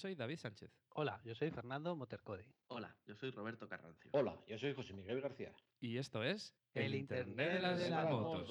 soy 0.00 0.14
David 0.14 0.38
Sánchez. 0.38 0.70
Hola, 0.94 1.20
yo 1.24 1.34
soy 1.34 1.50
Fernando 1.50 1.94
Motercode. 1.94 2.46
Hola, 2.68 2.96
yo 3.06 3.14
soy 3.14 3.30
Roberto 3.30 3.68
Carrancio. 3.68 4.10
Hola, 4.14 4.34
yo 4.46 4.58
soy 4.58 4.72
José 4.74 4.94
Miguel 4.94 5.20
García. 5.20 5.52
Y 5.78 5.98
esto 5.98 6.24
es 6.24 6.54
El 6.72 6.94
Internet 6.94 7.60
de 7.76 7.90
las 7.90 8.10
motos. 8.10 8.48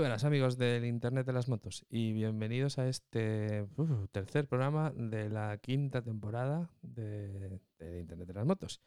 Muy 0.00 0.04
buenas 0.04 0.24
amigos 0.24 0.56
del 0.56 0.86
Internet 0.86 1.26
de 1.26 1.34
las 1.34 1.50
Motos 1.50 1.84
y 1.90 2.14
bienvenidos 2.14 2.78
a 2.78 2.88
este 2.88 3.66
tercer 4.12 4.48
programa 4.48 4.94
de 4.96 5.28
la 5.28 5.58
quinta 5.58 6.00
temporada 6.00 6.70
de, 6.80 7.60
Internet 8.00 8.26
de 8.26 8.32
las 8.32 8.46
Motos. 8.46 8.80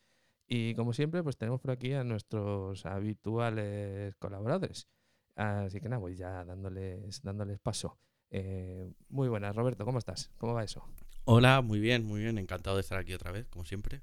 Y 0.48 0.74
como 0.74 0.92
siempre, 0.92 1.22
pues 1.22 1.38
tenemos 1.38 1.62
por 1.62 1.70
aquí 1.70 1.94
a 1.94 2.04
nuestros 2.04 2.88
habituales 2.88 4.16
colaboradores. 4.16 4.88
Así 5.36 5.80
que 5.80 5.88
nada, 5.88 6.00
voy 6.00 6.16
ya 6.16 6.44
dándoles, 6.46 7.22
dándoles 7.22 7.60
paso. 7.60 8.00
Eh, 8.32 8.92
muy 9.08 9.30
buenas, 9.30 9.56
Roberto, 9.56 9.86
¿cómo 9.86 10.00
estás? 10.00 10.32
¿Cómo 10.40 10.56
va 10.56 10.64
eso? 10.64 10.84
Hola, 11.26 11.62
muy 11.62 11.80
bien, 11.80 12.06
muy 12.06 12.22
bien. 12.22 12.40
Encantado 12.40 12.78
de 12.78 12.82
estar 12.82 12.98
aquí 12.98 13.14
otra 13.14 13.32
vez, 13.32 13.48
como 13.50 13.66
siempre. 13.66 14.02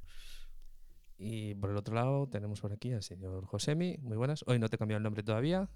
Y 1.19 1.57
por 1.57 1.71
el 1.71 1.77
otro 1.77 1.93
lado 1.93 2.29
tenemos 2.29 2.61
por 2.61 2.73
aquí 2.73 2.93
al 2.93 3.03
señor 3.03 3.47
Josemi. 3.47 3.99
Muy 3.99 4.17
buenas. 4.17 4.45
Hoy 4.47 4.61
no 4.61 4.69
te 4.69 4.77
he 4.77 4.79
cambiado 4.79 4.99
el 4.99 5.03
nombre 5.03 5.25
todavía. 5.25 5.69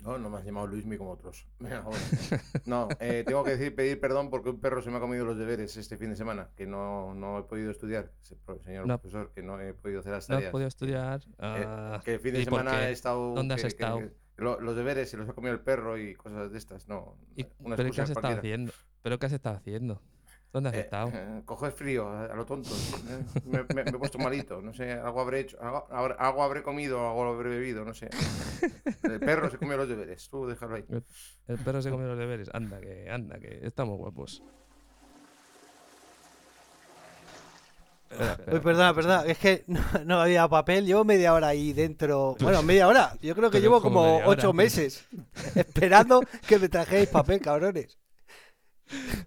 No, 0.00 0.16
no 0.16 0.30
me 0.30 0.38
has 0.38 0.44
llamado 0.44 0.66
Luismi 0.68 0.96
como 0.96 1.10
otros. 1.10 1.46
No, 2.66 2.88
eh, 3.00 3.24
tengo 3.26 3.42
que 3.44 3.50
decir, 3.56 3.74
pedir 3.74 3.98
perdón 4.00 4.30
porque 4.30 4.50
un 4.50 4.60
perro 4.60 4.80
se 4.82 4.90
me 4.90 4.98
ha 4.98 5.00
comido 5.00 5.24
los 5.24 5.36
deberes 5.38 5.76
este 5.76 5.96
fin 5.96 6.10
de 6.10 6.16
semana, 6.16 6.50
que 6.56 6.66
no, 6.66 7.14
no 7.14 7.38
he 7.38 7.42
podido 7.44 7.70
estudiar, 7.70 8.12
señor 8.64 8.86
No. 8.86 8.98
profesor, 8.98 9.32
que 9.32 9.42
no 9.42 9.60
he 9.60 9.74
podido 9.74 10.00
hacer 10.00 10.12
las 10.12 10.28
No 10.28 10.34
has 10.36 10.38
tareas. 10.38 10.52
podido 10.52 10.68
estudiar. 10.68 11.20
Ah, 11.38 12.00
que 12.04 12.14
el 12.14 12.20
fin 12.20 12.34
de 12.34 12.42
¿y 12.42 12.44
por 12.46 12.60
semana 12.60 12.88
he 12.88 12.92
estado... 12.92 13.34
¿Dónde 13.34 13.54
has 13.54 13.62
que- 13.62 13.66
estado? 13.68 13.98
que 13.98 14.12
lo- 14.36 14.60
los 14.60 14.76
deberes 14.76 15.10
se 15.10 15.16
los 15.16 15.28
ha 15.28 15.32
comido 15.32 15.52
el 15.52 15.60
perro 15.60 15.98
y 15.98 16.14
cosas 16.14 16.52
de 16.52 16.58
estas, 16.58 16.88
no. 16.88 17.16
¿Y- 17.36 17.46
una 17.58 17.74
¿Pero 17.76 17.90
qué 17.90 18.00
has 18.02 18.10
estado 18.10 18.34
haciendo? 18.36 18.72
¿Pero 19.02 19.18
qué 19.18 19.26
has 19.26 19.32
estado 19.32 19.56
haciendo? 19.56 20.00
¿Dónde 20.52 20.70
has 20.70 20.74
Eh, 20.76 20.80
estado? 20.80 21.10
eh, 21.12 21.42
coger 21.44 21.72
frío 21.72 22.08
a, 22.08 22.34
lo 22.34 22.46
tonto. 22.46 22.70
eh. 22.70 23.40
Me, 23.44 23.62
me- 23.74 23.84
me 23.84 23.90
he 23.90 23.98
puesto 23.98 24.18
malito. 24.18 24.62
No 24.62 24.72
sé, 24.72 24.92
algo 24.92 25.20
habré 25.20 25.40
hecho. 25.40 25.58
Algo, 25.60 25.86
habré- 25.90 26.16
algo 26.18 26.42
habré 26.42 26.62
comido, 26.62 27.06
algo 27.06 27.24
habré 27.34 27.50
bebido, 27.50 27.84
no 27.84 27.92
sé. 27.92 28.08
El 29.02 29.20
perro 29.20 29.50
se 29.50 29.58
comió 29.58 29.76
los 29.76 29.88
deberes. 29.88 30.28
Tú 30.30 30.46
déjalo 30.46 30.76
ahí. 30.76 30.84
El 31.48 31.58
perro 31.58 31.82
se 31.82 31.90
comió 31.90 32.08
los 32.08 32.18
deberes. 32.18 32.48
Anda, 32.54 32.80
que 32.80 33.10
anda, 33.10 33.38
que 33.38 33.60
estamos 33.66 33.98
guapos. 33.98 34.42
Espera, 38.10 38.32
espera. 38.32 38.54
Uy, 38.56 38.60
perdona, 38.60 38.94
perdona, 38.94 39.22
es 39.26 39.36
que 39.38 39.64
no, 39.66 39.80
no 40.06 40.20
había 40.22 40.48
papel, 40.48 40.86
llevo 40.86 41.04
media 41.04 41.34
hora 41.34 41.48
ahí 41.48 41.74
dentro. 41.74 42.36
Bueno, 42.40 42.62
media 42.62 42.88
hora, 42.88 43.12
yo 43.20 43.34
creo 43.34 43.50
que 43.50 43.58
Pero 43.58 43.62
llevo 43.64 43.82
como 43.82 43.96
como 44.00 44.06
media 44.06 44.18
hora, 44.26 44.28
ocho 44.30 44.52
meses 44.54 45.04
esperando 45.54 46.22
que 46.46 46.58
me 46.58 46.70
trajéis 46.70 47.08
papel, 47.10 47.40
cabrones. 47.42 47.98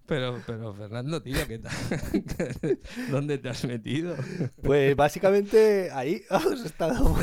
Pero, 0.06 0.42
pero, 0.46 0.74
Fernando, 0.74 1.22
tío, 1.22 1.48
¿qué 1.48 1.60
tal? 1.60 1.72
¿Dónde 3.12 3.38
te 3.38 3.50
has 3.50 3.64
metido? 3.66 4.16
Pues 4.62 4.96
básicamente 4.96 5.90
ahí 5.92 6.22
he 6.30 6.66
estado, 6.66 7.16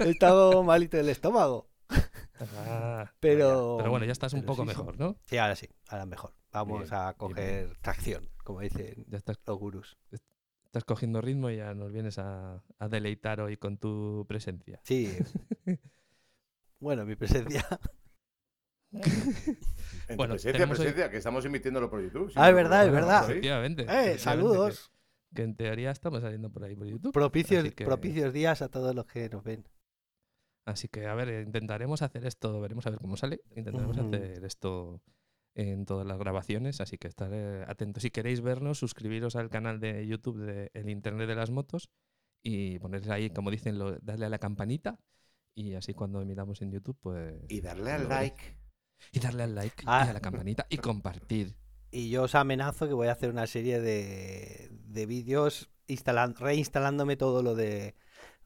he 0.00 0.10
estado 0.10 0.62
malito 0.62 0.96
del 0.96 1.08
estómago. 1.10 1.70
Ah, 2.56 3.10
Pero-. 3.20 3.76
Pero 3.78 3.90
bueno, 3.90 4.06
ya 4.06 4.12
estás 4.12 4.32
un 4.32 4.44
poco 4.44 4.62
sí, 4.62 4.68
mejor, 4.68 4.98
¿no? 4.98 5.18
Sí, 5.26 5.38
ahora 5.38 5.56
sí, 5.56 5.68
ahora 5.88 6.06
mejor. 6.06 6.34
Vamos 6.52 6.80
Bien, 6.82 6.94
a 6.94 7.04
bien, 7.06 7.14
coger 7.18 7.76
tracción, 7.80 8.30
como 8.44 8.60
dicen 8.60 9.04
Ya 9.08 9.18
estás, 9.18 9.38
los 9.46 9.58
gurús. 9.58 9.98
estás 10.64 10.84
cogiendo 10.84 11.20
ritmo 11.20 11.50
y 11.50 11.56
ya 11.56 11.74
nos 11.74 11.92
vienes 11.92 12.18
a, 12.18 12.62
a 12.78 12.88
deleitar 12.88 13.40
hoy 13.40 13.56
con 13.56 13.76
tu 13.78 14.24
presencia. 14.28 14.80
Sí. 14.84 15.16
Bueno, 16.80 17.04
mi 17.04 17.16
presencia. 17.16 17.66
En 18.92 20.16
Bueno, 20.16 20.34
presencia, 20.34 20.64
hoy- 20.64 20.68
presencia, 20.70 21.10
que 21.10 21.16
estamos 21.18 21.44
emitiéndolo 21.44 21.90
por 21.90 22.02
YouTube. 22.02 22.32
Ah, 22.34 22.48
es 22.48 22.54
verdad, 22.54 22.86
es 22.86 22.92
verdad. 22.92 23.30
Efectivamente. 23.30 23.82
¡Eh, 23.82 23.84
efectivamente, 23.86 24.18
saludos! 24.18 24.90
Que, 25.30 25.36
que 25.36 25.42
en 25.42 25.54
teoría 25.56 25.90
estamos 25.90 26.22
saliendo 26.22 26.50
por 26.50 26.64
ahí 26.64 26.74
por 26.74 26.86
YouTube. 26.86 27.12
Propicios, 27.12 27.64
Así 27.64 27.72
que- 27.72 27.84
propicios 27.84 28.32
días 28.32 28.62
a 28.62 28.68
todos 28.68 28.94
los 28.94 29.06
que 29.06 29.28
nos 29.28 29.44
ven. 29.44 29.66
Así 30.66 30.88
que, 30.88 31.06
a 31.06 31.14
ver, 31.14 31.46
intentaremos 31.46 32.02
hacer 32.02 32.26
esto, 32.26 32.60
veremos 32.60 32.86
a 32.86 32.90
ver 32.90 32.98
cómo 32.98 33.16
sale. 33.16 33.40
Intentaremos 33.56 33.96
hacer 33.98 34.44
esto 34.44 35.02
en 35.54 35.84
todas 35.86 36.06
las 36.06 36.18
grabaciones, 36.18 36.80
así 36.80 36.98
que 36.98 37.08
estar 37.08 37.30
eh, 37.32 37.64
atentos. 37.66 38.02
Si 38.02 38.10
queréis 38.10 38.40
vernos, 38.42 38.78
suscribiros 38.78 39.34
al 39.36 39.48
canal 39.50 39.80
de 39.80 40.06
YouTube 40.06 40.38
de 40.38 40.70
El 40.74 40.88
Internet 40.88 41.26
de 41.28 41.34
las 41.34 41.50
Motos 41.50 41.90
y 42.42 42.78
ponerle 42.78 43.12
ahí, 43.12 43.30
como 43.30 43.50
dicen, 43.50 43.78
lo- 43.78 43.98
darle 44.00 44.26
a 44.26 44.28
la 44.28 44.38
campanita 44.38 44.98
y 45.54 45.74
así 45.74 45.94
cuando 45.94 46.20
emitamos 46.22 46.62
en 46.62 46.70
YouTube, 46.70 46.98
pues... 47.00 47.34
Y 47.48 47.60
darle 47.60 47.90
al 47.92 48.08
like. 48.08 48.56
Y 49.12 49.20
darle 49.20 49.44
al 49.44 49.54
like 49.54 49.82
Ah. 49.86 50.04
y 50.06 50.10
a 50.10 50.12
la 50.12 50.20
campanita 50.20 50.66
y 50.68 50.76
compartir. 50.78 51.54
Y 51.90 52.10
yo 52.10 52.24
os 52.24 52.34
amenazo 52.34 52.86
que 52.86 52.92
voy 52.94 53.08
a 53.08 53.12
hacer 53.12 53.30
una 53.30 53.46
serie 53.46 53.80
de, 53.80 54.68
de 54.70 55.06
vídeos 55.06 55.70
reinstalándome 56.38 57.16
todo 57.16 57.42
lo 57.42 57.54
de 57.54 57.94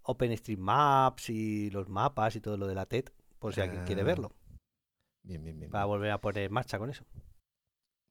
OpenStreetMaps 0.03 1.31
y 1.31 1.71
los 1.71 1.89
mapas 1.89 2.37
y 2.37 2.41
todo 2.41 2.57
lo 2.57 2.67
de 2.67 2.75
la 2.75 2.87
TED, 2.87 3.07
por 3.39 3.55
si 3.55 3.61
alguien 3.61 3.85
quiere 3.85 4.03
Ah, 4.03 4.05
verlo, 4.05 4.33
Bien, 5.25 5.43
bien, 5.43 5.59
bien. 5.59 5.71
para 5.71 5.85
volver 5.87 6.11
a 6.13 6.21
poner 6.21 6.45
en 6.45 6.53
marcha 6.53 6.79
con 6.79 6.91
eso. 6.91 7.05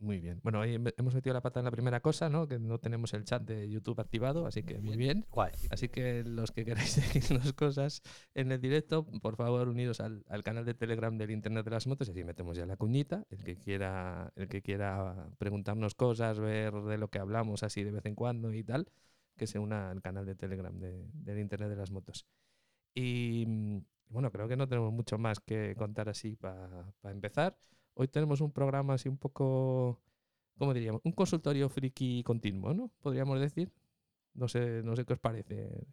Muy 0.02 0.20
bien. 0.20 0.40
Bueno, 0.42 0.62
hoy 0.62 0.74
hem- 0.78 0.92
hemos 0.98 1.14
metido 1.14 1.36
la 1.36 1.42
pata 1.42 1.60
en 1.60 1.66
la 1.66 1.72
primera 1.72 2.00
cosa, 2.00 2.28
¿no? 2.28 2.48
Que 2.48 2.58
no 2.58 2.80
tenemos 2.80 3.14
el 3.14 3.24
chat 3.24 3.44
de 3.44 3.70
YouTube 3.70 4.00
activado, 4.02 4.48
así 4.48 4.64
que 4.64 4.80
muy 4.80 4.98
bien. 4.98 5.28
Guay. 5.30 5.52
Así 5.70 5.90
que 5.90 6.24
los 6.24 6.52
que 6.52 6.66
queráis 6.66 6.96
decirnos 7.40 7.54
cosas 7.54 8.02
en 8.34 8.52
el 8.52 8.60
directo, 8.60 9.06
por 9.22 9.36
favor 9.36 9.68
uniros 9.70 10.00
al, 10.00 10.26
al 10.28 10.42
canal 10.42 10.66
de 10.66 10.74
Telegram 10.74 11.16
del 11.16 11.30
Internet 11.30 11.66
de 11.66 11.72
las 11.72 11.86
Motos 11.86 12.08
y 12.08 12.12
así 12.12 12.24
metemos 12.24 12.58
ya 12.58 12.66
la 12.66 12.78
cuñita. 12.78 13.28
El 13.30 13.44
que 13.44 13.58
quiera, 13.58 14.34
el 14.36 14.48
que 14.48 14.64
quiera 14.64 15.30
preguntarnos 15.38 15.94
cosas, 15.94 16.40
ver 16.40 16.74
de 16.74 16.98
lo 16.98 17.10
que 17.10 17.20
hablamos 17.20 17.62
así 17.62 17.84
de 17.84 17.92
vez 17.92 18.06
en 18.08 18.16
cuando 18.16 18.52
y 18.56 18.64
tal, 18.64 18.88
que 19.38 19.46
se 19.46 19.60
una 19.60 19.92
al 19.92 20.02
canal 20.02 20.26
de 20.26 20.34
Telegram 20.34 20.76
de- 20.80 21.10
del 21.14 21.38
Internet 21.40 21.70
de 21.70 21.76
las 21.76 21.92
Motos. 21.92 22.26
Y 22.96 23.46
mm, 23.47 23.78
bueno, 24.09 24.32
creo 24.32 24.47
que 24.47 24.58
no 24.58 24.68
tenemos 24.68 24.92
mucho 24.92 25.20
más 25.20 25.40
que 25.40 25.76
contar 25.78 26.09
así 26.09 26.36
para 26.36 26.92
empezar. 27.04 27.56
Hoy 27.93 28.08
tenemos 28.08 28.41
un 28.41 28.52
programa 28.52 28.93
así 28.96 29.09
un 29.09 29.17
poco, 29.17 29.99
¿cómo 30.58 30.73
diríamos? 30.73 31.02
Un 31.03 31.11
consultorio 31.11 31.70
friki 31.70 32.23
continuo, 32.23 32.73
¿no? 32.73 32.90
Podríamos 33.02 33.40
decir. 33.40 33.72
No 34.34 34.47
sé, 34.47 34.82
no 34.84 34.96
sé 34.96 35.03
qué 35.03 35.11
os 35.14 35.20
parece. 35.20 35.85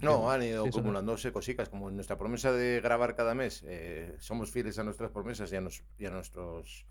No, 0.00 0.30
han 0.30 0.42
ido 0.42 0.64
eso 0.64 0.78
no. 0.78 0.80
acumulándose 0.80 1.32
cositas, 1.32 1.68
como 1.68 1.90
nuestra 1.90 2.16
promesa 2.16 2.50
de 2.50 2.80
grabar 2.80 3.14
cada 3.14 3.34
mes. 3.34 3.62
eh, 3.66 4.16
somos 4.20 4.50
fieles 4.50 4.78
a 4.78 4.84
nuestras 4.84 5.10
promesas 5.10 5.52
y 5.52 5.56
a, 5.56 5.60
nos- 5.60 5.84
y 5.98 6.06
a 6.06 6.10
nuestros 6.10 6.86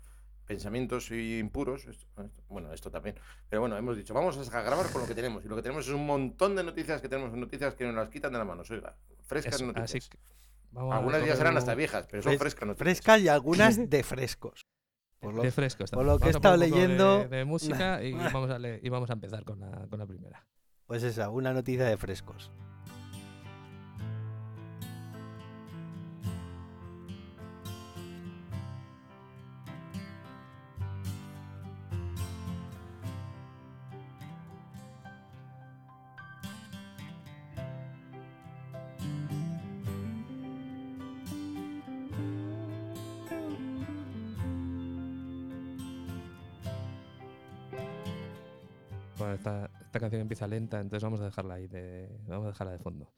pensamientos 0.46 1.10
impuros. 1.10 1.84
esto- 1.86 2.06
bueno, 2.48 2.72
esto 2.72 2.92
también. 2.92 3.16
Pero 3.48 3.60
bueno, 3.62 3.76
hemos 3.76 3.96
dicho, 3.96 4.14
vamos 4.14 4.36
a 4.54 4.62
grabar 4.62 4.88
con 4.92 5.02
lo 5.02 5.08
que 5.08 5.16
tenemos. 5.16 5.44
Y 5.44 5.48
lo 5.48 5.56
que 5.56 5.62
tenemos 5.62 5.88
es 5.88 5.92
un 5.92 6.06
montón 6.06 6.54
de 6.54 6.62
noticias 6.62 7.00
que 7.02 7.08
tenemos 7.08 7.32
noticias 7.36 7.74
que 7.74 7.84
nos 7.86 7.94
las 7.96 8.08
quitan 8.08 8.30
de 8.32 8.38
la 8.38 8.44
mano. 8.44 8.62
Oiga, 8.70 8.96
frescas 9.24 9.56
Eso, 9.56 9.66
noticias. 9.66 9.90
así 9.96 10.08
que 10.08 10.18
vamos 10.74 10.94
Algunas 10.94 11.24
ya 11.26 11.36
serán 11.36 11.52
un- 11.54 11.58
hasta 11.58 11.74
viejas, 11.74 12.06
pero 12.10 12.22
son 12.22 12.32
Fres- 12.32 12.38
frescas 12.38 12.66
noticias. 12.68 12.84
Frescas 12.84 13.20
y 13.20 13.28
algunas 13.28 13.76
de 13.90 14.02
frescos. 14.02 14.66
Por 15.20 15.34
lo- 15.34 15.42
de 15.42 15.50
fresco. 15.52 15.84
por 15.92 16.04
lo 16.04 16.18
que 16.18 16.26
he 16.26 16.30
estado 16.30 16.58
de- 16.58 16.68
leyendo- 16.68 17.26
De, 17.28 17.44
música 17.46 18.02
y 18.02 18.12
vamos, 18.32 18.50
a 18.50 18.58
le- 18.58 18.80
y 18.82 18.88
vamos 18.90 19.08
a 19.08 19.14
empezar 19.14 19.44
con 19.44 19.60
la, 19.60 19.86
con 19.88 19.98
la 19.98 20.06
primera. 20.06 20.46
Pues 20.86 21.02
esa, 21.02 21.30
una 21.30 21.52
noticia 21.54 21.84
de 21.86 21.96
frescos. 21.96 22.52
Empieza 50.34 50.46
lenta, 50.48 50.80
entonces 50.80 51.04
vamos 51.04 51.20
a 51.20 51.24
dejarla 51.24 51.54
ahí, 51.54 51.68
de, 51.68 52.10
vamos 52.26 52.46
a 52.46 52.48
dejarla 52.48 52.72
de 52.72 52.78
fondo. 52.80 53.12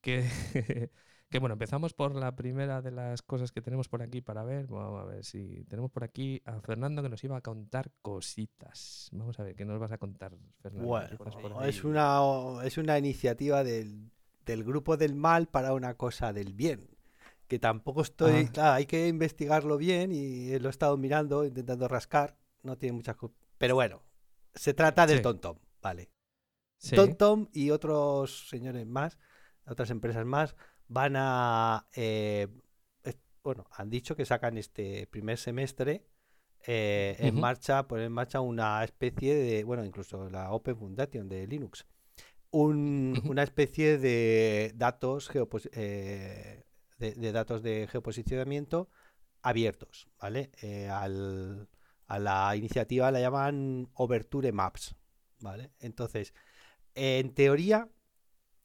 Que, 0.00 0.24
que 1.30 1.38
bueno, 1.38 1.52
empezamos 1.52 1.92
por 1.92 2.14
la 2.14 2.34
primera 2.34 2.80
de 2.80 2.90
las 2.90 3.20
cosas 3.22 3.52
que 3.52 3.60
tenemos 3.60 3.88
por 3.88 4.02
aquí 4.02 4.22
para 4.22 4.42
ver. 4.42 4.66
Vamos 4.68 5.02
a 5.02 5.04
ver 5.04 5.24
si 5.24 5.64
tenemos 5.68 5.90
por 5.90 6.02
aquí 6.02 6.40
a 6.46 6.60
Fernando 6.60 7.02
que 7.02 7.08
nos 7.10 7.22
iba 7.24 7.36
a 7.36 7.42
contar 7.42 7.90
cositas. 8.00 9.10
Vamos 9.12 9.38
a 9.38 9.44
ver, 9.44 9.54
¿qué 9.54 9.64
nos 9.64 9.78
vas 9.78 9.92
a 9.92 9.98
contar, 9.98 10.32
Fernando? 10.62 10.88
Bueno, 10.88 11.08
¿Qué 11.08 11.14
estás 11.14 11.36
por 11.36 11.64
es 11.64 11.84
una, 11.84 12.20
es 12.64 12.78
una 12.78 12.98
iniciativa 12.98 13.62
del, 13.62 14.10
del 14.46 14.64
grupo 14.64 14.96
del 14.96 15.14
mal 15.14 15.46
para 15.46 15.74
una 15.74 15.94
cosa 15.94 16.32
del 16.32 16.54
bien. 16.54 16.88
Que 17.48 17.58
tampoco 17.58 18.00
estoy. 18.00 18.46
Ah. 18.46 18.50
Claro, 18.52 18.72
hay 18.72 18.86
que 18.86 19.08
investigarlo 19.08 19.76
bien 19.76 20.10
y 20.10 20.58
lo 20.58 20.68
he 20.68 20.70
estado 20.70 20.96
mirando, 20.96 21.44
intentando 21.44 21.86
rascar. 21.86 22.38
No 22.62 22.78
tiene 22.78 22.94
muchas 22.94 23.16
cosas. 23.16 23.36
Pero 23.58 23.74
bueno, 23.74 24.02
se 24.54 24.72
trata 24.72 25.06
del 25.06 25.18
Sí. 25.18 25.22
TomTom, 25.22 25.58
¿vale? 25.82 26.08
Sí, 26.82 26.96
TomTom 26.96 27.48
y 27.52 27.70
otros 27.70 28.48
señores 28.48 28.86
más, 28.86 29.18
otras 29.66 29.90
empresas 29.90 30.24
más, 30.26 30.56
van 30.88 31.14
a. 31.16 31.86
eh, 31.94 32.48
bueno, 33.42 33.66
han 33.72 33.90
dicho 33.90 34.14
que 34.16 34.24
sacan 34.24 34.56
este 34.58 35.06
primer 35.08 35.36
semestre 35.38 36.04
eh, 36.66 37.16
en 37.18 37.34
marcha, 37.40 37.88
poner 37.88 38.06
en 38.06 38.12
marcha 38.12 38.40
una 38.40 38.84
especie 38.84 39.34
de. 39.34 39.64
Bueno, 39.64 39.84
incluso 39.84 40.28
la 40.30 40.52
Open 40.52 40.76
Foundation 40.76 41.28
de 41.28 41.46
Linux. 41.46 41.86
un- 42.50 43.20
una 43.24 43.42
especie 43.42 43.98
de 43.98 44.72
datos 44.76 45.30
geopos- 45.30 45.70
eh, 45.72 46.64
de, 46.98 47.14
de 47.14 47.32
datos 47.32 47.62
de 47.62 47.88
geoposicionamiento 47.90 48.90
abiertos, 49.42 50.08
¿vale? 50.20 50.50
Eh, 50.62 50.88
al- 50.88 51.68
a 52.06 52.18
la 52.18 52.54
iniciativa 52.56 53.10
la 53.10 53.20
llaman 53.20 53.88
Overture 53.94 54.52
Maps, 54.52 54.94
¿vale? 55.40 55.72
Entonces, 55.80 56.34
en 56.94 57.32
teoría, 57.34 57.88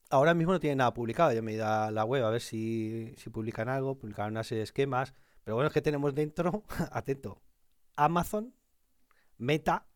ahora 0.10 0.34
mismo 0.34 0.54
no 0.54 0.60
tienen 0.60 0.80
nada 0.80 0.94
publicado. 0.94 1.34
Yo 1.34 1.42
me 1.44 1.52
he 1.52 1.56
ido 1.56 1.68
a 1.68 1.92
la 1.92 2.04
web 2.06 2.24
a 2.26 2.30
ver 2.30 2.42
si, 2.42 3.14
si 3.18 3.30
publican 3.30 3.70
algo, 3.70 3.98
publican 3.98 4.32
una 4.32 4.44
serie 4.44 4.60
de 4.60 4.64
esquemas. 4.66 5.14
Pero 5.44 5.56
bueno, 5.56 5.68
es 5.68 5.74
que 5.74 5.82
tenemos 5.82 6.14
dentro, 6.14 6.64
atento, 6.92 7.42
Amazon, 7.96 8.54
Meta, 9.38 9.88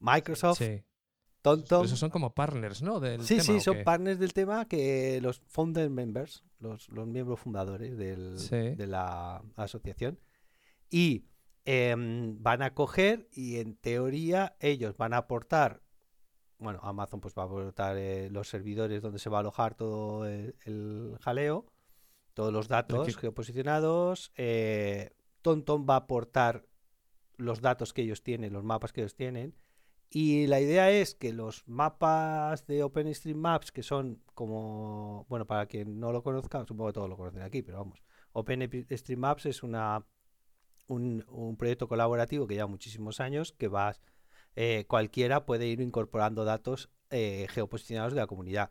Microsoft, 0.00 0.58
sí. 0.58 0.82
TomTom. 1.42 1.84
Esos 1.84 1.98
son 1.98 2.10
como 2.10 2.34
partners, 2.34 2.82
¿no? 2.82 3.00
Del 3.00 3.22
Sí, 3.22 3.34
tema, 3.36 3.44
sí, 3.44 3.52
¿o 3.56 3.60
son 3.60 3.76
qué? 3.78 3.82
partners 3.84 4.18
del 4.18 4.32
tema 4.32 4.66
que 4.66 5.20
los 5.20 5.40
founder 5.48 5.90
members, 5.90 6.44
los, 6.58 6.88
los 6.88 7.06
miembros 7.06 7.40
fundadores 7.40 7.96
del- 7.96 8.38
Sí. 8.38 8.74
de 8.76 8.86
la 8.86 9.42
asociación, 9.56 10.18
y 10.90 11.26
em, 11.64 12.42
van 12.42 12.62
a 12.62 12.74
coger 12.74 13.28
y 13.32 13.58
en 13.58 13.76
teoría 13.76 14.56
ellos 14.60 14.96
van 14.96 15.12
a 15.14 15.18
aportar, 15.18 15.80
bueno, 16.62 16.80
Amazon 16.82 17.20
pues 17.20 17.34
va 17.36 17.42
a 17.42 17.46
aportar 17.46 17.96
eh, 17.96 18.30
los 18.30 18.48
servidores 18.48 19.02
donde 19.02 19.18
se 19.18 19.30
va 19.30 19.38
a 19.38 19.40
alojar 19.40 19.74
todo 19.74 20.26
el, 20.26 20.56
el 20.64 21.16
jaleo, 21.20 21.66
todos 22.34 22.52
los 22.52 22.68
datos 22.68 23.08
equipo. 23.08 23.20
geoposicionados, 23.20 24.32
eh, 24.36 25.10
TomTom 25.42 25.86
va 25.88 25.94
a 25.94 25.98
aportar 25.98 26.66
los 27.36 27.60
datos 27.60 27.92
que 27.92 28.02
ellos 28.02 28.22
tienen, 28.22 28.52
los 28.52 28.64
mapas 28.64 28.92
que 28.92 29.00
ellos 29.02 29.14
tienen, 29.14 29.54
y 30.14 30.46
la 30.46 30.60
idea 30.60 30.90
es 30.90 31.14
que 31.14 31.32
los 31.32 31.66
mapas 31.66 32.66
de 32.66 32.82
OpenStreetMaps, 32.82 33.72
que 33.72 33.82
son 33.82 34.22
como, 34.34 35.24
bueno, 35.30 35.46
para 35.46 35.64
quien 35.66 35.98
no 35.98 36.12
lo 36.12 36.22
conozca, 36.22 36.64
supongo 36.66 36.88
que 36.88 36.92
todos 36.92 37.08
lo 37.08 37.16
conocen 37.16 37.42
aquí, 37.42 37.62
pero 37.62 37.78
vamos, 37.78 38.02
OpenStreetMaps 38.32 39.46
es 39.46 39.62
una, 39.62 40.04
un, 40.86 41.24
un 41.28 41.56
proyecto 41.56 41.88
colaborativo 41.88 42.46
que 42.46 42.54
lleva 42.54 42.66
muchísimos 42.66 43.20
años, 43.20 43.52
que 43.52 43.68
va, 43.68 43.96
eh, 44.56 44.84
cualquiera 44.88 45.44
puede 45.46 45.66
ir 45.66 45.80
incorporando 45.80 46.44
datos 46.44 46.90
eh, 47.10 47.46
geoposicionados 47.50 48.12
de 48.14 48.20
la 48.20 48.26
comunidad. 48.26 48.70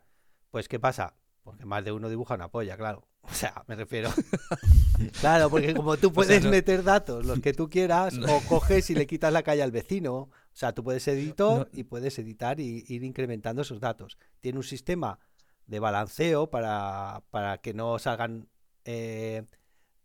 Pues, 0.50 0.68
¿qué 0.68 0.78
pasa? 0.80 1.14
Porque 1.42 1.64
más 1.64 1.84
de 1.84 1.92
uno 1.92 2.08
dibuja 2.08 2.34
una 2.34 2.48
polla, 2.48 2.76
claro. 2.76 3.06
O 3.22 3.32
sea, 3.32 3.62
me 3.68 3.76
refiero. 3.76 4.10
claro, 5.20 5.48
porque 5.48 5.74
como 5.74 5.96
tú 5.96 6.12
puedes 6.12 6.42
no- 6.44 6.50
meter 6.50 6.82
datos, 6.82 7.24
los 7.24 7.38
que 7.40 7.52
tú 7.52 7.70
quieras, 7.70 8.14
No. 8.14 8.36
o 8.36 8.40
coges 8.48 8.90
y 8.90 8.94
le 8.94 9.06
quitas 9.06 9.32
la 9.32 9.42
calle 9.44 9.62
al 9.62 9.70
vecino. 9.70 10.14
O 10.14 10.30
sea, 10.52 10.72
tú 10.72 10.82
puedes 10.82 11.06
editor 11.08 11.68
No. 11.72 11.78
y 11.78 11.84
puedes 11.84 12.18
editar 12.18 12.58
y 12.60 12.84
ir 12.88 13.04
incrementando 13.04 13.62
esos 13.62 13.78
datos. 13.80 14.18
Tiene 14.40 14.58
un 14.58 14.64
sistema 14.64 15.18
de 15.66 15.78
balanceo 15.78 16.50
para, 16.50 17.22
para 17.30 17.58
que 17.58 17.72
no 17.74 17.98
salgan 18.00 18.48
eh, 18.84 19.44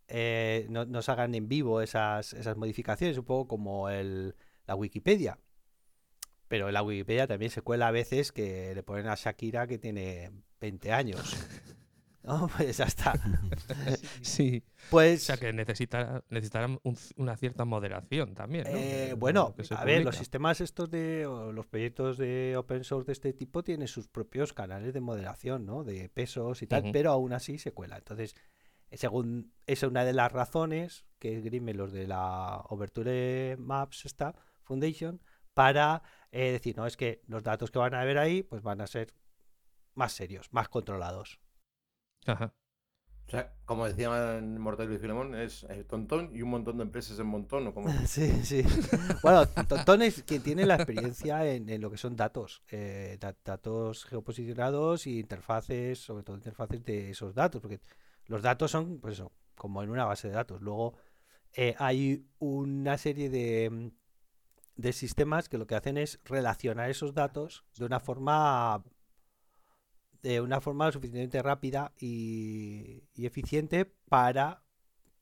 eh, 0.06 0.66
no, 0.70 0.84
no 0.86 1.02
salgan 1.02 1.34
en 1.34 1.48
vivo 1.48 1.82
esas, 1.82 2.32
esas 2.32 2.56
modificaciones, 2.56 3.18
un 3.18 3.24
poco 3.24 3.48
como 3.48 3.88
el, 3.90 4.34
la 4.66 4.74
Wikipedia. 4.76 5.38
Pero 6.48 6.68
en 6.68 6.74
la 6.74 6.82
Wikipedia 6.82 7.26
también 7.26 7.50
se 7.50 7.62
cuela 7.62 7.88
a 7.88 7.90
veces 7.92 8.32
que 8.32 8.74
le 8.74 8.82
ponen 8.82 9.06
a 9.08 9.14
Shakira 9.14 9.66
que 9.66 9.78
tiene 9.78 10.30
20 10.60 10.92
años. 10.92 11.36
No, 12.20 12.46
pues 12.58 12.76
ya 12.76 12.84
está. 12.84 13.14
Sí. 14.20 14.62
O 14.66 14.90
Pues 14.90 15.22
sea 15.22 15.38
que 15.38 15.50
necesita, 15.52 16.22
necesitarán 16.28 16.78
un- 16.82 16.98
una 17.16 17.36
cierta 17.38 17.64
moderación 17.64 18.34
también, 18.34 18.64
¿no? 18.64 18.76
Eh, 18.76 19.14
bueno, 19.16 19.54
a 19.70 19.84
ver, 19.84 19.98
los 19.98 20.06
publica. 20.06 20.18
sistemas 20.18 20.60
estos 20.60 20.90
de, 20.90 21.24
o 21.26 21.52
los 21.52 21.66
proyectos 21.66 22.18
de 22.18 22.54
open 22.58 22.84
source 22.84 23.06
de 23.06 23.12
este 23.12 23.32
tipo 23.32 23.62
tienen 23.62 23.88
sus 23.88 24.08
propios 24.08 24.52
canales 24.52 24.92
de 24.92 25.00
moderación, 25.00 25.64
¿no? 25.64 25.84
De 25.84 26.10
pesos 26.10 26.60
y 26.60 26.66
tal, 26.66 26.82
Ujú. 26.82 26.92
pero 26.92 27.12
aún 27.12 27.32
así 27.32 27.56
se 27.56 27.72
cuela. 27.72 27.96
Entonces, 27.96 28.34
según 28.92 29.54
esa 29.66 29.86
es 29.86 29.90
una 29.90 30.04
de 30.04 30.12
las 30.12 30.30
razones 30.30 31.06
que 31.18 31.36
esgrimen 31.38 31.78
los 31.78 31.92
de 31.92 32.06
la 32.08 32.58
Overture 32.68 33.56
Maps 33.58 34.04
esta 34.04 34.34
Foundation 34.64 35.22
para 35.54 36.02
eh, 36.32 36.52
decir, 36.52 36.76
no, 36.76 36.86
es 36.86 36.96
que 36.96 37.22
los 37.26 37.42
datos 37.42 37.70
que 37.70 37.78
van 37.78 37.94
a 37.94 38.04
ver 38.04 38.18
ahí, 38.18 38.42
pues 38.42 38.62
van 38.62 38.80
a 38.80 38.86
ser 38.86 39.14
más 39.94 40.12
serios, 40.12 40.52
más 40.52 40.68
controlados. 40.68 41.40
Ajá. 42.26 42.54
O 43.26 43.30
sea, 43.30 43.52
como 43.66 43.86
decían 43.86 44.58
Mortadelo 44.58 44.94
y 44.94 44.98
Filemón, 44.98 45.34
es 45.34 45.64
eh, 45.64 45.84
Tontón 45.84 46.34
y 46.34 46.40
un 46.40 46.48
montón 46.48 46.78
de 46.78 46.84
empresas 46.84 47.18
en 47.18 47.26
montón, 47.26 47.66
¿o 47.66 47.74
cómo? 47.74 47.88
Sí, 48.06 48.30
sí. 48.42 48.62
Bueno, 49.22 49.46
Tontón 49.46 50.00
es 50.00 50.22
quien 50.22 50.42
tiene 50.42 50.64
la 50.64 50.76
experiencia 50.76 51.46
en, 51.46 51.68
en 51.68 51.82
lo 51.82 51.90
que 51.90 51.98
son 51.98 52.16
datos, 52.16 52.62
eh, 52.70 53.18
da- 53.20 53.36
datos 53.44 54.06
geoposicionados 54.06 55.06
y 55.06 55.18
interfaces, 55.20 55.98
sobre 55.98 56.22
todo 56.24 56.36
interfaces 56.36 56.82
de 56.84 57.10
esos 57.10 57.34
datos, 57.34 57.60
porque 57.60 57.80
los 58.28 58.40
datos 58.40 58.70
son, 58.70 58.98
pues 58.98 59.14
eso, 59.14 59.30
como 59.54 59.82
en 59.82 59.90
una 59.90 60.06
base 60.06 60.28
de 60.28 60.34
datos. 60.34 60.62
Luego 60.62 60.94
eh, 61.52 61.74
hay 61.78 62.26
una 62.38 62.96
serie 62.96 63.28
de, 63.28 63.68
mm, 63.68 63.90
de 64.78 64.92
sistemas 64.92 65.48
que 65.48 65.58
lo 65.58 65.66
que 65.66 65.74
hacen 65.74 65.98
es 65.98 66.20
relacionar 66.24 66.88
esos 66.88 67.12
datos 67.12 67.64
de 67.76 67.84
una 67.84 68.00
forma 68.00 68.82
de 70.22 70.40
una 70.40 70.60
forma 70.60 70.90
suficientemente 70.90 71.42
rápida 71.42 71.92
y, 71.98 73.04
y 73.14 73.26
eficiente 73.26 73.84
para 74.08 74.62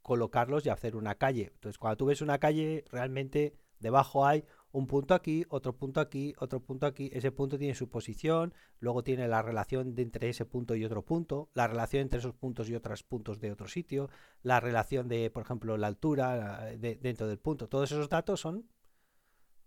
colocarlos 0.02 0.64
y 0.64 0.68
hacer 0.68 0.94
una 0.94 1.16
calle. 1.16 1.50
Entonces, 1.54 1.78
cuando 1.78 1.96
tú 1.96 2.06
ves 2.06 2.22
una 2.22 2.38
calle, 2.38 2.84
realmente 2.90 3.58
debajo 3.78 4.24
hay 4.26 4.44
un 4.72 4.86
punto 4.86 5.14
aquí, 5.14 5.44
otro 5.48 5.74
punto 5.76 6.00
aquí, 6.00 6.34
otro 6.38 6.60
punto 6.60 6.86
aquí. 6.86 7.10
Ese 7.12 7.30
punto 7.32 7.58
tiene 7.58 7.74
su 7.74 7.88
posición, 7.88 8.54
luego 8.78 9.02
tiene 9.02 9.26
la 9.26 9.42
relación 9.42 9.94
de 9.94 10.02
entre 10.02 10.28
ese 10.28 10.44
punto 10.44 10.74
y 10.74 10.84
otro 10.84 11.02
punto, 11.04 11.50
la 11.54 11.66
relación 11.66 12.02
entre 12.02 12.18
esos 12.18 12.34
puntos 12.34 12.68
y 12.68 12.74
otros 12.74 13.02
puntos 13.02 13.40
de 13.40 13.52
otro 13.52 13.68
sitio, 13.68 14.08
la 14.42 14.60
relación 14.60 15.08
de, 15.08 15.30
por 15.30 15.42
ejemplo, 15.42 15.76
la 15.76 15.86
altura 15.88 16.36
la- 16.36 16.64
de- 16.76 16.96
dentro 16.96 17.26
del 17.26 17.38
punto. 17.38 17.68
Todos 17.68 17.90
esos 17.92 18.08
datos 18.08 18.40
son 18.40 18.66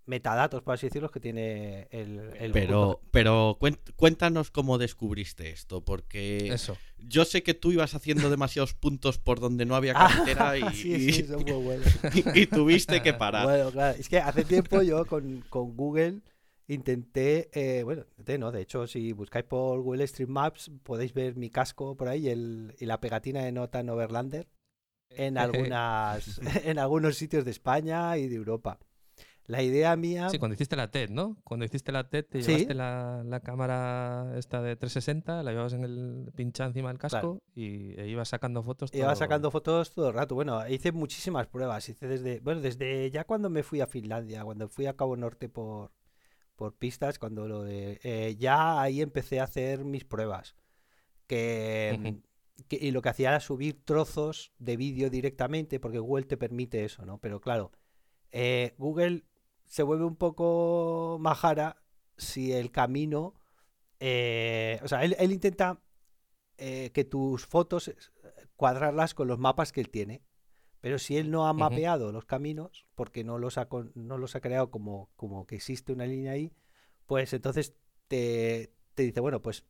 metadatos, 0.09 0.61
por 0.63 0.73
así 0.73 0.87
decirlo, 0.87 1.09
que 1.11 1.19
tiene 1.19 1.87
el, 1.91 2.19
el 2.39 2.51
Pero, 2.51 2.99
pero 3.11 3.57
cuéntanos 3.95 4.51
cómo 4.51 4.77
descubriste 4.77 5.51
esto, 5.51 5.85
porque 5.85 6.47
Eso. 6.49 6.75
yo 7.07 7.23
sé 7.25 7.43
que 7.43 7.53
tú 7.53 7.71
ibas 7.71 7.93
haciendo 7.95 8.29
demasiados 8.31 8.73
puntos 8.73 9.19
por 9.19 9.39
donde 9.39 9.65
no 9.65 9.75
había 9.75 9.93
Ah, 9.95 10.07
carretera 10.09 10.57
y, 10.57 10.73
sí, 10.73 11.11
sí, 11.13 11.23
son 11.27 11.43
muy 11.43 11.63
buenos. 11.63 11.87
y- 12.13 12.39
y 12.41 12.45
tuviste 12.47 13.01
que 13.01 13.13
parar. 13.13 13.45
Bueno, 13.45 13.71
claro, 13.71 13.97
es 13.97 14.09
que 14.09 14.17
hace 14.17 14.43
tiempo 14.43 14.81
yo 14.81 15.05
con, 15.05 15.41
con 15.49 15.77
Google 15.77 16.21
intenté, 16.67 17.49
eh, 17.53 17.83
bueno, 17.83 18.01
intenté, 18.11 18.37
¿no? 18.37 18.51
De 18.51 18.61
hecho, 18.61 18.87
si 18.87 19.11
buscáis 19.13 19.45
por 19.45 19.79
Google 19.81 20.03
Street 20.05 20.27
Maps, 20.29 20.71
podéis 20.83 21.13
ver 21.13 21.35
mi 21.35 21.49
casco 21.49 21.95
por 21.95 22.07
ahí 22.09 22.25
y 22.27 22.29
el- 22.29 22.75
y 22.79 22.85
la 22.85 22.99
pegatina 22.99 23.43
de 23.43 23.51
nota 23.51 23.79
en 23.79 23.89
Overlander 23.89 24.47
en, 25.11 25.37
algunas, 25.39 26.39
en 26.63 26.77
algunos 26.79 27.15
sitios 27.15 27.43
de 27.45 27.51
España 27.51 28.17
y 28.17 28.27
de 28.27 28.35
Europa. 28.35 28.79
La 29.49 29.63
idea 29.63 29.95
mía... 29.95 30.29
Sí, 30.29 30.37
cuando 30.37 30.53
hiciste 30.53 30.75
la 30.75 30.91
TED, 30.91 31.09
¿no? 31.09 31.37
Cuando 31.43 31.65
hiciste 31.65 31.91
la 31.91 32.07
TED 32.07 32.23
te 32.23 32.43
Sí. 32.43 32.51
llevaste 32.51 32.75
la, 32.75 33.23
la 33.25 33.39
cámara 33.39 34.33
esta 34.37 34.61
de 34.61 34.75
360, 34.75 35.41
la 35.41 35.49
llevabas 35.49 35.73
en 35.73 35.83
el 35.83 36.31
pincha 36.35 36.65
encima 36.65 36.89
del 36.89 36.99
casco 36.99 37.41
y 37.55 37.99
e 37.99 38.07
ibas 38.07 38.29
sacando 38.29 38.61
fotos. 38.61 38.91
Iba 38.93 39.07
todo- 39.07 39.15
sacando 39.15 39.49
fotos 39.49 39.91
todo 39.91 40.09
el 40.09 40.13
rato. 40.13 40.35
Bueno, 40.35 40.67
hice 40.67 40.91
muchísimas 40.91 41.47
pruebas. 41.47 41.89
Hice 41.89 42.07
desde, 42.07 42.41
bueno, 42.41 42.61
desde 42.61 43.09
ya 43.09 43.23
cuando 43.23 43.49
me 43.49 43.63
fui 43.63 43.81
a 43.81 43.87
Finlandia, 43.87 44.43
cuando 44.43 44.69
fui 44.69 44.85
a 44.85 44.95
Cabo 44.95 45.17
Norte 45.17 45.49
por, 45.49 45.91
por 46.55 46.75
pistas, 46.75 47.17
cuando 47.17 47.47
lo 47.47 47.63
de, 47.63 47.99
eh, 48.03 48.35
ya 48.37 48.79
ahí 48.79 49.01
empecé 49.01 49.39
a 49.39 49.45
hacer 49.45 49.83
mis 49.83 50.05
pruebas. 50.05 50.55
Que- 51.27 52.19
y 52.69 52.91
lo 52.91 53.01
que 53.01 53.09
hacía 53.09 53.29
era 53.29 53.39
subir 53.39 53.83
trozos 53.83 54.51
de 54.59 54.77
vídeo 54.77 55.09
directamente, 55.09 55.79
porque 55.79 55.97
Google 55.97 56.25
te 56.25 56.37
permite 56.37 56.83
eso, 56.85 57.03
¿no? 57.05 57.17
Pero 57.17 57.39
claro, 57.41 57.71
eh, 58.31 58.75
Google 58.77 59.23
se 59.69 59.83
vuelve 59.83 60.03
un 60.03 60.15
poco 60.15 61.17
majara 61.21 61.77
si 62.17 62.51
el 62.51 62.71
camino, 62.71 63.35
eh, 63.99 64.79
o 64.83 64.87
sea, 64.87 65.05
él, 65.05 65.15
él 65.19 65.31
intenta 65.31 65.79
eh, 66.57 66.89
que 66.91 67.05
tus 67.05 67.45
fotos 67.45 67.87
eh, 67.87 67.95
cuadrarlas 68.55 69.13
con 69.13 69.27
los 69.27 69.37
mapas 69.37 69.71
que 69.71 69.79
él 69.79 69.89
tiene. 69.89 70.23
Pero 70.81 70.97
si 70.97 71.17
él 71.17 71.29
no 71.29 71.47
ha 71.47 71.53
mapeado 71.53 72.11
los 72.11 72.25
caminos, 72.25 72.87
porque 72.95 73.23
no 73.23 73.37
los 73.37 73.57
ha, 73.57 73.67
no 73.95 74.17
los 74.17 74.35
ha 74.35 74.41
creado 74.41 74.71
como, 74.71 75.11
como 75.15 75.45
que 75.45 75.55
existe 75.55 75.93
una 75.93 76.05
línea 76.05 76.31
ahí, 76.31 76.53
pues 77.05 77.31
entonces 77.33 77.75
te, 78.07 78.73
te 78.95 79.03
dice, 79.03 79.19
bueno, 79.19 79.41
pues 79.41 79.65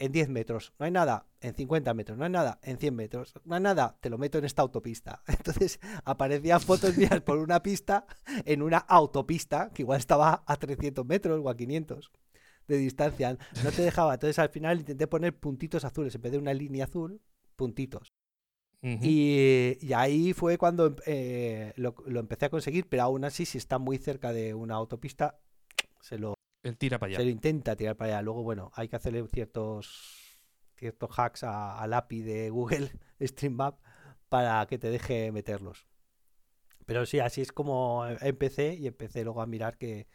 en 0.00 0.12
10 0.12 0.30
metros 0.30 0.72
no 0.78 0.86
hay 0.86 0.90
nada, 0.90 1.26
en 1.40 1.54
50 1.54 1.94
metros 1.94 2.18
no 2.18 2.24
hay 2.24 2.30
nada, 2.30 2.58
en 2.62 2.78
100 2.78 2.96
metros 2.96 3.34
no 3.44 3.54
hay 3.54 3.60
nada, 3.60 3.96
te 4.00 4.10
lo 4.10 4.18
meto 4.18 4.38
en 4.38 4.46
esta 4.46 4.62
autopista. 4.62 5.22
Entonces 5.28 5.78
aparecían 6.04 6.60
fotos 6.60 6.96
mías 6.96 7.20
por 7.20 7.38
una 7.38 7.62
pista 7.62 8.06
en 8.44 8.62
una 8.62 8.78
autopista 8.78 9.70
que 9.72 9.82
igual 9.82 9.98
estaba 9.98 10.42
a 10.46 10.56
300 10.56 11.06
metros 11.06 11.40
o 11.44 11.48
a 11.48 11.56
500 11.56 12.10
de 12.66 12.78
distancia. 12.78 13.36
No 13.62 13.70
te 13.70 13.82
dejaba. 13.82 14.14
Entonces 14.14 14.38
al 14.38 14.48
final 14.48 14.80
intenté 14.80 15.06
poner 15.06 15.38
puntitos 15.38 15.84
azules 15.84 16.14
en 16.14 16.22
vez 16.22 16.32
de 16.32 16.38
una 16.38 16.54
línea 16.54 16.86
azul, 16.86 17.20
puntitos. 17.56 18.12
Y, 18.82 19.76
y 19.78 19.92
ahí 19.92 20.32
fue 20.32 20.56
cuando 20.56 20.96
eh, 21.04 21.74
lo, 21.76 21.94
lo 22.06 22.18
empecé 22.18 22.46
a 22.46 22.48
conseguir, 22.48 22.88
pero 22.88 23.02
aún 23.02 23.26
así, 23.26 23.44
si 23.44 23.58
está 23.58 23.78
muy 23.78 23.98
cerca 23.98 24.32
de 24.32 24.54
una 24.54 24.76
autopista, 24.76 25.38
se 26.00 26.16
lo, 26.16 26.32
Él 26.62 26.76
tira 26.76 26.98
para 26.98 27.10
se 27.12 27.16
allá. 27.16 27.24
lo 27.24 27.30
intenta 27.30 27.76
tirar 27.76 27.96
para 27.96 28.14
allá. 28.14 28.22
Luego, 28.22 28.42
bueno, 28.42 28.70
hay 28.74 28.88
que 28.88 28.96
hacerle 28.96 29.26
ciertos, 29.28 30.38
ciertos 30.76 31.10
hacks 31.18 31.42
a- 31.44 31.78
al 31.80 31.92
API 31.94 32.22
de 32.22 32.50
Google 32.50 32.90
Stream 33.20 33.54
Map 33.54 33.78
para 34.28 34.64
que 34.66 34.78
te 34.78 34.90
deje 34.90 35.32
meterlos. 35.32 35.86
Pero 36.86 37.06
sí, 37.06 37.20
así 37.20 37.40
es 37.40 37.52
como 37.52 38.06
em- 38.06 38.18
empecé 38.20 38.74
y 38.74 38.86
empecé 38.86 39.24
luego 39.24 39.42
a 39.42 39.46
mirar 39.46 39.78
que, 39.78 40.06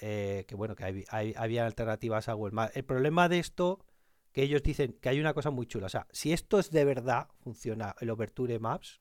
eh, 0.00 0.44
que 0.48 0.54
bueno, 0.54 0.74
que 0.76 0.84
hay- 0.84 1.04
hay- 1.10 1.34
había 1.36 1.66
alternativas 1.66 2.28
a 2.28 2.32
Google 2.34 2.54
Maps. 2.54 2.76
El 2.76 2.84
problema 2.84 3.28
de 3.28 3.38
esto, 3.38 3.84
que 4.32 4.42
ellos 4.42 4.62
dicen 4.62 4.92
que 5.00 5.08
hay 5.08 5.20
una 5.20 5.34
cosa 5.34 5.50
muy 5.50 5.66
chula. 5.66 5.86
O 5.86 5.90
sea, 5.90 6.06
si 6.10 6.32
esto 6.32 6.58
es 6.58 6.70
de 6.70 6.84
verdad, 6.84 7.28
funciona 7.40 7.94
el 8.00 8.10
Overture 8.10 8.58
Maps, 8.58 9.00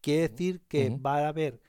quiere 0.00 0.28
decir 0.28 0.62
que 0.68 0.90
va 0.90 1.18
a 1.18 1.28
haber 1.28 1.60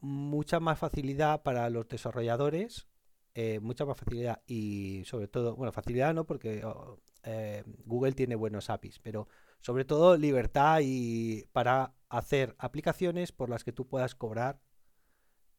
mucha 0.00 0.60
más 0.60 0.78
facilidad 0.78 1.42
para 1.42 1.68
los 1.70 1.86
desarrolladores, 1.88 2.86
eh, 3.34 3.60
mucha 3.60 3.86
más 3.86 3.98
facilidad 3.98 4.42
y 4.46 5.02
sobre 5.06 5.26
todo, 5.26 5.56
bueno, 5.56 5.72
facilidad 5.72 6.12
no, 6.12 6.26
porque 6.26 6.64
oh, 6.64 6.98
eh, 7.22 7.64
Google 7.86 8.12
tiene 8.12 8.34
buenos 8.34 8.68
APIs, 8.68 8.98
pero 8.98 9.26
sobre 9.60 9.84
todo 9.84 10.16
libertad 10.16 10.80
y 10.82 11.44
para 11.52 11.94
hacer 12.08 12.54
aplicaciones 12.58 13.32
por 13.32 13.48
las 13.48 13.64
que 13.64 13.72
tú 13.72 13.86
puedas 13.86 14.14
cobrar 14.14 14.60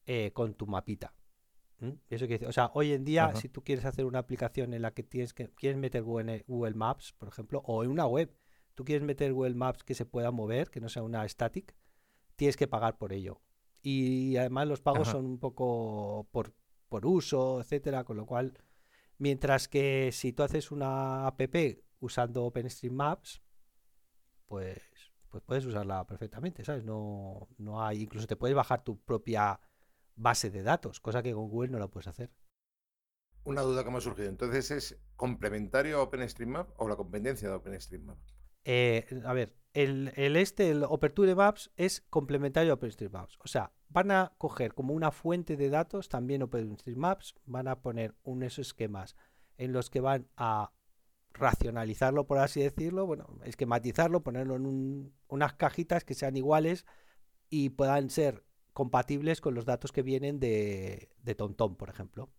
eh, 0.05 0.31
con 0.33 0.53
tu 0.53 0.67
mapita. 0.67 1.15
¿Mm? 1.79 1.91
Eso 2.09 2.27
quiere 2.27 2.33
decir, 2.33 2.47
o 2.47 2.53
sea, 2.53 2.69
hoy 2.73 2.93
en 2.93 3.05
día, 3.05 3.25
Ajá. 3.25 3.37
si 3.37 3.49
tú 3.49 3.63
quieres 3.63 3.85
hacer 3.85 4.05
una 4.05 4.19
aplicación 4.19 4.73
en 4.73 4.81
la 4.81 4.91
que 4.93 5.01
tienes 5.01 5.33
que 5.33 5.49
quieres 5.49 5.79
meter 5.79 6.03
Google, 6.03 6.43
Google 6.47 6.75
Maps, 6.75 7.13
por 7.13 7.27
ejemplo, 7.27 7.63
o 7.65 7.83
en 7.83 7.89
una 7.89 8.05
web, 8.05 8.35
tú 8.75 8.85
quieres 8.85 9.03
meter 9.03 9.33
Google 9.33 9.55
Maps 9.55 9.83
que 9.83 9.95
se 9.95 10.05
pueda 10.05 10.29
mover, 10.31 10.69
que 10.69 10.79
no 10.79 10.89
sea 10.89 11.01
una 11.01 11.27
static, 11.27 11.75
tienes 12.35 12.55
que 12.55 12.67
pagar 12.67 12.97
por 12.97 13.13
ello. 13.13 13.41
Y 13.81 14.37
además 14.37 14.67
los 14.67 14.81
pagos 14.81 15.07
Ajá. 15.07 15.17
son 15.17 15.25
un 15.25 15.39
poco 15.39 16.27
por, 16.31 16.53
por 16.93 17.07
uso, 17.07 17.59
etcétera, 17.59 18.03
con 18.03 18.17
lo 18.17 18.27
cual, 18.27 18.53
mientras 19.17 19.67
que 19.67 20.11
si 20.11 20.31
tú 20.31 20.43
haces 20.43 20.69
una 20.69 21.25
app 21.25 21.41
usando 21.99 22.45
OpenStreetMaps, 22.45 23.41
pues, 24.45 24.79
pues 25.27 25.43
puedes 25.43 25.65
usarla 25.65 26.05
perfectamente, 26.05 26.63
¿sabes? 26.63 26.83
No, 26.83 27.47
no 27.57 27.83
hay, 27.83 28.03
incluso 28.03 28.27
te 28.27 28.35
puedes 28.35 28.55
bajar 28.55 28.83
tu 28.83 28.99
propia 28.99 29.59
base 30.15 30.51
de 30.51 30.61
datos, 30.61 30.99
cosa 30.99 31.23
que 31.23 31.33
con 31.33 31.49
Google 31.49 31.71
no 31.71 31.79
lo 31.79 31.89
puedes 31.89 32.05
hacer. 32.05 32.31
Una 33.43 33.63
duda 33.63 33.83
que 33.83 33.89
me 33.89 33.97
ha 33.97 34.01
surgido. 34.01 34.29
Entonces, 34.29 34.69
¿es 34.69 35.01
complementario 35.15 35.97
a 35.97 36.03
OpenStreetMap 36.03 36.79
o 36.79 36.87
la 36.87 36.95
competencia 36.95 37.49
de 37.49 37.55
OpenStreetMap? 37.55 38.19
Eh, 38.65 39.05
a 39.25 39.33
ver, 39.33 39.55
el, 39.73 40.11
este, 40.35 40.69
el 40.69 40.83
Aperture 40.83 41.35
Maps, 41.35 41.71
es 41.77 42.01
complementario 42.09 42.71
a 42.71 42.75
OpenStreetMaps. 42.75 43.37
O 43.43 43.47
sea, 43.47 43.71
van 43.89 44.11
a 44.11 44.33
coger 44.37 44.73
como 44.73 44.93
una 44.93 45.11
fuente 45.11 45.57
de 45.57 45.69
datos 45.69 46.09
también 46.09 46.43
OpenStreetMaps, 46.43 47.35
van 47.45 47.67
a 47.67 47.81
poner 47.81 48.15
unos 48.23 48.59
esquemas 48.59 49.15
en 49.57 49.73
los 49.73 49.89
que 49.89 49.99
van 50.01 50.27
a 50.37 50.71
racionalizarlo, 51.33 52.27
por 52.27 52.37
así 52.37 52.61
decirlo, 52.61 53.07
bueno, 53.07 53.39
esquematizarlo, 53.43 54.21
ponerlo 54.23 54.55
en 54.55 54.65
un- 54.67 55.13
unas 55.27 55.53
cajitas 55.53 56.03
que 56.03 56.13
sean 56.13 56.37
iguales 56.37 56.85
y 57.49 57.69
puedan 57.71 58.09
ser 58.09 58.45
compatibles 58.73 59.41
con 59.41 59.55
los 59.55 59.65
datos 59.65 59.91
que 59.91 60.03
vienen 60.03 60.39
de, 60.39 61.09
de 61.23 61.35
TomTom, 61.35 61.75
por 61.75 61.89
ejemplo. 61.89 62.29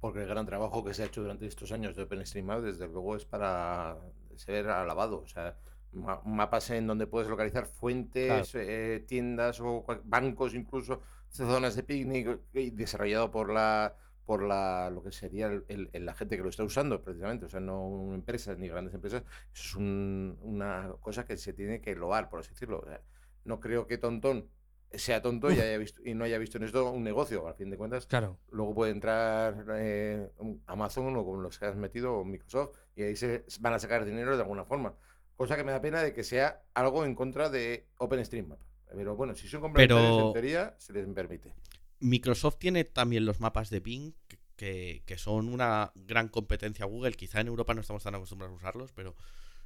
Porque 0.00 0.20
el 0.22 0.28
gran 0.28 0.46
trabajo 0.46 0.84
que 0.84 0.94
se 0.94 1.02
ha 1.02 1.06
hecho 1.06 1.22
durante 1.22 1.46
estos 1.46 1.72
años 1.72 1.96
de 1.96 2.02
OpenStreetMap, 2.04 2.60
desde 2.60 2.88
luego, 2.88 3.16
es 3.16 3.24
para 3.24 3.98
ser 4.38 4.68
alabado. 4.68 5.20
O 5.20 5.26
sea, 5.26 5.56
ma- 5.92 6.20
mapas 6.24 6.70
en 6.70 6.86
donde 6.86 7.06
puedes 7.06 7.28
localizar 7.28 7.66
fuentes, 7.66 8.54
eh, 8.54 9.04
tiendas 9.06 9.60
o 9.60 9.84
bancos, 10.04 10.54
incluso 10.54 11.00
zonas 11.28 11.74
de 11.76 11.82
picnic, 11.82 12.38
y 12.54 12.70
desarrollado 12.70 13.30
por 13.30 13.52
la 13.52 13.94
por 14.24 14.42
la 14.42 14.90
lo 14.90 15.04
que 15.04 15.12
sería 15.12 15.46
el- 15.46 15.88
el- 15.92 16.04
la 16.04 16.12
gente 16.12 16.36
que 16.36 16.42
lo 16.42 16.48
está 16.48 16.64
usando 16.64 17.00
precisamente, 17.00 17.46
o 17.46 17.48
sea, 17.48 17.60
no 17.60 18.12
empresas 18.12 18.58
ni 18.58 18.66
grandes 18.66 18.92
empresas, 18.92 19.22
eso 19.54 19.68
es 19.68 19.74
un- 19.76 20.36
una 20.42 20.92
cosa 21.00 21.24
que 21.24 21.36
se 21.36 21.52
tiene 21.52 21.80
que 21.80 21.94
loar, 21.94 22.28
por 22.28 22.40
así 22.40 22.50
decirlo. 22.50 22.80
O 22.80 22.86
sea, 22.88 23.00
no 23.44 23.60
creo 23.60 23.86
que 23.86 23.98
Tontón 23.98 24.48
sea 24.90 25.22
tonto 25.22 25.48
y, 25.52 25.60
haya 25.60 25.78
visto, 25.78 26.00
y 26.04 26.14
no 26.14 26.24
haya 26.24 26.38
visto 26.38 26.58
en 26.58 26.64
esto 26.64 26.90
un 26.90 27.04
negocio, 27.04 27.46
al 27.46 27.54
fin 27.54 27.70
de 27.70 27.76
cuentas, 27.76 28.06
Claro. 28.06 28.36
Luego 28.50 28.74
puede 28.74 28.90
entrar 28.90 29.64
eh, 29.76 30.28
Amazon 30.66 31.14
o 31.16 31.24
con 31.24 31.44
los 31.44 31.56
que 31.60 31.66
has 31.66 31.76
metido 31.76 32.14
o 32.16 32.24
Microsoft 32.24 32.76
y 32.96 33.02
ahí 33.02 33.14
se 33.16 33.44
van 33.60 33.74
a 33.74 33.78
sacar 33.78 34.04
dinero 34.04 34.34
de 34.36 34.42
alguna 34.42 34.64
forma. 34.64 34.94
Cosa 35.36 35.56
que 35.56 35.64
me 35.64 35.70
da 35.72 35.80
pena 35.82 36.02
de 36.02 36.12
que 36.14 36.24
sea 36.24 36.62
algo 36.74 37.04
en 37.04 37.14
contra 37.14 37.50
de 37.50 37.86
OpenStreetMap. 37.98 38.58
Pero 38.94 39.14
bueno, 39.16 39.34
si 39.34 39.46
son 39.48 39.60
complementarios, 39.60 40.16
Pero- 40.16 40.26
en 40.28 40.32
teoría 40.32 40.74
se 40.78 40.92
les 40.92 41.06
permite. 41.08 41.52
Microsoft 42.00 42.56
tiene 42.58 42.84
también 42.84 43.24
los 43.26 43.40
mapas 43.40 43.68
de 43.70 43.80
Bing, 43.80 44.12
que, 44.28 44.38
que- 44.56 45.02
que 45.06 45.18
son 45.18 45.48
una 45.48 45.92
gran 45.94 46.28
competencia 46.28 46.84
a 46.84 46.88
Google. 46.88 47.12
Quizá 47.12 47.40
en 47.40 47.48
Europa 47.48 47.74
no 47.74 47.80
estamos 47.82 48.02
tan 48.02 48.14
acostumbrados 48.14 48.54
a 48.54 48.56
usarlos, 48.56 48.92
pero, 48.92 49.14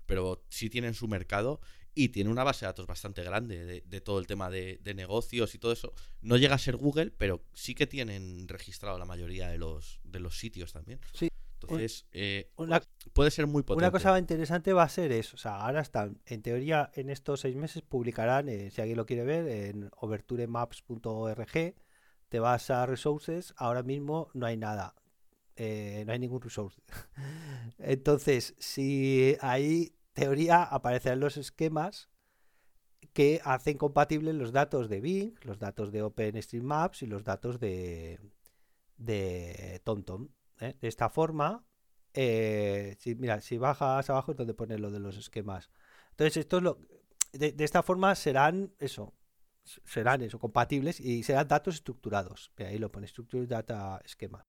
pero 0.06 0.44
sí 0.48 0.68
tienen 0.70 0.94
su 0.94 1.06
mercado 1.06 1.60
y 1.94 2.08
tiene 2.10 2.30
una 2.30 2.44
base 2.44 2.64
de 2.64 2.68
datos 2.68 2.86
bastante 2.86 3.22
grande 3.22 3.64
de, 3.64 3.80
de 3.82 4.00
todo 4.00 4.18
el 4.20 4.26
tema 4.26 4.48
de, 4.50 4.78
de 4.82 4.94
negocios 4.94 5.54
y 5.54 5.58
todo 5.58 5.72
eso. 5.72 5.92
No 6.22 6.36
llega 6.36 6.54
a 6.54 6.58
ser 6.58 6.76
Google, 6.76 7.10
pero 7.10 7.44
sí 7.52 7.74
que 7.74 7.86
tienen 7.86 8.46
registrado 8.48 8.98
la 8.98 9.04
mayoría 9.04 9.48
de 9.48 9.58
los, 9.58 10.00
de 10.04 10.20
los 10.20 10.38
sitios 10.38 10.72
también. 10.72 11.00
Sí. 11.12 11.29
Entonces, 11.62 12.06
eh, 12.12 12.50
Una, 12.56 12.80
puede 13.12 13.30
ser 13.30 13.46
muy 13.46 13.62
potente. 13.62 13.84
Una 13.84 13.90
cosa 13.90 14.18
interesante 14.18 14.72
va 14.72 14.84
a 14.84 14.88
ser 14.88 15.12
eso. 15.12 15.36
O 15.36 15.38
sea, 15.38 15.56
ahora 15.64 15.80
están, 15.80 16.20
en 16.26 16.42
teoría, 16.42 16.90
en 16.94 17.10
estos 17.10 17.40
seis 17.40 17.56
meses 17.56 17.82
publicarán, 17.82 18.48
eh, 18.48 18.70
si 18.70 18.80
alguien 18.80 18.96
lo 18.96 19.06
quiere 19.06 19.24
ver, 19.24 19.48
en 19.48 19.90
overturemaps.org. 19.96 21.74
Te 22.28 22.38
vas 22.40 22.70
a 22.70 22.86
resources, 22.86 23.54
ahora 23.56 23.82
mismo 23.82 24.30
no 24.34 24.46
hay 24.46 24.56
nada. 24.56 24.94
eh, 25.56 26.04
no 26.06 26.12
hay 26.12 26.18
ningún 26.18 26.40
resource. 26.40 26.80
Entonces, 27.78 28.54
si 28.58 29.36
ahí, 29.40 29.94
teoría, 30.14 30.62
aparecerán 30.64 31.20
los 31.20 31.36
esquemas 31.36 32.08
que 33.12 33.40
hacen 33.44 33.76
compatibles 33.78 34.34
los 34.34 34.52
datos 34.52 34.88
de 34.88 35.00
Bing, 35.00 35.34
los 35.42 35.58
datos 35.58 35.90
de 35.92 36.02
OpenStreetMaps 36.02 37.02
y 37.02 37.06
los 37.06 37.24
datos 37.24 37.58
de, 37.60 38.20
de 38.96 39.80
TomTom. 39.84 40.28
¿Eh? 40.60 40.76
De 40.80 40.88
esta 40.88 41.08
forma, 41.08 41.66
eh, 42.14 42.96
si, 42.98 43.14
mira, 43.14 43.40
si 43.40 43.58
bajas 43.58 44.10
abajo 44.10 44.32
es 44.32 44.38
donde 44.38 44.54
pone 44.54 44.78
lo 44.78 44.90
de 44.90 45.00
los 45.00 45.16
esquemas. 45.16 45.70
Entonces, 46.10 46.38
esto 46.38 46.58
es 46.58 46.62
lo, 46.62 46.78
de, 47.32 47.52
de 47.52 47.64
esta 47.64 47.82
forma 47.82 48.14
serán 48.14 48.74
eso, 48.78 49.14
serán 49.84 50.22
eso, 50.22 50.38
compatibles 50.38 51.00
y 51.00 51.22
serán 51.22 51.48
datos 51.48 51.76
estructurados. 51.76 52.52
Ahí 52.58 52.78
lo 52.78 52.90
pone, 52.90 53.06
Structured 53.06 53.48
Data 53.48 54.00
Schema. 54.06 54.44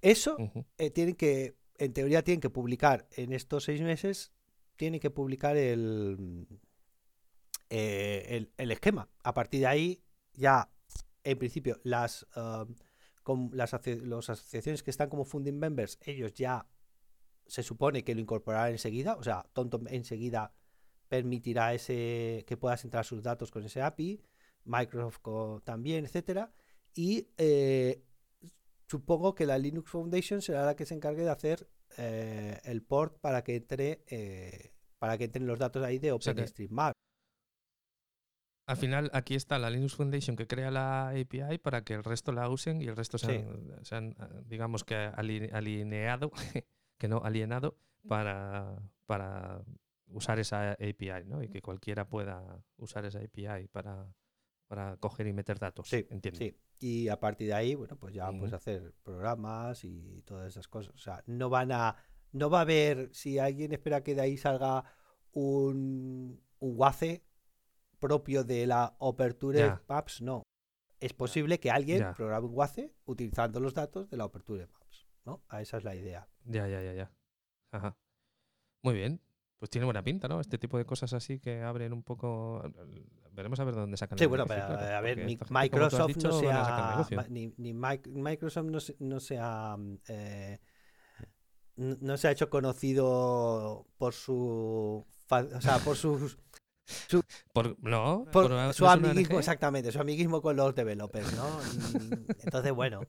Eso 0.00 0.36
eh, 0.78 0.90
tienen 0.90 1.14
que, 1.14 1.56
en 1.78 1.92
teoría, 1.92 2.22
tienen 2.22 2.40
que 2.40 2.50
publicar 2.50 3.08
en 3.12 3.32
estos 3.32 3.64
seis 3.64 3.80
meses, 3.80 4.32
tienen 4.76 5.00
que 5.00 5.10
publicar 5.10 5.56
el, 5.56 6.46
eh, 7.70 8.26
el, 8.28 8.52
el 8.56 8.72
esquema. 8.72 9.08
A 9.22 9.32
partir 9.32 9.60
de 9.60 9.66
ahí, 9.66 10.02
ya, 10.32 10.70
en 11.22 11.38
principio, 11.38 11.80
las, 11.84 12.26
ah, 12.34 12.66
com- 13.22 13.50
las 13.52 13.74
aso- 13.74 14.00
los 14.04 14.30
asociaciones 14.30 14.82
que 14.82 14.90
están 14.90 15.08
como 15.08 15.24
funding 15.24 15.58
members, 15.58 15.98
ellos 16.02 16.32
ya 16.34 16.66
se 17.46 17.62
supone 17.62 18.04
que 18.04 18.14
lo 18.14 18.20
incorporarán 18.20 18.72
enseguida, 18.72 19.16
o 19.16 19.22
sea, 19.22 19.44
TomTom 19.52 19.86
enseguida 19.88 20.54
permitirá 21.08 21.74
ese 21.74 22.44
que 22.46 22.56
puedas 22.56 22.84
entrar 22.84 23.04
sus 23.04 23.22
datos 23.22 23.50
con 23.50 23.64
ese 23.64 23.82
API, 23.82 24.22
Microsoft 24.64 25.62
también, 25.64 26.04
etcétera, 26.04 26.52
y 26.94 27.28
eh, 27.36 28.02
supongo 28.88 29.34
que 29.34 29.44
la 29.46 29.58
Linux 29.58 29.90
Foundation 29.90 30.40
será 30.40 30.64
la 30.64 30.76
que 30.76 30.86
se 30.86 30.94
encargue 30.94 31.22
de 31.22 31.30
hacer 31.30 31.68
eh, 31.98 32.58
el 32.64 32.82
port 32.82 33.18
para 33.20 33.42
que 33.44 33.56
entre 33.56 34.02
eh, 34.06 34.72
para 34.98 35.18
que 35.18 35.24
entren 35.24 35.46
los 35.46 35.58
datos 35.58 35.82
ahí 35.84 35.98
de 35.98 36.12
OpenStreetMap. 36.12 36.91
Al 38.66 38.76
final, 38.76 39.10
aquí 39.12 39.34
está 39.34 39.58
la 39.58 39.70
Linux 39.70 39.94
Foundation 39.96 40.36
que 40.36 40.46
crea 40.46 40.70
la 40.70 41.08
API 41.08 41.58
para 41.58 41.82
que 41.82 41.94
el 41.94 42.04
resto 42.04 42.30
la 42.32 42.48
usen 42.48 42.80
y 42.80 42.86
el 42.86 42.96
resto 42.96 43.18
se 43.18 43.26
Sí. 43.26 43.32
han, 43.32 43.84
se 43.84 43.96
han, 43.96 44.10
eh, 44.12 44.42
digamos 44.46 44.84
que 44.84 44.94
aline- 44.94 45.50
alineado, 45.52 46.30
que 46.98 47.08
no 47.08 47.18
alienado, 47.24 47.76
para, 48.06 48.76
para 49.06 49.62
usar 50.08 50.38
esa 50.38 50.72
API, 50.72 51.24
¿no? 51.26 51.42
Y 51.42 51.48
que 51.48 51.60
cualquiera 51.60 52.08
pueda 52.08 52.62
usar 52.76 53.04
esa 53.04 53.18
API 53.18 53.66
para, 53.68 54.12
para 54.68 54.96
coger 54.98 55.26
y 55.26 55.32
meter 55.32 55.58
datos. 55.58 55.88
Sí, 55.88 56.06
entiendo. 56.10 56.38
Sí, 56.38 56.56
y 56.78 57.08
a 57.08 57.18
partir 57.18 57.48
de 57.48 57.54
ahí, 57.54 57.74
bueno, 57.74 57.96
pues 57.96 58.14
ya 58.14 58.28
puedes 58.30 58.46
Ujú. 58.52 58.56
hacer 58.56 58.94
programas 59.02 59.84
y 59.84 60.22
todas 60.24 60.46
esas 60.48 60.68
cosas. 60.68 60.94
O 60.94 60.98
sea, 60.98 61.22
no 61.26 61.48
van 61.50 61.72
a, 61.72 61.96
no 62.32 62.48
va 62.48 62.58
a 62.58 62.62
haber, 62.62 63.12
si 63.12 63.38
alguien 63.40 63.72
espera 63.72 64.02
que 64.04 64.14
de 64.14 64.20
ahí 64.22 64.36
salga 64.36 64.84
un, 65.32 66.40
un 66.60 66.72
WACE 66.76 67.24
propio 68.02 68.42
de 68.44 68.66
la 68.66 68.96
Aperture 69.00 69.58
Ya. 69.60 69.82
Maps, 69.88 70.20
no. 70.20 70.42
Es 71.00 71.12
posible 71.14 71.58
que 71.60 71.70
alguien 71.70 72.00
Ya. 72.00 72.12
programe 72.14 72.46
un 72.48 72.54
WACE 72.54 72.92
utilizando 73.06 73.60
los 73.60 73.72
datos 73.74 74.10
de 74.10 74.16
la 74.16 74.24
Aperture 74.24 74.66
Maps, 74.66 75.06
¿no? 75.24 75.42
A 75.48 75.62
esa 75.62 75.78
es 75.78 75.84
la 75.84 75.94
idea. 75.94 76.28
Ya, 76.44 76.66
ya, 76.68 76.82
ya, 76.82 76.92
ya. 76.92 77.10
Ajá. 77.72 77.96
Muy 78.82 78.94
bien. 78.94 79.20
Pues 79.58 79.70
tiene 79.70 79.84
buena 79.84 80.02
pinta, 80.02 80.26
¿no? 80.26 80.40
Este 80.40 80.58
tipo 80.58 80.76
de 80.76 80.84
cosas 80.84 81.12
así 81.12 81.38
que 81.38 81.62
abren 81.62 81.92
un 81.92 82.02
poco. 82.02 82.62
Veremos 83.30 83.60
a 83.60 83.64
ver 83.64 83.74
de 83.76 83.80
dónde 83.82 83.96
sacan 83.96 84.18
Sí, 84.18 84.24
el 84.24 84.28
bueno, 84.28 84.44
beneficio, 84.44 84.76
pero 84.76 84.96
a 84.96 85.00
ver, 85.00 85.16
mi- 85.24 85.36
gente, 85.36 85.46
Microsoft 85.50 86.06
dicho, 86.08 86.28
no 86.28 86.36
a 86.36 87.04
sea, 87.04 87.16
ma- 87.16 87.26
ni, 87.28 87.54
ni 87.56 87.72
Mic- 87.72 88.08
Microsoft 88.08 88.66
no 88.66 88.80
se, 88.80 88.96
no 88.98 89.20
se 89.20 89.38
ha, 89.40 89.76
mm, 89.78 89.98
eh, 90.08 90.58
no 91.76 92.16
se 92.16 92.28
ha 92.28 92.32
hecho 92.32 92.50
conocido 92.50 93.86
por 93.98 94.12
su, 94.14 95.06
o 95.30 95.60
sea, 95.60 95.78
por 95.78 95.96
sus, 95.96 96.36
Por, 97.52 97.76
no, 97.82 98.24
por 98.32 98.44
por 98.44 98.52
una- 98.52 98.72
su 98.72 98.84
¿no 98.84 98.92
una 98.94 99.10
amiguismo, 99.10 99.38
exactamente, 99.38 99.92
su 99.92 100.00
amiguismo 100.00 100.42
con 100.42 100.56
los 100.56 100.74
developers, 100.74 101.32
¿no? 101.34 101.46
Entonces, 102.44 102.72
bueno, 102.72 103.00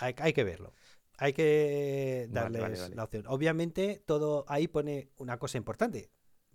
hay, 0.00 0.14
hay 0.18 0.32
que 0.32 0.44
verlo. 0.44 0.72
Hay 1.18 1.32
que 1.34 2.28
darles 2.30 2.62
vale, 2.62 2.80
vale. 2.80 2.94
la 2.94 3.04
opción. 3.04 3.24
Obviamente, 3.28 4.02
todo 4.06 4.44
ahí 4.48 4.68
pone 4.68 5.10
una 5.18 5.38
cosa 5.38 5.58
importante. 5.58 6.10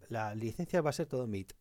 La 0.10 0.34
licencia 0.36 0.82
va 0.82 0.90
a 0.90 0.94
ser 0.94 1.06
todo 1.08 1.28
MIT. 1.28 1.54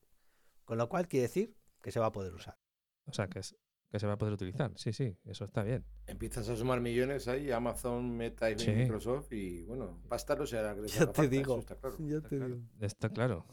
Con 0.65 0.79
lo 0.79 0.89
cual 0.89 1.07
quiere 1.07 1.23
decir 1.29 1.55
que 1.83 1.93
se 1.93 2.01
va 2.01 2.07
a 2.07 2.13
poder 2.13 2.33
usar. 2.35 2.59
O 3.05 3.13
sea, 3.13 3.29
que, 3.29 3.41
es- 3.41 3.55
que 3.91 4.01
se 4.01 4.07
va 4.07 4.15
a 4.15 4.19
poder 4.19 4.33
utilizar. 4.35 4.73
Sí, 4.77 4.93
sí, 4.95 5.17
eso 5.27 5.45
está 5.45 5.63
bien. 5.63 5.85
Empiezas 6.07 6.49
a 6.49 6.57
sumar 6.57 6.81
millones 6.81 7.29
ahí, 7.29 7.51
Amazon, 7.53 8.11
Meta 8.17 8.51
y 8.51 8.59
Sí. 8.59 8.71
Microsoft, 8.73 9.31
y 9.33 9.63
bueno, 9.65 10.03
pasta 10.09 10.35
no 10.35 10.47
será 10.47 10.75
Ya 10.87 11.13
te 11.13 11.29
digo. 11.29 11.59
está 11.61 11.77
claro. 11.77 11.97
Ya 12.01 12.17
Está 12.17 12.29
te 12.29 12.37
claro. 12.37 12.55
digo. 12.55 12.67
Está 12.81 13.09
claro. 13.11 13.47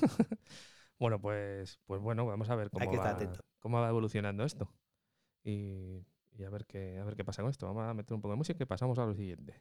bueno, 1.02 1.20
pues, 1.20 1.80
pues 1.84 2.00
bueno, 2.00 2.24
vamos 2.26 2.48
a 2.48 2.54
ver 2.54 2.70
cómo, 2.70 2.84
Hay 2.84 2.88
que 2.88 2.96
va, 2.96 3.10
atento. 3.10 3.40
cómo 3.58 3.80
va 3.80 3.88
evolucionando 3.88 4.44
esto. 4.44 4.72
Y, 5.42 6.06
y 6.30 6.44
a, 6.44 6.48
ver 6.48 6.64
qué, 6.64 6.96
a 7.00 7.02
ver 7.04 7.16
qué 7.16 7.24
pasa 7.24 7.42
con 7.42 7.50
esto. 7.50 7.66
Vamos 7.66 7.82
a 7.82 7.92
meter 7.92 8.14
un 8.14 8.20
poco 8.20 8.30
de 8.34 8.36
música 8.36 8.62
y 8.62 8.66
pasamos 8.66 9.00
a 9.00 9.06
lo 9.06 9.12
siguiente. 9.12 9.60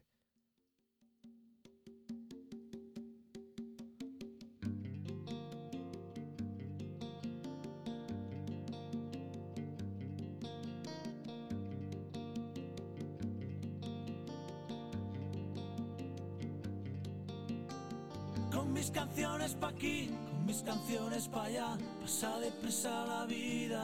Con 18.51 18.73
mis 18.73 18.91
canciones 18.91 19.55
pa' 19.55 19.69
aquí, 19.69 20.11
mis 20.51 20.63
canciones 20.63 21.29
pa' 21.29 21.45
allá, 21.45 21.77
pasa 22.01 22.37
deprisa 22.41 23.05
la 23.05 23.25
vida. 23.25 23.83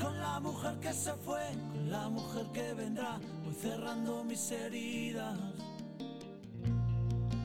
Con 0.00 0.18
la 0.18 0.40
mujer 0.40 0.74
que 0.80 0.90
se 0.94 1.12
fue, 1.24 1.44
con 1.72 1.90
la 1.90 2.08
mujer 2.08 2.46
que 2.54 2.72
vendrá, 2.72 3.20
voy 3.44 3.54
cerrando 3.54 4.24
mis 4.24 4.50
heridas. 4.50 5.38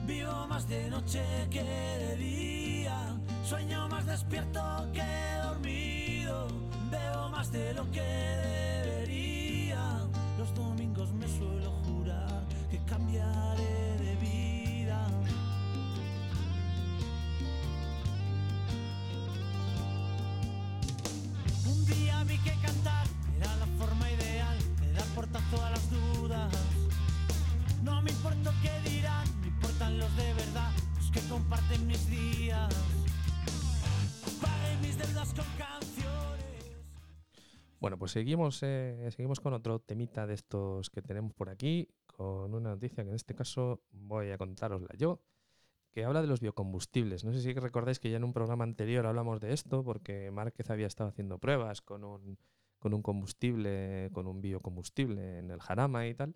Vivo 0.06 0.46
más 0.48 0.66
de 0.66 0.88
noche 0.88 1.22
que 1.50 1.62
de 1.62 2.16
día, 2.16 2.98
sueño 3.44 3.86
más 3.88 4.06
despierto 4.06 4.62
que 4.94 5.10
dormido, 5.42 6.48
veo 6.90 7.28
más 7.28 7.52
de 7.52 7.74
lo 7.74 7.84
que 7.90 8.77
Bueno, 37.80 37.96
pues 37.96 38.10
seguimos, 38.10 38.60
eh, 38.62 39.08
seguimos 39.12 39.40
con 39.40 39.52
otro 39.52 39.78
temita 39.78 40.26
de 40.26 40.34
estos 40.34 40.90
que 40.90 41.00
tenemos 41.00 41.32
por 41.32 41.48
aquí, 41.48 41.88
con 42.06 42.52
una 42.52 42.70
noticia 42.70 43.04
que 43.04 43.10
en 43.10 43.16
este 43.16 43.34
caso 43.34 43.82
voy 43.92 44.30
a 44.30 44.38
contárosla 44.38 44.88
yo, 44.96 45.20
que 45.92 46.04
habla 46.04 46.20
de 46.20 46.26
los 46.26 46.40
biocombustibles. 46.40 47.24
No 47.24 47.32
sé 47.32 47.40
si 47.40 47.52
recordáis 47.52 48.00
que 48.00 48.10
ya 48.10 48.16
en 48.16 48.24
un 48.24 48.32
programa 48.32 48.64
anterior 48.64 49.06
hablamos 49.06 49.40
de 49.40 49.52
esto, 49.52 49.84
porque 49.84 50.30
Márquez 50.32 50.68
había 50.70 50.88
estado 50.88 51.10
haciendo 51.10 51.38
pruebas 51.38 51.80
con 51.80 52.02
un, 52.02 52.36
con 52.80 52.94
un 52.94 53.02
combustible, 53.02 54.10
con 54.12 54.26
un 54.26 54.40
biocombustible 54.40 55.38
en 55.38 55.52
el 55.52 55.60
Jarama 55.60 56.08
y 56.08 56.14
tal. 56.14 56.34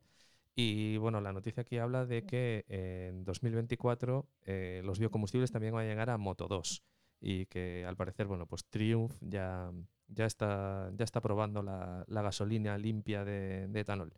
Y 0.55 0.99
bueno, 0.99 1.21
la 1.21 1.33
noticia 1.33 1.63
aquí 1.63 1.79
habla 1.79 2.05
de 2.05 2.25
que 2.27 2.65
en 2.69 3.25
2024 3.25 4.27
eh, 4.45 4.83
los 4.85 4.99
biocombustibles 4.99 5.51
también 5.51 5.73
van 5.75 5.87
a 5.87 5.89
llegar 5.89 6.11
a 6.11 6.19
Moto 6.19 6.47
2 6.47 6.83
y 7.21 7.47
que 7.47 7.85
al 7.87 7.97
parecer, 7.97 8.27
bueno, 8.27 8.47
pues 8.47 8.67
Triumph 8.67 9.15
ya, 9.21 9.71
ya, 10.09 10.27
está, 10.27 10.91
ya 10.95 11.05
está 11.05 11.21
probando 11.23 11.63
la, 11.63 12.05
la 12.07 12.23
gasolina 12.23 12.77
limpia 12.77 13.25
de, 13.25 13.67
de 13.69 13.81
etanol. 13.81 14.13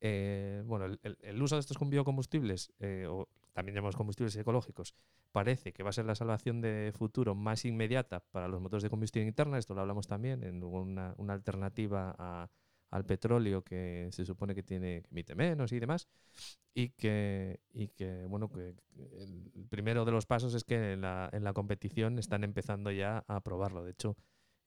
Eh, 0.00 0.62
bueno, 0.66 0.84
el, 0.86 1.00
el- 1.02 1.18
el 1.22 1.42
uso 1.42 1.56
de 1.56 1.60
estos 1.60 1.78
biocombustibles, 1.88 2.72
eh, 2.80 3.06
o 3.08 3.28
también 3.52 3.74
llamamos 3.74 3.96
combustibles 3.96 4.36
ecológicos, 4.36 4.94
parece 5.32 5.72
que 5.72 5.82
va 5.82 5.90
a 5.90 5.92
ser 5.92 6.04
la 6.04 6.14
salvación 6.14 6.60
de 6.60 6.92
futuro 6.96 7.34
más 7.34 7.64
inmediata 7.64 8.20
para 8.30 8.48
los 8.48 8.60
motores 8.60 8.82
de 8.84 8.90
combustión 8.90 9.26
interna. 9.26 9.58
Esto 9.58 9.74
lo 9.74 9.80
hablamos 9.80 10.06
también 10.06 10.42
en 10.44 10.62
una, 10.62 11.14
una 11.16 11.32
alternativa 11.32 12.14
a- 12.18 12.48
al 12.90 13.04
petróleo 13.04 13.62
que 13.62 14.08
se 14.12 14.24
supone 14.24 14.54
que 14.54 14.62
tiene 14.62 15.02
que 15.02 15.08
emite 15.10 15.34
menos 15.34 15.72
y 15.72 15.78
demás. 15.80 16.08
Y 16.74 16.90
que, 16.90 17.60
y 17.72 17.88
que 17.88 18.26
bueno, 18.26 18.48
que 18.50 18.74
el 18.98 19.66
primero 19.68 20.04
de 20.04 20.12
los 20.12 20.26
pasos 20.26 20.54
es 20.54 20.64
que 20.64 20.92
en 20.92 21.00
la, 21.00 21.28
en 21.32 21.42
la 21.44 21.52
competición 21.52 22.18
están 22.18 22.44
empezando 22.44 22.90
ya 22.90 23.24
a 23.28 23.40
probarlo. 23.40 23.82
De 23.82 23.92
hecho, 23.92 24.16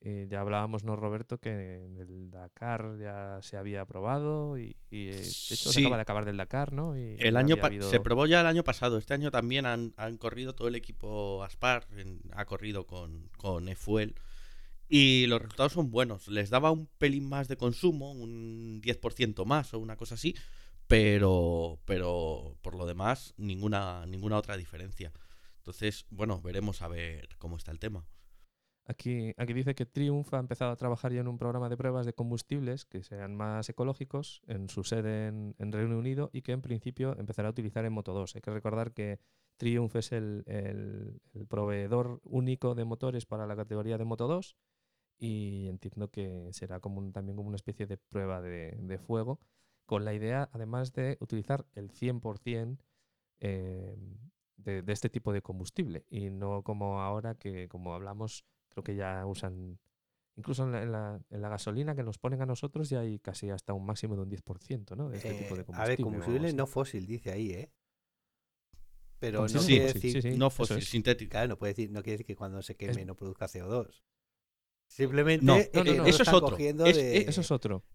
eh, 0.01 0.27
ya 0.29 0.39
hablábamos, 0.41 0.83
¿no, 0.85 0.95
Roberto? 0.95 1.37
Que 1.39 1.83
en 1.85 1.97
el 1.97 2.31
Dakar 2.31 2.97
ya 2.99 3.39
se 3.41 3.57
había 3.57 3.85
probado 3.85 4.57
y, 4.57 4.75
y, 4.89 5.09
eh, 5.09 5.11
de 5.13 5.19
hecho 5.19 5.69
se 5.69 5.73
Sí. 5.73 5.81
acaba 5.81 5.97
de 5.97 6.01
acabar 6.03 6.25
del 6.25 6.37
Dakar, 6.37 6.71
¿no? 6.73 6.97
Y 6.97 7.15
El 7.19 7.35
año 7.37 7.57
habido- 7.61 7.89
Se 7.89 7.99
probó 7.99 8.25
ya 8.25 8.41
el 8.41 8.47
año 8.47 8.63
pasado. 8.63 8.97
Este 8.97 9.13
año 9.13 9.29
también 9.29 9.65
han, 9.65 9.93
han 9.97 10.17
corrido 10.17 10.55
todo 10.55 10.67
el 10.69 10.75
equipo 10.75 11.43
Aspar. 11.43 11.85
en- 11.97 12.21
ha 12.33 12.45
corrido 12.45 12.87
con, 12.87 13.29
con 13.37 13.67
eFuel. 13.67 14.15
Y 14.89 15.27
los 15.27 15.39
resultados 15.39 15.73
son 15.73 15.91
buenos. 15.91 16.27
Les 16.27 16.49
daba 16.49 16.71
un 16.71 16.87
pelín 16.97 17.29
más 17.29 17.47
de 17.47 17.57
consumo, 17.57 18.11
un 18.11 18.81
10% 18.81 19.45
más 19.45 19.73
o 19.75 19.79
una 19.79 19.95
cosa 19.95 20.15
así. 20.15 20.35
Pero, 20.87 21.79
pero 21.85 22.57
por 22.63 22.73
lo 22.73 22.87
demás, 22.87 23.35
ninguna, 23.37 24.07
ninguna 24.07 24.37
otra 24.37 24.57
diferencia. 24.57 25.13
Entonces, 25.57 26.07
bueno, 26.09 26.41
veremos 26.41 26.81
a 26.81 26.87
ver 26.87 27.29
cómo 27.37 27.57
está 27.57 27.71
el 27.71 27.77
tema. 27.77 28.07
Aquí, 28.87 29.35
aquí 29.37 29.53
dice 29.53 29.75
que 29.75 29.85
Triumph 29.85 30.33
ha 30.33 30.39
empezado 30.39 30.71
a 30.71 30.75
trabajar 30.75 31.13
ya 31.13 31.21
en 31.21 31.27
un 31.27 31.37
programa 31.37 31.69
de 31.69 31.77
pruebas 31.77 32.07
de 32.07 32.13
combustibles 32.13 32.85
que 32.85 33.03
sean 33.03 33.35
más 33.35 33.69
ecológicos 33.69 34.41
en 34.47 34.67
su 34.67 34.83
sede 34.83 35.27
en, 35.27 35.71
Reino 35.71 35.99
Unido 35.99 36.31
y 36.33 36.41
que 36.41 36.53
en 36.53 36.63
principio 36.63 37.15
empezará 37.19 37.49
a 37.49 37.51
utilizar 37.51 37.85
en 37.85 37.93
Moto 37.93 38.13
2. 38.13 38.35
Hay 38.35 38.41
que 38.41 38.49
recordar 38.49 38.91
que 38.93 39.19
Triumph 39.57 39.95
es 39.95 40.11
el- 40.11 40.43
el 40.47 41.45
proveedor 41.47 42.19
único 42.23 42.73
de 42.73 42.85
motores 42.85 43.27
para 43.27 43.45
la 43.45 43.55
categoría 43.55 43.99
de 43.99 44.05
Moto 44.05 44.27
2 44.27 44.55
y 45.19 45.67
entiendo 45.69 46.09
que 46.09 46.49
será 46.53 46.79
como 46.79 46.99
un- 46.99 47.11
también 47.13 47.35
como 47.37 47.49
una 47.49 47.57
especie 47.57 47.87
de 47.87 47.97
prueba 47.97 48.41
de, 48.41 48.75
de 48.79 48.97
fuego 48.99 49.39
con 49.85 50.05
la 50.05 50.13
idea 50.13 50.49
además 50.53 50.93
de 50.93 51.17
utilizar 51.21 51.65
el 51.75 51.89
100% 51.91 52.85
eh, 53.41 53.95
de, 54.57 54.81
de 54.83 54.93
este 54.93 55.09
tipo 55.09 55.33
de 55.33 55.41
combustible 55.41 56.05
y 56.09 56.29
no 56.29 56.63
como 56.63 57.01
ahora 57.01 57.35
que 57.35 57.67
como 57.69 57.93
hablamos 57.95 58.45
creo 58.69 58.83
que 58.83 58.95
ya 58.95 59.25
usan 59.25 59.79
incluso 60.37 60.63
en 60.65 60.71
la, 60.73 60.83
en 60.83 60.91
la- 60.91 61.21
en 61.29 61.41
la 61.41 61.49
gasolina 61.49 61.95
que 61.95 62.03
nos 62.03 62.17
ponen 62.19 62.41
a 62.41 62.45
nosotros 62.45 62.89
ya 62.89 63.01
hay 63.01 63.19
casi 63.19 63.49
hasta 63.49 63.73
un 63.73 63.85
máximo 63.85 64.15
de 64.15 64.21
un 64.23 64.29
10% 64.29 64.95
¿no? 64.95 65.09
de 65.09 65.17
este 65.17 65.33
tipo 65.35 65.55
de 65.55 65.61
Eh, 65.61 65.65
combustible. 65.65 65.73
a 65.83 65.87
ver, 65.87 65.99
combustible 65.99 66.53
no 66.53 66.67
fósil, 66.67 67.05
dice 67.07 67.31
ahí, 67.31 67.51
¿eh? 67.51 67.71
Pero 69.19 69.41
no 69.41 69.47
Combustible 69.47 69.65
Sí, 69.65 69.73
quiere 69.73 69.85
fósil, 69.93 70.01
decir, 70.01 70.21
sí, 70.23 70.31
sí, 70.33 70.37
no 70.39 70.49
fósil, 70.49 70.77
es. 70.83 70.89
sintético. 70.89 71.29
claro, 71.31 71.47
no 71.49 71.57
puede 71.57 71.71
decir, 71.73 71.91
no 71.91 72.01
quiere 72.03 72.13
decir 72.13 72.25
que 72.25 72.35
cuando 72.35 72.61
se 72.61 72.75
queme 72.75 73.05
no 73.05 73.15
produzca 73.15 73.47
CO2. 73.47 74.03
Simplemente 74.89 75.45
No, 75.45 75.55
eh, 75.57 75.69
no, 75.73 75.83
no, 75.83 75.91
no 75.91 75.97
no, 75.97 76.03
lo 76.03 76.09
eso 76.09 76.23
es 76.23 76.29
otro. 76.33 76.57
Es- 76.57 76.95
de- 76.97 77.17
Eso 77.19 77.41
es 77.41 77.51
otro. 77.51 77.85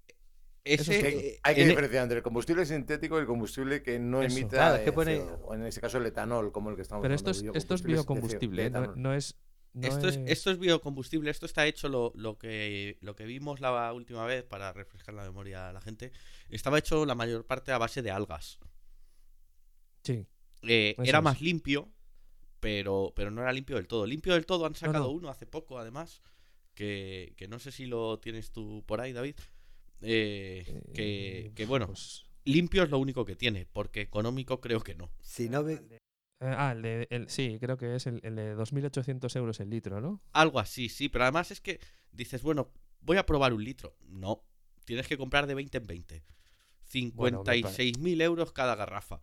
Ese, 0.63 0.97
es 0.97 1.03
Que 1.03 1.09
eh, 1.29 1.41
hay 1.43 1.55
que 1.57 1.63
en- 1.63 1.69
diferenciar 1.69 2.05
entre 2.05 2.17
el 2.19 2.23
combustible 2.23 2.65
sintético 2.65 3.19
y 3.19 3.21
el 3.21 3.27
combustible 3.27 3.83
que 3.83 3.99
no 3.99 4.23
Eso. 4.23 4.35
emita, 4.39 4.57
Claro, 4.57 4.75
es 4.77 4.81
que 4.83 4.89
eh, 4.89 4.93
pone- 4.93 5.19
CO2, 5.21 5.39
o 5.45 5.55
en 5.55 5.67
este 5.67 5.81
caso 5.83 5.99
el 5.99 6.07
etanol, 6.07 6.53
como 6.53 6.71
el 6.71 6.77
que 6.77 6.83
estamos 6.83 7.03
Pero 7.03 7.15
esto 7.15 7.33
es, 7.33 7.45
esto 7.53 7.75
es 7.75 7.83
biocombustible, 7.83 8.67
¿eh? 8.67 8.71
no, 8.71 9.13
es. 9.13 9.37
no 9.75 9.87
esto, 9.87 10.09
es, 10.09 10.19
esto 10.25 10.51
es 10.53 10.59
biocombustible, 10.59 11.31
esto 11.31 11.45
está 11.45 11.67
hecho 11.67 11.91
lo, 11.91 12.13
lo 12.15 12.39
que, 12.39 12.97
lo 13.03 13.15
que 13.15 13.27
vimos 13.27 13.61
la 13.61 13.93
última 13.93 14.25
vez 14.25 14.45
para 14.45 14.73
refrescar 14.73 15.15
la 15.15 15.25
memoria 15.25 15.69
a 15.69 15.73
la 15.75 15.83
gente. 15.83 16.13
Estaba 16.49 16.79
hecho 16.79 17.05
la 17.05 17.15
mayor 17.17 17.45
parte 17.45 17.71
a 17.73 17.77
base 17.79 18.01
de 18.01 18.11
algas. 18.13 18.59
Sí. 20.03 20.27
Eh, 20.63 20.93
Eso 20.97 21.03
era 21.03 21.19
es. 21.19 21.25
más 21.25 21.41
limpio, 21.43 21.91
pero, 22.61 23.13
pero 23.15 23.31
no 23.31 23.43
era 23.43 23.53
limpio 23.53 23.77
del 23.77 23.87
todo. 23.87 24.07
Limpio 24.07 24.33
del 24.33 24.47
todo 24.47 24.65
han 24.65 24.75
sacado 24.75 25.05
no. 25.05 25.11
uno 25.11 25.29
hace 25.29 25.45
poco, 25.45 25.79
además, 25.79 26.23
que, 26.75 27.35
que 27.37 27.49
no 27.49 27.59
sé 27.59 27.71
si 27.73 27.87
lo 27.87 28.19
tienes 28.19 28.51
tú 28.51 28.83
por 28.87 29.01
ahí, 29.01 29.13
David. 29.13 29.37
eh, 30.03 30.83
que, 30.95 31.47
Eh, 31.47 31.53
que, 31.55 31.67
bueno, 31.67 31.87
pues, 31.87 32.27
limpio 32.45 32.83
es 32.83 32.91
lo 32.91 32.99
único 32.99 33.25
que 33.25 33.37
tiene, 33.37 33.67
porque 33.73 34.01
económico 34.03 34.61
creo 34.61 34.81
que 34.81 34.95
no. 34.95 35.11
Si 35.23 35.49
no 35.49 35.63
ve- 35.65 35.81
eh, 36.41 36.47
ah, 36.57 36.73
el 36.77 36.83
de, 36.83 37.07
el- 37.11 37.31
sí, 37.31 37.57
creo 37.61 37.77
que 37.79 37.95
es 37.95 38.07
el, 38.07 38.21
el 38.23 38.35
de 38.37 38.55
2.800 38.55 39.35
euros 39.37 39.61
el 39.61 39.71
litro, 39.71 40.01
¿no? 40.01 40.21
Algo 40.33 40.59
así, 40.61 40.89
sí, 40.89 41.09
pero 41.09 41.25
además 41.25 41.51
es 41.51 41.61
que 41.61 41.81
dices, 42.13 42.43
bueno, 42.43 42.71
voy 43.01 43.17
a 43.17 43.25
probar 43.25 43.55
un 43.55 43.65
litro. 43.65 43.97
No, 44.09 44.45
tienes 44.85 45.07
que 45.09 45.17
comprar 45.17 45.47
de 45.47 45.55
20 45.55 45.79
en 45.79 45.87
20. 45.87 46.23
Bueno, 47.15 47.39
me 47.39 47.45
pare- 47.63 47.75
56.000 47.77 48.21
euros 48.21 48.53
cada 48.53 48.75
garrafa. 48.75 49.21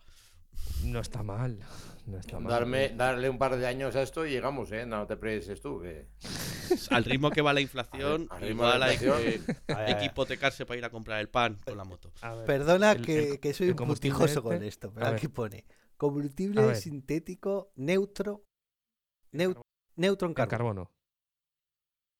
No 0.84 0.98
está 1.00 1.22
mal. 1.22 1.58
No 2.06 2.18
está 2.18 2.40
mal. 2.40 2.50
Darme, 2.50 2.88
darle 2.90 3.30
un 3.30 3.38
par 3.38 3.56
de 3.56 3.66
años 3.66 3.94
a 3.94 4.02
esto 4.02 4.26
y 4.26 4.30
llegamos, 4.30 4.72
¿eh? 4.72 4.84
No 4.86 5.06
te 5.06 5.16
preses 5.16 5.60
tú. 5.60 5.80
Que... 5.80 6.08
Al 6.90 7.04
ritmo 7.04 7.30
que 7.30 7.42
va 7.42 7.52
la 7.52 7.60
inflación, 7.60 8.26
Al 8.30 8.40
ritmo 8.42 8.66
de 8.66 8.78
la 8.78 8.86
hay 8.86 8.94
inflación. 8.94 9.44
que, 9.66 9.72
hay 9.74 9.96
que 9.98 10.04
hipotecarse 10.06 10.66
para 10.66 10.78
ir 10.78 10.84
a 10.84 10.90
comprar 10.90 11.20
el 11.20 11.28
pan 11.28 11.58
con 11.64 11.76
la 11.76 11.84
moto. 11.84 12.12
Ver, 12.22 12.44
Perdona 12.46 12.92
el- 12.92 13.06
que, 13.06 13.28
el- 13.32 13.40
que 13.40 13.54
soy 13.54 13.68
un 13.70 13.74
combustible 13.76 14.18
puntijoso 14.18 14.42
con 14.42 14.54
este- 14.54 14.66
esto, 14.68 14.92
pero 14.92 15.06
aquí 15.06 15.28
pone 15.28 15.64
combustible 15.96 16.74
sintético 16.74 17.72
neutro 17.76 18.44
neu- 19.32 19.60
neutro 19.94 20.26
en 20.28 20.34
carbono. 20.34 20.50
carbono. 20.58 20.90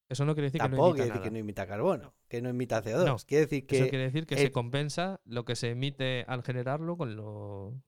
Eso 0.09 0.25
no 0.25 0.33
quiere 0.35 0.45
decir 0.47 0.61
que 0.61 0.67
no 0.67 0.69
Tampoco 0.69 0.89
emita 0.89 0.95
quiere 0.95 1.05
decir 1.09 1.15
nada. 1.19 1.23
que 1.23 1.31
no 1.31 1.37
imita 1.39 1.67
carbono, 1.67 2.13
que 2.29 2.41
no 2.41 2.49
emita 2.49 2.83
CO2. 2.83 3.05
No, 3.05 3.17
quiere 3.25 3.45
decir 3.47 3.65
Eso 3.67 3.83
que 3.83 3.89
quiere 3.89 4.05
decir 4.05 4.25
que 4.25 4.35
el- 4.35 4.41
se 4.41 4.51
compensa 4.51 5.19
lo 5.25 5.43
que 5.43 5.55
se 5.55 5.71
emite 5.71 6.23
al 6.27 6.43
generarlo 6.43 6.95
con 6.97 7.15
lo 7.15 7.81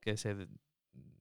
que 0.00 0.16
se. 0.16 0.48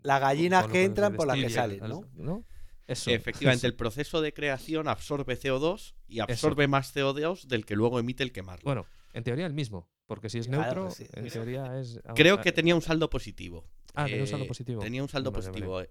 Las 0.08 0.22
gallinas 0.22 0.68
que 0.68 0.84
entran 0.84 1.16
por 1.16 1.28
las 1.28 1.38
que 1.38 1.50
salen, 1.50 1.84
al- 1.84 1.90
¿no? 1.90 2.02
¿no? 2.16 2.46
Eso. 2.88 3.12
Efectivamente, 3.12 3.60
eso. 3.60 3.68
el 3.72 3.76
proceso 3.76 4.22
de 4.22 4.34
creación 4.34 4.88
absorbe 4.88 5.38
CO2 5.38 5.94
y 6.08 6.20
absorbe 6.22 6.68
más 6.68 6.96
CO2 6.96 7.44
del 7.48 7.66
que 7.66 7.76
luego 7.76 8.00
emite 8.00 8.24
el 8.24 8.32
quemarlo. 8.32 8.64
Bueno, 8.64 8.86
en 9.14 9.24
teoría 9.24 9.46
el 9.46 9.54
mismo. 9.54 9.90
Porque 10.06 10.30
si 10.30 10.38
es 10.40 10.48
Claro, 10.48 10.84
neutro, 10.86 10.92
sí. 10.92 11.06
en 11.14 11.28
teoría 11.28 11.78
es. 11.80 12.00
Creo 12.16 12.40
que 12.40 12.54
tenía 12.54 12.74
un 12.76 12.82
saldo 12.82 13.10
positivo. 13.10 13.66
Ah, 13.94 14.06
tenía 14.06 14.22
un 14.22 14.28
saldo 14.28 14.46
Eh, 14.46 14.48
positivo. 14.48 14.82
Tenía 14.82 15.04
un 15.04 15.10
saldo 15.10 15.32
Vale, 15.32 15.44
positivo. 15.46 15.82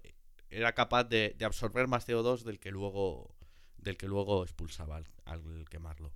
Era 0.49 0.73
capaz 0.73 1.03
de, 1.03 1.35
de 1.37 1.45
absorber 1.45 1.87
más 1.87 2.07
CO2 2.07 2.41
del 2.43 2.59
que 2.59 2.71
luego 2.71 3.35
del 3.77 3.95
que 3.95 4.07
luego 4.07 4.43
expulsaba 4.43 4.97
al, 4.97 5.05
al 5.25 5.65
quemarlo. 5.69 6.11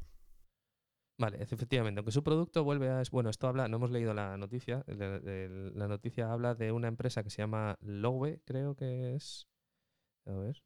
Vale, 1.21 1.37
efectivamente, 1.39 1.99
aunque 1.99 2.11
su 2.11 2.23
producto 2.23 2.63
vuelve 2.63 2.89
a... 2.89 3.03
Bueno, 3.11 3.29
esto 3.29 3.47
habla, 3.47 3.67
no 3.67 3.77
hemos 3.77 3.91
leído 3.91 4.11
la 4.15 4.37
noticia, 4.37 4.83
la 4.87 5.87
noticia 5.87 6.33
habla 6.33 6.55
de 6.55 6.71
una 6.71 6.87
empresa 6.87 7.21
que 7.23 7.29
se 7.29 7.43
llama 7.43 7.77
Lowe, 7.81 8.41
creo 8.43 8.75
que 8.75 9.13
es... 9.13 9.47
A 10.25 10.33
ver... 10.33 10.63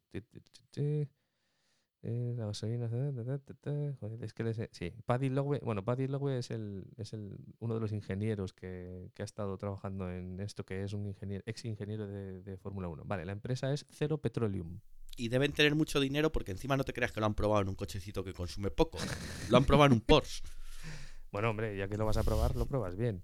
eh, 2.02 2.34
la 2.36 2.46
ta, 3.38 3.96
joder, 4.00 4.24
es 4.24 4.32
que 4.32 4.68
sí, 4.72 4.92
Paddy 5.04 5.28
Lowe, 5.28 5.60
bueno, 5.62 5.84
Paddy 5.84 6.06
Lowe 6.06 6.38
es, 6.38 6.50
el, 6.50 6.86
es 6.96 7.12
el, 7.12 7.36
uno 7.58 7.74
de 7.74 7.80
los 7.80 7.92
ingenieros 7.92 8.54
que, 8.54 9.10
que 9.12 9.22
ha 9.22 9.24
estado 9.26 9.58
trabajando 9.58 10.10
en 10.10 10.40
esto, 10.40 10.64
que 10.64 10.84
es 10.84 10.94
un 10.94 11.04
ingeniero, 11.04 11.42
ex 11.46 11.66
ingeniero 11.66 12.06
de, 12.06 12.40
de 12.42 12.56
Fórmula 12.56 12.88
1. 12.88 13.04
Vale, 13.04 13.26
la 13.26 13.32
empresa 13.32 13.74
es 13.74 13.84
Zero 13.90 14.18
Petroleum. 14.18 14.80
Y 15.16 15.28
deben 15.28 15.52
tener 15.52 15.74
mucho 15.74 15.98
dinero 15.98 16.30
porque 16.30 16.52
encima 16.52 16.76
no 16.76 16.84
te 16.84 16.92
creas 16.92 17.10
que 17.10 17.20
lo 17.20 17.26
han 17.26 17.34
probado 17.34 17.62
en 17.62 17.68
un 17.70 17.74
cochecito 17.74 18.22
que 18.22 18.32
consume 18.34 18.70
poco. 18.70 18.98
Lo 19.48 19.56
han 19.56 19.64
probado 19.64 19.86
en 19.86 19.92
un 19.94 20.00
Porsche. 20.00 20.42
Bueno, 21.32 21.50
hombre, 21.50 21.76
ya 21.76 21.88
que 21.88 21.96
lo 21.98 22.06
vas 22.06 22.16
a 22.16 22.22
probar, 22.22 22.54
lo 22.56 22.66
pruebas 22.66 22.96
bien. 22.96 23.22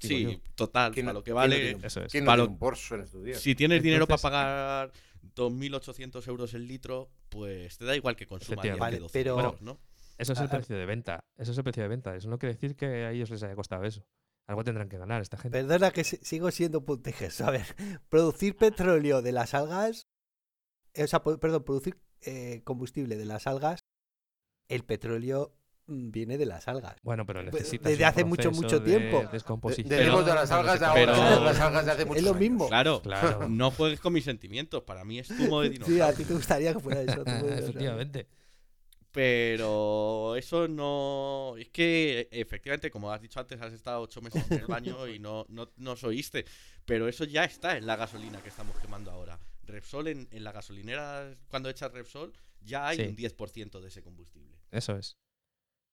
digo 0.00 0.18
Sí, 0.18 0.24
yo. 0.36 0.40
total, 0.56 0.90
¿Quién 0.92 1.06
para 1.06 1.12
no- 1.12 1.18
lo 1.20 1.22
que 1.22 1.26
quién 1.30 1.34
no 1.34 1.40
vale. 1.40 1.60
tiene- 1.72 1.86
Eso 1.86 2.02
es. 2.02 2.10
¿Quién 2.10 2.24
no 2.24 2.28
Para 2.30 2.42
tiene 2.42 2.52
un 2.54 2.58
Porsche 2.58 2.94
en 2.96 3.00
estos 3.02 3.22
días? 3.24 3.40
Si 3.40 3.54
tienes 3.54 3.82
dinero 3.82 4.06
para 4.08 4.16
Entonces- 4.16 4.30
pagar 4.30 4.92
2.800 5.36 6.26
euros 6.28 6.54
el 6.54 6.66
litro, 6.66 7.10
pues 7.28 7.78
te 7.78 7.84
da 7.84 7.94
igual 7.94 8.16
que 8.16 8.26
consuma 8.26 8.62
10 8.62 8.74
Efectivamente. 8.74 8.96
que 8.96 9.00
12 9.02 9.18
Pero- 9.22 9.36
euros, 9.38 9.62
¿no? 9.62 9.78
Eso 10.18 10.32
es 10.32 10.40
el 10.40 10.48
precio 10.48 10.76
de 10.76 10.86
venta. 10.86 11.24
Eso 11.36 11.52
es 11.52 11.58
el 11.58 11.64
precio 11.64 11.82
de 11.82 11.88
venta. 11.88 12.14
Eso 12.16 12.28
no 12.28 12.38
quiere 12.38 12.54
decir 12.54 12.76
que 12.76 12.86
a 12.86 13.10
ellos 13.12 13.30
les 13.30 13.42
haya 13.42 13.54
costado 13.54 13.84
eso. 13.84 14.04
Algo 14.46 14.64
tendrán 14.64 14.88
que 14.88 14.98
ganar 14.98 15.22
esta 15.22 15.36
gente. 15.36 15.56
Perdona 15.58 15.90
que 15.92 16.04
si- 16.04 16.18
sigo 16.22 16.50
siendo 16.50 16.84
puntijoso. 16.84 17.46
A 17.46 17.50
ver, 17.50 17.64
producir 18.08 18.56
petróleo 18.56 19.22
de 19.22 19.32
las 19.32 19.54
algas, 19.54 20.02
eh, 20.02 20.11
o 20.96 21.06
sea, 21.06 21.22
perdón, 21.22 21.64
producir 21.64 21.96
eh, 22.22 22.60
combustible 22.64 23.16
de 23.16 23.24
las 23.24 23.46
algas, 23.46 23.80
el 24.68 24.84
petróleo 24.84 25.54
mm, 25.86 26.10
viene 26.10 26.38
de 26.38 26.46
las 26.46 26.68
algas. 26.68 26.96
Bueno, 27.02 27.26
pero 27.26 27.42
necesitas 27.42 27.90
desde 27.90 28.04
hace 28.04 28.24
mucho, 28.24 28.50
mucho 28.52 28.80
de 28.80 28.86
tiempo. 28.98 29.20
De- 29.22 29.28
Descomposición. 29.28 29.88
Tenemos 29.88 30.24
de 30.26 30.34
las 30.34 30.50
algas 30.50 30.78
de 30.80 30.86
ahora, 30.86 31.00
pero- 31.00 31.16
no 31.16 31.30
de 31.36 31.40
las 31.40 31.60
algas 31.60 31.86
de 31.86 31.92
hace 31.92 32.04
muchos 32.04 32.22
lo 32.22 32.30
años. 32.30 32.40
mismo. 32.40 32.68
Claro, 32.72 33.02
Claro. 33.02 33.48
no 33.48 33.70
juegues 33.70 34.00
con 34.00 34.12
mis 34.12 34.24
sentimientos. 34.24 34.82
Para 34.84 35.04
mí 35.04 35.18
es 35.18 35.28
zumo 35.28 35.60
de 35.62 35.68
Sí, 35.68 35.72
dinosaurio. 35.74 36.04
a 36.06 36.12
ti 36.12 36.24
te 36.24 36.34
gustaría 36.34 36.72
que 36.74 36.80
fuera 36.80 37.02
eso. 37.02 37.22
Efectivamente. 37.26 38.26
Pero 39.10 40.36
eso 40.36 40.68
no. 40.68 41.54
Es 41.58 41.68
que 41.68 42.28
efectivamente, 42.30 42.90
como 42.90 43.12
has 43.12 43.20
dicho 43.20 43.38
antes, 43.40 43.60
has 43.60 43.72
estado 43.72 44.00
ocho 44.00 44.22
meses 44.22 44.42
en 44.50 44.60
el 44.60 44.66
baño 44.66 45.06
y 45.06 45.18
no, 45.18 45.44
no, 45.50 45.70
no 45.76 45.92
os 45.92 46.04
oíste. 46.04 46.46
Pero 46.86 47.06
eso 47.08 47.24
ya 47.24 47.44
está 47.44 47.76
en 47.76 47.86
la 47.86 47.96
gasolina 47.96 48.40
que 48.42 48.48
estamos 48.48 48.74
quemando 48.78 49.10
ahora. 49.10 49.38
Repsol 49.64 50.08
en, 50.08 50.28
en 50.30 50.44
la 50.44 50.52
gasolinera, 50.52 51.36
cuando 51.48 51.68
echas 51.68 51.92
Repsol, 51.92 52.32
ya 52.60 52.88
hay 52.88 52.96
Sí. 52.98 53.02
un 53.04 53.16
10% 53.16 53.80
de 53.80 53.88
ese 53.88 54.02
combustible. 54.02 54.58
Eso 54.70 54.96
es. 54.96 55.16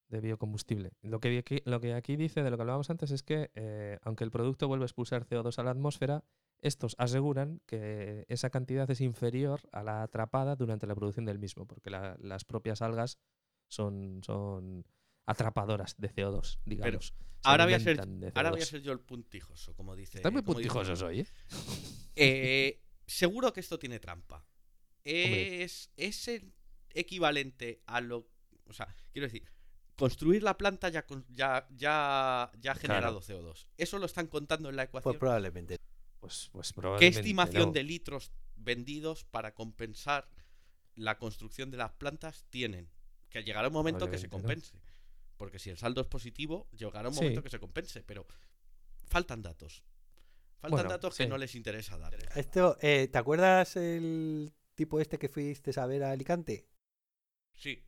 De 0.09 0.21
biocombustible. 0.21 0.93
Lo 1.01 1.19
que, 1.19 1.37
aquí, 1.37 1.61
lo 1.65 1.79
que 1.79 1.93
aquí 1.93 2.15
dice 2.15 2.41
de 2.41 2.49
lo 2.49 2.57
que 2.57 2.61
hablábamos 2.63 2.89
antes 2.89 3.11
es 3.11 3.21
que, 3.21 3.51
eh, 3.53 3.99
aunque 4.01 4.23
el 4.23 4.31
producto 4.31 4.67
vuelve 4.67 4.83
a 4.85 4.87
expulsar 4.87 5.23
CO2 5.25 5.59
a 5.59 5.63
la 5.63 5.71
atmósfera, 5.71 6.23
estos 6.61 6.95
aseguran 6.97 7.61
que 7.67 8.25
esa 8.27 8.49
cantidad 8.49 8.89
es 8.89 9.01
inferior 9.01 9.61
a 9.71 9.83
la 9.83 10.01
atrapada 10.01 10.55
durante 10.55 10.87
la 10.87 10.95
producción 10.95 11.25
del 11.25 11.37
mismo, 11.39 11.65
porque 11.67 11.89
la- 11.91 12.17
las 12.19 12.43
propias 12.43 12.81
algas 12.81 13.19
son, 13.67 14.21
son 14.25 14.83
atrapadoras 15.27 15.95
de 15.97 16.09
CO2, 16.09 16.59
digamos. 16.65 17.13
Se 17.41 17.49
Ahora 17.49 17.65
voy, 17.65 17.75
a 17.75 17.79
ser, 17.79 17.99
ahora 18.35 18.49
voy 18.49 18.59
a 18.61 18.63
CO2. 18.63 18.65
ser 18.65 18.81
yo 18.81 18.91
el 18.91 18.99
puntijoso, 18.99 19.73
como 19.75 19.95
dice. 19.95 20.17
Estás 20.17 20.33
muy 20.33 20.41
Manuel. 20.41 21.03
hoy, 21.03 21.19
¿eh? 21.21 21.27
Eh, 22.15 22.81
seguro 23.09 23.51
que 23.53 23.59
esto 23.59 23.77
tiene 23.79 23.99
trampa. 23.99 24.45
Es, 25.03 25.89
es 25.97 26.27
el 26.27 26.53
equivalente 26.93 27.81
a 27.85 28.01
lo. 28.01 28.27
O 28.65 28.73
sea, 28.73 28.93
quiero 29.11 29.27
decir, 29.27 29.49
construir 29.95 30.43
la 30.43 30.57
planta 30.57 30.89
ya, 30.89 31.05
ya, 31.29 31.67
ya, 31.71 32.51
ya 32.59 32.71
ha 32.71 32.75
generado 32.75 33.21
CO2. 33.21 33.67
Eso 33.77 33.97
lo 33.99 34.05
están 34.05 34.27
contando 34.27 34.69
en 34.69 34.75
la 34.75 34.83
Pues 34.89 35.01
ecuación. 35.01 35.19
probablemente. 35.19 35.77
Pues, 36.19 36.49
pues 36.51 36.69
¿Qué 36.69 36.81
probablemente 36.81 37.19
estimación 37.19 37.67
no. 37.67 37.71
de 37.71 37.83
litros 37.83 38.31
vendidos 38.55 39.23
para 39.23 39.53
compensar 39.53 40.29
la 40.95 41.17
construcción 41.17 41.71
de 41.71 41.77
las 41.77 41.91
plantas 41.93 42.45
tienen? 42.49 42.89
Que 43.29 43.43
llegará 43.43 43.67
un 43.69 43.73
momento 43.73 44.09
que 44.09 44.17
se 44.17 44.29
compense. 44.29 44.79
Porque 45.37 45.59
si 45.59 45.69
el 45.69 45.77
saldo 45.77 46.01
es 46.01 46.07
positivo, 46.07 46.67
llegará 46.71 47.07
un 47.07 47.15
Sí. 47.15 47.21
momento 47.21 47.41
que 47.41 47.49
se 47.49 47.59
compense. 47.59 48.03
Pero 48.03 48.27
faltan 49.07 49.41
datos. 49.41 49.83
Faltan 50.59 50.71
Bueno, 50.71 50.89
datos 50.89 51.15
que 51.17 51.23
sí. 51.23 51.29
no 51.29 51.37
les 51.37 51.55
interesa 51.55 51.97
dar. 51.97 52.15
Esto, 52.35 52.77
eh, 52.81 53.07
¿te 53.07 53.17
acuerdas 53.17 53.75
el 53.77 54.53
tipo 54.75 54.99
este 54.99 55.17
que 55.17 55.29
fuiste 55.29 55.71
a 55.79 55.85
ver 55.85 56.03
a 56.03 56.11
Alicante? 56.11 56.67
Sí. 57.55 57.83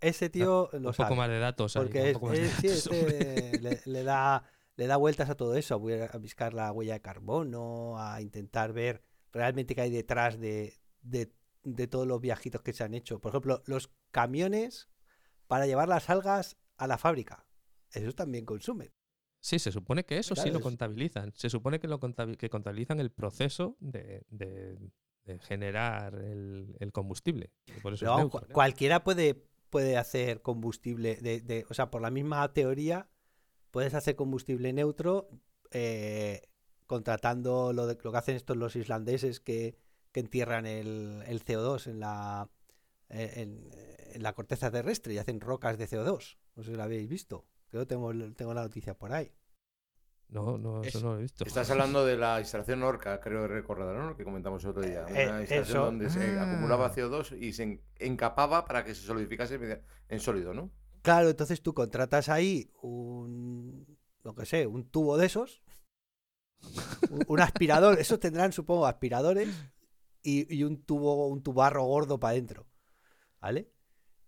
Ese 0.00 0.28
tío 0.28 0.68
lo 0.72 0.78
un 0.78 0.82
poco 0.84 0.92
sabe. 0.94 1.16
más 1.16 1.28
de 1.28 1.38
datos. 1.38 1.74
Porque 1.74 2.00
un 2.00 2.06
es- 2.08 2.12
poco 2.14 2.26
más 2.26 2.36
de 2.38 2.44
es- 2.46 2.52
sí, 2.54 2.68
datos, 2.68 2.86
este 2.92 3.58
le, 3.60 3.80
le 3.84 4.02
da, 4.04 4.44
le 4.76 4.86
da 4.86 4.96
vueltas 4.96 5.30
a 5.30 5.36
todo 5.36 5.54
eso, 5.56 5.74
a, 5.74 5.78
bu- 5.78 6.10
a 6.12 6.18
buscar 6.18 6.54
la 6.54 6.72
huella 6.72 6.94
de 6.94 7.00
carbono, 7.02 7.98
a 8.00 8.20
intentar 8.20 8.72
ver 8.72 9.02
realmente 9.32 9.74
qué 9.74 9.82
hay 9.82 9.90
detrás 9.90 10.38
de, 10.40 10.78
de, 11.02 11.32
de 11.62 11.86
todos 11.86 12.06
los 12.06 12.20
viajitos 12.20 12.62
que 12.62 12.72
se 12.72 12.84
han 12.84 12.94
hecho. 12.94 13.20
Por 13.20 13.30
ejemplo, 13.30 13.62
los 13.66 13.92
camiones 14.10 14.88
para 15.46 15.66
llevar 15.66 15.88
las 15.88 16.10
algas 16.10 16.56
a 16.76 16.86
la 16.88 16.98
fábrica. 16.98 17.46
Esos 17.92 18.14
también 18.16 18.44
consumen. 18.44 18.92
Sí, 19.46 19.60
se 19.60 19.70
supone 19.70 20.04
que 20.04 20.18
eso 20.18 20.34
sí 20.34 20.50
lo 20.50 20.60
contabilizan. 20.60 21.32
Se 21.36 21.48
supone 21.48 21.78
que 21.78 21.86
lo 21.86 22.00
contabi- 22.00 22.36
que 22.36 22.50
contabilizan 22.50 22.98
el 22.98 23.12
proceso 23.12 23.76
de, 23.78 24.24
de- 24.28 24.76
de 25.24 25.38
generar 25.38 26.16
el, 26.16 26.74
el 26.80 26.90
combustible. 26.90 27.52
Por 27.80 27.92
eso 27.94 28.06
neutro. 28.16 28.40
cualquiera 28.52 29.04
puede, 29.04 29.34
puede 29.70 29.96
hacer 29.96 30.42
combustible, 30.42 31.14
de, 31.16 31.40
de- 31.42 31.64
o 31.70 31.74
sea, 31.74 31.92
por 31.92 32.02
la 32.02 32.10
misma 32.10 32.52
teoría, 32.52 33.08
puedes 33.70 33.94
hacer 33.94 34.16
combustible 34.16 34.72
neutro 34.72 35.28
eh, 35.70 36.42
contratando 36.88 37.72
lo, 37.72 37.86
de- 37.86 37.96
lo 38.02 38.10
que 38.10 38.18
hacen 38.18 38.34
estos 38.34 38.56
los 38.56 38.74
islandeses 38.74 39.38
que, 39.38 39.76
que 40.10 40.18
entierran 40.20 40.66
el, 40.66 41.22
el 41.28 41.44
CO2 41.44 41.86
en 41.88 42.00
la, 42.00 42.50
eh, 43.10 43.32
en, 43.36 43.70
en 44.12 44.22
la 44.24 44.32
corteza 44.32 44.72
terrestre 44.72 45.14
y 45.14 45.18
hacen 45.18 45.40
rocas 45.40 45.78
de 45.78 45.86
CO2. 45.88 46.36
No 46.56 46.64
sé 46.64 46.70
si 46.72 46.76
lo 46.76 46.82
habéis 46.82 47.08
visto. 47.08 47.46
Creo 47.70 47.82
que 47.82 47.86
tengo, 47.86 48.12
tengo 48.34 48.54
la 48.54 48.62
noticia 48.62 48.94
por 48.94 49.12
ahí. 49.12 49.32
No, 50.28 50.58
no, 50.58 50.82
eso 50.82 50.98
Es- 50.98 51.04
no 51.04 51.12
lo 51.12 51.18
he 51.18 51.22
visto. 51.22 51.44
Estás 51.44 51.70
hablando 51.70 52.04
de 52.04 52.16
la 52.16 52.40
instalación 52.40 52.82
Orca, 52.82 53.20
creo 53.20 53.46
recordar, 53.46 53.94
¿no? 53.96 54.08
Lo 54.10 54.16
que 54.16 54.24
comentamos 54.24 54.62
el 54.64 54.70
otro 54.70 54.82
día. 54.82 55.06
Eh, 55.08 55.28
Una 55.28 55.40
instalación 55.40 55.76
eso. 55.76 55.84
donde 55.84 56.10
se 56.10 56.38
Ah. 56.38 56.50
acumulaba 56.50 56.92
CO2 56.92 57.32
y 57.32 57.52
se 57.52 57.62
en- 57.62 57.80
encapaba 57.98 58.64
para 58.64 58.84
que 58.84 58.94
se 58.94 59.02
solidificase 59.06 59.82
en 60.08 60.20
sólido, 60.20 60.52
¿no? 60.52 60.70
Claro, 61.02 61.28
entonces 61.28 61.62
tú 61.62 61.74
contratas 61.74 62.28
ahí 62.28 62.72
un, 62.82 63.96
lo 64.24 64.34
que 64.34 64.46
sé, 64.46 64.66
un 64.66 64.88
tubo 64.90 65.16
de 65.16 65.26
esos, 65.26 65.62
un, 67.10 67.24
un 67.28 67.40
aspirador, 67.40 67.96
esos 68.00 68.18
tendrán, 68.18 68.52
supongo, 68.52 68.86
aspiradores 68.86 69.48
y, 70.22 70.52
y 70.52 70.64
un 70.64 70.82
tubo, 70.82 71.28
un 71.28 71.42
tubarro 71.44 71.84
gordo 71.84 72.18
para 72.18 72.32
adentro, 72.32 72.66
¿vale? 73.40 73.70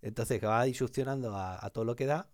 Entonces 0.01 0.39
que 0.39 0.47
va 0.47 0.65
succionando 0.73 1.35
a, 1.35 1.65
a 1.65 1.71
todo 1.71 1.85
lo 1.85 1.97
que 1.97 2.07
da, 2.07 2.31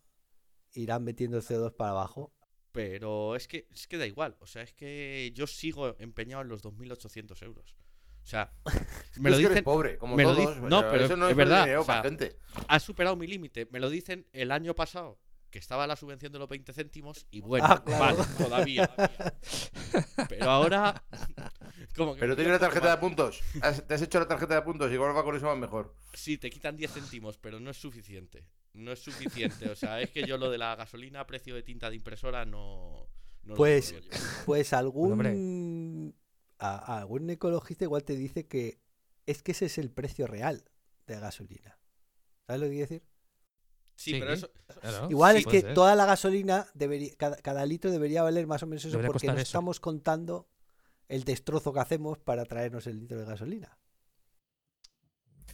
irán 0.74 1.04
metiendo 1.04 1.36
el 1.38 1.42
CO2 1.42 1.74
para 1.76 1.90
abajo. 1.90 2.32
Pero 2.72 3.36
es 3.36 3.46
que, 3.46 3.68
es 3.72 3.86
que 3.86 3.98
da 3.98 4.06
igual. 4.06 4.36
O 4.40 4.46
sea, 4.46 4.62
es 4.62 4.72
que 4.72 5.30
yo 5.34 5.46
sigo 5.46 5.94
empeñado 6.00 6.42
en 6.42 6.48
los 6.48 6.62
2.800 6.64 7.42
euros. 7.44 7.76
O 8.22 8.26
sea, 8.26 8.52
me 9.20 9.30
lo 9.30 9.36
es 9.36 9.40
que 9.40 9.44
eres 9.46 9.48
dicen. 9.50 9.64
pobre, 9.64 9.98
como 9.98 10.16
me 10.16 10.24
lo 10.24 10.34
todos. 10.34 10.56
no, 10.62 10.80
pero 10.90 11.04
eso 11.04 11.16
no 11.16 11.28
es 11.28 11.36
verdad, 11.36 11.64
dinero 11.64 11.82
o 11.82 11.84
sea, 11.84 11.96
para 12.02 12.08
gente. 12.08 12.36
Has 12.68 12.82
superado 12.82 13.16
mi 13.16 13.26
límite. 13.26 13.68
Me 13.70 13.78
lo 13.80 13.90
dicen 13.90 14.26
el 14.32 14.50
año 14.50 14.74
pasado, 14.74 15.20
que 15.50 15.58
estaba 15.60 15.86
la 15.86 15.94
subvención 15.94 16.32
de 16.32 16.38
los 16.40 16.48
20 16.48 16.72
céntimos. 16.72 17.26
Y 17.30 17.42
bueno, 17.42 17.66
Ah, 17.68 17.84
claro. 17.84 18.16
vale, 18.16 18.28
todavía. 18.38 18.90
Pero 20.28 20.50
ahora. 20.50 21.04
Como 21.96 22.14
que 22.14 22.20
Pero 22.20 22.34
tienes 22.34 22.52
la 22.54 22.58
tarjeta 22.58 22.86
de 22.86 22.92
más. 22.94 23.00
puntos. 23.00 23.40
Has- 23.62 23.86
te 23.86 23.94
has 23.94 24.02
hecho 24.02 24.18
la 24.18 24.26
tarjeta 24.26 24.54
de 24.54 24.62
puntos. 24.62 24.90
Igual 24.90 25.16
va 25.16 25.22
con 25.22 25.36
eso 25.36 25.46
va 25.46 25.54
mejor. 25.54 25.94
Sí, 26.14 26.38
te 26.38 26.50
quitan 26.50 26.76
10 26.76 26.92
céntimos, 26.92 27.38
pero 27.38 27.60
no 27.60 27.70
es 27.70 27.76
suficiente. 27.76 28.48
No 28.74 28.92
es 28.92 28.98
suficiente. 29.00 29.68
O 29.70 29.76
sea, 29.76 30.00
es 30.00 30.10
que 30.10 30.26
yo 30.26 30.36
lo 30.36 30.50
de 30.50 30.58
la 30.58 30.74
gasolina 30.76 31.20
a 31.20 31.26
precio 31.26 31.54
de 31.54 31.62
tinta 31.62 31.90
de 31.90 31.96
impresora 31.96 32.44
no. 32.44 33.08
Pues-. 33.56 33.94
Pues 34.46 34.72
algún, 34.72 35.12
hombre. 35.12 36.14
a- 36.58 36.94
a 36.94 36.98
algún 36.98 37.28
ecologista 37.30 37.84
igual 37.84 38.04
te 38.04 38.16
dice 38.16 38.46
que 38.46 38.80
es 39.26 39.42
que 39.42 39.52
ese 39.52 39.66
es 39.66 39.78
el 39.78 39.90
precio 39.90 40.26
real 40.26 40.64
de 41.06 41.18
gasolina. 41.20 41.78
¿Sabes 42.46 42.60
lo 42.60 42.66
que 42.66 42.72
quiero 42.72 42.88
decir? 42.88 43.02
Sí, 43.96 44.10
Sí, 44.12 44.18
pero 44.20 44.32
eso. 44.32 44.50
Claro, 44.80 45.08
Igual 45.10 45.36
sí, 45.36 45.40
es 45.42 45.46
que 45.46 45.60
ser. 45.60 45.74
toda 45.74 45.94
la 45.94 46.04
gasolina, 46.04 46.66
debería, 46.74 47.14
cada, 47.16 47.36
cada 47.36 47.64
litro 47.64 47.90
debería 47.92 48.22
valer 48.24 48.46
más 48.46 48.62
o 48.62 48.66
menos 48.66 48.84
eso 48.84 48.90
Debería 48.96 49.12
porque 49.12 49.28
no 49.28 49.34
eso. 49.34 49.42
estamos 49.42 49.78
contando 49.78 50.48
el 51.08 51.22
destrozo 51.24 51.72
que 51.72 51.80
hacemos 51.80 52.18
para 52.18 52.44
traernos 52.44 52.86
el 52.88 52.98
litro 52.98 53.18
de 53.18 53.24
gasolina. 53.24 53.78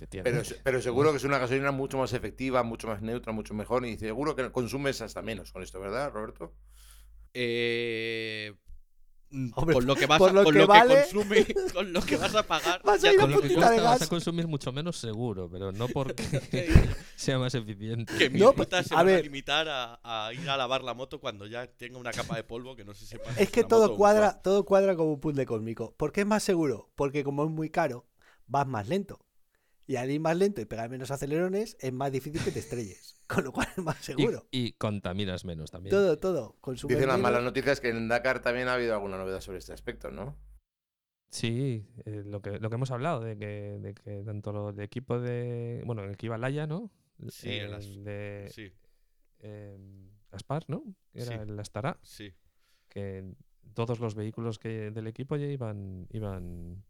Pero, 0.08 0.44
se- 0.44 0.54
pero 0.56 0.80
seguro 0.82 1.10
que 1.10 1.18
es 1.18 1.24
una 1.24 1.38
gasolina 1.38 1.70
mucho 1.72 1.98
más 1.98 2.12
efectiva, 2.12 2.62
mucho 2.62 2.86
más 2.88 3.02
neutra, 3.02 3.32
mucho 3.32 3.54
mejor. 3.54 3.84
Y 3.86 3.98
seguro 3.98 4.34
que 4.36 4.50
consumes 4.52 5.00
hasta 5.00 5.22
menos 5.22 5.52
con 5.52 5.62
esto, 5.62 5.80
¿verdad, 5.80 6.10
Roberto? 6.12 6.52
Eh, 7.34 8.52
mm, 9.30 9.50
Hombre, 9.54 9.74
con 9.74 9.86
lo 9.86 9.94
que 9.96 10.06
vas 10.06 10.18
por 10.18 10.30
a, 10.30 10.32
lo 10.32 10.44
con 10.44 10.52
que 10.52 10.58
lo 10.58 10.66
vale- 10.66 10.94
que 10.96 11.02
consume, 11.14 11.46
con 11.74 11.92
lo 11.92 12.02
que 12.02 12.16
vas 12.16 12.34
a 12.34 12.42
pagar. 12.46 12.82
Vas 12.84 13.02
a 13.02 13.06
ya 13.06 13.12
ir 13.12 13.20
a 13.20 13.22
Con 13.22 13.30
lo 13.30 13.40
que 13.40 13.48
de 13.48 13.54
cuesta 13.54 13.82
vas 13.82 14.02
a 14.02 14.06
consumir 14.08 14.46
mucho 14.48 14.72
menos 14.72 14.96
seguro, 14.96 15.48
pero 15.50 15.70
no 15.72 15.88
porque 15.88 16.22
sea 17.16 17.38
más 17.38 17.54
eficiente. 17.54 18.12
que 18.18 18.30
mis 18.30 18.40
No, 18.40 18.52
rutas 18.52 18.86
se 18.86 18.94
a 18.94 18.96
van 18.98 19.06
a 19.08 19.12
ver. 19.12 19.24
limitar 19.24 19.68
a, 19.68 20.00
a 20.02 20.32
ir 20.34 20.48
a 20.48 20.56
lavar 20.56 20.82
la 20.82 20.94
moto 20.94 21.20
cuando 21.20 21.46
ya 21.46 21.66
tenga 21.66 21.98
una 21.98 22.12
capa 22.12 22.36
de 22.36 22.44
polvo 22.44 22.74
que 22.76 22.84
no 22.84 22.94
se 22.94 23.06
sepa. 23.06 23.30
Es 23.36 23.50
que 23.50 23.62
todo 23.64 23.96
cuadra, 23.96 24.40
todo 24.42 24.64
cuadra 24.64 24.96
como 24.96 25.12
un 25.12 25.20
puzzle 25.20 25.46
cósmico. 25.46 25.94
¿Por 25.96 26.12
qué 26.12 26.22
es 26.22 26.26
más 26.26 26.42
seguro? 26.42 26.90
Porque 26.96 27.22
como 27.24 27.44
es 27.44 27.50
muy 27.50 27.70
caro, 27.70 28.06
vas 28.46 28.66
más 28.66 28.88
lento. 28.88 29.20
Y 29.90 29.96
al 29.96 30.08
ir 30.08 30.20
más 30.20 30.36
lento 30.36 30.60
y 30.60 30.66
pegar 30.66 30.88
menos 30.88 31.10
acelerones, 31.10 31.76
es 31.80 31.92
más 31.92 32.12
difícil 32.12 32.40
que 32.44 32.52
te 32.52 32.60
estrelles. 32.60 33.16
Con 33.26 33.42
lo 33.42 33.50
cual 33.50 33.66
es 33.76 33.82
más 33.82 33.96
seguro. 33.96 34.46
y 34.52 34.72
contaminas 34.74 35.44
menos 35.44 35.72
también. 35.72 35.90
Todo, 35.90 36.16
todo. 36.16 36.56
Consumes 36.60 36.96
Dicen 36.96 37.08
las 37.08 37.16
menos. 37.18 37.30
malas 37.32 37.42
noticias 37.42 37.80
que 37.80 37.88
en 37.88 38.06
Dakar 38.06 38.40
también 38.40 38.68
ha 38.68 38.74
habido 38.74 38.94
alguna 38.94 39.18
novedad 39.18 39.40
sobre 39.40 39.58
este 39.58 39.72
aspecto, 39.72 40.12
¿no? 40.12 40.36
Sí, 41.32 41.88
eh, 42.04 42.22
lo, 42.24 42.40
que, 42.40 42.60
lo 42.60 42.68
que 42.70 42.74
hemos 42.76 42.92
hablado, 42.92 43.20
de 43.20 43.36
que, 43.36 43.78
de 43.80 43.94
que 43.94 44.22
tanto 44.24 44.52
lo 44.52 44.72
de 44.72 44.84
equipo 44.84 45.18
de. 45.20 45.82
Bueno, 45.84 46.04
el 46.04 46.16
que 46.16 46.26
iba 46.26 46.38
Laya, 46.38 46.68
¿no? 46.68 46.92
Sí, 47.28 47.50
el 47.50 47.74
el 47.74 48.04
de 48.04 48.48
Sí, 48.52 48.72
em, 49.40 50.08
Aspar, 50.30 50.64
¿no? 50.68 50.84
Que 51.12 51.22
Era 51.22 51.36
Sí. 51.44 51.50
el 51.50 51.58
Astara, 51.58 51.98
sí. 52.02 52.32
que 52.88 53.24
todos 53.74 53.98
los 53.98 54.14
vehículos 54.14 54.60
que 54.60 54.90
del 54.92 55.08
equipo 55.08 55.34
ya 55.36 55.46
iban. 55.46 56.06
iban 56.12 56.84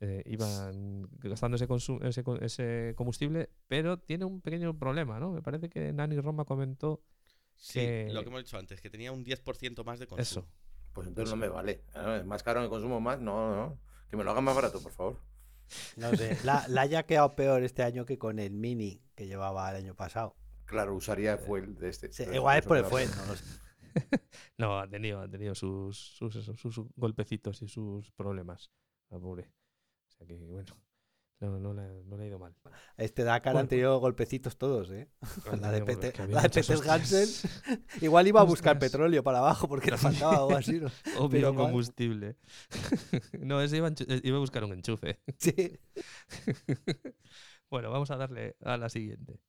eh, 0.00 0.22
iban 0.26 1.08
gastando 1.18 1.56
ese, 1.56 1.66
ese, 2.02 2.24
ese 2.40 2.94
combustible, 2.96 3.50
pero 3.68 3.98
tiene 3.98 4.24
un 4.24 4.40
pequeño 4.40 4.78
problema, 4.78 5.20
¿no? 5.20 5.30
Me 5.32 5.42
parece 5.42 5.68
que 5.68 5.92
Nani 5.92 6.18
Roma 6.20 6.44
comentó 6.44 7.02
Sí, 7.56 7.80
Que- 7.80 8.08
lo 8.10 8.22
que 8.22 8.28
hemos 8.30 8.42
dicho 8.42 8.56
antes, 8.56 8.80
que 8.80 8.88
tenía 8.88 9.12
un 9.12 9.22
10% 9.22 9.84
más 9.84 9.98
de 9.98 10.06
consumo. 10.06 10.22
eso. 10.22 10.48
Pues 10.94 11.06
entonces 11.06 11.30
no 11.30 11.36
me 11.36 11.48
vale. 11.48 11.84
Es 12.18 12.24
más 12.24 12.42
caro, 12.42 12.62
me 12.62 12.68
consumo 12.70 13.00
más. 13.00 13.20
No, 13.20 13.54
no. 13.54 13.78
Que 14.08 14.16
me 14.16 14.24
lo 14.24 14.30
hagan 14.30 14.44
más 14.44 14.54
barato, 14.56 14.80
por 14.82 14.92
favor. 14.92 15.20
No 15.96 16.10
sé. 16.16 16.38
La, 16.42 16.66
la 16.68 16.80
haya 16.80 17.04
quedado 17.04 17.36
peor 17.36 17.62
este 17.62 17.82
año 17.82 18.06
que 18.06 18.18
con 18.18 18.38
el 18.38 18.50
Mini 18.52 19.02
que 19.14 19.26
llevaba 19.26 19.70
el 19.70 19.76
año 19.76 19.94
pasado. 19.94 20.34
Claro, 20.64 20.94
usaría 20.94 21.36
fuel 21.36 21.74
de 21.76 21.90
este. 21.90 22.10
Sí, 22.12 22.24
igual 22.32 22.56
es 22.56 22.60
eso 22.62 22.68
por 22.68 22.78
el 22.78 22.84
fuel. 22.86 23.08
no 23.16 23.26
lo 23.26 23.36
sé. 23.36 23.44
No, 24.56 24.78
ha 24.78 24.88
tenido, 24.88 25.20
ha 25.20 25.28
tenido 25.28 25.54
sus, 25.54 25.98
sus, 25.98 26.34
sus 26.34 26.80
golpecitos 26.96 27.60
y 27.62 27.68
sus 27.68 28.10
problemas. 28.12 28.70
La 29.10 29.18
pobre. 29.18 29.50
O 30.20 30.26
sea 30.26 30.36
que, 30.36 30.44
bueno, 30.46 30.76
no, 31.40 31.58
no, 31.58 31.72
le, 31.74 32.04
no 32.04 32.16
le 32.16 32.24
ha 32.24 32.26
ido 32.26 32.38
mal. 32.38 32.54
Este 32.96 33.24
Dakar 33.24 33.54
Bueno, 33.54 33.60
han 33.62 33.68
tenido 33.68 33.98
golpecitos 33.98 34.58
todos, 34.58 34.90
¿eh? 34.90 35.08
La 35.60 35.70
de, 35.72 35.80
tenido 35.80 35.86
Pete- 35.86 36.12
que 36.12 36.22
había 36.22 36.36
la 36.36 36.42
de 36.42 36.50
Peter. 36.50 36.76
Hansen. 36.90 37.28
Igual 38.02 38.28
iba 38.28 38.40
a 38.40 38.44
buscar 38.44 38.76
Ostras. 38.76 38.90
petróleo 38.90 39.22
para 39.22 39.38
abajo 39.38 39.66
porque 39.68 39.90
le 39.90 39.96
faltaba 39.96 40.34
algo 40.36 40.54
así. 40.56 40.78
¿no? 40.80 40.88
Obvio 41.18 41.30
Pero 41.30 41.54
combustible. 41.54 42.36
no, 43.40 43.60
ese 43.62 43.78
iba, 43.78 43.88
eh, 43.88 44.20
iba 44.22 44.36
a 44.36 44.40
buscar 44.40 44.64
un 44.64 44.72
enchufe. 44.74 45.18
Sí. 45.38 45.78
bueno, 47.70 47.90
vamos 47.90 48.10
a 48.10 48.16
darle 48.16 48.56
a 48.62 48.76
la 48.76 48.88
siguiente. 48.88 49.40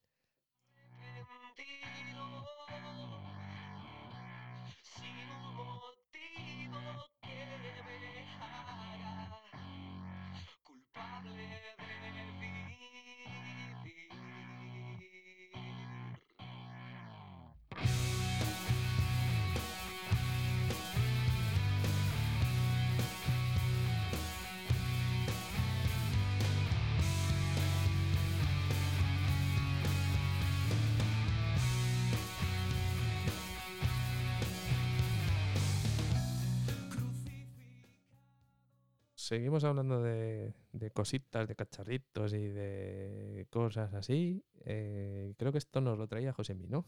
Seguimos 39.31 39.63
hablando 39.63 40.03
de, 40.03 40.53
cositas, 40.93 41.47
de 41.47 41.55
cacharritos 41.55 42.33
y 42.33 42.49
de 42.49 43.47
cosas 43.49 43.93
así. 43.93 44.43
Eh, 44.65 45.35
creo 45.37 45.53
que 45.53 45.57
esto 45.57 45.79
nos 45.79 45.97
lo 45.97 46.05
traía 46.05 46.33
Josemi, 46.33 46.67
¿no? 46.67 46.85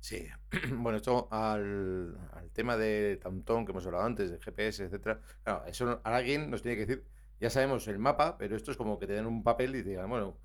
Sí, 0.00 0.26
bueno, 0.72 0.96
esto 0.96 1.28
al, 1.30 2.18
tema 2.52 2.76
de 2.76 3.20
Tantón 3.22 3.64
que 3.64 3.70
hemos 3.70 3.86
hablado 3.86 4.04
antes, 4.04 4.28
de 4.28 4.40
GPS, 4.40 4.86
etcétera. 4.86 5.20
Claro, 5.44 5.66
eso 5.66 6.00
alguien 6.02 6.50
nos 6.50 6.62
tiene 6.62 6.78
que 6.78 6.84
decir, 6.84 7.04
ya 7.38 7.48
sabemos 7.48 7.86
el 7.86 8.00
mapa, 8.00 8.36
pero 8.38 8.56
esto 8.56 8.72
es 8.72 8.76
como 8.76 8.98
que 8.98 9.06
te 9.06 9.12
den 9.12 9.26
un 9.26 9.44
papel 9.44 9.76
y 9.76 9.82
digan, 9.82 10.10
bueno, 10.10 10.36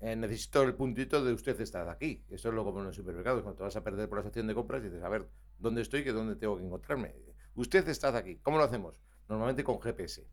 eh, 0.00 0.16
necesito 0.16 0.64
el 0.64 0.74
puntito 0.74 1.24
de 1.24 1.32
usted 1.32 1.60
está 1.60 1.88
aquí. 1.88 2.24
Esto 2.28 2.48
es 2.48 2.54
lo 2.56 2.64
como 2.64 2.80
en 2.80 2.86
los 2.86 2.96
supermercados, 2.96 3.44
cuando 3.44 3.58
te 3.58 3.62
vas 3.62 3.76
a 3.76 3.84
perder 3.84 4.08
por 4.08 4.18
la 4.18 4.22
estación 4.22 4.48
de 4.48 4.56
compras 4.56 4.82
y 4.82 4.86
dices, 4.86 5.04
a 5.04 5.08
ver, 5.08 5.28
¿dónde 5.56 5.82
estoy? 5.82 6.02
que 6.02 6.10
dónde 6.10 6.34
tengo 6.34 6.56
que 6.56 6.64
encontrarme? 6.64 7.14
Usted 7.54 7.88
está 7.88 8.08
aquí. 8.16 8.40
¿Cómo 8.42 8.58
lo 8.58 8.64
hacemos? 8.64 8.96
Normalmente 9.28 9.62
con 9.62 9.80
GPS. 9.80 10.26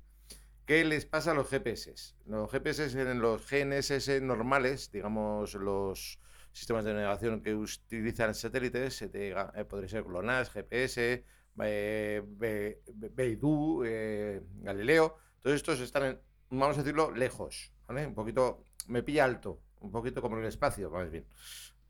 ¿Qué 0.67 0.83
les 0.83 1.05
pasa 1.05 1.31
a 1.31 1.33
los 1.33 1.49
GPS? 1.49 2.13
Los 2.25 2.51
GPS 2.51 2.83
en 2.99 3.19
los 3.19 3.41
GNSS 3.49 4.19
normales, 4.21 4.91
digamos 4.91 5.53
los 5.55 6.19
sistemas 6.51 6.83
de 6.83 6.93
navegación 6.93 7.41
que 7.41 7.55
utilizan 7.55 8.35
satélites, 8.35 9.01
eh, 9.03 9.33
podría 9.69 9.87
ser 9.89 10.03
GLONASS, 10.03 10.49
GPS, 10.51 11.23
eh, 11.61 12.21
Be- 12.27 12.81
Be- 12.93 13.09
Beidou, 13.09 13.83
eh, 13.85 14.41
Galileo, 14.61 15.15
todos 15.39 15.55
estos 15.55 15.79
están, 15.79 16.03
en- 16.03 16.19
vamos 16.49 16.77
a 16.77 16.81
decirlo, 16.83 17.11
lejos, 17.11 17.71
¿vale? 17.87 18.05
Un 18.05 18.13
poquito, 18.13 18.63
me 18.87 19.03
pilla 19.03 19.23
alto, 19.23 19.61
un 19.79 19.91
poquito 19.91 20.21
como 20.21 20.35
en 20.35 20.41
el 20.43 20.49
espacio, 20.49 20.91
más 20.91 21.09
bien. 21.09 21.25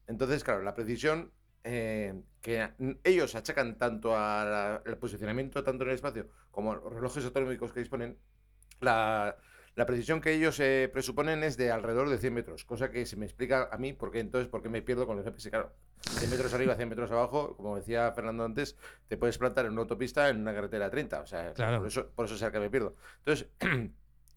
Entonces, 0.05 0.43
claro, 0.43 0.61
la 0.61 0.75
precisión 0.75 1.33
eh, 1.69 2.13
que 2.41 2.69
ellos 3.03 3.35
achacan 3.35 3.77
tanto 3.77 4.15
al 4.15 4.81
posicionamiento, 4.99 5.63
tanto 5.65 5.83
en 5.83 5.89
el 5.89 5.95
espacio, 5.95 6.29
como 6.51 6.71
a 6.71 6.75
los 6.75 6.93
relojes 6.93 7.25
atómicos 7.25 7.73
que 7.73 7.81
disponen, 7.81 8.17
la, 8.81 9.37
la 9.75 9.85
precisión 9.85 10.21
que 10.21 10.33
ellos 10.33 10.59
eh, 10.59 10.89
presuponen 10.91 11.43
es 11.43 11.55
de 11.57 11.71
alrededor 11.71 12.09
de 12.09 12.17
100 12.17 12.33
metros, 12.33 12.65
cosa 12.65 12.89
que 12.89 13.05
se 13.05 13.15
me 13.15 13.25
explica 13.25 13.69
a 13.71 13.77
mí 13.77 13.93
porque 13.93 14.19
entonces 14.19 14.47
por 14.49 14.61
qué 14.63 14.69
me 14.69 14.81
pierdo 14.81 15.05
con 15.05 15.17
el 15.17 15.23
GPS. 15.23 15.49
Claro, 15.49 15.73
100 16.01 16.29
metros 16.29 16.53
arriba, 16.53 16.75
100 16.75 16.89
metros 16.89 17.11
abajo, 17.11 17.55
como 17.57 17.75
decía 17.75 18.11
Fernando 18.13 18.43
antes, 18.43 18.75
te 19.07 19.17
puedes 19.17 19.37
plantar 19.37 19.65
en 19.65 19.73
una 19.73 19.81
autopista 19.81 20.29
en 20.29 20.41
una 20.41 20.53
carretera 20.53 20.89
30. 20.89 21.21
O 21.21 21.27
sea, 21.27 21.53
Claro. 21.53 21.79
por, 21.79 21.87
eso, 21.87 22.09
por 22.09 22.25
eso 22.25 22.35
es 22.35 22.41
el 22.41 22.51
que 22.51 22.59
me 22.59 22.69
pierdo. 22.69 22.95
Entonces, 23.19 23.47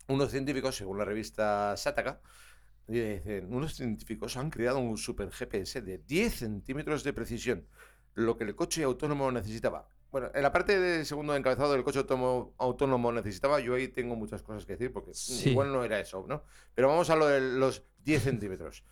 unos 0.09 0.31
científicos, 0.31 0.77
según 0.77 0.99
la 0.99 1.05
revista 1.05 1.77
Sataka, 1.77 2.21
dicen, 2.87 3.53
unos 3.55 3.75
científicos 3.75 4.37
han 4.37 4.51
creado 4.51 4.79
un 4.79 4.99
super 4.99 5.31
GPS 5.31 5.81
de 5.83 5.99
10 5.99 6.35
centímetros 6.35 7.05
de 7.05 7.13
precisión, 7.13 7.67
lo 8.15 8.37
que 8.37 8.45
el 8.45 8.55
coche 8.57 8.83
autónomo 8.83 9.31
necesitaba. 9.31 9.89
Bueno, 10.11 10.31
en 10.35 10.43
la 10.43 10.53
parte 10.53 10.79
de 10.79 11.05
segundo 11.05 11.37
encabezado 11.37 11.73
del 11.73 11.85
coche 11.85 12.01
autónomo, 12.01 12.55
autónomo 12.59 13.13
necesitaba, 13.13 13.61
yo 13.61 13.75
ahí 13.75 13.89
tengo 13.89 14.17
muchas 14.17 14.43
cosas 14.43 14.65
que 14.67 14.73
decir, 14.73 14.93
porque 14.93 15.13
Sí. 15.15 15.51
igual 15.51 15.73
no 15.73 15.85
era 15.85 16.01
eso, 16.01 16.25
¿no? 16.29 16.43
Pero 16.75 16.89
vamos 16.89 17.11
a 17.11 17.17
lo 17.17 17.27
de 17.27 17.41
los 17.41 17.85
10 18.05 18.23
centímetros. 18.23 18.83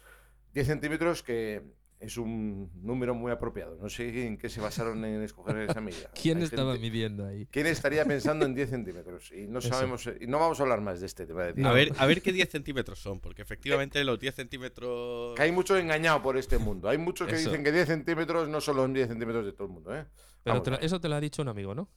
10 0.54 0.66
centímetros 0.66 1.22
que 1.22 1.62
es 2.00 2.16
un 2.16 2.70
número 2.80 3.12
muy 3.12 3.32
apropiado. 3.32 3.76
No 3.82 3.88
sé 3.88 4.24
en 4.28 4.38
qué 4.38 4.48
se 4.48 4.60
basaron 4.60 5.04
en 5.04 5.20
escoger 5.24 5.56
esa 5.68 5.80
medida. 5.80 6.08
¿Quién 6.22 6.38
Hay 6.38 6.44
estaba 6.44 6.72
gente- 6.74 6.88
midiendo 6.88 7.26
ahí? 7.26 7.48
¿Quién 7.50 7.66
estaría 7.66 8.04
pensando 8.04 8.46
en 8.46 8.54
10 8.54 8.70
centímetros? 8.70 9.32
Y 9.32 9.48
no 9.48 9.58
Eso. 9.58 9.70
sabemos, 9.70 10.08
y 10.20 10.28
no 10.28 10.38
vamos 10.38 10.60
a 10.60 10.62
hablar 10.62 10.80
más 10.80 11.00
de 11.00 11.06
este 11.06 11.26
tema. 11.26 11.42
De 11.46 11.64
A 11.66 11.72
ver, 11.72 11.92
a 11.98 12.06
ver 12.06 12.22
qué 12.22 12.32
10 12.32 12.48
centímetros 12.50 13.00
son, 13.00 13.18
porque 13.18 13.42
efectivamente 13.42 14.02
los 14.04 14.20
10 14.20 14.36
centímetros. 14.36 15.34
Que 15.34 15.42
hay 15.42 15.50
mucho 15.50 15.76
engañado 15.76 16.22
por 16.22 16.36
este 16.36 16.58
mundo. 16.58 16.88
Hay 16.88 16.98
muchos 16.98 17.26
que 17.26 17.34
Eso. 17.34 17.50
dicen 17.50 17.64
que 17.64 17.72
10 17.72 17.88
centímetros 17.88 18.48
no 18.48 18.60
son 18.60 18.76
los 18.76 18.92
10 18.92 19.08
centímetros 19.08 19.44
de 19.44 19.52
todo 19.52 19.66
el 19.66 19.72
mundo, 19.72 19.96
¿eh? 19.96 20.06
Pero 20.42 20.54
Vamos 20.54 20.62
te 20.64 20.70
lo- 20.70 20.78
eso 20.80 21.00
te 21.00 21.08
lo 21.08 21.14
ha 21.16 21.20
dicho 21.20 21.42
un 21.42 21.48
amigo, 21.48 21.74
¿no? 21.74 21.88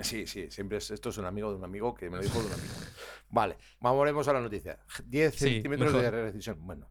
Sí, 0.00 0.26
sí, 0.26 0.50
siempre 0.50 0.78
es, 0.78 0.90
esto 0.90 1.08
es 1.08 1.16
un 1.18 1.24
amigo 1.24 1.50
de 1.50 1.56
un 1.56 1.64
amigo 1.64 1.94
que 1.94 2.10
me 2.10 2.16
lo 2.18 2.22
dijo 2.22 2.38
de 2.40 2.46
un 2.46 2.52
amigo. 2.52 2.74
Vale, 3.30 3.56
volvemos 3.80 4.28
a 4.28 4.32
la 4.34 4.40
noticia. 4.42 4.78
10 5.04 5.34
Sí, 5.34 5.38
centímetros 5.54 5.92
de 5.92 5.98
mejor. 5.98 6.12
precisión. 6.20 6.58
Bueno. 6.66 6.88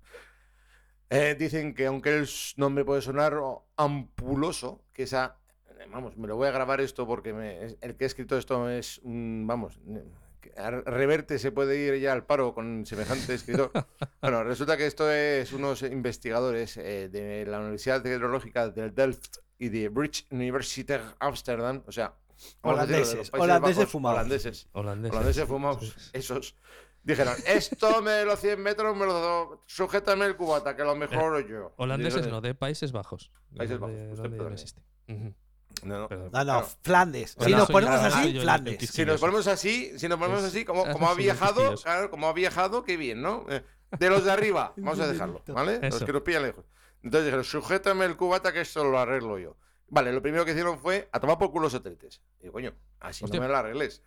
Eh, 1.12 1.36
dicen 1.38 1.76
que 1.76 1.86
aunque 1.86 2.18
el 2.18 2.28
nombre 2.58 2.84
puede 2.84 3.02
sonar 3.02 3.36
ampuloso, 3.78 4.84
que 4.92 5.04
esa... 5.04 5.38
Vamos, 5.92 6.18
me 6.18 6.28
lo 6.28 6.36
voy 6.36 6.48
a 6.48 6.52
grabar 6.52 6.82
esto 6.82 7.06
porque 7.06 7.32
me- 7.32 7.64
el 7.80 7.96
que 7.96 8.06
ha 8.06 8.08
escrito 8.08 8.38
esto 8.38 8.68
es 8.70 8.98
un... 9.04 9.46
Vamos, 9.46 9.80
Reverte 10.86 11.40
se 11.40 11.52
puede 11.52 11.78
ir 11.78 12.02
ya 12.02 12.14
al 12.14 12.26
paro 12.26 12.54
con 12.54 12.86
semejante 12.86 13.34
escritor. 13.34 13.72
Bueno, 14.22 14.44
resulta 14.44 14.76
que 14.76 14.88
esto 14.88 15.12
es 15.12 15.54
unos 15.54 15.84
investigadores 15.84 16.78
eh, 16.78 17.10
de 17.10 17.46
la 17.46 17.60
Universidad 17.60 18.02
Tecnológica 18.02 18.70
de 18.70 18.90
Delft 18.90 19.38
y 19.60 19.70
de 19.70 19.90
Bridge 19.90 20.26
University 20.32 20.94
Amsterdam, 21.20 21.84
o 21.86 21.92
sea, 21.92 22.16
de 22.36 22.70
Holandeses, 22.70 23.32
holandeses 23.34 23.78
Bajos, 23.78 23.92
fumados. 23.92 24.18
Holandeses, 24.18 24.68
Holandés. 24.74 25.12
holandeses 25.12 25.46
fumados, 25.46 26.12
esos. 26.14 26.56
Dijeron, 27.04 27.36
esto 27.46 28.02
me 28.02 28.12
de 28.12 28.26
los 28.26 28.40
100 28.40 28.60
metros 28.64 28.98
me 28.98 29.06
lo 29.06 29.62
sujétame 29.68 30.26
el 30.26 30.36
cubata, 30.36 30.76
que 30.76 30.84
lo 30.84 30.96
mejoro 30.96 31.40
yo. 31.40 31.74
Holandeses 31.78 32.28
no, 32.28 32.42
de 32.42 32.56
Países 32.56 32.92
Bajos. 32.92 33.32
Países 33.56 33.78
Bajos, 33.78 33.96
usted 33.96 34.24
donde 34.24 34.40
ya 34.40 34.40
no 34.40 34.56
perdone. 35.06 35.36
No, 35.84 36.00
no. 36.00 36.08
Perdón. 36.08 36.30
No, 36.32 36.40
no, 36.40 36.46
Claro. 36.46 36.68
Flandes. 36.82 37.36
Si 37.40 37.52
nos 37.52 37.70
ponemos 37.70 37.96
así, 38.02 38.40
Flandes. 38.40 38.90
Si 38.90 39.06
nos 39.06 39.20
ponemos 39.20 39.48
así, 39.48 39.98
si 40.00 40.08
nos 40.08 40.20
ponemos 40.20 40.44
así, 40.44 40.66
como, 40.66 40.84
como 40.92 41.06
ha 41.08 41.10
los 41.10 41.18
viajado, 41.18 41.76
claro, 41.76 42.10
como 42.10 42.28
ha 42.28 42.34
viajado, 42.34 42.84
qué 42.84 42.98
bien, 42.98 43.22
¿no? 43.22 43.46
Eh, 43.50 43.64
De 44.00 44.10
los 44.10 44.24
de 44.26 44.32
arriba, 44.32 44.74
vamos 44.78 45.00
a 45.00 45.08
dejarlo, 45.08 45.42
¿vale? 45.48 45.80
Los 45.82 45.96
Eso. 45.96 46.06
que 46.06 46.14
nos 46.14 46.22
pillan 46.22 46.44
lejos. 46.44 46.66
Entonces 47.04 47.26
dijeron, 47.26 47.44
sujétame 47.44 48.06
el 48.06 48.18
cubata 48.18 48.52
que 48.52 48.62
esto 48.62 48.84
lo 48.84 48.98
arreglo 49.00 49.38
yo. 49.38 49.56
Vale, 49.88 50.12
lo 50.12 50.22
primero 50.22 50.44
que 50.44 50.52
hicieron 50.52 50.80
fue 50.80 51.08
a 51.12 51.20
tomar 51.20 51.38
por 51.38 51.52
culo 51.52 51.64
los 51.64 51.72
satélites. 51.74 52.20
Digo, 52.42 52.54
coño, 52.54 52.74
así 53.00 53.24
Hostia. 53.24 53.40
no 53.40 53.46
me 53.46 53.52
lo 53.52 53.58
arregles. 53.58 54.02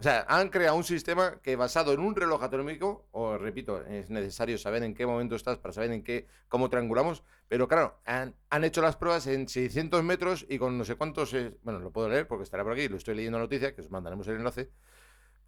O 0.00 0.02
sea, 0.02 0.24
han 0.28 0.48
creado 0.48 0.76
un 0.76 0.84
sistema 0.84 1.40
que 1.42 1.56
basado 1.56 1.92
en 1.92 1.98
un 1.98 2.14
reloj 2.14 2.40
atómico, 2.44 3.08
o 3.10 3.36
repito, 3.36 3.84
es 3.84 4.10
necesario 4.10 4.56
saber 4.56 4.84
en 4.84 4.94
qué 4.94 5.06
momento 5.06 5.34
estás 5.34 5.58
para 5.58 5.72
saber 5.72 5.90
en 5.90 6.04
qué, 6.04 6.28
cómo 6.48 6.70
triangulamos, 6.70 7.24
pero 7.48 7.66
claro, 7.66 7.98
han, 8.04 8.36
han 8.48 8.62
hecho 8.62 8.80
las 8.80 8.94
pruebas 8.94 9.26
en 9.26 9.48
600 9.48 10.04
metros 10.04 10.46
y 10.48 10.58
con 10.58 10.78
no 10.78 10.84
sé 10.84 10.94
cuántos, 10.94 11.34
eh, 11.34 11.56
bueno, 11.62 11.80
lo 11.80 11.90
puedo 11.90 12.08
leer 12.08 12.28
porque 12.28 12.44
estará 12.44 12.62
por 12.62 12.74
aquí, 12.74 12.86
lo 12.88 12.96
estoy 12.96 13.16
leyendo 13.16 13.38
en 13.38 13.42
la 13.42 13.46
noticia, 13.46 13.74
que 13.74 13.80
os 13.80 13.90
mandaremos 13.90 14.28
el 14.28 14.36
enlace, 14.36 14.70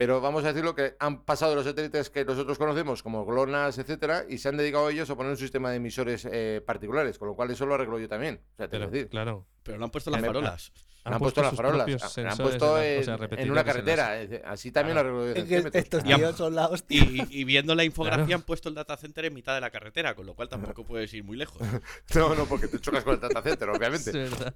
pero 0.01 0.21
vamos 0.23 0.43
a 0.45 0.49
decirlo 0.49 0.75
que 0.75 0.97
han 0.99 1.25
pasado 1.25 1.55
los 1.55 1.67
satélites 1.67 2.09
que 2.09 2.25
nosotros 2.25 2.57
conocemos 2.57 3.03
como 3.03 3.27
GLONASS, 3.27 3.79
etcétera, 3.81 4.25
y 4.27 4.39
se 4.39 4.49
han 4.49 4.57
dedicado 4.57 4.89
ellos 4.89 5.11
a 5.11 5.15
poner 5.15 5.31
un 5.31 5.37
sistema 5.37 5.69
de 5.69 5.77
emisores 5.77 6.27
eh, 6.33 6.63
particulares, 6.65 7.19
con 7.19 7.29
lo 7.29 7.37
cual 7.37 7.51
eso 7.51 7.67
lo 7.67 7.75
arreglo 7.75 7.99
yo 7.99 8.09
también. 8.09 8.41
O 8.55 8.57
sea, 8.57 8.67
te 8.67 8.79
Pero, 8.79 8.91
decir, 8.91 9.11
claro. 9.11 9.47
Pero 9.63 9.79
no 9.79 9.85
han 9.85 9.91
puesto 9.91 10.11
las 10.11 10.21
farolas. 10.21 10.73
han, 11.05 11.19
puesto, 11.19 11.41
las 11.43 11.55
farolas, 11.55 12.17
han- 12.19 12.27
han 12.29 12.37
puesto 12.37 12.67
en 12.83 12.83
la- 12.83 12.97
o 12.97 12.99
en, 12.99 13.05
sea, 13.05 13.15
en 13.15 13.21
repetidores 13.21 13.51
una 13.51 13.61
en 13.63 13.67
las- 13.67 13.75
carretera, 13.75 14.51
así 14.53 14.71
también 14.71 14.95
Claro. 14.97 15.27
yo 15.27 15.33
Es 15.33 15.45
que 15.45 15.79
estos 15.79 16.05
Y 16.05 16.13
han- 16.13 16.19
tíos 16.21 16.37
son 16.37 16.55
la 16.55 16.67
hostia. 16.69 17.03
Y, 17.03 17.27
y 17.31 17.45
viendo 17.45 17.75
la 17.75 17.85
infografía 17.85 18.25
Claro. 18.27 18.37
han 18.41 18.43
puesto 18.43 18.69
el 18.69 18.75
data 18.75 18.97
center 18.99 19.25
en 19.25 19.33
mitad 19.35 19.55
de 19.55 19.61
la 19.63 19.71
carretera, 19.71 20.15
con 20.15 20.27
lo 20.27 20.35
cual 20.35 20.49
tampoco 20.51 20.85
puedes 20.85 21.13
ir 21.15 21.25
muy 21.25 21.37
lejos. 21.39 21.59
No, 22.15 22.35
no, 22.35 22.45
porque 22.47 22.69
te 22.69 22.79
chocas 22.81 23.03
con 23.05 23.15
el 23.15 23.21
data 23.21 23.41
center, 23.43 23.69
obviamente. 23.71 24.11
Es 24.25 24.31
verdad. 24.31 24.55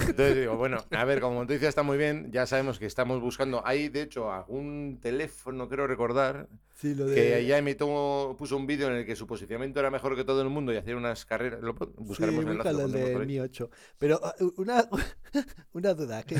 Entonces 0.00 0.36
digo, 0.36 0.56
bueno, 0.56 0.84
a 0.90 1.04
ver, 1.04 1.20
como 1.20 1.40
noticia 1.40 1.68
está 1.68 1.82
muy 1.82 1.98
bien, 1.98 2.30
ya 2.32 2.46
sabemos 2.46 2.78
que 2.78 2.86
estamos 2.86 3.20
buscando. 3.20 3.62
Hay, 3.66 3.88
de 3.88 4.02
hecho, 4.02 4.32
algún 4.32 4.98
teléfono, 5.02 5.68
creo 5.68 5.86
recordar, 5.86 6.46
Sí, 6.74 6.94
lo 6.94 7.06
de... 7.06 7.14
que 7.14 7.46
ya 7.46 7.56
emitió, 7.56 8.34
puso 8.36 8.56
un 8.56 8.66
vídeo 8.66 8.88
en 8.88 8.94
el 8.94 9.06
que 9.06 9.14
su 9.14 9.26
posicionamiento 9.28 9.78
era 9.78 9.90
mejor 9.90 10.16
que 10.16 10.24
todo 10.24 10.42
el 10.42 10.48
mundo 10.50 10.72
y 10.72 10.76
hacía 10.76 10.96
unas 10.96 11.24
carreras. 11.24 11.60
Lo 11.62 11.72
buscaremos 11.74 12.16
sí, 12.44 12.46
el 12.46 12.52
enlace, 12.52 12.72
lo 12.72 12.78
búscalo, 12.78 12.78
el 12.78 12.82
pondremos 12.82 13.10
por 13.10 13.18
de 13.18 13.20
ahí. 13.20 13.26
Mi 13.26 13.40
8. 13.40 13.70
Pero 13.98 14.20
uh, 14.40 14.52
una, 14.60 14.88
una 15.72 15.94
duda, 15.94 16.22
que 16.24 16.36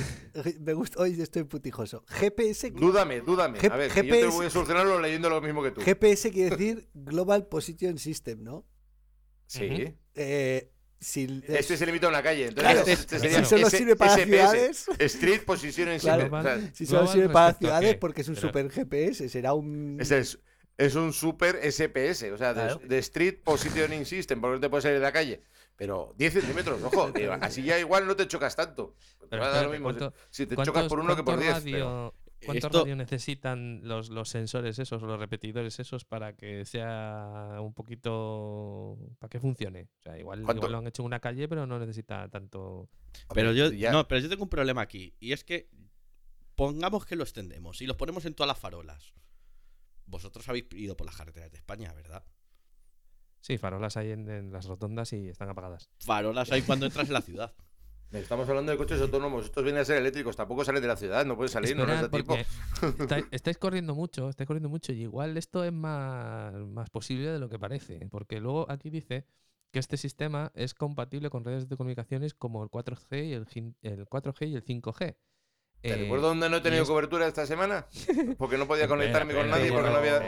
me 0.60 0.74
gusta, 0.74 1.00
hoy 1.00 1.20
estoy 1.20 1.44
putijoso. 1.44 2.04
GPS, 2.08 2.70
Dúdame, 2.72 3.20
dúdame. 3.20 3.60
G- 3.60 3.70
A 3.70 3.76
ver, 3.76 3.90
que 3.92 4.04
yo 4.06 4.12
te 4.12 4.20
GPS 4.20 4.36
voy 4.36 4.46
a 4.46 4.50
solucionarlo 4.50 5.00
leyendo 5.00 5.30
lo 5.30 5.40
mismo 5.40 5.62
que 5.62 5.70
tú. 5.70 5.80
GPS 5.80 6.30
quiere 6.32 6.50
decir 6.50 6.88
Global 6.94 7.46
Position 7.46 7.96
System, 7.98 8.42
¿no? 8.42 8.66
Sí. 9.46 9.66
Ujú. 9.66 9.94
Eh, 10.16 10.72
si, 11.04 11.42
Este 11.46 11.76
se 11.76 11.86
limita 11.86 12.06
a 12.06 12.10
una 12.10 12.22
calle. 12.22 12.46
Entonces, 12.48 12.72
Claro, 12.72 12.88
este 12.88 13.16
si 13.16 13.20
sería 13.22 13.44
solo 13.44 13.66
S- 13.68 13.76
sirve 13.78 13.96
para 13.96 14.14
SPS, 14.14 14.24
ciudades. 14.26 14.86
Street 14.98 15.42
Positioning 15.44 15.98
Claro. 16.00 16.22
System. 16.22 16.38
O 16.38 16.42
sea, 16.42 16.70
si 16.74 16.86
solo 16.86 17.06
sirve 17.06 17.28
para 17.28 17.54
ciudades 17.54 17.96
porque 17.96 18.22
es 18.22 18.28
un 18.28 18.34
Pero- 18.34 18.48
super 18.48 18.70
GPS, 18.70 19.28
será 19.28 19.52
un... 19.54 19.98
Es, 20.00 20.38
es 20.76 20.94
un 20.96 21.12
super 21.12 21.56
SPS, 21.62 22.32
o 22.32 22.36
sea, 22.38 22.48
de, 22.54 22.62
Claro. 22.62 22.80
de 22.82 22.98
Street 22.98 23.36
Positioning 23.44 24.04
System, 24.06 24.40
porque 24.40 24.54
no 24.56 24.60
te 24.60 24.68
puedes 24.68 24.82
salir 24.82 24.98
de 24.98 25.04
la 25.04 25.12
calle. 25.12 25.42
Pero 25.76 26.14
10 26.16 26.32
centímetros, 26.32 26.80
ojo, 26.82 27.12
así 27.40 27.62
ya 27.62 27.78
igual 27.78 28.06
no 28.06 28.16
te 28.16 28.26
chocas 28.28 28.54
tanto. 28.56 28.94
Te 29.20 29.26
Pero 29.28 29.42
va 29.42 29.48
a 29.48 29.52
dar 29.52 29.64
lo 29.66 29.70
mismo 29.72 29.84
¿cuánto- 29.86 30.12
si 30.30 30.46
te 30.46 30.54
¿Cuántos- 30.54 30.74
chocas 30.74 30.88
por 30.88 31.00
uno 31.00 31.14
que 31.16 31.22
por 31.22 31.34
cuánto 31.36 31.60
10. 31.60 31.74
pero- 31.76 32.14
radio- 32.44 32.60
¿Cuánto 32.60 32.66
Esto- 32.68 32.78
radio 32.80 32.96
necesitan 32.96 33.80
los, 33.84 34.10
los 34.10 34.28
sensores 34.28 34.78
esos 34.78 35.02
los 35.02 35.18
repetidores 35.18 35.78
esos 35.80 36.04
para 36.04 36.34
que 36.36 36.64
sea 36.64 37.56
un 37.60 37.72
poquito. 37.74 38.98
para 39.18 39.28
que 39.30 39.40
funcione? 39.40 39.88
O 39.98 40.02
sea, 40.02 40.18
igual, 40.18 40.42
lo 40.42 40.78
han 40.78 40.86
hecho 40.86 41.02
en 41.02 41.06
una 41.06 41.20
calle, 41.20 41.48
pero 41.48 41.66
no 41.66 41.78
necesita 41.78 42.28
tanto. 42.28 42.88
Pero 43.34 43.52
yo, 43.52 43.70
ya- 43.72 43.92
no, 43.92 44.06
pero 44.08 44.20
yo 44.20 44.28
tengo 44.28 44.42
un 44.44 44.48
problema 44.50 44.82
aquí. 44.82 45.14
Y 45.20 45.32
es 45.32 45.44
que 45.44 45.68
pongamos 46.54 47.04
que 47.06 47.16
lo 47.16 47.24
extendemos 47.24 47.80
y 47.80 47.86
los 47.86 47.96
ponemos 47.96 48.24
en 48.26 48.34
todas 48.34 48.48
las 48.48 48.58
farolas. 48.58 49.14
Vosotros 50.06 50.48
habéis 50.48 50.66
ido 50.74 50.96
por 50.96 51.06
las 51.06 51.16
carreteras 51.16 51.50
de 51.50 51.56
España, 51.58 51.92
¿verdad? 51.94 52.24
Sí, 53.40 53.58
farolas 53.58 53.96
hay 53.96 54.10
en, 54.12 54.28
en 54.30 54.52
las 54.52 54.66
rotondas 54.66 55.12
y 55.12 55.28
están 55.28 55.48
apagadas. 55.50 55.90
Farolas 55.98 56.50
hay 56.52 56.62
cuando 56.62 56.86
entras 56.86 57.08
en 57.08 57.14
la 57.14 57.22
ciudad. 57.22 57.54
Estamos 58.12 58.48
hablando 58.48 58.70
de 58.70 58.78
coches 58.78 59.00
autónomos, 59.00 59.46
estos 59.46 59.64
vienen 59.64 59.82
a 59.82 59.84
ser 59.84 59.96
eléctricos, 59.98 60.36
tampoco 60.36 60.64
salen 60.64 60.80
de 60.82 60.86
la 60.88 60.96
ciudad, 60.96 61.26
no 61.26 61.34
pueden 61.36 61.48
salir, 61.50 61.74
no 61.76 61.82
Esperad, 61.82 62.10
tiempo. 62.10 62.34
porque 62.80 63.02
estáis, 63.02 63.24
estáis 63.32 63.58
corriendo 63.58 63.92
mucho, 63.96 64.28
estáis 64.28 64.46
corriendo 64.46 64.68
mucho 64.68 64.92
y 64.92 65.02
igual 65.02 65.36
esto 65.36 65.64
es 65.64 65.72
más, 65.72 66.54
más 66.54 66.90
posible 66.90 67.28
de 67.30 67.40
lo 67.40 67.48
que 67.48 67.58
parece. 67.58 68.06
Porque 68.12 68.38
luego 68.38 68.70
aquí 68.70 68.88
dice 68.88 69.26
que 69.72 69.80
este 69.80 69.96
sistema 69.96 70.52
es 70.54 70.74
compatible 70.74 71.28
con 71.28 71.44
redes 71.44 71.68
de 71.68 71.76
comunicaciones 71.76 72.34
como 72.34 72.62
el 72.62 72.70
4G 72.70 73.26
y 73.26 73.32
el, 73.32 73.46
el 73.82 74.06
4G 74.06 74.48
y 74.48 74.54
el 74.54 74.64
5G. 74.64 74.96
¿Te 75.80 75.90
Eh, 75.90 75.96
recuerdo 75.96 76.28
dónde 76.28 76.48
no 76.48 76.58
he 76.58 76.60
tenido 76.60 76.84
es- 76.84 76.88
cobertura 76.88 77.26
esta 77.26 77.46
semana? 77.46 77.86
Porque 78.38 78.56
no 78.58 78.68
podía 78.68 78.86
conectarme 78.86 79.34
con 79.34 79.50
nadie 79.50 79.72
porque 79.72 79.90
no 79.90 79.96
había... 79.96 80.20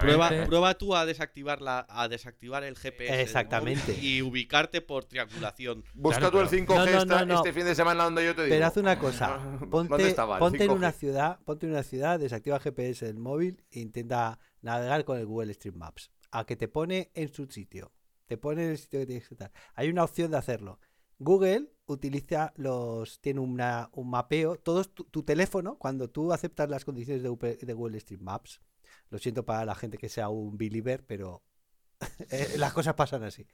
Prueba, 0.00 0.28
Este- 0.28 0.46
prueba 0.46 0.74
tú 0.74 0.94
a 0.94 1.06
desactivar 1.06 1.60
la, 1.62 1.86
a 1.88 2.08
desactivar 2.08 2.64
el 2.64 2.76
GPS 2.76 3.20
Exactamente. 3.22 3.96
y 4.00 4.22
ubicarte 4.22 4.80
por 4.80 5.04
triangulación. 5.04 5.84
Busca 5.94 6.18
Claro, 6.18 6.32
tú 6.32 6.40
el 6.40 6.48
pero- 6.48 6.66
5G 6.66 6.74
No, 6.76 6.84
no, 6.84 6.98
esta- 7.02 7.18
no, 7.20 7.26
no. 7.26 7.34
este 7.36 7.52
fin 7.52 7.64
de 7.64 7.74
semana 7.74 8.04
donde 8.04 8.24
yo 8.24 8.34
te 8.34 8.44
digo. 8.44 8.54
Pero 8.54 8.66
haz 8.66 8.76
una 8.76 8.98
cosa, 8.98 9.36
¿Dónde 9.60 9.88
ponte, 9.88 10.08
estaba 10.08 10.36
el 10.36 10.40
ponte 10.40 10.64
en 10.64 10.70
5G? 10.70 10.74
una 10.76 10.92
ciudad, 10.92 11.38
ponte 11.44 11.66
en 11.66 11.72
una 11.72 11.82
ciudad, 11.82 12.18
desactiva 12.18 12.58
GPS 12.60 13.04
del 13.06 13.18
móvil 13.18 13.64
e 13.70 13.80
intenta 13.80 14.38
navegar 14.62 15.04
con 15.04 15.18
el 15.18 15.26
Google 15.26 15.52
Street 15.52 15.74
Maps. 15.74 16.10
A 16.30 16.44
que 16.44 16.56
te 16.56 16.68
pone 16.68 17.10
en 17.14 17.32
su 17.32 17.46
sitio, 17.46 17.92
te 18.26 18.36
pone 18.36 18.64
en 18.64 18.70
el 18.72 18.78
sitio 18.78 19.00
que 19.00 19.06
tienes 19.06 19.28
que 19.28 19.34
estar. 19.34 19.52
Hay 19.74 19.88
una 19.88 20.04
opción 20.04 20.30
de 20.30 20.36
hacerlo. 20.38 20.78
Google 21.18 21.70
utiliza 21.86 22.52
los, 22.56 23.20
tiene 23.20 23.40
una, 23.40 23.88
un 23.92 24.10
mapeo, 24.10 24.56
todos 24.56 24.92
tu, 24.92 25.04
tu 25.04 25.22
teléfono, 25.22 25.78
cuando 25.78 26.10
tú 26.10 26.32
aceptas 26.32 26.68
las 26.68 26.84
condiciones 26.84 27.22
de, 27.22 27.30
UP 27.30 27.42
de 27.42 27.72
Google 27.72 27.96
Street 27.98 28.20
Maps, 28.20 28.60
lo 29.10 29.18
siento 29.18 29.44
para 29.44 29.64
la 29.64 29.74
gente 29.74 29.98
que 29.98 30.08
sea 30.08 30.28
un 30.28 30.56
believer, 30.56 31.04
pero 31.06 31.44
eh, 32.30 32.54
las 32.58 32.72
cosas 32.72 32.94
pasan 32.94 33.22
así. 33.22 33.46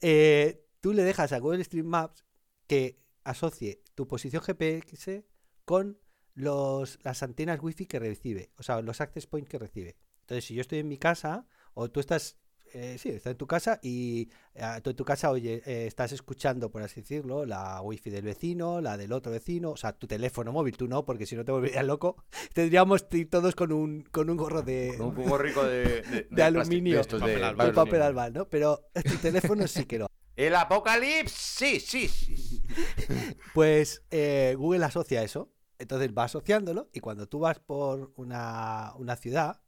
Eh, 0.00 0.66
tú 0.80 0.92
le 0.92 1.02
dejas 1.02 1.32
a 1.32 1.38
Google 1.38 1.62
Street 1.62 1.84
Maps 1.84 2.24
que 2.66 3.02
asocie 3.24 3.82
tu 3.94 4.06
posición 4.06 4.42
GPS 4.42 5.26
con 5.64 5.98
los, 6.34 6.98
las 7.02 7.22
antenas 7.22 7.60
wifi 7.60 7.86
que 7.86 7.98
recibe, 7.98 8.52
o 8.56 8.62
sea, 8.62 8.80
los 8.80 9.00
access 9.00 9.26
points 9.26 9.50
que 9.50 9.58
recibe. 9.58 9.96
Entonces, 10.20 10.44
si 10.44 10.54
yo 10.54 10.60
estoy 10.60 10.78
en 10.78 10.88
mi 10.88 10.98
casa, 10.98 11.46
o 11.74 11.90
tú 11.90 12.00
estás, 12.00 12.36
eh, 12.72 12.96
sí, 12.98 13.10
estás 13.10 13.32
en 13.32 13.36
tu 13.36 13.46
casa 13.46 13.78
y 13.82 14.28
eh, 14.54 14.80
tú 14.82 14.90
en 14.90 14.96
tu 14.96 15.04
casa, 15.04 15.30
oye, 15.30 15.62
eh, 15.66 15.86
estás 15.86 16.12
escuchando, 16.12 16.70
por 16.70 16.82
así 16.82 17.00
decirlo, 17.00 17.44
la 17.44 17.80
wifi 17.82 18.10
del 18.10 18.24
vecino, 18.24 18.80
la 18.80 18.96
del 18.96 19.12
otro 19.12 19.32
vecino, 19.32 19.70
o 19.70 19.76
sea, 19.76 19.92
tu 19.92 20.06
teléfono 20.06 20.52
móvil, 20.52 20.76
tú 20.76 20.88
no, 20.88 21.04
porque 21.04 21.26
si 21.26 21.36
no 21.36 21.44
te 21.44 21.52
volverías 21.52 21.84
loco. 21.84 22.24
Tendríamos 22.54 23.02
que 23.04 23.18
ir 23.18 23.30
todos 23.30 23.54
con 23.54 23.72
un, 23.72 24.02
con 24.02 24.30
un 24.30 24.36
gorro 24.36 24.62
de, 24.62 24.94
Con 24.96 25.08
un 25.08 25.14
cubo 25.14 25.38
rico 25.38 25.64
de, 25.64 26.26
de, 26.30 26.42
aluminio, 26.42 26.96
de 26.96 27.00
estos, 27.00 27.20
de 27.20 27.38
Papel 27.38 27.56
papel 27.56 27.66
de 27.66 27.72
papel 27.72 28.02
albal, 28.02 28.32
¿no? 28.32 28.48
Pero 28.48 28.88
tu 29.04 29.16
teléfono 29.16 29.66
sí 29.66 29.84
que 29.84 29.98
no. 29.98 30.06
El 30.36 30.54
apocalipsis, 30.54 31.84
sí, 31.84 32.08
sí. 32.08 32.62
Pues 33.54 34.04
eh, 34.10 34.54
Google 34.56 34.84
asocia 34.84 35.22
eso. 35.22 35.52
Entonces 35.78 36.10
va 36.16 36.24
asociándolo 36.24 36.90
y 36.92 37.00
cuando 37.00 37.28
tú 37.28 37.38
vas 37.40 37.60
por 37.60 38.12
una, 38.16 38.92
una 38.96 39.16
ciudad, 39.16 39.60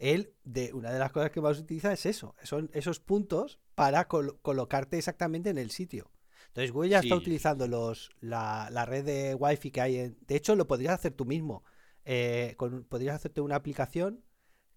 él, 0.00 0.34
de, 0.44 0.72
una 0.72 0.90
de 0.92 0.98
las 0.98 1.12
cosas 1.12 1.30
que 1.30 1.40
más 1.40 1.58
utiliza 1.58 1.92
es 1.92 2.06
eso. 2.06 2.34
Son 2.42 2.70
esos 2.72 3.00
puntos 3.00 3.60
para 3.74 4.08
col- 4.08 4.40
colocarte 4.42 4.98
exactamente 4.98 5.50
en 5.50 5.58
el 5.58 5.70
sitio. 5.70 6.10
Entonces 6.48 6.72
Google 6.72 6.88
ya 6.90 6.98
está 7.00 7.14
utilizando 7.16 7.68
los, 7.68 8.10
la, 8.20 8.68
la 8.72 8.84
red 8.86 9.04
de 9.04 9.34
Wi-Fi 9.36 9.70
que 9.70 9.80
hay. 9.80 9.96
En, 9.98 10.18
de 10.26 10.36
hecho, 10.36 10.56
lo 10.56 10.66
podrías 10.66 10.94
hacer 10.94 11.12
tú 11.12 11.24
mismo. 11.24 11.62
Eh, 12.04 12.54
con, 12.56 12.84
podrías 12.84 13.14
hacerte 13.14 13.40
una 13.40 13.56
aplicación 13.56 14.24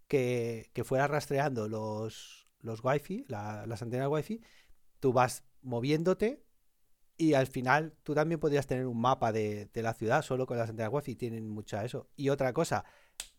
que, 0.07 0.69
que 0.73 0.83
fuera 0.83 1.07
rastreando 1.07 1.67
los, 1.69 2.47
los 2.59 2.83
Wi-Fi, 2.83 3.25
la- 3.27 3.65
las 3.65 3.81
antenas 3.81 4.09
Wi-Fi. 4.09 4.41
Tú 4.99 5.13
vas 5.13 5.43
moviéndote 5.61 6.43
y 7.17 7.33
al 7.35 7.47
final 7.47 7.95
tú 8.03 8.13
también 8.13 8.39
podrías 8.39 8.67
tener 8.67 8.85
un 8.87 8.99
mapa 8.99 9.31
de, 9.31 9.67
de 9.73 9.81
la 9.81 9.93
ciudad 9.93 10.21
solo 10.21 10.45
con 10.45 10.57
las 10.57 10.69
antenas 10.69 10.91
Wi-Fi. 10.93 11.15
Tienen 11.15 11.47
mucha 11.49 11.85
eso. 11.85 12.09
Y 12.15 12.29
otra 12.29 12.53
cosa, 12.53 12.85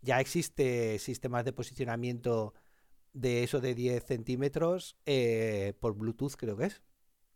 ya 0.03 0.21
existe 0.21 0.99
sistemas 0.99 1.45
de 1.45 1.53
posicionamiento 1.53 2.55
de 3.13 3.43
eso 3.45 3.61
de 3.61 3.75
10 3.75 4.05
centímetros 4.05 4.97
eh, 5.07 5.75
por 5.81 5.95
Bluetooth, 5.95 6.35
creo 6.37 6.57
que 6.57 6.67
es. 6.67 6.83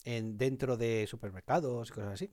En, 0.05 0.36
dentro 0.39 0.76
de 0.76 1.07
supermercados 1.07 1.89
y 1.89 1.93
cosas 1.93 2.12
así. 2.14 2.32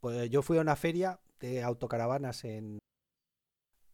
Pues 0.00 0.30
yo 0.30 0.42
fui 0.42 0.58
a 0.58 0.60
una 0.62 0.76
feria 0.76 1.20
de 1.40 1.62
autocaravanas 1.62 2.44
en, 2.44 2.78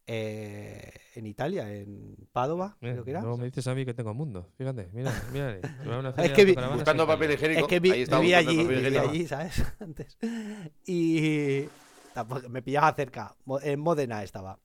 eh, 0.07 0.93
en 1.15 1.27
Italia, 1.27 1.73
en 1.73 2.17
Padova, 2.33 2.77
Mira, 2.81 2.95
creo 2.95 3.05
que 3.05 3.11
era. 3.11 3.21
Luego 3.21 3.37
me 3.39 3.45
dices 3.47 3.67
a 3.67 3.75
mí 3.75 3.85
que 3.85 3.95
tengo 3.95 4.15
mundo. 4.15 4.51
Fíjate, 4.59 4.89
mira, 4.93 5.13
mira. 5.33 5.59
Es 6.19 6.33
que 6.33 6.45
vi- 6.45 6.55
Buscando 6.55 7.07
papel 7.07 7.33
higiénico. 7.33 7.61
Es 7.61 7.67
que 7.69 7.81
vi- 7.81 7.91
ahí 7.93 8.35
allí, 8.35 8.57
viví 8.65 8.97
allí, 8.99 9.27
¿sabes? 9.27 9.63
Antes. 9.81 10.19
Y 10.87 11.65
tampoco, 12.15 12.49
me 12.49 12.63
pillaba 12.63 12.93
cerca, 12.95 13.37
en 13.63 13.81
Módena 13.81 14.23
estaba. 14.23 14.59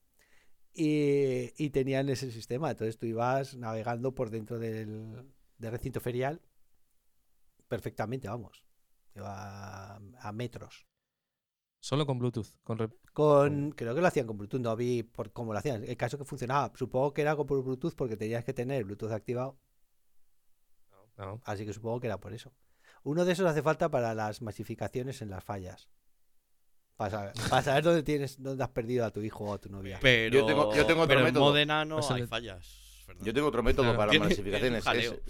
Y, 0.80 1.52
y 1.56 1.70
tenían 1.70 2.08
ese 2.08 2.30
sistema, 2.30 2.70
entonces 2.70 2.98
tú 2.98 3.06
ibas 3.06 3.56
navegando 3.56 4.14
por 4.14 4.30
dentro 4.30 4.60
del, 4.60 5.24
del 5.58 5.70
recinto 5.72 6.00
ferial 6.00 6.40
perfectamente, 7.66 8.28
vamos. 8.28 8.62
A, 9.16 9.98
a 10.20 10.32
metros. 10.32 10.86
Solo 11.80 12.06
con 12.06 12.18
Bluetooth. 12.20 12.46
Con 12.62 12.78
re- 12.78 12.90
Con, 13.12 13.72
creo 13.72 13.92
que 13.94 14.00
lo 14.00 14.06
hacían 14.06 14.26
con 14.28 14.38
Bluetooth, 14.38 14.60
no 14.60 14.76
vi 14.76 15.02
por 15.02 15.32
cómo 15.32 15.52
lo 15.52 15.58
hacían. 15.58 15.82
El 15.82 15.96
caso 15.96 16.16
que 16.16 16.24
funcionaba, 16.24 16.72
supongo 16.76 17.12
que 17.12 17.22
era 17.22 17.34
con 17.34 17.46
por 17.46 17.62
Bluetooth 17.64 17.94
porque 17.96 18.16
tenías 18.16 18.44
que 18.44 18.52
tener 18.54 18.84
Bluetooth 18.84 19.10
activado, 19.10 19.58
no. 21.16 21.40
así 21.44 21.66
que 21.66 21.72
supongo 21.72 21.98
que 22.00 22.06
era 22.06 22.20
por 22.20 22.32
eso. 22.32 22.52
Uno 23.02 23.24
de 23.24 23.32
esos 23.32 23.46
hace 23.46 23.62
falta 23.62 23.90
para 23.90 24.14
las 24.14 24.42
masificaciones 24.42 25.22
en 25.22 25.30
las 25.30 25.42
fallas. 25.42 25.88
Para 26.98 27.10
saber, 27.12 27.32
para 27.48 27.62
saber 27.62 27.84
dónde 27.84 28.02
tienes, 28.02 28.42
dónde 28.42 28.62
has 28.64 28.70
perdido 28.70 29.06
a 29.06 29.10
tu 29.10 29.22
hijo 29.22 29.44
o 29.44 29.54
a 29.54 29.58
tu 29.58 29.70
novia. 29.70 29.98
Pero, 30.02 30.40
Yo 30.40 30.44
tengo- 30.44 30.74
yo 30.74 30.84
tengo 30.84 31.02
otro 31.02 31.08
pero 31.08 31.20
en 31.20 31.26
método. 31.26 31.44
Modena 31.44 31.84
no 31.84 32.00
hay 32.10 32.26
fallas. 32.26 32.66
Fernando. 33.06 33.24
Yo 33.24 33.32
tengo 33.32 33.46
otro 33.48 33.62
método 33.62 33.84
Claro. 33.84 33.96
para 33.98 34.06
las 34.08 34.10
Tiene- 34.12 34.24
masificaciones. 34.26 34.60
tiene 34.60 34.98
un 34.98 35.04
es- 35.04 35.08
jaleo. 35.10 35.20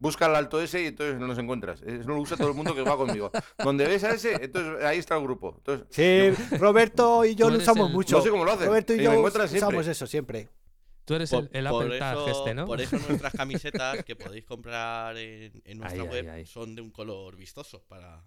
busca 0.00 0.24
el 0.26 0.34
alto 0.36 0.62
ese 0.62 0.82
y 0.82 0.86
entonces 0.86 1.18
no 1.20 1.26
los 1.26 1.36
encuentras. 1.38 1.82
Eso 1.82 2.08
lo 2.08 2.16
usa 2.18 2.36
todo 2.38 2.48
el 2.48 2.54
mundo 2.54 2.74
que 2.74 2.80
va 2.82 2.96
conmigo. 2.96 3.30
Donde 3.62 3.86
ves 3.86 4.04
a 4.04 4.12
ese, 4.14 4.42
entonces 4.42 4.82
ahí 4.82 4.96
está 4.98 5.16
el 5.16 5.22
grupo. 5.22 5.54
Entonces, 5.58 5.86
Sí, 5.90 6.56
Roberto 6.56 7.24
y 7.26 7.34
yo 7.34 7.50
lo 7.50 7.58
usamos 7.58 7.88
el- 7.88 7.92
mucho. 7.94 8.16
no 8.16 8.22
sé 8.22 8.30
cómo 8.30 8.44
lo 8.46 8.52
hacen. 8.52 8.66
Roberto 8.68 8.94
y 8.94 9.02
yo 9.02 9.10
siempre. 9.12 9.44
usamos 9.58 9.86
eso 9.86 10.06
siempre. 10.06 10.48
Tú 11.04 11.14
eres 11.14 11.30
Por, 11.30 11.44
el, 11.44 11.50
el 11.52 11.68
por 11.68 11.84
Apple 11.84 11.98
Tag 11.98 12.16
eso, 12.18 12.28
este, 12.38 12.54
¿no? 12.54 12.64
por 12.66 12.80
eso 12.80 12.96
nuestras 13.22 13.32
camisetas 13.34 14.02
que 14.04 14.16
podéis 14.16 14.44
comprar 14.46 15.16
en, 15.18 15.60
en 15.64 15.78
nuestra 15.78 16.02
Ahí, 16.02 16.08
web 16.08 16.30
ahí. 16.30 16.46
son 16.46 16.74
de 16.74 16.80
un 16.82 16.90
color 16.90 17.36
vistoso 17.36 17.82
para 17.88 18.22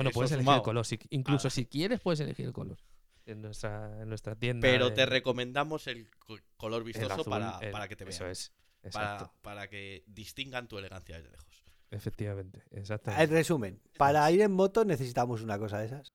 Bueno, 0.00 0.10
eso 0.10 0.18
puedes 0.18 0.32
elegir 0.32 0.52
el 0.54 0.62
color. 0.62 0.86
si- 0.86 0.98
incluso 1.10 1.48
Ah. 1.48 1.50
si 1.50 1.66
quieres, 1.66 2.00
puedes 2.00 2.20
elegir 2.20 2.46
el 2.46 2.52
color. 2.52 2.78
En 3.26 3.42
nuestra, 3.42 4.00
en 4.02 4.08
nuestra 4.08 4.34
tienda. 4.34 4.62
Pero 4.66 4.88
de- 4.90 4.96
te 4.96 5.06
recomendamos 5.06 5.86
el 5.86 6.10
co- 6.18 6.38
color 6.56 6.78
el 6.80 6.84
vistoso 6.84 7.12
azul, 7.12 7.24
para, 7.30 7.58
el- 7.60 7.70
para 7.70 7.86
que 7.88 7.96
te 7.96 8.08
Eso 8.08 8.24
vean. 8.24 8.32
es. 8.32 8.52
Para, 8.92 9.30
para 9.42 9.68
que 9.68 10.04
distingan 10.06 10.66
tu 10.68 10.78
elegancia 10.78 11.16
desde 11.18 11.30
lejos. 11.30 11.62
Efectivamente. 11.90 12.62
En 12.70 12.78
Exactamente. 12.78 13.26
resumen, 13.26 13.82
para 13.98 14.30
ir 14.30 14.40
en 14.40 14.52
moto 14.52 14.84
necesitamos 14.84 15.42
una 15.42 15.58
cosa 15.58 15.78
de 15.78 15.86
esas. 15.86 16.12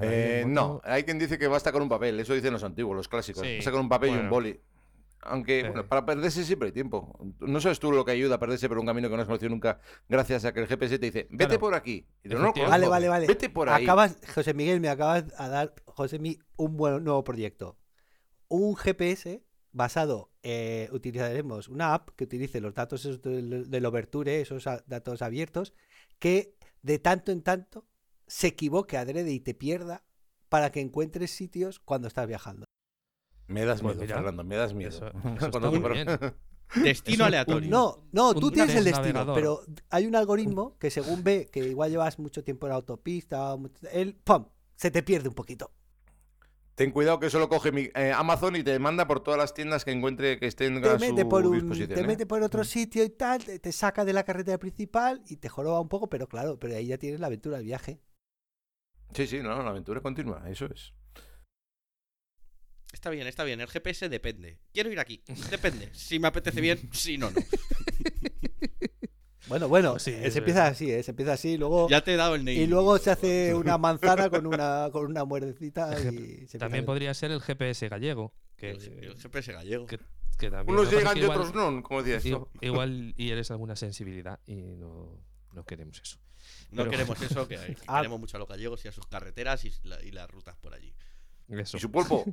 Eh, 0.00 0.42
en 0.44 0.52
no, 0.54 0.80
hay 0.84 1.02
quien 1.02 1.18
dice 1.18 1.38
que 1.38 1.48
basta 1.48 1.72
con 1.72 1.82
un 1.82 1.88
papel. 1.88 2.20
Eso 2.20 2.32
dicen 2.34 2.52
los 2.52 2.62
antiguos, 2.62 2.96
los 2.96 3.08
clásicos. 3.08 3.42
Sí, 3.44 3.56
Basta 3.56 3.72
con 3.72 3.80
un 3.80 3.88
papel 3.88 4.10
y 4.10 4.18
un 4.18 4.30
boli. 4.30 4.60
Aunque, 5.20 5.64
bueno, 5.64 5.88
para 5.88 6.06
perderse 6.06 6.44
siempre 6.44 6.66
hay 6.68 6.72
tiempo. 6.72 7.18
No 7.40 7.60
sabes 7.60 7.80
tú 7.80 7.90
lo 7.90 8.04
que 8.04 8.12
ayuda 8.12 8.36
a 8.36 8.38
perderse 8.38 8.68
por 8.68 8.78
un 8.78 8.86
camino 8.86 9.08
que 9.10 9.16
no 9.16 9.22
has 9.22 9.26
conocido 9.26 9.50
nunca, 9.50 9.80
gracias 10.08 10.44
a 10.44 10.52
que 10.54 10.60
el 10.60 10.66
GPS 10.68 10.98
te 10.98 11.06
dice, 11.06 11.26
vete 11.30 11.46
Claro. 11.46 11.60
por 11.60 11.74
aquí. 11.74 12.06
Y 12.22 12.28
tú, 12.28 12.38
no. 12.38 12.52
Vale, 12.52 12.86
vale, 12.88 13.08
vale. 13.08 13.26
Vete 13.26 13.50
por 13.50 13.68
ahí. 13.68 13.82
Acabas, 13.84 14.16
José 14.34 14.54
Miguel, 14.54 14.80
me 14.80 14.88
acabas 14.88 15.24
a 15.36 15.48
dar, 15.48 15.74
José 15.86 16.18
Mi, 16.20 16.38
un 16.56 16.76
buen 16.76 17.02
nuevo 17.02 17.24
proyecto. 17.24 17.78
Un 18.46 18.76
GPS 18.76 19.42
basado, 19.72 20.30
eh, 20.42 20.88
utilizaremos 20.92 21.68
una 21.68 21.94
app 21.94 22.10
que 22.16 22.24
utilice 22.24 22.60
los 22.60 22.72
datos 22.74 23.20
del, 23.20 23.68
del 23.68 23.86
Overture, 23.86 24.40
esos 24.40 24.66
a- 24.66 24.82
datos 24.86 25.20
abiertos, 25.20 25.74
que 26.20 26.54
de 26.82 26.98
tanto 27.00 27.32
en 27.32 27.42
tanto 27.42 27.86
se 28.28 28.46
equivoque 28.46 28.96
adrede 28.96 29.32
y 29.32 29.40
te 29.40 29.52
pierda 29.54 30.04
para 30.48 30.70
que 30.70 30.80
encuentres 30.80 31.32
sitios 31.32 31.80
cuando 31.80 32.06
estás 32.08 32.26
viajando. 32.26 32.66
Me 33.48 33.64
das 33.64 33.80
Pues 33.80 33.96
miedo, 33.96 34.02
mira, 34.02 34.16
Fernando, 34.16 34.44
me 34.44 34.56
das 34.56 34.74
miedo. 34.74 34.90
eso- 34.90 35.06
eso 35.36 35.50
Cuando 35.50 35.58
está 35.58 35.60
te 35.60 35.68
muy 35.70 35.80
pro- 35.80 35.94
bien. 35.94 36.06
Destino 36.74 37.24
un- 37.24 37.28
aleatorio. 37.28 37.70
No, 37.70 38.08
no, 38.12 38.28
un 38.30 38.40
tú 38.40 38.50
tienes 38.50 38.76
el 38.76 38.84
destino, 38.84 39.24
navegador. 39.24 39.34
pero 39.34 39.60
hay 39.90 40.06
un 40.06 40.14
algoritmo 40.14 40.76
que 40.78 40.90
según 40.90 41.24
ve 41.24 41.48
que 41.50 41.60
igual 41.60 41.90
llevas 41.90 42.18
mucho 42.18 42.44
tiempo 42.44 42.66
en 42.66 42.70
la 42.70 42.76
autopista, 42.76 43.56
él, 43.90 44.16
¡pum!, 44.22 44.46
se 44.76 44.90
te 44.90 45.02
pierde 45.02 45.28
un 45.30 45.34
poquito. 45.34 45.72
Ten 46.74 46.92
cuidado 46.92 47.18
que 47.18 47.26
eso 47.26 47.40
lo 47.40 47.48
coge 47.48 47.72
mi- 47.72 47.90
eh, 47.94 48.12
Amazon 48.14 48.54
y 48.54 48.62
te 48.62 48.78
manda 48.78 49.06
por 49.08 49.20
todas 49.20 49.38
las 49.38 49.52
tiendas 49.54 49.84
que 49.84 49.90
encuentre 49.90 50.38
que 50.38 50.46
estén 50.46 50.80
te 50.80 50.88
a 50.90 50.96
mete 50.98 51.22
su 51.22 51.28
por 51.28 51.44
un, 51.46 51.54
disposición. 51.54 51.88
te 51.88 52.00
¿eh? 52.00 52.06
mete 52.06 52.26
por 52.26 52.40
otro 52.42 52.62
sitio 52.64 53.02
y 53.02 53.10
tal, 53.10 53.42
te, 53.44 53.58
te 53.58 53.72
saca 53.72 54.04
de 54.04 54.12
la 54.12 54.22
carretera 54.22 54.58
principal 54.58 55.22
y 55.26 55.38
te 55.38 55.48
joroba 55.48 55.80
un 55.80 55.88
poco, 55.88 56.08
pero 56.08 56.28
claro, 56.28 56.58
pero 56.58 56.76
ahí 56.76 56.86
ya 56.86 56.98
tienes 56.98 57.18
la 57.18 57.26
aventura 57.28 57.56
del 57.56 57.66
viaje. 57.66 58.00
Sí, 59.12 59.26
sí, 59.26 59.38
no, 59.42 59.60
la 59.62 59.70
aventura 59.70 60.00
continúa, 60.02 60.48
eso 60.48 60.66
es. 60.66 60.92
Está 62.92 63.10
bien, 63.10 63.26
está 63.26 63.44
bien. 63.44 63.60
El 63.60 63.68
GPS 63.68 64.08
depende. 64.08 64.58
Quiero 64.72 64.90
ir 64.90 64.98
aquí. 65.00 65.22
Depende. 65.50 65.90
Si 65.94 66.18
me 66.18 66.28
apetece 66.28 66.60
bien, 66.60 66.88
si 66.92 67.18
no, 67.18 67.30
no. 67.30 67.40
Bueno, 69.48 69.66
bueno, 69.66 69.98
sí, 69.98 70.10
eh, 70.10 70.30
se 70.30 70.40
empieza 70.40 70.66
así, 70.66 70.90
eh, 70.92 71.02
se 71.02 71.12
empieza 71.12 71.32
así, 71.32 71.56
luego 71.56 71.88
Ya 71.88 72.02
te 72.04 72.12
he 72.12 72.16
dado 72.16 72.34
el 72.34 72.42
name. 72.42 72.52
y 72.58 72.66
luego 72.66 72.98
se 72.98 73.10
hace 73.10 73.54
una 73.54 73.78
manzana 73.78 74.28
con 74.28 74.46
una 74.46 74.90
con 74.92 75.06
una 75.06 75.24
muerdecita 75.24 75.98
y 75.98 76.02
se 76.02 76.08
empieza 76.08 76.58
También 76.58 76.84
podría 76.84 77.14
ser 77.14 77.30
el 77.30 77.40
GPS 77.40 77.88
gallego. 77.88 78.34
Que, 78.56 78.72
El, 78.72 78.82
el 79.04 79.16
GPS 79.16 79.52
gallego. 79.52 79.86
que- 79.86 80.00
que 80.38 80.50
también. 80.50 80.78
Unos 80.78 80.92
llegan 80.92 81.16
y 81.16 81.20
igual- 81.22 81.38
otros 81.40 81.54
no, 81.54 81.82
como 81.82 82.02
decías 82.02 82.26
i- 82.26 82.30
tú. 82.30 82.46
Igual 82.60 83.14
y 83.16 83.30
eres 83.30 83.50
alguna 83.50 83.74
sensibilidad 83.74 84.38
y 84.46 84.54
no, 84.76 85.18
no 85.54 85.64
queremos 85.64 85.98
eso. 86.00 86.18
No 86.70 86.82
Pero- 86.82 86.90
queremos 86.90 87.22
eso, 87.22 87.48
que, 87.48 87.56
que 87.56 87.76
Ah. 87.86 87.98
queremos 87.98 88.20
mucho 88.20 88.36
a 88.36 88.40
los 88.40 88.48
gallegos 88.48 88.84
y 88.84 88.88
a 88.88 88.92
sus 88.92 89.06
carreteras 89.06 89.64
y, 89.64 89.72
la- 89.84 90.02
y 90.02 90.10
las 90.10 90.30
rutas 90.30 90.56
por 90.58 90.74
allí. 90.74 90.94
Eso. 91.48 91.78
Y 91.78 91.80
su 91.80 91.90
pulpo. 91.90 92.24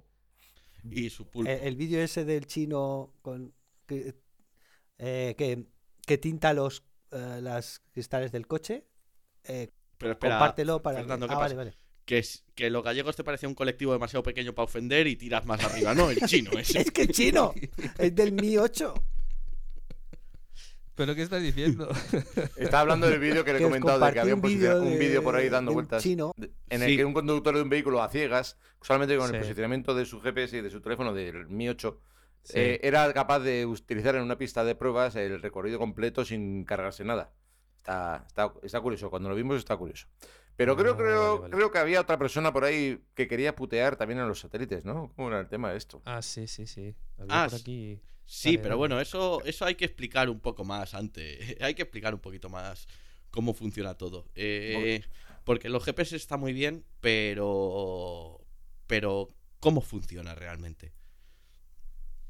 Y 0.92 1.10
su 1.10 1.28
pulpo. 1.30 1.50
Eh, 1.50 1.62
el 1.68 1.76
vídeo 1.76 2.02
ese 2.02 2.26
del 2.26 2.46
chino 2.48 3.14
con 3.22 3.54
que, 3.88 4.16
eh, 4.98 5.36
que, 5.38 5.66
que 6.06 6.18
tinta 6.18 6.54
los 6.54 6.84
eh, 7.12 7.40
las 7.42 7.82
cristales 7.92 8.32
del 8.32 8.48
coche, 8.48 8.86
eh, 9.44 9.70
Pero 9.98 10.14
espera, 10.14 10.36
compártelo 10.36 10.82
para 10.82 11.00
Fernando, 11.00 11.28
que... 11.28 11.30
¿qué 11.30 11.36
Ah, 11.36 11.40
pasa? 11.40 11.56
vale, 11.56 11.70
vale. 11.72 11.78
Que, 12.06 12.20
es- 12.20 12.44
que 12.54 12.70
los 12.70 12.84
gallegos 12.84 13.16
te 13.16 13.24
parecía 13.24 13.50
un 13.50 13.56
colectivo 13.56 13.94
demasiado 13.94 14.22
pequeño 14.24 14.54
para 14.54 14.66
ofender 14.66 15.08
y 15.08 15.16
tiras 15.16 15.46
más 15.46 15.64
arriba. 15.64 15.94
No, 15.96 16.10
el 16.12 16.20
chino 16.22 16.52
ese. 16.60 16.82
Es 16.82 16.92
que 16.92 17.04
es 17.04 17.10
chino, 17.10 17.54
es 17.98 18.14
del 18.16 18.32
Mi 18.32 18.58
8. 18.58 18.94
¿Pero 20.96 21.14
qué 21.16 21.24
estás 21.24 21.42
diciendo? 21.42 21.90
Está 22.56 22.80
hablando 22.80 23.08
del 23.10 23.20
vídeo 23.20 23.44
que 23.44 23.52
le 23.54 23.60
he 23.60 23.62
comentado 23.62 24.00
de 24.06 24.14
que 24.14 24.20
había 24.22 24.34
un, 24.36 24.42
vídeo 24.42 24.82
un 24.82 24.98
vídeo 24.98 25.22
por 25.24 25.36
ahí 25.36 25.50
dando 25.50 25.74
vueltas. 25.74 26.02
chino. 26.02 26.34
En 26.70 26.82
el 26.84 26.90
Sí. 26.92 26.98
que 26.98 27.06
un 27.06 27.14
conductor 27.14 27.54
de 27.56 27.62
un 27.62 27.70
vehículo 27.70 28.02
a 28.02 28.10
ciegas, 28.10 28.58
solamente 28.82 29.18
con 29.18 29.28
Sí. 29.30 29.36
el 29.36 29.42
posicionamiento 29.42 29.94
de 29.94 30.06
su 30.06 30.22
GPS 30.22 30.58
y 30.58 30.62
de 30.62 30.70
su 30.70 30.80
teléfono 30.82 31.14
del 31.14 31.48
Mi 31.48 31.68
8, 31.68 32.00
Sí. 32.44 32.54
eh, 32.60 32.80
era 32.84 33.12
capaz 33.14 33.40
de 33.40 33.66
utilizar 33.66 34.16
en 34.16 34.22
una 34.22 34.38
pista 34.38 34.64
de 34.64 34.76
pruebas 34.76 35.16
el 35.16 35.42
recorrido 35.42 35.80
completo 35.80 36.24
sin 36.24 36.64
cargarse 36.64 37.04
nada. 37.04 37.34
Está, 37.78 38.24
está, 38.28 38.54
está 38.64 38.80
curioso, 38.82 39.10
cuando 39.10 39.30
lo 39.30 39.36
vimos 39.36 39.58
está 39.58 39.76
curioso. 39.76 40.08
Pero 40.56 40.78
creo, 40.78 40.94
Ah, 40.94 40.98
creo, 40.98 41.28
vale, 41.28 41.42
vale. 41.42 41.56
creo 41.58 41.72
que 41.72 41.78
había 41.80 42.00
otra 42.00 42.18
persona 42.18 42.54
por 42.54 42.64
ahí 42.64 43.04
que 43.14 43.28
quería 43.28 43.54
putear 43.56 43.98
también 43.98 44.20
a 44.22 44.26
los 44.26 44.40
satélites, 44.40 44.86
¿no? 44.86 45.12
¿Cómo 45.18 45.28
era 45.28 45.42
el 45.42 45.50
tema 45.50 45.72
de 45.72 45.78
esto? 45.78 46.02
Ah, 46.06 46.22
sí, 46.22 46.48
sí, 46.48 46.66
sí. 46.66 46.96
Había 47.18 47.44
Ah, 47.44 47.48
por 47.50 47.60
aquí. 47.60 48.00
Sí, 48.26 48.58
pero 48.58 48.78
bueno, 48.78 49.00
eso, 49.00 49.44
eso 49.46 49.66
hay 49.66 49.76
que 49.76 49.86
explicar 49.86 50.30
un 50.30 50.40
poco 50.40 50.64
más 50.64 50.94
antes. 50.94 51.40
Hay 51.62 51.76
que 51.76 51.84
explicar 51.84 52.14
un 52.14 52.20
poquito 52.20 52.50
más 52.50 52.88
cómo 53.30 53.54
funciona 53.54 53.96
todo. 53.96 54.26
Eh, 54.36 55.04
porque 55.44 55.70
los 55.70 55.84
GPS 55.86 56.16
está 56.16 56.38
muy 56.38 56.52
bien, 56.54 56.84
pero. 57.02 58.42
Pero, 58.88 59.30
¿cómo 59.60 59.82
funciona 59.82 60.34
realmente? 60.36 60.92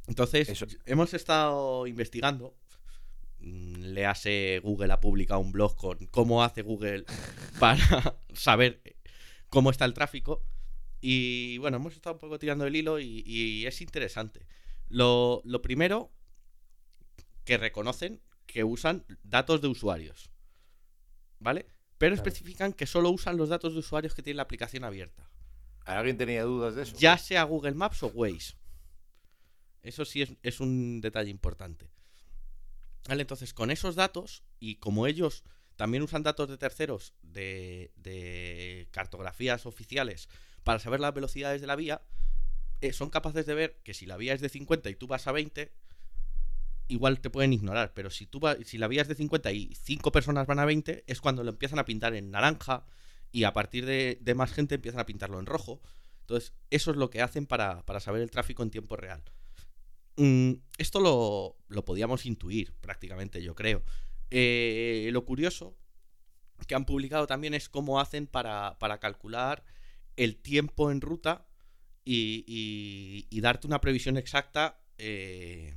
Entonces, 0.08 0.50
Eso- 0.50 0.68
hemos 0.86 1.14
estado 1.14 1.88
investigando. 1.88 2.56
Mm, 3.40 3.94
Le 3.94 4.06
hace 4.06 4.60
Google 4.64 4.92
ha 4.94 5.00
publicado 5.00 5.40
un 5.40 5.52
blog 5.52 5.76
con 5.76 6.06
cómo 6.08 6.44
hace 6.44 6.62
Google 6.62 7.06
para 7.60 8.18
saber 8.34 8.82
cómo 9.50 9.70
está 9.72 9.86
el 9.86 9.94
tráfico. 9.94 10.44
Y 11.02 11.58
bueno, 11.60 11.78
hemos 11.78 11.94
estado 11.94 12.16
un 12.16 12.20
poco 12.20 12.40
tirando 12.40 12.66
el 12.66 12.76
hilo 12.76 13.00
y, 13.00 13.24
y 13.26 13.66
es 13.66 13.80
interesante. 13.82 14.46
Lo, 14.90 15.42
lo 15.46 15.62
primero 15.62 16.12
que 17.44 17.58
reconocen 17.58 18.22
que 18.46 18.64
usan 18.64 19.06
datos 19.24 19.62
de 19.62 19.68
usuarios. 19.68 20.30
¿Vale? 21.40 21.68
Pero 21.98 22.16
Claro. 22.16 22.28
especifican 22.30 22.74
que 22.74 22.86
solo 22.88 23.10
usan 23.10 23.38
los 23.38 23.50
datos 23.50 23.74
de 23.74 23.80
usuarios 23.80 24.14
que 24.14 24.22
tienen 24.22 24.38
la 24.38 24.44
aplicación 24.44 24.84
abierta. 24.84 25.30
¿Alguien 25.86 26.18
tenía 26.18 26.44
dudas 26.44 26.76
de 26.76 26.84
eso? 26.84 26.96
Ya 26.98 27.18
sea 27.18 27.44
Google 27.44 27.74
Maps 27.76 28.04
o 28.04 28.08
Waze. 28.08 28.56
Eso 29.84 30.04
sí 30.04 30.22
es, 30.24 30.34
es 30.42 30.60
un 30.60 31.00
detalle 31.02 31.30
importante. 31.30 31.92
Vale, 33.08 33.22
entonces 33.22 33.54
con 33.54 33.70
esos 33.70 33.96
datos, 33.96 34.44
y 34.60 34.78
como 34.78 35.06
ellos 35.06 35.44
también 35.76 36.02
usan 36.02 36.24
datos 36.24 36.50
de 36.50 36.58
terceros 36.58 37.14
de, 37.22 37.92
de 37.96 38.88
cartografías 38.92 39.66
oficiales 39.68 40.28
para 40.64 40.80
saber 40.80 41.00
las 41.00 41.14
velocidades 41.14 41.62
de 41.62 41.68
la 41.68 41.76
vía, 41.76 42.02
son 42.94 43.10
capaces 43.10 43.46
de 43.46 43.54
ver 43.56 43.80
que 43.84 43.94
si 43.94 44.06
la 44.06 44.18
vía 44.18 44.34
es 44.34 44.42
de 44.42 44.50
50 44.50 44.90
y 44.90 44.96
tú 44.96 45.08
vas 45.08 45.28
a 45.28 45.32
20, 45.32 45.72
igual 46.88 47.20
te 47.20 47.30
pueden 47.30 47.54
ignorar, 47.54 47.94
pero 47.94 48.10
si, 48.10 48.26
tú 48.28 48.40
va- 48.40 48.58
si 48.64 48.78
la 48.78 48.88
vía 48.88 49.02
es 49.02 49.08
de 49.08 49.16
50 49.16 49.52
y 49.52 49.74
5 49.76 50.12
personas 50.12 50.48
van 50.48 50.60
a 50.60 50.66
20, 50.66 51.04
es 51.08 51.20
cuando 51.22 51.44
lo 51.44 51.50
empiezan 51.52 51.80
a 51.80 51.86
pintar 51.86 52.14
en 52.16 52.32
naranja 52.32 52.86
y 53.32 53.44
a 53.44 53.54
partir 53.54 53.86
de, 53.86 54.18
de 54.22 54.36
más 54.36 54.54
gente 54.54 54.76
empiezan 54.76 55.02
a 55.02 55.06
pintarlo 55.06 55.40
en 55.40 55.46
rojo. 55.46 55.82
Entonces, 56.22 56.54
eso 56.70 56.92
es 56.92 56.98
lo 56.98 57.10
que 57.10 57.22
hacen 57.22 57.46
para, 57.48 57.86
para 57.86 58.00
saber 58.00 58.22
el 58.22 58.32
tráfico 58.32 58.64
en 58.64 58.72
tiempo 58.72 58.96
real. 58.96 59.24
Mm, 60.18 60.54
esto 60.78 61.00
lo, 61.00 61.58
lo 61.68 61.86
podíamos 61.86 62.26
intuir 62.26 62.74
prácticamente, 62.82 63.42
yo 63.44 63.56
creo. 63.56 63.84
Eh, 64.32 65.10
lo 65.12 65.26
curioso 65.26 65.76
que 66.68 66.76
han 66.76 66.86
publicado 66.86 67.28
también 67.28 67.54
es 67.54 67.70
cómo 67.70 68.00
hacen 68.00 68.28
para, 68.28 68.78
para 68.80 69.00
calcular 69.00 69.64
el 70.16 70.38
tiempo 70.38 70.90
en 70.92 71.02
ruta 71.02 71.46
y, 72.06 72.46
y- 72.48 73.28
y 73.30 73.42
darte 73.42 73.68
una 73.68 73.82
previsión 73.82 74.18
exacta 74.18 74.80
eh, 74.98 75.74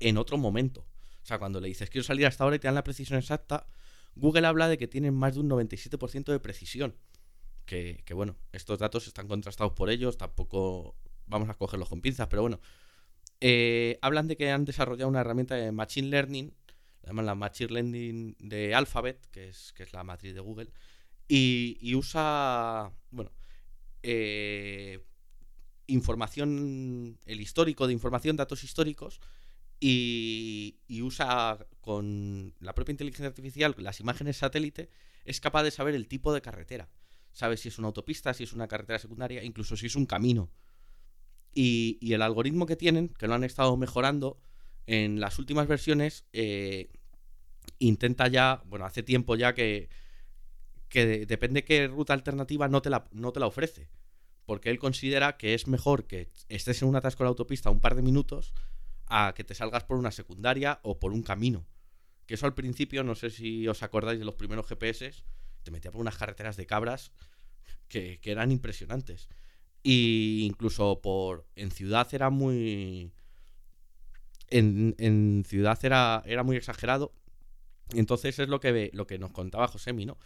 en 0.00 0.16
otro 0.18 0.38
momento. 0.38 0.80
O 1.22 1.26
sea, 1.28 1.38
cuando 1.38 1.60
le 1.60 1.68
dices 1.68 1.90
quiero 1.90 2.04
salir 2.04 2.26
hasta 2.26 2.44
ahora 2.44 2.56
y 2.56 2.58
te 2.58 2.68
dan 2.68 2.74
la 2.74 2.84
precisión 2.84 3.18
exacta, 3.18 3.66
Google 4.14 4.46
habla 4.46 4.68
de 4.68 4.78
que 4.78 4.88
tienen 4.88 5.14
más 5.14 5.34
de 5.34 5.40
un 5.40 5.48
97% 5.48 6.32
de 6.32 6.40
precisión. 6.40 6.94
Que, 7.66 8.02
bueno, 8.14 8.34
estos 8.52 8.78
datos 8.78 9.06
están 9.06 9.28
contrastados 9.28 9.74
por 9.74 9.90
ellos, 9.90 10.16
tampoco 10.16 10.96
vamos 11.26 11.50
a 11.50 11.54
cogerlos 11.54 11.88
con 11.90 12.00
pinzas, 12.00 12.26
pero 12.28 12.40
bueno. 12.42 12.60
Eh, 13.40 13.98
hablan 14.00 14.26
de 14.26 14.36
que 14.38 14.50
han 14.50 14.64
desarrollado 14.64 15.08
una 15.08 15.20
herramienta 15.20 15.54
de 15.54 15.70
Machine 15.70 16.08
Learning, 16.08 16.54
la 17.02 17.08
llaman 17.10 17.26
la 17.26 17.34
Machine 17.34 17.70
Learning 17.72 18.36
de 18.38 18.74
Alphabet, 18.74 19.20
que 19.30 19.48
es, 19.48 19.72
que 19.74 19.82
es 19.82 19.92
la 19.92 20.02
matriz 20.02 20.34
de 20.34 20.40
Google, 20.40 20.70
y, 21.28 21.76
y 21.80 21.94
usa, 21.94 22.90
bueno, 23.10 23.30
eh, 24.10 25.04
información, 25.86 27.18
el 27.26 27.40
histórico 27.42 27.86
de 27.86 27.92
información, 27.92 28.36
datos 28.36 28.64
históricos, 28.64 29.20
y, 29.80 30.78
y 30.88 31.02
usa 31.02 31.58
con 31.82 32.54
la 32.60 32.74
propia 32.74 32.92
inteligencia 32.92 33.26
artificial, 33.26 33.74
las 33.76 34.00
imágenes 34.00 34.38
satélite, 34.38 34.88
es 35.26 35.40
capaz 35.40 35.62
de 35.62 35.70
saber 35.70 35.94
el 35.94 36.08
tipo 36.08 36.32
de 36.32 36.40
carretera. 36.40 36.88
Sabe 37.32 37.58
si 37.58 37.68
es 37.68 37.78
una 37.78 37.88
autopista, 37.88 38.32
si 38.32 38.44
es 38.44 38.54
una 38.54 38.66
carretera 38.66 38.98
secundaria, 38.98 39.44
incluso 39.44 39.76
si 39.76 39.86
es 39.86 39.94
un 39.94 40.06
camino. 40.06 40.50
Y, 41.54 41.98
el 42.14 42.22
algoritmo 42.22 42.64
que 42.64 42.76
tienen, 42.76 43.08
que 43.08 43.28
lo 43.28 43.34
han 43.34 43.44
estado 43.44 43.76
mejorando 43.76 44.40
en 44.86 45.20
las 45.20 45.38
últimas 45.38 45.66
versiones, 45.68 46.24
eh, 46.32 46.88
intenta 47.78 48.26
ya, 48.28 48.62
bueno, 48.64 48.86
hace 48.86 49.02
tiempo 49.02 49.36
ya 49.36 49.52
que, 49.52 49.90
que 50.88 51.06
de- 51.06 51.26
depende 51.26 51.64
qué 51.64 51.86
ruta 51.88 52.12
alternativa 52.14 52.68
no 52.68 52.82
te, 52.82 52.90
la, 52.90 53.08
no 53.12 53.32
te 53.32 53.40
la 53.40 53.46
ofrece. 53.46 53.88
Porque 54.46 54.70
él 54.70 54.78
considera 54.78 55.36
que 55.36 55.54
es 55.54 55.66
mejor 55.66 56.06
que 56.06 56.30
estés 56.48 56.80
en 56.82 56.88
un 56.88 56.96
atasco 56.96 57.22
de 57.22 57.26
la 57.26 57.30
autopista 57.30 57.70
un 57.70 57.80
par 57.80 57.94
de 57.94 58.02
minutos 58.02 58.54
a 59.06 59.34
que 59.36 59.44
te 59.44 59.54
salgas 59.54 59.84
por 59.84 59.98
una 59.98 60.10
secundaria 60.10 60.80
o 60.82 60.98
por 60.98 61.12
un 61.12 61.22
camino. 61.22 61.66
Que 62.26 62.34
eso 62.34 62.46
al 62.46 62.54
principio, 62.54 63.04
no 63.04 63.14
sé 63.14 63.30
si 63.30 63.66
os 63.68 63.82
acordáis 63.82 64.18
de 64.18 64.24
los 64.24 64.34
primeros 64.36 64.66
GPS, 64.66 65.22
te 65.62 65.70
metía 65.70 65.90
por 65.92 66.00
unas 66.00 66.16
carreteras 66.16 66.56
de 66.56 66.66
cabras 66.66 67.12
que, 67.88 68.20
que 68.20 68.30
eran 68.32 68.52
impresionantes. 68.52 69.28
Y 69.82 70.44
incluso 70.46 71.00
por. 71.02 71.46
En 71.56 71.70
ciudad 71.70 72.08
era 72.12 72.30
muy. 72.30 73.12
En, 74.50 74.94
en 74.98 75.44
ciudad 75.46 75.78
era, 75.84 76.22
era 76.26 76.42
muy 76.42 76.56
exagerado. 76.56 77.12
Entonces 77.94 78.38
es 78.38 78.48
lo 78.48 78.60
que, 78.60 78.72
ve- 78.72 78.90
lo 78.94 79.06
que 79.06 79.18
nos 79.18 79.30
contaba 79.32 79.68
Josemi, 79.68 80.06
¿no? 80.06 80.18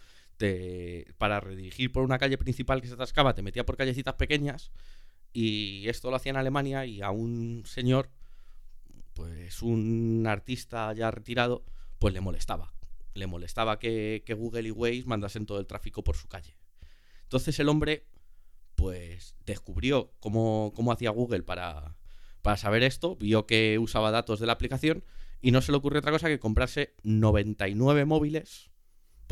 Para 1.17 1.39
redirigir 1.39 1.91
por 1.91 2.03
una 2.03 2.17
calle 2.17 2.37
principal 2.37 2.81
que 2.81 2.87
se 2.87 2.95
atascaba, 2.95 3.33
te 3.33 3.41
metía 3.41 3.65
por 3.65 3.77
callecitas 3.77 4.15
pequeñas. 4.15 4.71
Y 5.31 5.87
esto 5.87 6.09
lo 6.09 6.17
hacía 6.17 6.31
en 6.31 6.37
Alemania 6.37 6.85
y 6.85 7.01
a 7.01 7.09
un 7.09 7.63
señor, 7.65 8.09
pues 9.13 9.61
un 9.61 10.25
artista 10.27 10.93
ya 10.93 11.11
retirado, 11.11 11.63
pues 11.99 12.13
le 12.13 12.21
molestaba. 12.21 12.73
Le 13.13 13.27
molestaba 13.27 13.79
que, 13.79 14.23
que 14.25 14.33
Google 14.33 14.67
y 14.67 14.71
Waze 14.71 15.03
mandasen 15.05 15.45
todo 15.45 15.59
el 15.59 15.67
tráfico 15.67 16.03
por 16.03 16.15
su 16.15 16.27
calle. 16.27 16.57
Entonces 17.23 17.57
el 17.59 17.69
hombre, 17.69 18.05
pues 18.75 19.35
descubrió 19.45 20.13
cómo, 20.19 20.71
cómo 20.75 20.91
hacía 20.91 21.09
Google 21.09 21.43
para, 21.43 21.95
para 22.43 22.57
saber 22.57 22.83
esto, 22.83 23.15
vio 23.15 23.47
que 23.47 23.79
usaba 23.79 24.11
datos 24.11 24.39
de 24.39 24.45
la 24.45 24.53
aplicación 24.53 25.03
y 25.41 25.51
no 25.51 25.61
se 25.61 25.71
le 25.71 25.77
ocurrió 25.77 25.99
otra 25.99 26.11
cosa 26.11 26.27
que 26.27 26.39
comprarse 26.39 26.93
99 27.03 28.05
móviles, 28.05 28.69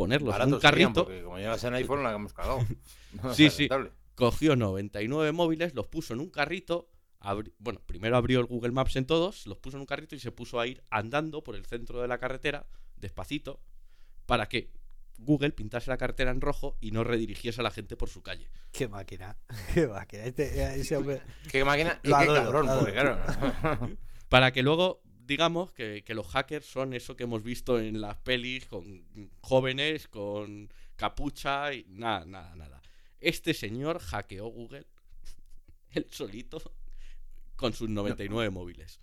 ponerlos 0.03 0.35
en 0.35 0.53
un 0.53 0.61
serían, 0.61 0.93
carrito. 0.93 1.03
porque 1.05 1.23
como 1.23 1.37
llevas 1.37 1.63
en 1.63 1.73
iPhone 1.75 2.03
la 2.03 2.13
hemos 2.13 2.33
cagado. 2.33 2.59
No 3.23 3.33
Sí, 3.33 3.49
sí. 3.49 3.67
cogió 4.15 4.55
99 4.55 5.31
móviles, 5.33 5.73
los 5.75 5.87
puso 5.87 6.13
en 6.13 6.19
un 6.21 6.29
carrito. 6.29 6.87
abri- 7.19 7.51
bueno, 7.59 7.81
primero 7.85 8.15
abrió 8.17 8.39
el 8.39 8.45
Google 8.45 8.71
Maps 8.71 8.95
en 8.95 9.05
todos, 9.05 9.45
los 9.47 9.57
puso 9.57 9.77
en 9.77 9.81
un 9.81 9.85
carrito 9.85 10.15
y 10.15 10.19
se 10.19 10.31
puso 10.31 10.59
a 10.59 10.65
ir 10.67 10.83
andando 10.89 11.43
por 11.43 11.55
el 11.55 11.65
centro 11.65 12.01
de 12.01 12.07
la 12.07 12.17
carretera, 12.19 12.65
despacito, 12.95 13.59
para 14.25 14.47
que 14.47 14.71
Google 15.17 15.51
pintase 15.51 15.89
la 15.91 15.97
carretera 15.97 16.31
en 16.31 16.41
rojo 16.41 16.77
y 16.81 16.91
no 16.91 17.03
redirigiese 17.03 17.61
a 17.61 17.63
la 17.63 17.69
gente 17.71 17.95
por 17.95 18.09
su 18.09 18.23
calle. 18.23 18.49
Qué 18.71 18.87
máquina. 18.87 19.37
Qué 19.73 19.87
máquina. 19.87 20.23
Este- 20.23 20.79
ese 20.79 20.95
hombre. 20.97 21.21
Qué 21.51 21.63
máquina 21.65 21.99
y 22.01 22.07
qué 22.07 22.11
cabrón, 22.11 22.65
lo 22.65 22.77
porque 22.79 22.93
claro. 22.93 23.19
Para 24.29 24.51
que 24.51 24.63
luego 24.63 25.03
digamos 25.31 25.71
que, 25.71 26.03
que 26.03 26.13
los 26.13 26.27
hackers 26.27 26.65
son 26.65 26.93
eso 26.93 27.15
que 27.15 27.23
hemos 27.23 27.41
visto 27.41 27.79
en 27.79 28.01
las 28.01 28.17
pelis 28.17 28.65
con 28.65 29.05
jóvenes, 29.39 30.07
con 30.09 30.69
capucha 30.97 31.73
y 31.73 31.85
nada, 31.87 32.25
nada, 32.25 32.53
nada. 32.55 32.81
Este 33.21 33.53
señor 33.53 33.99
hackeó 33.99 34.47
Google, 34.47 34.85
él 35.91 36.05
solito, 36.09 36.61
con 37.55 37.71
sus 37.73 37.89
99 37.89 38.49
móviles. 38.49 38.99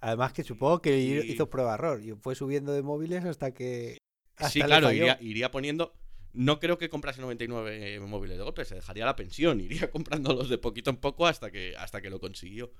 Además 0.00 0.32
que 0.32 0.44
supongo 0.44 0.80
que 0.80 0.98
Y- 1.00 1.32
hizo 1.32 1.50
prueba 1.50 1.74
error 1.74 2.00
y 2.00 2.12
fue 2.12 2.34
subiendo 2.36 2.72
de 2.72 2.82
móviles 2.82 3.24
hasta 3.24 3.52
que. 3.52 3.98
hasta 4.36 4.50
sí, 4.50 4.60
claro, 4.62 4.92
iría, 4.92 5.18
iría 5.20 5.50
poniendo. 5.50 5.92
No 6.32 6.60
creo 6.60 6.76
que 6.78 6.88
comprase 6.90 7.22
99 7.22 7.98
móviles 8.00 8.36
de 8.36 8.44
golpe, 8.44 8.64
se 8.66 8.74
dejaría 8.76 9.04
la 9.06 9.16
pensión, 9.16 9.60
iría 9.66 9.90
comprándolos 9.90 10.48
de 10.48 10.58
poquito 10.58 10.90
en 10.90 10.96
poco 10.98 11.26
hasta 11.26 11.50
que, 11.50 11.74
hasta 11.76 12.00
que 12.00 12.10
lo 12.10 12.20
consiguió. 12.20 12.72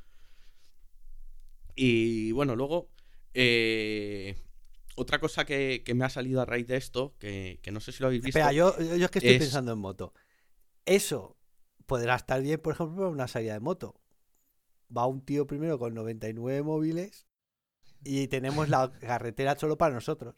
Y 1.77 2.33
bueno, 2.33 2.57
luego, 2.57 2.89
eh, 3.35 4.37
otra 4.97 5.21
cosa 5.21 5.45
que, 5.45 5.83
que 5.85 5.95
me 5.95 6.05
ha 6.05 6.11
salido 6.11 6.41
a 6.41 6.47
raíz 6.47 6.67
de 6.67 6.77
esto, 6.77 7.15
que, 7.19 7.61
que 7.63 7.73
no 7.73 7.81
sé 7.81 7.93
si 7.93 8.03
lo 8.03 8.09
habéis 8.09 8.23
visto. 8.23 8.39
Espera, 8.39 8.53
yo, 8.53 8.77
yo 8.81 9.05
es 9.07 9.11
que 9.11 9.19
estoy 9.19 9.35
es- 9.35 9.43
pensando 9.45 9.73
en 9.73 9.79
moto. 9.79 10.13
Eso 10.87 11.37
podrá 11.87 12.17
estar 12.17 12.43
bien, 12.43 12.61
por 12.61 12.75
ejemplo, 12.75 12.97
para 12.99 13.11
una 13.11 13.29
salida 13.29 13.55
de 13.55 13.61
moto. 13.61 14.01
Va 14.97 15.07
un 15.07 15.25
tío 15.25 15.47
primero 15.47 15.79
con 15.79 15.95
99 15.95 16.63
móviles 16.63 17.27
y 18.05 18.29
tenemos 18.29 18.69
la 18.71 18.93
carretera 19.01 19.59
solo 19.59 19.79
para 19.79 19.95
nosotros. 19.95 20.37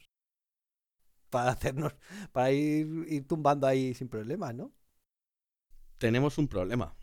Para 1.30 1.50
hacernos, 1.52 1.94
para 2.32 2.50
ir, 2.52 2.86
ir 3.08 3.26
tumbando 3.26 3.66
ahí 3.66 3.94
sin 3.94 4.08
problemas, 4.08 4.54
¿no? 4.54 4.72
tenemos 5.98 6.38
un 6.38 6.48
problema. 6.48 6.94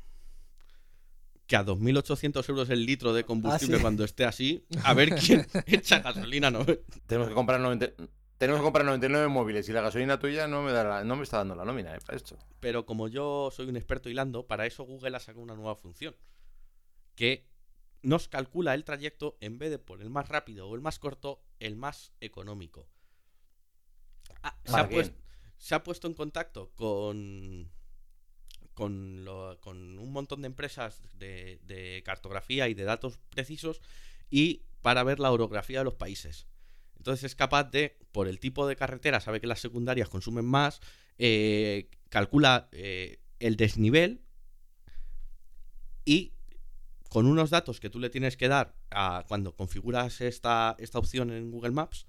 Que 1.48 1.56
a 1.56 1.64
2.800 1.66 2.50
euros 2.50 2.70
el 2.72 2.86
litro 2.86 3.14
de 3.14 3.24
combustible 3.24 3.76
Ah, 3.76 3.78
sí. 3.78 3.82
cuando 3.82 4.04
esté 4.04 4.26
así, 4.26 4.66
a 4.84 4.94
ver 4.94 5.16
quién 5.16 5.46
echa 5.68 6.00
gasolina. 6.00 6.50
No, 6.50 6.66
Tenemos 7.06 7.28
que 7.30 7.36
comprar 7.36 7.60
90, 7.60 7.92
tenemos 8.38 8.60
que 8.60 8.64
comprar 8.64 8.86
99 8.86 9.28
móviles 9.28 9.70
y 9.70 9.72
la 9.74 9.82
gasolina 9.82 10.18
tuya 10.20 10.48
no 10.48 10.64
me, 10.64 10.72
da 10.72 10.84
la- 10.84 11.04
no 11.04 11.16
me 11.16 11.24
está 11.24 11.38
dando 11.38 11.54
la 11.56 11.64
nómina, 11.66 11.94
¿eh? 11.96 12.00
Para 12.04 12.18
esto. 12.18 12.38
Pero 12.60 12.86
como 12.86 13.08
yo 13.08 13.52
soy 13.56 13.68
un 13.70 13.76
experto 13.78 14.10
hilando, 14.10 14.48
para 14.48 14.66
eso 14.66 14.84
Google 14.86 15.16
ha 15.16 15.20
sacado 15.20 15.44
una 15.44 15.56
nueva 15.56 15.76
función. 15.76 16.16
Que 17.16 17.48
nos 18.02 18.28
calcula 18.28 18.74
el 18.74 18.84
trayecto 18.84 19.38
en 19.40 19.58
vez 19.60 19.70
de 19.70 19.80
por 19.80 20.02
el 20.02 20.10
más 20.10 20.28
rápido 20.28 20.68
o 20.68 20.76
el 20.76 20.82
más 20.82 21.00
corto, 21.00 21.42
el 21.60 21.76
más 21.76 22.12
económico. 22.22 22.88
Ah, 24.44 24.58
se, 24.66 24.72
¿Para 24.72 24.84
ha 24.84 24.90
puesto, 24.90 25.16
se 25.58 25.76
ha 25.76 25.84
puesto 25.84 26.08
en 26.08 26.14
contacto 26.16 26.72
con, 26.76 27.70
con, 28.76 29.26
lo- 29.26 29.60
con 29.62 29.98
un 29.98 30.12
montón 30.12 30.42
de 30.42 30.48
empresas 30.48 31.02
de, 31.18 31.60
de 31.64 32.04
cartografía 32.06 32.68
y 32.70 32.76
de 32.76 32.84
datos 32.84 33.18
precisos 33.32 33.82
y 34.30 34.62
para 34.84 35.04
ver 35.04 35.20
la 35.20 35.32
orografía 35.32 35.80
de 35.80 35.86
los 35.86 35.96
países. 35.96 36.46
Entonces 36.98 37.24
es 37.24 37.36
capaz 37.36 37.66
de, 37.72 37.98
por 38.12 38.28
el 38.28 38.40
tipo 38.40 38.68
de 38.68 38.76
carretera, 38.76 39.20
sabe 39.20 39.42
que 39.42 39.48
las 39.48 39.60
secundarias 39.60 40.10
consumen 40.10 40.46
más, 40.46 40.80
eh, 41.18 41.90
calcula 42.10 42.70
eh, 42.72 43.20
el 43.40 43.56
desnivel 43.56 44.22
y 46.04 46.34
con 47.10 47.28
unos 47.28 47.50
datos 47.50 47.80
que 47.80 47.90
tú 47.90 48.00
le 48.00 48.10
tienes 48.10 48.36
que 48.38 48.48
dar 48.48 48.76
a 48.92 49.24
cuando 49.28 49.56
configuras 49.56 50.22
esta, 50.22 50.76
esta 50.80 51.00
opción 51.00 51.32
en 51.32 51.50
Google 51.52 51.72
Maps, 51.72 52.06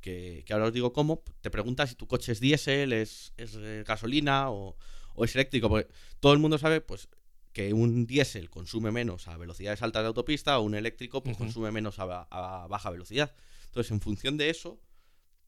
que, 0.00 0.44
que 0.46 0.52
ahora 0.52 0.66
os 0.66 0.72
digo 0.72 0.92
cómo, 0.92 1.22
te 1.40 1.50
pregunta 1.50 1.86
si 1.86 1.94
tu 1.94 2.06
coche 2.06 2.32
es 2.32 2.40
diésel, 2.40 2.92
es, 2.92 3.32
eh, 3.36 3.84
gasolina 3.86 4.50
o, 4.50 4.76
o 5.16 5.24
es 5.24 5.34
eléctrico, 5.34 5.68
porque 5.68 5.88
todo 6.20 6.32
el 6.32 6.38
mundo 6.38 6.58
sabe 6.58 6.80
pues 6.80 7.08
que 7.52 7.72
un 7.72 8.06
diésel 8.06 8.50
consume 8.50 8.90
menos 8.92 9.28
a 9.28 9.36
velocidades 9.36 9.80
altas 9.82 10.02
de 10.02 10.08
autopista 10.08 10.58
o 10.58 10.62
un 10.62 10.74
eléctrico 10.74 11.22
pues, 11.22 11.36
consume 11.38 11.70
menos 11.72 11.98
a, 11.98 12.04
ba- 12.04 12.28
a 12.30 12.66
baja 12.68 12.90
velocidad. 12.90 13.34
Entonces, 13.66 13.90
en 13.92 14.00
función 14.00 14.36
de 14.36 14.50
eso, 14.50 14.78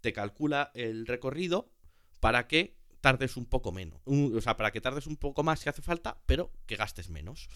te 0.00 0.12
calcula 0.12 0.70
el 0.74 1.06
recorrido 1.06 1.70
para 2.20 2.46
que 2.48 2.76
tardes 3.00 3.36
un 3.36 3.44
poco 3.46 3.72
menos. 3.72 4.00
Un- 4.06 4.34
o 4.36 4.40
sea, 4.40 4.56
para 4.56 4.70
que 4.72 4.80
tardes 4.80 5.06
un 5.06 5.16
poco 5.16 5.42
más 5.42 5.60
si 5.60 5.68
hace 5.68 5.82
falta, 5.82 6.18
pero 6.26 6.50
que 6.66 6.76
gastes 6.76 7.10
menos. 7.10 7.48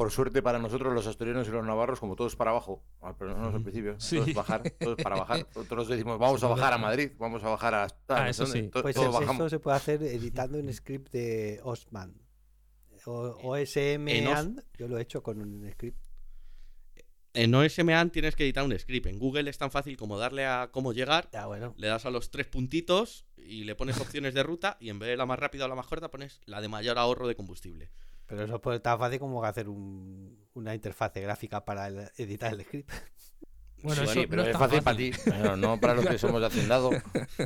Por 0.00 0.10
suerte 0.10 0.40
para 0.40 0.58
nosotros, 0.58 0.94
los 0.94 1.06
asturianos 1.06 1.46
y 1.46 1.50
los 1.50 1.62
navarros, 1.62 2.00
como 2.00 2.16
todos 2.16 2.34
para 2.34 2.52
abajo, 2.52 2.82
al, 3.02 3.16
pero 3.18 3.36
no, 3.36 3.48
al 3.54 3.62
principio, 3.62 4.00
Sí. 4.00 4.16
todos 4.16 4.32
bajar, 4.32 4.62
todos 4.80 4.96
para 5.02 5.16
bajar. 5.16 5.46
Nosotros 5.54 5.88
decimos, 5.88 6.18
vamos 6.18 6.42
a 6.42 6.46
bajar 6.48 6.72
a. 6.72 6.78
Madrid, 6.78 7.10
vamos 7.18 7.44
a 7.44 7.50
bajar 7.50 7.74
a... 7.74 7.86
Ah, 8.08 8.30
eso 8.30 8.46
sé 8.46 8.52
dónde, 8.62 8.64
sí. 8.68 8.70
to- 8.70 8.80
Pues 8.82 8.96
todos 8.96 9.50
se 9.50 9.58
puede 9.58 9.76
hacer 9.76 10.02
editando 10.02 10.58
un 10.58 10.72
script 10.72 11.12
de 11.12 11.60
Osman. 11.64 12.14
O, 13.04 13.36
OSM 13.42 14.08
Os- 14.26 14.38
and, 14.38 14.64
yo 14.78 14.88
lo 14.88 14.96
he 14.96 15.02
hecho 15.02 15.22
con 15.22 15.38
un 15.38 15.70
script. 15.70 16.02
En 17.34 17.54
OSMAN 17.54 18.08
tienes 18.10 18.34
que 18.36 18.44
editar 18.44 18.64
un 18.64 18.76
script. 18.78 19.04
En 19.06 19.18
Google 19.18 19.50
es 19.50 19.58
tan 19.58 19.70
fácil 19.70 19.98
como 19.98 20.16
darle 20.16 20.46
a 20.46 20.70
cómo 20.72 20.94
llegar, 20.94 21.28
Ya, 21.30 21.44
bueno. 21.44 21.74
le 21.76 21.88
das 21.88 22.06
a 22.06 22.10
los 22.10 22.30
tres 22.30 22.46
puntitos 22.46 23.26
y 23.36 23.64
le 23.64 23.74
pones 23.74 24.00
opciones 24.00 24.32
de 24.32 24.42
ruta 24.44 24.78
y 24.80 24.88
en 24.88 24.98
vez 24.98 25.10
de 25.10 25.18
la 25.18 25.26
más 25.26 25.38
rápida 25.38 25.66
o 25.66 25.68
la 25.68 25.74
más 25.74 25.86
corta 25.86 26.10
pones 26.10 26.40
la 26.46 26.62
de 26.62 26.68
mayor 26.68 26.96
ahorro 26.98 27.28
de 27.28 27.36
combustible. 27.36 27.90
Pero 28.30 28.44
eso 28.44 28.72
es 28.72 28.82
tan 28.82 28.98
fácil 28.98 29.18
como 29.18 29.44
hacer 29.44 29.68
un- 29.68 30.46
una 30.54 30.74
interfase 30.74 31.20
gráfica 31.20 31.64
para 31.64 31.88
el- 31.88 32.10
editar 32.16 32.52
el 32.54 32.62
script. 32.64 32.88
Bueno, 33.82 34.02
Sí, 34.06 34.18
eso 34.20 34.28
pero 34.28 34.42
no 34.42 34.48
es 34.50 34.58
fácil 34.58 34.82
para 34.82 34.94
ti, 34.98 35.10
pero 35.24 35.56
no 35.56 35.80
para 35.80 35.94
los 35.94 36.04
que 36.04 36.18
somos 36.18 36.38
de 36.42 36.48
hacendado, 36.48 36.90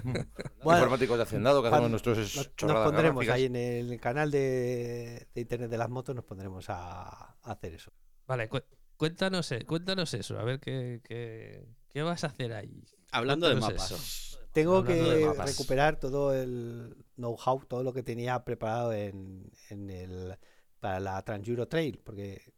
Bueno, 0.65 0.79
informáticos 0.79 1.17
de 1.17 1.23
hacendado, 1.23 1.63
que 1.63 1.69
cuando 1.69 1.87
hacemos 1.87 1.91
nuestros 2.05 2.37
Nos, 2.37 2.49
pondremos 2.85 3.25
gráficas. 3.25 3.35
ahí 3.37 3.45
en 3.45 3.55
el 3.55 4.01
canal 4.01 4.33
de, 4.33 5.29
de 5.33 5.41
internet 5.41 5.71
de 5.71 5.79
las 5.79 5.89
motos, 5.89 6.13
nos 6.17 6.25
pondremos 6.25 6.69
a, 6.71 7.03
a 7.41 7.53
hacer 7.53 7.75
eso. 7.75 7.93
Vale, 8.27 8.49
cu- 8.49 8.63
cuéntanos, 8.97 9.53
eh, 9.53 9.65
cuéntanos 9.65 10.13
eso, 10.15 10.37
a 10.37 10.43
ver 10.43 10.59
qué, 10.59 11.01
qué, 11.05 11.69
qué 11.89 12.03
vas 12.03 12.25
a 12.25 12.27
hacer 12.27 12.53
ahí. 12.53 12.83
Hablando 13.13 13.49
de 13.49 13.55
mapas. 13.55 14.41
Tengo 14.53 14.79
Hablando 14.79 15.11
de 15.11 15.19
que 15.21 15.27
mapas. 15.27 15.47
recuperar 15.51 16.01
todo 16.01 16.35
el 16.35 16.97
know-how, 17.17 17.65
todo 17.67 17.85
lo 17.85 17.93
que 17.93 18.03
tenía 18.03 18.45
preparado 18.45 18.93
en, 18.93 19.53
en 19.71 19.89
el, 19.89 20.37
para 20.85 21.01
la 21.01 21.23
Transeuro 21.25 21.67
Trail, 21.67 21.99
porque, 22.05 22.53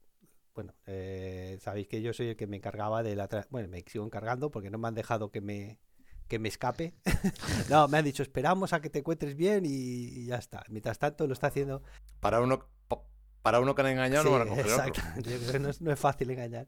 bueno, 0.53 0.75
eh, 0.87 1.59
sabéis 1.61 1.87
que 1.87 2.03
yo 2.03 2.13
soy 2.13 2.31
el 2.31 2.37
que 2.37 2.49
me 2.49 2.57
encargaba 2.57 3.05
de 3.05 3.15
la... 3.15 3.29
Bueno, 3.51 3.69
me 3.69 3.85
sigo 3.87 4.05
encargando 4.05 4.51
porque 4.51 4.69
no 4.69 4.79
me 4.79 4.89
han 4.89 4.97
dejado 4.97 5.31
que 5.31 5.41
me, 5.41 5.79
que 6.27 6.41
me 6.41 6.49
escape. 6.49 6.93
no, 7.71 7.87
me 7.87 7.99
han 7.99 8.05
dicho, 8.05 8.25
esperamos 8.25 8.73
a 8.73 8.81
que 8.81 8.91
te 8.91 8.99
encuentres 8.99 9.37
bien 9.37 9.65
y, 9.65 9.69
y 9.69 10.27
ya 10.27 10.39
está. 10.39 10.65
Mientras 10.71 10.99
tanto, 10.99 11.29
lo 11.29 11.35
está 11.35 11.47
haciendo... 11.47 11.85
Para 12.19 12.41
uno, 12.41 12.67
pa- 12.89 13.05
para 13.43 13.61
uno 13.61 13.77
que 13.77 13.83
han 13.83 13.89
engañado, 13.91 14.25
no 14.25 14.31
Sí, 14.31 14.39
van 14.39 14.49
a 14.49 14.51
coger 14.51 14.67
otro. 14.67 14.85
exacto. 14.87 15.53
Que 15.53 15.59
no 15.61 15.69
es, 15.69 15.81
no 15.81 15.93
es 15.93 16.01
fácil 16.01 16.29
engañar. 16.29 16.67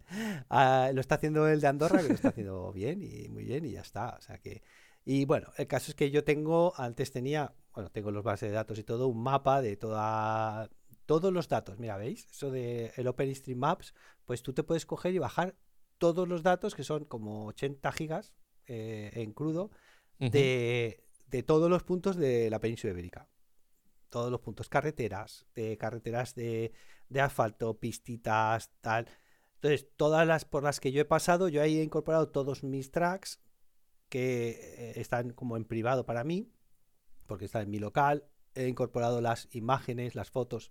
Ah, 0.48 0.92
lo 0.94 1.00
está 1.00 1.16
haciendo 1.16 1.48
el 1.48 1.60
de 1.60 1.66
Andorra, 1.66 2.00
que 2.02 2.08
lo 2.08 2.14
está 2.14 2.28
haciendo 2.28 2.70
bien 2.72 3.02
y 3.02 3.28
muy 3.30 3.42
bien 3.42 3.64
y 3.64 3.72
ya 3.72 3.80
está. 3.80 4.10
O 4.16 4.20
sea 4.20 4.38
que. 4.38 4.62
Y 5.04 5.24
bueno, 5.24 5.48
el 5.56 5.66
caso 5.66 5.90
es 5.90 5.96
que 5.96 6.12
yo 6.12 6.22
tengo, 6.22 6.72
antes 6.76 7.10
tenía, 7.10 7.52
bueno, 7.74 7.90
tengo 7.90 8.12
los 8.12 8.22
bases 8.22 8.50
de 8.50 8.54
datos 8.54 8.78
y 8.78 8.84
todo, 8.84 9.08
un 9.08 9.22
mapa 9.24 9.60
de 9.62 9.76
toda, 9.76 10.68
todos 11.08 11.32
los 11.32 11.48
datos. 11.48 11.78
Mira, 11.78 11.96
¿veis? 11.96 12.28
Eso 12.30 12.50
de 12.50 12.92
el 12.96 13.08
OpenStreetMaps, 13.08 13.94
pues 14.26 14.42
tú 14.42 14.52
te 14.52 14.62
puedes 14.62 14.84
coger 14.84 15.14
y 15.14 15.18
bajar 15.18 15.56
todos 15.96 16.28
los 16.28 16.42
datos, 16.42 16.74
que 16.74 16.84
son 16.84 17.06
como 17.06 17.46
80 17.46 17.90
gigas 17.92 18.34
eh, 18.66 19.10
en 19.14 19.32
crudo, 19.32 19.70
de, 20.18 21.02
de 21.28 21.42
todos 21.42 21.70
los 21.70 21.82
puntos 21.82 22.16
de 22.16 22.50
la 22.50 22.60
península 22.60 22.92
ibérica. 22.92 23.26
Todos 24.10 24.30
los 24.30 24.42
puntos, 24.42 24.68
carreteras, 24.68 25.46
de 25.54 25.78
carreteras 25.78 26.34
de, 26.34 26.74
de 27.08 27.20
asfalto, 27.22 27.78
pistitas, 27.78 28.70
tal. 28.82 29.08
Entonces, 29.54 29.88
todas 29.96 30.26
las 30.26 30.44
por 30.44 30.62
las 30.62 30.78
que 30.78 30.92
yo 30.92 31.00
he 31.00 31.06
pasado, 31.06 31.48
yo 31.48 31.62
ahí 31.62 31.78
he 31.78 31.82
incorporado 31.82 32.28
todos 32.28 32.64
mis 32.64 32.90
tracks 32.90 33.40
que 34.10 34.50
eh, 34.50 35.00
están 35.00 35.30
como 35.30 35.56
en 35.56 35.64
privado 35.64 36.04
para 36.04 36.22
mí, 36.22 36.52
porque 37.26 37.46
están 37.46 37.62
en 37.62 37.70
mi 37.70 37.78
local. 37.78 38.28
He 38.54 38.68
incorporado 38.68 39.22
las 39.22 39.48
imágenes, 39.52 40.14
las 40.14 40.30
fotos 40.30 40.70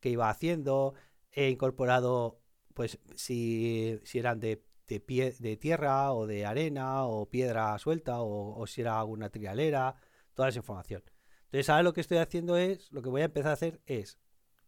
que 0.00 0.10
iba 0.10 0.30
haciendo. 0.30 0.94
He 1.32 1.50
incorporado, 1.50 2.40
pues, 2.74 2.98
si, 3.14 4.00
si 4.04 4.18
eran 4.18 4.40
de, 4.40 4.64
de, 4.88 5.00
pie, 5.00 5.34
de 5.38 5.56
tierra 5.56 6.12
o 6.12 6.26
de 6.26 6.46
arena 6.46 7.04
o 7.04 7.28
piedra 7.28 7.78
suelta 7.78 8.20
o, 8.20 8.58
o 8.58 8.66
si 8.66 8.80
era 8.82 8.98
alguna 8.98 9.30
trialera, 9.30 9.96
toda 10.34 10.48
esa 10.48 10.58
información. 10.58 11.02
Entonces, 11.44 11.68
ahora 11.70 11.82
lo 11.82 11.92
que 11.92 12.00
estoy 12.00 12.18
haciendo 12.18 12.56
es, 12.56 12.90
lo 12.92 13.02
que 13.02 13.08
voy 13.08 13.22
a 13.22 13.26
empezar 13.26 13.50
a 13.50 13.54
hacer 13.54 13.80
es 13.86 14.18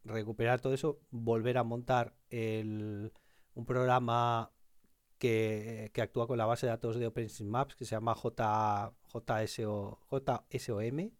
recuperar 0.05 0.61
todo 0.61 0.75
eso, 0.75 1.01
volver 1.11 1.59
a 1.59 1.65
montar 1.65 2.15
el, 2.31 3.13
un 3.55 3.67
programa 3.67 4.53
que, 5.19 5.91
que 5.93 6.03
actúa 6.03 6.27
con 6.27 6.39
la 6.39 6.47
base 6.47 6.67
de 6.67 6.71
datos 6.71 6.97
de 6.97 7.07
OpenStreetMaps 7.07 7.75
que 7.75 7.85
se 7.85 7.97
llama 7.97 8.15
J, 8.15 8.95
JSO, 9.13 10.01
JSOM. 10.11 11.11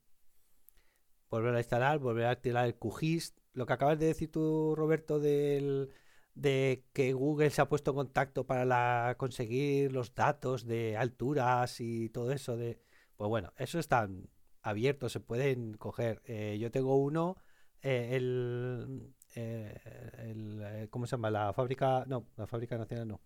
Volver 1.31 1.55
a 1.55 1.59
instalar, 1.59 1.99
volver 1.99 2.27
a 2.27 2.41
tirar 2.41 2.67
el 2.67 2.77
QGIS. 2.77 3.35
Lo 3.59 3.67
que 3.67 3.73
acabas 3.73 3.99
de 3.99 4.07
decir 4.07 4.31
tú, 4.31 4.75
Roberto, 4.77 5.19
del, 5.19 5.91
de 6.35 6.85
que 6.93 7.13
Google 7.13 7.51
se 7.51 7.61
ha 7.61 7.69
puesto 7.69 7.91
en 7.91 7.97
contacto 7.97 8.47
para 8.47 8.65
la- 8.65 9.17
conseguir 9.19 9.93
los 9.93 10.15
datos 10.15 10.65
de 10.65 10.97
alturas 10.97 11.81
y 11.81 12.09
todo 12.11 12.31
eso. 12.33 12.57
De, 12.57 12.79
pues 13.17 13.29
bueno, 13.29 13.53
eso 13.57 13.79
están 13.79 14.29
abiertos, 14.63 15.13
se 15.13 15.21
pueden 15.21 15.75
coger. 15.75 16.23
Eh, 16.25 16.57
yo 16.61 16.71
tengo 16.71 16.97
uno, 16.97 17.37
eh, 17.83 18.11
el, 18.13 19.13
eh, 19.35 19.75
el, 20.19 20.89
¿cómo 20.91 21.07
se 21.07 21.13
llama? 21.17 21.31
La 21.31 21.53
fábrica, 21.53 22.05
no, 22.07 22.27
la 22.37 22.47
fábrica 22.47 22.79
nacional 22.79 23.09
no. 23.09 23.21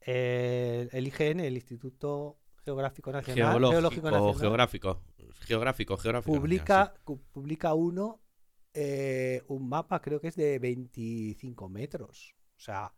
El 0.00 1.06
IGN, 1.06 1.40
el 1.40 1.54
Instituto 1.56 2.38
Geográfico 2.64 3.10
Nacional, 3.10 3.52
Geológico, 3.58 4.10
Nacional, 4.10 4.38
geográfico. 4.40 5.02
Geográfico, 5.40 5.96
geográfico. 5.96 6.36
publica, 6.36 6.94
publica 7.32 7.74
uno, 7.74 8.20
eh, 8.74 9.42
un 9.48 9.68
mapa, 9.68 10.00
creo 10.00 10.20
que 10.20 10.28
es 10.28 10.36
de 10.36 10.58
25 10.58 11.68
metros. 11.68 12.34
O 12.56 12.60
sea, 12.60 12.94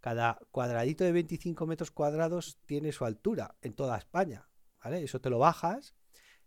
cada 0.00 0.38
cuadradito 0.50 1.04
de 1.04 1.12
25 1.12 1.66
metros 1.66 1.90
cuadrados 1.90 2.58
tiene 2.66 2.92
su 2.92 3.04
altura 3.04 3.56
en 3.62 3.74
toda 3.74 3.96
España. 3.98 4.48
¿Vale? 4.82 5.02
Eso 5.02 5.20
te 5.20 5.30
lo 5.30 5.38
bajas 5.38 5.94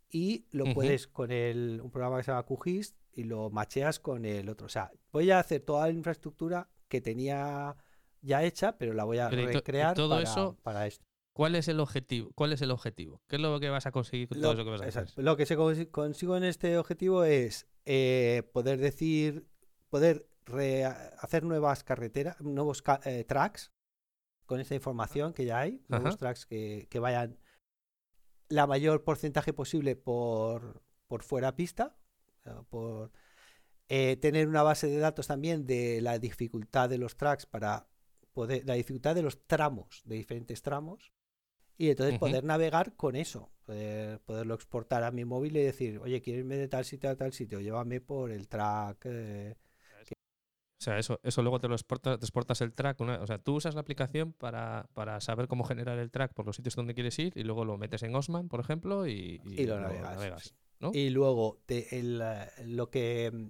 y 0.10 0.46
lo 0.52 0.66
puedes 0.74 1.08
con 1.08 1.32
el, 1.32 1.82
un 1.84 1.90
programa 1.90 2.18
que 2.18 2.24
se 2.24 2.32
llama 2.32 2.46
QGIS 2.46 2.96
y 3.14 3.24
lo 3.24 3.50
macheas 3.50 4.00
con 4.00 4.26
el 4.26 4.48
otro. 4.50 4.68
O 4.68 4.70
sea, 4.70 4.92
voy 5.12 5.32
a 5.32 5.40
hacer 5.40 5.62
toda 5.62 5.88
la 5.88 5.94
infraestructura 5.94 6.70
que 6.88 7.02
tenía 7.02 7.76
ya 8.22 8.44
hecha, 8.44 8.78
pero 8.78 8.94
la 8.94 9.06
voy 9.06 9.18
a 9.18 9.30
Pero 9.30 9.42
y 9.42 9.46
to- 9.46 9.52
y 9.52 9.56
recrear 9.56 9.96
todo 9.96 10.10
para, 10.12 10.24
eso 10.24 10.56
para 10.62 10.86
esto. 10.86 11.07
¿Cuál 11.38 11.56
es 11.56 11.68
el 11.68 11.80
objetivo? 11.80 12.32
¿Cuál 12.36 12.54
es 12.54 12.62
el 12.62 12.72
objetivo? 12.72 13.22
¿Qué 13.28 13.36
es 13.38 13.42
lo 13.42 13.60
que 13.60 13.70
vas 13.70 13.86
a 13.86 13.92
conseguir 13.92 14.28
con 14.28 14.42
todo 14.42 14.54
eso 14.54 14.64
que 14.64 14.70
vas 14.72 14.82
a 14.82 14.86
hacer? 14.86 15.04
exacto. 15.04 15.22
Lo 15.22 15.38
que 15.38 15.46
se 15.46 15.58
consi- 15.58 15.90
consigo 15.90 16.36
en 16.36 16.44
este 16.44 16.78
objetivo 16.78 17.24
es 17.24 17.68
eh, 17.86 18.50
poder 18.54 18.80
decir, 18.80 19.48
poder 19.90 20.28
hacer 21.20 21.44
nuevas 21.44 21.84
carreteras, 21.84 22.40
nuevos 22.42 22.82
ca- 22.82 23.00
eh, 23.06 23.24
tracks 23.24 23.72
con 24.46 24.60
esta 24.60 24.76
información 24.76 25.34
que 25.34 25.46
ya 25.46 25.60
hay, 25.60 25.84
nuevos 25.88 26.10
Ajá. 26.16 26.18
tracks 26.18 26.46
que, 26.46 26.88
que 26.90 27.00
vayan 27.00 27.38
la 28.50 28.66
mayor 28.66 29.04
porcentaje 29.04 29.54
posible 29.54 29.96
por, 29.96 30.82
por 31.08 31.22
fuera 31.24 31.56
pista, 31.56 31.98
eh, 32.46 32.52
por 32.70 33.12
eh, 33.90 34.18
tener 34.18 34.48
una 34.48 34.64
base 34.64 34.88
de 34.88 34.98
datos 35.00 35.28
también 35.28 35.66
de 35.66 36.02
la 36.02 36.18
dificultad 36.18 36.90
de 36.90 36.98
los 36.98 37.18
tracks 37.18 37.46
para 37.46 37.90
poder, 38.34 38.64
la 38.66 38.76
dificultad 38.76 39.16
de 39.16 39.22
los 39.24 39.46
tramos, 39.48 40.02
de 40.06 40.16
diferentes 40.16 40.62
tramos, 40.62 41.12
y 41.78 41.90
entonces 41.90 42.18
poder 42.20 42.44
navegar 42.44 42.96
con 42.96 43.16
eso, 43.16 43.52
poder- 43.66 44.20
poderlo 44.22 44.56
exportar 44.56 45.04
a 45.04 45.12
mi 45.12 45.26
móvil 45.26 45.56
y 45.58 45.62
decir, 45.62 46.00
oye, 46.00 46.22
quiero 46.22 46.40
irme 46.40 46.58
de 46.58 46.68
tal 46.68 46.86
sitio 46.86 47.10
a 47.10 47.16
tal 47.16 47.34
sitio, 47.34 47.60
llévame 47.60 48.02
por 48.02 48.32
el 48.32 48.48
track. 48.48 49.06
eh, 49.06 49.56
O 50.80 50.84
sea, 50.84 51.00
eso, 51.00 51.20
eso 51.24 51.42
luego 51.42 51.60
te 51.60 51.68
lo 51.68 51.74
exportas, 51.74 52.20
te 52.20 52.26
exportas 52.26 52.62
el 52.62 52.72
track. 52.74 53.02
una- 53.02 53.20
o 53.22 53.26
sea, 53.28 53.40
tú 53.40 53.56
usas 53.56 53.74
la 53.74 53.82
aplicación 53.82 54.34
para, 54.34 54.88
para 54.94 55.20
saber 55.22 55.48
cómo 55.48 55.64
generar 55.64 55.98
el 55.98 56.12
track 56.12 56.34
por 56.34 56.46
los 56.46 56.56
sitios 56.56 56.76
donde 56.76 56.94
quieres 56.94 57.18
ir 57.18 57.34
y 57.36 57.44
luego 57.44 57.66
lo 57.66 57.78
metes 57.78 58.04
en 58.04 58.16
Osman, 58.16 58.48
por 58.48 58.60
ejemplo, 58.60 59.08
y, 59.08 59.42
y 59.44 59.66
lo 59.66 59.80
navegas. 59.80 60.44
sí. 60.44 60.52
¿no? 60.80 60.92
Y 60.94 61.10
luego 61.10 61.60
te- 61.66 61.98
el, 62.00 62.22
lo 62.66 62.92
que 62.92 63.32
mm, 63.34 63.50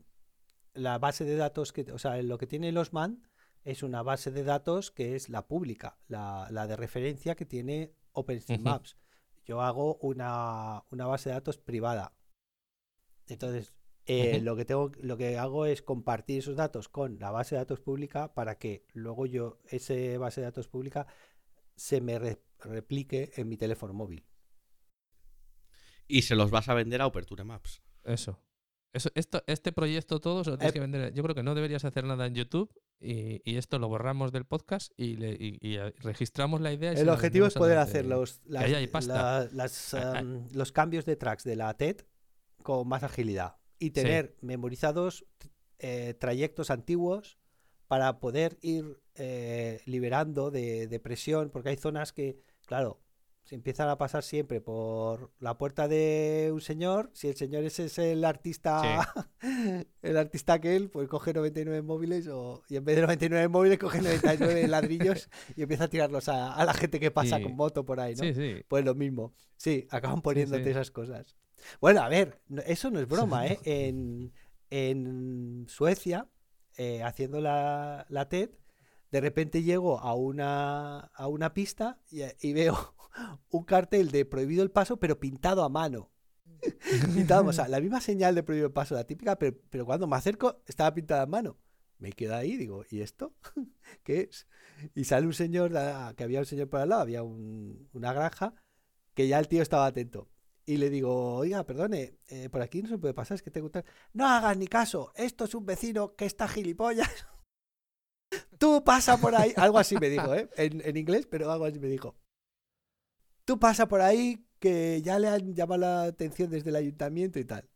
la 0.75 0.97
base 0.99 1.25
de 1.25 1.35
datos 1.35 1.73
que, 1.73 1.91
o 1.91 1.97
sea, 1.99 2.21
lo 2.23 2.37
que 2.37 2.47
tiene 2.47 2.71
los 2.71 2.93
MAN 2.93 3.21
es 3.65 3.83
una 3.83 4.01
base 4.03 4.31
de 4.31 4.43
datos 4.45 4.91
que 4.91 5.15
es 5.15 5.27
la 5.27 5.45
pública, 5.47 5.97
la, 6.07 6.47
la 6.51 6.65
de 6.67 6.77
referencia 6.77 7.35
que 7.35 7.45
tiene 7.45 7.91
OpenStreetMaps. 8.17 8.97
Yo 9.45 9.61
hago 9.61 9.95
una, 10.01 10.83
una 10.91 11.05
base 11.05 11.29
de 11.29 11.35
datos 11.35 11.57
privada. 11.57 12.13
Entonces, 13.27 13.73
eh, 14.05 14.39
lo 14.41 14.55
que 14.55 14.65
tengo, 14.65 14.91
lo 15.01 15.17
que 15.17 15.37
hago 15.37 15.65
es 15.65 15.81
compartir 15.81 16.39
esos 16.39 16.55
datos 16.55 16.87
con 16.89 17.19
la 17.19 17.31
base 17.31 17.55
de 17.55 17.59
datos 17.59 17.79
pública 17.79 18.33
para 18.33 18.57
que 18.57 18.85
luego 18.93 19.25
yo, 19.25 19.59
ese 19.69 20.17
base 20.17 20.41
de 20.41 20.45
datos 20.45 20.67
pública, 20.67 21.07
se 21.75 22.01
me 22.01 22.17
re- 22.19 22.41
replique 22.59 23.31
en 23.35 23.49
mi 23.49 23.57
teléfono 23.57 23.93
móvil. 23.93 24.25
Y 26.07 26.21
se 26.21 26.35
los 26.35 26.51
vas 26.51 26.69
a 26.69 26.73
vender 26.73 27.01
a 27.01 27.05
Aperture 27.05 27.43
Maps. 27.43 27.81
Eso. 28.03 28.39
Eso, 28.93 29.09
esto, 29.13 29.43
este 29.45 29.71
proyecto 29.73 30.19
todo 30.21 30.43
se 30.43 30.51
lo 30.51 30.57
tienes 30.57 30.71
Eh, 30.71 30.73
que 30.73 30.79
vender. 30.79 31.13
Yo 31.13 31.21
creo 31.23 31.35
que 31.35 31.43
no 31.43 31.53
deberías 31.53 31.83
hacer 31.85 32.05
nada 32.05 32.25
en 32.25 32.33
YouTube 32.33 32.73
y, 32.99 33.41
y 33.49 33.57
esto 33.57 33.79
lo 33.79 33.87
borramos 33.87 34.31
del 34.31 34.45
podcast 34.45 34.91
y, 34.97 35.15
le, 35.17 35.31
y- 35.31 35.57
y, 35.61 35.77
registramos 36.01 36.61
la 36.61 36.71
idea. 36.73 36.91
El 36.93 37.09
objetivo 37.09 37.45
es 37.47 37.53
poder 37.53 37.77
hacer 37.77 38.05
los, 38.05 38.41
las- 38.45 38.63
la- 39.07 39.47
las, 39.53 39.95
los 40.53 40.71
cambios 40.71 41.05
de 41.05 41.15
tracks 41.15 41.43
de 41.43 41.55
la 41.55 41.73
TED 41.75 41.97
con 42.63 42.87
más 42.87 43.03
agilidad 43.03 43.57
y 43.79 43.91
tener 43.91 44.35
memorizados 44.41 45.25
eh, 45.79 46.15
trayectos 46.19 46.71
antiguos 46.71 47.37
para 47.87 48.19
poder 48.19 48.57
ir 48.61 48.99
eh, 49.15 49.81
liberando 49.85 50.51
de, 50.51 50.87
de 50.87 50.99
presión, 50.99 51.49
porque 51.51 51.69
hay 51.69 51.77
zonas 51.77 52.11
que, 52.13 52.41
claro, 52.65 52.99
se 53.47 53.55
empiezan 53.55 53.87
a 53.87 53.97
pasar 53.97 54.23
siempre 54.23 54.59
por 54.59 55.31
la 55.39 55.57
puerta 55.57 55.87
de 55.87 56.49
un 56.51 56.59
señor. 56.59 57.09
Si 57.13 57.29
el 57.29 57.35
señor 57.37 57.63
ese 57.63 57.85
es 57.85 57.97
el 57.97 58.25
artista, 58.25 59.13
el 60.01 60.17
artista 60.17 60.51
aquel, 60.51 60.89
pues 60.89 61.07
coge 61.07 61.33
99 61.33 61.81
móviles 61.81 62.27
o, 62.27 62.61
y 62.67 62.75
en 62.75 62.83
vez 62.83 62.97
de 62.97 63.03
99 63.03 63.47
móviles 63.47 63.79
coge 63.79 64.01
99 64.01 64.67
ladrillos 64.67 65.29
y 65.55 65.61
empieza 65.61 65.85
a 65.85 65.87
tirarlos 65.87 66.27
a, 66.27 66.55
a 66.55 66.65
la 66.65 66.73
gente 66.73 66.99
que 66.99 67.09
pasa 67.09 67.41
con 67.41 67.55
moto 67.55 67.85
por 67.85 68.01
ahí, 68.01 68.15
¿no? 68.15 68.23
Sí, 68.25 68.33
sí. 68.33 68.65
Pues 68.67 68.83
lo 68.83 68.95
mismo. 68.95 69.33
Sí, 69.55 69.87
acaban 69.91 70.21
poniéndote 70.21 70.69
esas 70.69 70.91
cosas. 70.91 71.37
Bueno, 71.79 72.01
a 72.01 72.09
ver, 72.09 72.41
eso 72.65 72.91
no 72.91 72.99
es 72.99 73.07
broma, 73.07 73.47
¿eh? 73.47 73.59
En, 73.63 74.33
en 74.69 75.67
Suecia, 75.69 76.27
eh, 76.75 77.01
haciendo 77.01 77.39
la, 77.39 78.05
la 78.09 78.27
TED, 78.27 78.49
de 79.11 79.21
repente 79.21 79.63
llego 79.63 79.99
a 79.99 80.13
una, 80.15 80.99
a 80.99 81.27
una 81.27 81.53
pista 81.53 81.99
y, 82.11 82.21
y 82.41 82.53
veo 82.53 82.95
un 83.49 83.63
cartel 83.63 84.11
de 84.11 84.25
prohibido 84.25 84.63
el 84.63 84.71
paso, 84.71 84.97
pero 84.97 85.19
pintado 85.19 85.63
a 85.63 85.69
mano. 85.69 86.11
pintado, 87.13 87.45
o 87.45 87.53
sea, 87.53 87.67
la 87.67 87.79
misma 87.79 88.01
señal 88.01 88.35
de 88.35 88.43
prohibido 88.43 88.67
el 88.67 88.73
paso, 88.73 88.95
la 88.95 89.05
típica, 89.05 89.37
pero, 89.37 89.57
pero 89.69 89.85
cuando 89.85 90.07
me 90.07 90.15
acerco 90.15 90.61
estaba 90.65 90.93
pintada 90.93 91.23
a 91.23 91.27
mano. 91.27 91.57
Me 91.99 92.11
quedo 92.11 92.35
ahí, 92.35 92.57
digo, 92.57 92.83
¿y 92.91 93.01
esto? 93.01 93.33
¿Qué 94.03 94.21
es? 94.29 94.47
Y 94.93 95.05
sale 95.05 95.25
un 95.25 95.33
señor, 95.33 95.71
que 96.15 96.23
había 96.23 96.39
un 96.39 96.45
señor 96.45 96.69
por 96.69 96.79
al 96.79 96.89
lado, 96.89 97.01
había 97.01 97.23
un- 97.23 97.89
una 97.93 98.13
granja, 98.13 98.53
que 99.15 99.27
ya 99.27 99.39
el 99.39 99.47
tío 99.47 99.63
estaba 99.63 99.87
atento. 99.87 100.29
Y 100.65 100.77
le 100.77 100.89
digo, 100.89 101.35
oiga, 101.35 101.65
perdone, 101.65 102.19
eh, 102.27 102.49
por 102.49 102.61
aquí 102.61 102.81
no 102.83 102.89
se 102.89 102.97
puede 102.99 103.13
pasar, 103.15 103.35
es 103.35 103.41
que 103.41 103.49
tengo. 103.51 103.71
No 104.13 104.27
hagas 104.27 104.55
ni 104.57 104.67
caso, 104.67 105.11
esto 105.15 105.45
es 105.45 105.55
un 105.55 105.65
vecino 105.65 106.15
que 106.15 106.25
está 106.25 106.47
gilipollas. 106.47 107.09
Tú 108.57 108.83
pasa 108.83 109.17
por 109.17 109.35
ahí, 109.35 109.53
algo 109.55 109.77
así 109.79 109.95
me 109.97 110.09
dijo, 110.09 110.33
¿eh? 110.33 110.49
En, 110.57 110.81
en 110.85 110.97
inglés, 110.97 111.27
pero 111.29 111.51
algo 111.51 111.65
así 111.65 111.79
me 111.79 111.87
dijo. 111.87 112.15
Tú 113.45 113.59
pasa 113.59 113.87
por 113.87 114.01
ahí 114.01 114.45
que 114.59 115.01
ya 115.03 115.19
le 115.19 115.27
han 115.27 115.53
llamado 115.53 115.81
la 115.81 116.03
atención 116.03 116.49
desde 116.49 116.69
el 116.71 116.75
ayuntamiento 116.75 117.39
y 117.39 117.45
tal. 117.45 117.69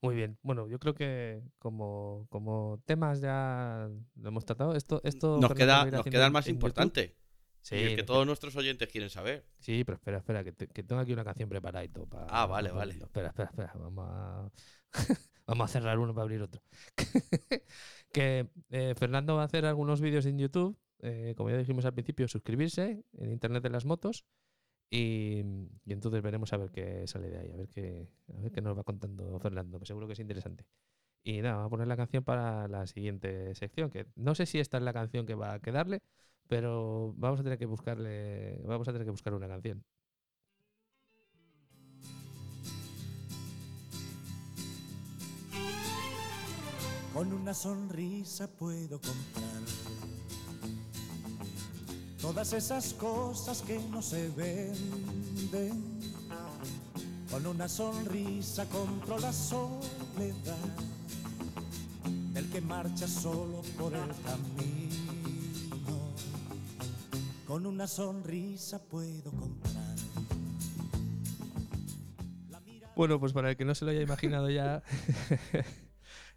Muy 0.00 0.14
bien. 0.14 0.38
Bueno, 0.42 0.68
yo 0.68 0.78
creo 0.78 0.94
que 0.94 1.42
como, 1.58 2.26
como 2.30 2.82
temas 2.84 3.20
ya 3.20 3.88
lo 4.16 4.28
hemos 4.28 4.44
tratado. 4.44 4.74
Esto, 4.74 5.00
esto 5.04 5.38
Nos 5.40 5.54
queda, 5.54 5.84
nos 5.90 6.04
queda 6.04 6.26
el 6.26 6.32
más 6.32 6.46
en 6.46 6.54
YouTube. 6.54 6.66
importante. 6.68 7.16
Sí, 7.62 7.76
y 7.76 7.78
el 7.84 7.96
que 7.96 8.02
todos 8.02 8.26
nuestros 8.26 8.54
oyentes 8.56 8.86
quieren 8.88 9.08
saber. 9.08 9.46
Sí, 9.60 9.82
pero 9.84 9.96
espera, 9.96 10.18
espera, 10.18 10.44
que, 10.44 10.52
te- 10.52 10.68
que 10.68 10.82
tengo 10.82 11.00
aquí 11.00 11.14
una 11.14 11.24
canción 11.24 11.48
preparada 11.48 11.82
y 11.84 11.88
todo. 11.88 12.06
para- 12.06 12.26
Ah, 12.28 12.44
vale, 12.44 12.68
para 12.68 12.78
vale. 12.80 12.94
Espera, 12.98 13.28
espera, 13.28 13.48
espera. 13.48 13.72
Vamos 13.76 14.06
a, 14.06 14.50
vamos 15.46 15.70
a 15.70 15.72
cerrar 15.72 15.98
uno 15.98 16.14
para 16.14 16.22
abrir 16.22 16.42
otro. 16.42 16.62
que 18.12 18.48
eh, 18.70 18.94
Fernando 18.96 19.36
va 19.36 19.42
a 19.42 19.46
hacer 19.46 19.66
algunos 19.66 20.00
vídeos 20.00 20.26
en 20.26 20.38
YouTube. 20.38 20.76
eh, 21.00 21.34
como 21.36 21.50
ya 21.50 21.58
dijimos 21.58 21.84
al 21.84 21.94
principio, 21.94 22.28
suscribirse 22.28 23.04
en 23.18 23.30
Internet 23.32 23.62
de 23.62 23.70
las 23.70 23.84
Motos. 23.84 24.24
Y, 24.90 25.40
entonces 25.86 26.22
veremos 26.22 26.52
a 26.52 26.56
ver 26.56 26.70
qué 26.70 27.06
sale 27.06 27.28
de 27.28 27.38
ahí, 27.38 27.50
a 27.50 27.56
ver 27.56 27.68
qué, 27.68 28.08
a 28.32 28.40
ver 28.40 28.52
qué 28.52 28.60
nos 28.60 28.78
va 28.78 28.84
contando 28.84 29.38
Fernando, 29.40 29.80
que 29.80 29.86
seguro 29.86 30.06
que 30.06 30.12
es 30.12 30.20
interesante. 30.20 30.64
Y 31.24 31.40
nada, 31.42 31.56
vamos 31.56 31.68
a 31.68 31.70
poner 31.70 31.88
la 31.88 31.96
canción 31.96 32.22
para 32.22 32.68
la 32.68 32.86
siguiente 32.86 33.54
sección, 33.54 33.90
que 33.90 34.06
no 34.14 34.34
sé 34.34 34.46
si 34.46 34.60
esta 34.60 34.76
es 34.76 34.84
la 34.84 34.92
canción 34.92 35.26
que 35.26 35.34
va 35.34 35.54
a 35.54 35.60
quedarle, 35.60 36.02
pero 36.48 37.14
vamos 37.16 37.40
a 37.40 37.42
tener 37.42 37.58
que 37.58 37.66
buscarle, 37.66 38.60
vamos 38.64 38.86
a 38.88 38.92
tener 38.92 39.06
que 39.06 39.10
buscar 39.10 39.34
una 39.34 39.48
canción. 39.48 39.84
Con 47.14 47.32
una 47.32 47.54
sonrisa 47.54 48.48
puedo 48.48 49.00
comprar 49.00 49.54
todas 52.20 52.52
esas 52.54 52.94
cosas 52.94 53.62
que 53.62 53.78
no 53.90 54.02
se 54.02 54.28
venden. 54.30 56.00
Con 57.30 57.46
una 57.46 57.68
sonrisa 57.68 58.66
compro 58.66 59.18
la 59.18 59.32
soledad 59.32 60.56
del 62.32 62.50
que 62.50 62.60
marcha 62.60 63.06
solo 63.06 63.62
por 63.78 63.92
el 63.94 64.08
camino. 64.24 64.94
Con 67.46 67.66
una 67.66 67.86
sonrisa 67.86 68.82
puedo 68.82 69.30
comprar. 69.30 69.94
Bueno, 72.96 73.20
pues 73.20 73.32
para 73.32 73.50
el 73.50 73.56
que 73.56 73.64
no 73.64 73.74
se 73.74 73.84
lo 73.84 73.90
haya 73.90 74.00
imaginado 74.00 74.48
ya, 74.48 74.82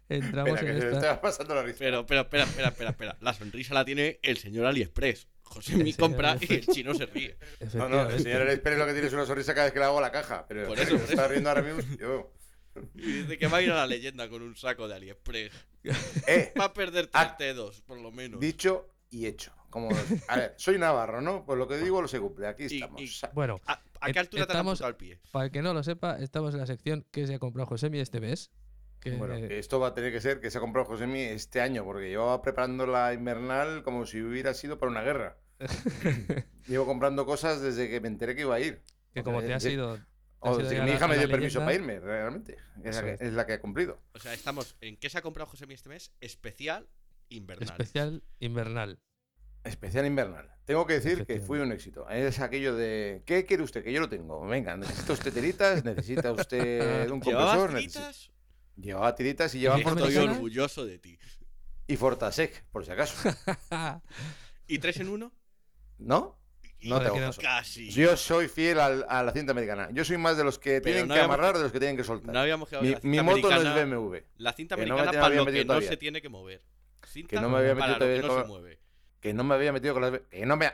entramos 0.08 0.54
Espera, 0.54 0.60
que 0.60 0.70
en 0.70 0.78
se 0.80 0.84
me 0.86 0.92
esta. 0.94 0.96
estaba 0.98 1.20
pasando 1.20 1.54
la 1.54 1.62
risa. 1.62 1.76
Pero, 1.80 2.06
pero, 2.06 2.20
espera, 2.22 2.44
espera, 2.44 2.68
espera, 2.68 2.90
espera. 2.90 3.16
La 3.20 3.32
sonrisa 3.34 3.74
la 3.74 3.84
tiene 3.84 4.18
el 4.22 4.36
señor 4.38 4.66
AliExpress. 4.66 5.28
José 5.42 5.76
mi 5.76 5.94
compra 5.94 6.32
y 6.40 6.44
el 6.44 6.50
AliExpress. 6.50 6.74
chino 6.76 6.94
se 6.94 7.06
ríe. 7.06 7.36
No, 7.74 7.88
no, 7.88 8.08
el 8.08 8.20
señor 8.22 8.42
Alex 8.42 8.60
Pérez 8.60 8.78
lo 8.78 8.86
que 8.86 8.92
tiene 8.92 9.06
es 9.08 9.12
una 9.14 9.24
sonrisa 9.26 9.54
cada 9.54 9.66
vez 9.66 9.72
que 9.72 9.78
le 9.78 9.84
hago 9.86 10.00
la 10.00 10.12
caja. 10.12 10.44
Pero 10.48 10.66
Por 10.68 10.78
eso, 10.78 10.96
por 10.98 11.10
está 11.10 11.28
riendo 11.28 11.48
ahora 11.48 11.62
mismo. 11.62 11.96
Yo. 11.98 12.32
Y 12.94 13.00
dice 13.22 13.38
que 13.38 13.46
va 13.48 13.58
a 13.58 13.62
ir 13.62 13.70
a 13.72 13.76
la 13.76 13.86
leyenda 13.86 14.28
con 14.28 14.42
un 14.42 14.54
saco 14.56 14.86
de 14.88 14.94
AliExpress. 14.94 15.52
Eh, 16.26 16.52
Va 16.60 16.64
a 16.66 16.72
perder 16.74 17.06
tres 17.06 17.26
Ah. 17.28 17.36
dedos, 17.38 17.80
por 17.82 17.98
lo 17.98 18.12
menos. 18.12 18.40
dicho 18.40 18.88
y 19.10 19.26
hecho. 19.26 19.52
Como, 19.70 19.88
a 20.28 20.36
ver, 20.36 20.54
soy 20.56 20.78
navarro, 20.78 21.20
¿no? 21.20 21.44
Pues 21.44 21.58
lo 21.58 21.68
que 21.68 21.76
digo 21.76 22.00
lo 22.00 22.08
se 22.08 22.18
cumple. 22.20 22.46
Aquí 22.46 22.64
estamos. 22.64 23.00
y- 23.02 23.10
Bueno, 23.34 23.60
¿A, 23.66 23.74
a 24.00 24.06
qué 24.06 24.10
Et- 24.12 24.16
altura 24.18 24.42
estamos- 24.44 24.80
el 24.80 24.96
pie? 24.96 25.18
para 25.30 25.46
el 25.46 25.50
que 25.50 25.60
no 25.60 25.74
lo 25.74 25.82
sepa, 25.82 26.18
estamos 26.18 26.54
en 26.54 26.60
la 26.60 26.66
sección 26.66 27.06
que 27.10 27.26
se 27.26 27.34
ha 27.34 27.38
comprado 27.38 27.66
Josemi 27.66 27.98
este 28.00 28.18
mes. 28.20 28.50
Que, 29.00 29.12
Bueno, 29.12 29.34
esto 29.36 29.78
va 29.80 29.88
a 29.88 29.94
tener 29.94 30.12
que 30.12 30.20
ser 30.20 30.40
que 30.40 30.50
se 30.50 30.58
ha 30.58 30.60
comprado 30.60 30.86
Josemi 30.88 31.20
este 31.20 31.60
año, 31.60 31.84
porque 31.84 32.08
llevaba 32.08 32.42
preparando 32.42 32.86
la 32.86 33.12
invernal 33.14 33.82
como 33.84 34.06
si 34.06 34.20
hubiera 34.22 34.54
sido 34.54 34.78
para 34.78 34.90
una 34.90 35.02
guerra. 35.02 35.36
Llevo 36.66 36.86
comprando 36.86 37.24
cosas 37.26 37.60
desde 37.60 37.88
que 37.88 38.00
me 38.00 38.08
enteré 38.08 38.34
que 38.34 38.42
iba 38.42 38.54
a 38.54 38.60
ir. 38.60 38.82
que 39.14 39.22
como 39.22 39.40
te 39.42 39.52
has 39.54 39.62
de- 39.62 39.72
ido. 39.72 39.98
O 40.40 40.56
desde 40.56 40.76
que 40.76 40.82
mi 40.82 40.92
hija 40.92 41.08
me 41.08 41.18
dio 41.18 41.28
permiso 41.28 41.58
leyenda, 41.58 41.64
para 41.64 41.74
irme, 41.96 41.98
realmente. 42.06 42.56
Es 42.84 42.94
la, 42.94 43.02
que, 43.02 43.12
es. 43.14 43.20
es 43.22 43.32
la 43.32 43.44
que 43.44 43.54
ha 43.54 43.60
cumplido. 43.60 44.00
O 44.14 44.20
sea, 44.20 44.32
estamos 44.34 44.76
en 44.80 44.96
qué 44.96 45.10
se 45.10 45.18
ha 45.18 45.22
comprado 45.22 45.50
José 45.50 45.66
mi 45.66 45.74
este 45.74 45.88
mes? 45.88 46.12
Especial 46.20 46.88
invernal. 47.28 47.68
Especial 47.68 48.22
invernal. 48.38 49.00
Especial 49.64 50.06
invernal. 50.06 50.48
Tengo 50.64 50.86
que 50.86 50.94
decir 50.94 51.26
que 51.26 51.40
fue 51.40 51.60
un 51.60 51.72
éxito. 51.72 52.08
Es 52.08 52.38
aquello 52.38 52.76
de, 52.76 53.22
¿qué 53.26 53.44
quiere 53.46 53.64
usted? 53.64 53.82
Que 53.82 53.92
yo 53.92 54.00
lo 54.00 54.08
tengo. 54.08 54.46
Venga, 54.46 54.76
necesita 54.76 55.12
usted 55.12 55.32
tiritas, 55.32 55.84
necesita 55.84 56.30
usted 56.30 57.10
un 57.10 57.20
¿Llevabas 57.20 57.56
compresor. 57.56 57.70
necesi- 57.72 57.92
tiritas? 57.94 58.30
Llevaba 58.80 59.14
tiritas 59.14 59.54
y 59.54 59.60
llevaba 59.60 59.76
¿Tiritas 59.78 59.92
Estoy 59.92 60.02
Fortasec 60.02 60.16
americanas? 60.18 60.36
orgulloso 60.36 60.86
de 60.86 60.98
ti. 60.98 61.18
y 61.86 61.96
Fortasec, 61.96 62.64
por 62.70 62.84
si 62.84 62.90
acaso. 62.92 63.28
¿Y 64.68 64.78
tres 64.78 64.98
en 65.00 65.08
uno? 65.08 65.32
¿No? 65.98 66.38
No 66.82 67.00
te 67.00 67.06
hago. 67.08 67.18
Casi. 67.42 67.90
Yo 67.90 68.16
soy 68.16 68.46
fiel 68.46 68.78
al- 68.78 69.04
a 69.08 69.22
la 69.24 69.32
cinta 69.32 69.50
americana. 69.50 69.88
Yo 69.92 70.04
soy 70.04 70.16
más 70.16 70.36
de 70.36 70.44
los 70.44 70.58
que 70.60 70.80
Pero 70.80 70.82
tienen 70.84 71.08
no 71.08 71.14
que 71.14 71.20
habíamos- 71.20 71.34
amarrar 71.34 71.56
de 71.56 71.62
los 71.64 71.72
que 71.72 71.80
tienen 71.80 71.96
que 71.96 72.04
soltar. 72.04 72.32
No 72.32 72.38
habíamos 72.40 72.68
quedado 72.68 72.84
mi 72.84 72.92
la 72.92 73.00
mi 73.02 73.20
moto 73.20 73.38
no 73.50 73.56
es 73.56 73.66
americana- 73.66 73.84
BMW. 73.96 74.16
La 74.36 74.52
cinta 74.52 74.76
Que 74.76 74.86
no 74.86 74.94
me 74.94 75.00
americana 75.00 75.20
para 75.24 75.34
lo 75.34 75.46
que 75.46 75.64
no 75.64 75.80
se 75.80 75.96
tiene 75.96 76.22
que 76.22 76.28
mover. 76.28 76.62
Cinta 77.04 77.30
Que 77.30 77.40
no 77.40 77.48
me 77.48 77.58
había 77.58 77.74
para 77.74 77.98
metido 77.98 78.08
lo 78.08 78.14
que 78.22 78.28
no 78.28 78.42
se 78.42 78.48
mueve. 78.48 78.78
que 79.20 79.34
no 79.34 79.42
me 79.44 79.54
había 79.56 79.72
metido 79.72 79.94
con 79.94 80.02
las... 80.04 80.20
Que 80.30 80.46
no 80.46 80.56
me... 80.56 80.70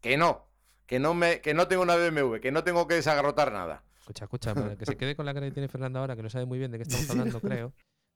Que 0.00 0.16
no. 0.16 0.46
Que 0.86 0.98
no, 1.00 1.14
me, 1.14 1.40
que 1.40 1.54
no 1.54 1.66
tengo 1.68 1.82
una 1.82 1.96
BMW, 1.96 2.36
que 2.40 2.52
no 2.52 2.62
tengo 2.62 2.86
que 2.86 2.94
desagarrotar 2.94 3.50
nada. 3.52 3.82
Escucha, 4.10 4.24
escucha, 4.24 4.54
para 4.54 4.76
que 4.76 4.86
se 4.86 4.96
quede 4.96 5.14
con 5.14 5.24
la 5.26 5.32
cara 5.34 5.46
que 5.46 5.52
tiene 5.52 5.68
Fernando 5.68 6.00
ahora, 6.00 6.16
que 6.16 6.22
no 6.22 6.30
sabe 6.30 6.44
muy 6.46 6.58
bien 6.58 6.70
de 6.72 6.78
qué 6.78 6.82
estamos 6.82 7.08
hablando, 7.10 7.40
creo. 7.40 7.72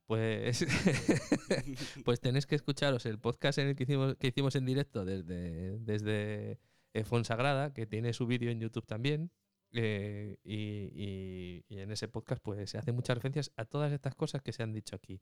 Pues, 0.06 0.66
pues 2.04 2.20
tenéis 2.20 2.46
que 2.46 2.56
escucharos 2.56 3.06
el 3.06 3.18
podcast 3.18 3.58
en 3.58 3.68
el 3.68 3.76
que 3.76 3.84
hicimos, 3.84 4.16
que 4.16 4.26
hicimos 4.28 4.54
en 4.56 4.66
directo 4.66 5.04
desde, 5.04 5.78
desde 5.78 6.58
eh, 6.92 7.04
Fonsagrada, 7.04 7.72
que 7.72 7.86
tiene 7.86 8.12
su 8.12 8.26
vídeo 8.26 8.50
en 8.50 8.60
YouTube 8.60 8.86
también. 8.86 9.30
eh, 9.72 10.36
y, 10.44 10.90
y- 10.94 11.64
y 11.68 11.78
en 11.80 11.90
ese 11.90 12.06
podcast 12.08 12.40
pues 12.42 12.68
se 12.70 12.78
hacen 12.78 12.94
muchas 12.94 13.16
referencias 13.16 13.50
a 13.56 13.64
todas 13.64 13.92
estas 13.92 14.14
cosas 14.14 14.42
que 14.42 14.52
se 14.52 14.62
han 14.62 14.72
dicho 14.72 14.94
aquí. 14.96 15.20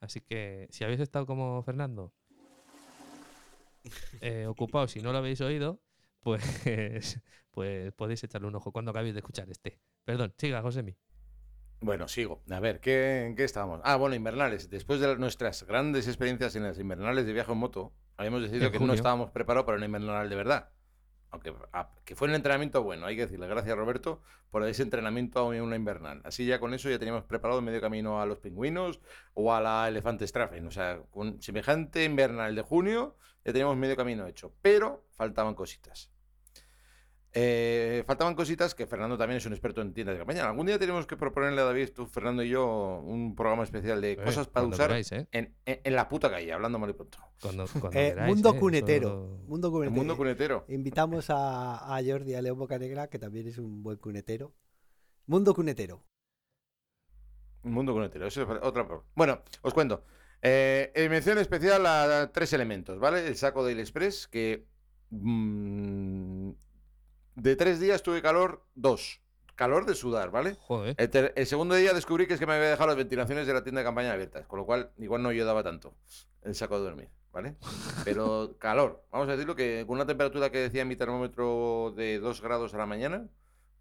Así 0.00 0.20
que 0.20 0.66
si 0.70 0.82
habéis 0.84 1.00
estado 1.00 1.26
como 1.26 1.62
Fernando, 1.62 2.12
eh, 4.20 4.46
ocupados 4.48 4.96
y 4.96 5.00
no 5.02 5.12
lo 5.12 5.18
habéis 5.18 5.40
oído, 5.40 5.80
pues, 6.20 7.20
pues 7.50 7.92
podéis 7.92 8.24
echarle 8.24 8.48
un 8.48 8.54
ojo 8.56 8.72
cuando 8.72 8.90
acabéis 8.92 9.14
de 9.14 9.20
escuchar 9.20 9.50
este. 9.50 9.78
Perdón, 10.04 10.34
siga, 10.36 10.62
Josemi. 10.62 10.96
Bueno, 11.80 12.06
sigo. 12.06 12.42
A 12.50 12.60
ver, 12.60 12.80
¿qué, 12.80 13.26
¿en 13.26 13.34
qué 13.34 13.44
estábamos? 13.44 13.80
Ah, 13.84 13.96
bueno, 13.96 14.14
invernales. 14.14 14.70
Después 14.70 15.00
de 15.00 15.16
nuestras 15.16 15.64
grandes 15.64 16.06
experiencias 16.06 16.54
en 16.54 16.62
las 16.62 16.78
invernales 16.78 17.26
de 17.26 17.32
viaje 17.32 17.50
en 17.50 17.58
moto, 17.58 17.92
habíamos 18.16 18.42
decidido 18.42 18.66
En 18.66 18.72
que 18.72 18.78
no 18.78 18.92
estábamos 18.92 19.30
preparados 19.30 19.66
para 19.66 19.76
una 19.78 19.86
invernal 19.86 20.28
de 20.28 20.36
verdad. 20.36 20.70
Aunque 21.30 21.52
ah, 21.72 21.90
que 22.04 22.14
fue 22.14 22.28
un 22.28 22.34
entrenamiento 22.34 22.82
bueno, 22.82 23.06
hay 23.06 23.16
que 23.16 23.22
decirle 23.22 23.48
gracias 23.48 23.74
Roberto 23.74 24.20
por 24.50 24.62
ese 24.64 24.82
entrenamiento 24.82 25.40
a 25.40 25.44
una 25.44 25.76
invernal. 25.76 26.20
Así 26.24 26.44
ya 26.44 26.60
con 26.60 26.74
eso 26.74 26.90
ya 26.90 26.98
teníamos 26.98 27.24
preparado 27.24 27.62
medio 27.62 27.80
camino 27.80 28.20
a 28.20 28.26
los 28.26 28.38
pingüinos 28.38 29.00
o 29.32 29.52
a 29.52 29.60
la 29.60 29.88
elefante 29.88 30.26
Strafen. 30.26 30.66
O 30.66 30.70
sea, 30.70 31.00
con 31.10 31.40
semejante 31.40 32.04
invernal 32.04 32.54
de 32.54 32.62
junio 32.62 33.16
ya 33.44 33.52
teníamos 33.52 33.76
medio 33.76 33.96
camino 33.96 34.26
hecho. 34.26 34.54
Pero 34.62 35.06
faltaban 35.10 35.54
cositas. 35.54 36.11
Eh, 37.34 38.04
faltaban 38.06 38.34
cositas 38.34 38.74
que 38.74 38.86
Fernando 38.86 39.16
también 39.16 39.38
es 39.38 39.46
un 39.46 39.52
experto 39.54 39.80
en 39.80 39.94
tiendas 39.94 40.14
de 40.14 40.18
campaña. 40.18 40.44
Algún 40.48 40.66
día 40.66 40.78
tenemos 40.78 41.06
que 41.06 41.16
proponerle 41.16 41.62
a 41.62 41.64
David, 41.64 41.88
tú, 41.94 42.06
Fernando 42.06 42.42
y 42.42 42.50
yo, 42.50 43.00
un 43.06 43.34
programa 43.34 43.62
especial 43.64 44.02
de 44.02 44.12
Eh, 44.12 44.16
cosas 44.16 44.48
para 44.48 44.66
usar 44.66 44.88
queráis, 44.88 45.10
¿eh? 45.12 45.26
en, 45.32 45.54
en- 45.64 45.80
en 45.82 45.96
la 45.96 46.08
puta 46.10 46.30
calle, 46.30 46.52
hablando 46.52 46.78
mal 46.78 46.90
y 46.90 46.92
pronto. 46.92 47.18
Cuando, 47.40 47.64
cuando 47.80 47.98
Eh, 47.98 48.10
queráis, 48.10 48.34
mundo 48.34 48.54
¿eh? 48.54 48.58
cunetero. 48.58 49.38
Mundo 49.46 49.70
cunetero. 49.70 49.96
mundo 49.96 50.16
cunetero. 50.16 50.64
Invitamos 50.68 51.30
a, 51.30 51.96
a 51.96 52.02
Jordi 52.04 52.34
a 52.34 52.42
León 52.42 52.58
Bocanegra, 52.58 53.08
que 53.08 53.18
también 53.18 53.48
es 53.48 53.56
un 53.56 53.82
buen 53.82 53.96
cunetero. 53.96 54.52
Mundo 55.26 55.54
cunetero. 55.54 56.04
Un 57.62 57.72
mundo 57.72 57.94
cunetero. 57.94 58.26
Eso 58.26 58.42
es 58.42 58.48
otra. 58.62 58.86
Bueno, 59.14 59.40
os 59.62 59.72
cuento. 59.72 60.04
Mención 60.42 61.38
especial 61.38 61.86
a 61.86 62.30
tres 62.32 62.52
elementos, 62.52 62.98
¿vale? 62.98 63.26
El 63.26 63.36
saco 63.36 63.64
del 63.64 63.78
Express, 63.80 64.26
que 64.28 64.66
mm, 65.10 66.50
de 67.34 67.56
tres 67.56 67.80
días 67.80 68.02
tuve 68.02 68.22
calor, 68.22 68.64
dos. 68.74 69.20
Calor 69.54 69.84
de 69.86 69.94
sudar, 69.94 70.30
¿vale? 70.30 70.56
Joder. 70.60 70.94
El, 70.98 71.10
ter- 71.10 71.32
el 71.36 71.46
segundo 71.46 71.74
día 71.74 71.92
descubrí 71.92 72.26
que 72.26 72.34
es 72.34 72.40
que 72.40 72.46
me 72.46 72.54
había 72.54 72.70
dejado 72.70 72.88
las 72.88 72.96
ventilaciones 72.96 73.46
de 73.46 73.52
la 73.54 73.62
tienda 73.62 73.80
de 73.80 73.84
campaña 73.84 74.12
abiertas, 74.12 74.46
con 74.46 74.58
lo 74.58 74.64
cual 74.66 74.90
igual 74.98 75.22
no 75.22 75.28
ayudaba 75.28 75.62
tanto 75.62 75.94
el 76.42 76.54
saco 76.54 76.78
de 76.78 76.84
dormir, 76.84 77.08
¿vale? 77.32 77.56
Pero 78.04 78.56
calor, 78.58 79.04
vamos 79.12 79.28
a 79.28 79.32
decirlo 79.32 79.54
que 79.54 79.84
con 79.86 79.96
una 79.96 80.06
temperatura 80.06 80.50
que 80.50 80.58
decía 80.58 80.84
mi 80.84 80.96
termómetro 80.96 81.92
de 81.96 82.18
2 82.18 82.40
grados 82.40 82.72
a 82.74 82.78
la 82.78 82.86
mañana, 82.86 83.28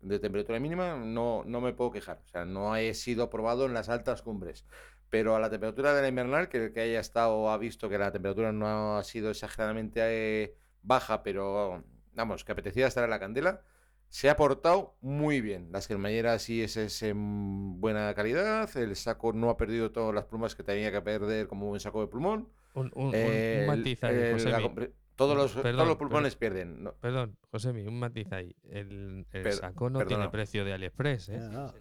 de 0.02 0.20
temperatura 0.20 0.60
mínima, 0.60 0.96
no, 0.98 1.44
no 1.46 1.62
me 1.62 1.74
puedo 1.74 1.92
quejar. 1.92 2.22
O 2.26 2.30
sea, 2.30 2.44
no 2.44 2.76
he 2.76 2.94
sido 2.94 3.30
probado 3.30 3.66
en 3.66 3.74
las 3.74 3.88
altas 3.88 4.22
cumbres. 4.24 4.66
Pero 5.10 5.36
a 5.36 5.40
la 5.40 5.50
temperatura 5.50 5.94
de 5.94 6.02
la 6.02 6.08
invernal, 6.08 6.50
que 6.50 6.66
el 6.66 6.74
que 6.74 6.82
haya 6.82 7.00
estado 7.00 7.50
ha 7.52 7.58
visto 7.58 7.88
que 7.88 7.98
la 7.98 8.12
temperatura 8.12 8.52
no 8.52 8.98
ha 8.98 9.04
sido 9.04 9.30
exageradamente 9.30 10.00
eh, 10.44 10.56
baja, 10.82 11.22
pero 11.22 11.84
vamos, 12.14 12.44
que 12.44 12.52
apetecía 12.52 12.88
estar 12.88 13.04
en 13.04 13.10
la 13.10 13.20
candela, 13.20 13.62
se 14.10 14.30
ha 14.30 14.36
portado 14.36 14.96
muy 15.02 15.40
bien. 15.42 15.70
Las 15.72 15.88
cremalleras 15.88 16.42
sí 16.42 16.62
es, 16.62 16.76
es 16.78 17.02
en 17.04 17.80
buena 17.80 18.14
calidad. 18.14 18.70
El 18.78 18.96
saco 18.96 19.32
no 19.34 19.50
ha 19.50 19.58
perdido 19.58 19.92
todas 19.92 20.14
las 20.14 20.26
plumas 20.26 20.54
que 20.56 20.64
tenía 20.64 20.92
que 20.92 21.02
perder 21.02 21.48
como 21.48 21.70
un 21.72 21.80
saco 21.80 22.02
de 22.02 22.08
plumón. 22.08 22.50
Un, 22.74 22.92
un, 22.96 23.08
un- 23.08 23.16
un 23.16 23.68
matiz 23.68 24.04
ahí, 24.04 24.16
el- 24.16 24.44
la 24.52 24.72
todos, 25.16 25.36
los, 25.38 25.52
Perdón, 25.52 25.64
todos 25.64 25.76
los 25.76 25.86
perdón. 25.86 25.98
pulmones 25.98 26.36
pierden. 26.36 26.84
¿no? 26.84 26.94
Perdón, 26.96 27.38
Josemi, 27.52 27.86
un 27.86 28.00
matiz 28.00 28.32
ahí. 28.32 28.56
El, 28.70 29.26
el 29.32 29.42
Per- 29.44 29.54
saco 29.54 29.90
no 29.90 30.00
perdona. 30.00 30.18
tiene 30.18 30.30
precio 30.32 30.66
de 30.66 30.74
AliExpress, 30.74 31.30
¿eh? 31.30 31.40
Ah, 31.54 31.72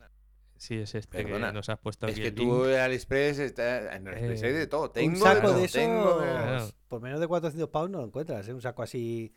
Sí, 0.56 0.74
es 0.76 0.94
este 0.94 1.22
Perdona. 1.22 1.46
que 1.48 1.54
nos 1.54 1.70
has 1.70 1.78
puesto 1.78 2.06
Es 2.06 2.12
aquí 2.12 2.20
que 2.20 2.28
el 2.28 2.34
tú 2.34 2.42
link. 2.64 2.74
en 2.74 2.80
AliExpress, 2.80 3.38
está, 3.38 3.96
en 3.96 4.06
AliExpress 4.08 4.42
Eh, 4.42 4.46
hay 4.48 4.52
de 4.52 4.66
todo. 4.66 4.82
un 4.88 4.92
Tengo 4.92 5.16
saco 5.16 5.40
todo, 5.48 5.58
de 5.58 5.68
tengo 5.68 6.18
Claro. 6.18 6.68
por 6.86 7.00
menos 7.00 7.18
de 7.18 7.26
400 7.28 7.70
pounds 7.70 7.90
no 7.92 7.98
lo 8.00 8.04
encuentras, 8.04 8.46
¿eh? 8.46 8.52
Un 8.52 8.60
saco 8.60 8.82
así. 8.82 9.32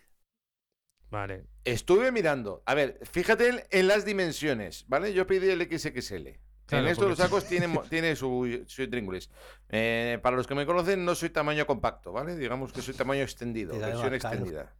Vale. 1.13 1.43
Estuve 1.63 2.11
mirando. 2.11 2.63
A 2.65 2.73
ver, 2.73 2.99
fíjate 3.03 3.47
en, 3.49 3.63
en 3.69 3.87
las 3.87 4.03
dimensiones, 4.03 4.85
¿vale? 4.87 5.13
Yo 5.13 5.27
pedí 5.27 5.47
el 5.47 5.61
XXL. 5.61 6.29
Claro, 6.65 6.85
en 6.85 6.91
estos 6.91 7.07
los 7.07 7.17
porque- 7.19 7.23
sacos 7.23 7.45
tienen, 7.47 7.69
mo- 7.69 7.83
tiene 7.83 8.15
su, 8.15 8.63
su 8.65 8.81
intríngulis. 8.81 9.29
Eh, 9.69 10.17
para 10.23 10.35
los 10.35 10.47
que 10.47 10.55
me 10.55 10.65
conocen, 10.65 11.05
no 11.05 11.13
soy 11.13 11.29
tamaño 11.29 11.67
compacto, 11.67 12.11
¿vale? 12.11 12.35
Digamos 12.35 12.73
que 12.73 12.81
soy 12.81 12.95
tamaño 12.95 13.21
extendido, 13.21 13.77
versión 13.77 14.13
extendida. 14.15 14.73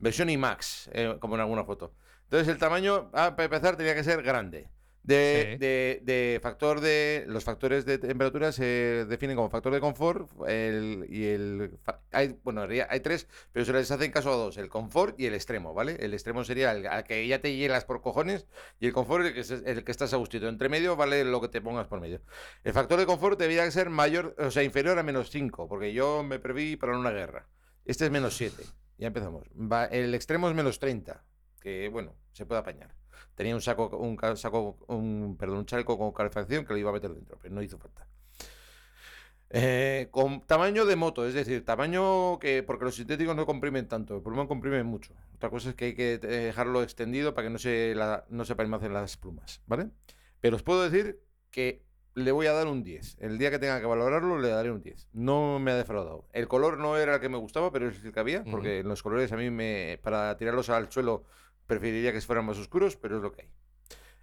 Versión 0.00 0.28
IMAX, 0.28 0.90
eh, 0.92 1.16
como 1.20 1.36
en 1.36 1.42
alguna 1.42 1.62
foto. 1.64 1.94
Entonces 2.24 2.48
el 2.48 2.58
tamaño, 2.58 3.08
ah, 3.12 3.36
para 3.36 3.44
empezar, 3.44 3.76
tenía 3.76 3.94
que 3.94 4.02
ser 4.02 4.22
grande. 4.24 4.68
De, 5.06 5.50
Sí. 5.52 5.58
de- 5.58 6.00
de 6.02 6.40
factor 6.42 6.80
de. 6.80 7.24
Los 7.28 7.44
factores 7.44 7.86
de 7.86 7.98
temperatura 7.98 8.50
se 8.50 9.06
definen 9.08 9.36
como 9.36 9.48
factor 9.48 9.72
de 9.72 9.78
confort 9.78 10.28
el, 10.48 11.06
y 11.08 11.26
el. 11.26 11.78
Hay, 12.10 12.36
bueno, 12.42 12.66
hay 12.88 13.00
tres, 13.00 13.28
pero 13.52 13.64
se 13.64 13.72
les 13.72 13.88
hacen 13.90 14.10
caso 14.10 14.32
a 14.32 14.36
dos: 14.36 14.56
el 14.56 14.68
confort 14.68 15.18
y 15.20 15.26
el 15.26 15.34
extremo, 15.34 15.74
¿vale? 15.74 15.96
El 16.00 16.12
extremo 16.12 16.42
sería 16.42 16.72
el 16.72 16.86
al 16.88 17.04
que 17.04 17.24
ya 17.26 17.40
te 17.40 17.54
hielas 17.54 17.84
por 17.84 18.02
cojones 18.02 18.48
y 18.80 18.86
el 18.88 18.92
confort 18.92 19.26
el 19.26 19.34
que, 19.34 19.40
es- 19.40 19.50
el 19.52 19.84
que 19.84 19.92
estás 19.92 20.12
a 20.12 20.16
gustito. 20.16 20.48
Entre 20.48 20.68
medio 20.68 20.96
vale 20.96 21.24
lo 21.24 21.40
que 21.40 21.48
te 21.48 21.60
pongas 21.60 21.86
por 21.86 22.00
medio. 22.00 22.20
El 22.64 22.72
factor 22.72 22.98
de 22.98 23.06
confort 23.06 23.38
debería 23.38 23.70
ser 23.70 23.90
mayor, 23.90 24.34
o 24.38 24.50
sea, 24.50 24.64
inferior 24.64 24.98
a 24.98 25.04
menos 25.04 25.30
5, 25.30 25.68
porque 25.68 25.92
yo 25.92 26.24
me 26.24 26.40
preví 26.40 26.74
para 26.74 26.98
una 26.98 27.12
guerra. 27.12 27.46
Este 27.84 28.06
es 28.06 28.10
menos 28.10 28.36
7. 28.36 28.64
Ya 28.98 29.06
empezamos. 29.06 29.44
Va- 29.54 29.84
el 29.86 30.14
extremo 30.16 30.48
es 30.48 30.54
menos 30.56 30.80
30, 30.80 31.22
que 31.60 31.88
bueno, 31.90 32.16
se 32.32 32.44
puede 32.44 32.60
apañar. 32.60 32.92
Tenía 33.36 33.54
un 33.54 33.60
saco, 33.60 33.88
un 33.96 34.18
saco, 34.36 34.78
un, 34.88 35.36
perdón, 35.38 35.58
un 35.58 35.66
chaleco 35.66 35.96
con 35.96 36.10
calefacción 36.12 36.64
que 36.64 36.72
lo 36.72 36.78
iba 36.78 36.90
a 36.90 36.94
meter 36.94 37.12
dentro, 37.12 37.38
pero 37.40 37.54
no 37.54 37.62
hizo 37.62 37.78
falta. 37.78 38.08
Eh, 39.50 40.08
con 40.10 40.44
tamaño 40.44 40.86
de 40.86 40.96
moto, 40.96 41.26
es 41.26 41.34
decir, 41.34 41.64
tamaño 41.64 42.38
que, 42.40 42.62
porque 42.64 42.86
los 42.86 42.96
sintéticos 42.96 43.36
no 43.36 43.46
comprimen 43.46 43.86
tanto, 43.86 44.16
el 44.16 44.22
pulmón 44.22 44.48
comprime 44.48 44.82
mucho. 44.82 45.14
Otra 45.36 45.50
cosa 45.50 45.68
es 45.68 45.74
que 45.76 45.84
hay 45.84 45.94
que 45.94 46.14
eh, 46.14 46.18
dejarlo 46.18 46.82
extendido 46.82 47.34
para 47.34 47.46
que 47.46 47.52
no 47.52 47.58
se, 47.58 47.94
la, 47.94 48.24
no 48.30 48.44
se 48.44 48.56
palmacen 48.56 48.92
las 48.92 49.16
plumas, 49.16 49.62
¿vale? 49.66 49.90
Pero 50.40 50.56
os 50.56 50.62
puedo 50.62 50.82
decir 50.82 51.20
que 51.50 51.84
le 52.14 52.32
voy 52.32 52.46
a 52.46 52.54
dar 52.54 52.66
un 52.66 52.82
10. 52.82 53.18
El 53.20 53.36
día 53.36 53.50
que 53.50 53.58
tenga 53.58 53.78
que 53.78 53.86
valorarlo, 53.86 54.38
le 54.40 54.48
daré 54.48 54.70
un 54.70 54.80
10. 54.80 55.08
No 55.12 55.58
me 55.58 55.70
ha 55.70 55.76
defraudado. 55.76 56.26
El 56.32 56.48
color 56.48 56.78
no 56.78 56.96
era 56.96 57.16
el 57.16 57.20
que 57.20 57.28
me 57.28 57.36
gustaba, 57.36 57.70
pero 57.70 57.88
es 57.88 58.02
el 58.02 58.12
que 58.12 58.20
había, 58.20 58.42
porque 58.44 58.82
los 58.82 59.02
colores 59.02 59.30
a 59.32 59.36
mí, 59.36 59.50
me, 59.50 60.00
para 60.02 60.36
tirarlos 60.38 60.70
al 60.70 60.90
suelo, 60.90 61.24
preferiría 61.66 62.12
que 62.12 62.20
fueran 62.20 62.44
más 62.46 62.58
oscuros, 62.58 62.96
pero 62.96 63.16
es 63.16 63.22
lo 63.22 63.32
que 63.32 63.42
hay. 63.42 63.50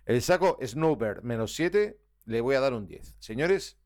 El 0.06 0.22
saco 0.22 0.58
Snowbird 0.64 1.24
menos 1.24 1.54
7, 1.56 1.98
le 2.26 2.42
voy 2.42 2.56
a 2.56 2.60
dar 2.60 2.74
un 2.74 2.86
10. 2.88 3.16
Señores, 3.20 3.78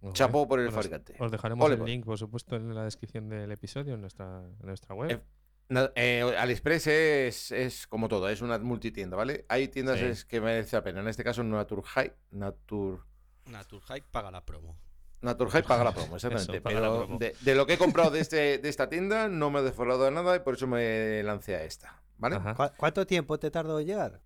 Joder. 0.00 0.14
chapó 0.14 0.48
por 0.48 0.58
el 0.60 0.68
Os- 0.68 0.74
fabricante. 0.74 1.14
Os 1.18 1.30
dejaremos 1.30 1.64
Ole, 1.64 1.76
el 1.76 1.84
link, 1.84 2.04
por 2.04 2.18
supuesto, 2.18 2.56
en 2.56 2.74
la 2.74 2.84
descripción 2.84 3.28
del 3.28 3.50
episodio 3.52 3.94
en 3.94 4.00
nuestra, 4.00 4.40
en 4.44 4.66
nuestra 4.66 4.94
web. 4.94 5.22
Eh, 5.70 5.92
eh, 5.94 6.36
AliExpress 6.38 6.86
es, 6.88 7.52
es 7.52 7.86
como 7.86 8.08
todo, 8.08 8.28
es 8.28 8.42
una 8.42 8.58
multitienda, 8.58 9.16
¿vale? 9.16 9.46
Hay 9.48 9.68
tiendas 9.68 9.98
Sí. 10.00 10.04
es 10.06 10.24
que 10.24 10.40
merece 10.40 10.76
la 10.76 10.82
pena. 10.82 11.00
En 11.00 11.08
este 11.08 11.22
caso, 11.24 11.42
Naturhigh, 11.44 12.12
Natur, 12.32 13.06
Naturhike 13.46 14.04
paga 14.10 14.30
la 14.30 14.44
promo. 14.44 14.76
Naturhigh 15.22 15.62
paga 15.62 15.84
la 15.84 15.94
promo, 15.94 16.16
exactamente. 16.16 16.56
Eso, 16.56 16.62
pero 16.64 16.98
promo. 17.06 17.18
de, 17.18 17.34
de 17.40 17.54
lo 17.54 17.64
que 17.66 17.74
he 17.74 17.78
comprado 17.78 18.10
de, 18.10 18.20
este, 18.20 18.58
de 18.58 18.68
esta 18.68 18.88
tienda 18.88 19.28
no 19.28 19.50
me 19.50 19.60
ha 19.60 19.62
defraudado 19.62 20.04
de 20.04 20.10
nada 20.10 20.34
y 20.36 20.40
por 20.40 20.54
eso 20.54 20.66
me 20.66 21.22
lancé 21.22 21.54
a 21.56 21.62
esta, 21.64 22.01
¿vale? 22.22 22.36
Ajá. 22.36 22.54
¿Cu- 22.54 22.74
¿Cuánto 22.78 23.06
tiempo 23.06 23.38
te 23.38 23.50
tardó 23.50 23.78
en 23.80 23.86
llegar? 23.86 24.20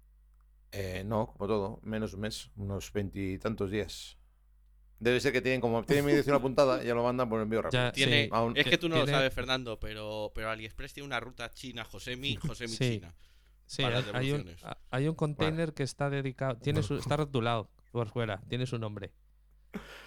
Eh, 0.73 1.03
no, 1.05 1.29
como 1.29 1.47
todo, 1.49 1.81
menos 1.83 2.13
un 2.15 2.21
mes, 2.21 2.51
unos 2.57 2.93
veintitantos 2.93 3.71
días. 3.71 4.19
Debe 4.99 5.21
ser 5.21 5.33
que 5.33 5.41
tienen, 5.43 5.61
como 5.61 5.83
tienen 5.85 6.05
mi 6.05 6.13
dirección 6.13 6.37
apuntada, 6.41 6.83
ya 6.83 6.95
lo 6.95 7.03
mandan 7.03 7.29
por 7.29 7.41
envío 7.41 7.63
rápido. 7.63 7.83
Ya, 7.83 7.93
Tiene, 7.93 8.25
sí. 8.25 8.31
aún- 8.33 8.57
es 8.57 8.65
que 8.67 8.79
tú 8.79 8.89
no 8.89 8.97
lo 8.99 9.07
sabes, 9.07 9.33
Fernando, 9.33 9.79
pero, 9.81 10.33
pero 10.35 10.51
AliExpress 10.51 10.93
tiene 10.95 11.07
una 11.07 11.21
ruta 11.21 11.51
china, 11.51 11.85
Josemi, 11.85 12.37
Josemi 12.43 12.73
Sí. 12.75 12.99
China. 13.01 13.15
Sí, 13.69 13.83
para 13.83 13.99
hay, 14.17 14.31
un, 14.31 14.55
hay 14.91 15.09
un 15.09 15.15
container 15.17 15.75
que 15.75 15.83
está 15.83 16.09
dedicado, 16.09 16.57
tiene 16.59 16.85
su, 16.85 16.99
está 16.99 17.17
rotulado 17.17 17.69
por 17.91 18.09
fuera, 18.09 18.41
tiene 18.49 18.65
su 18.67 18.79
nombre. 18.79 19.11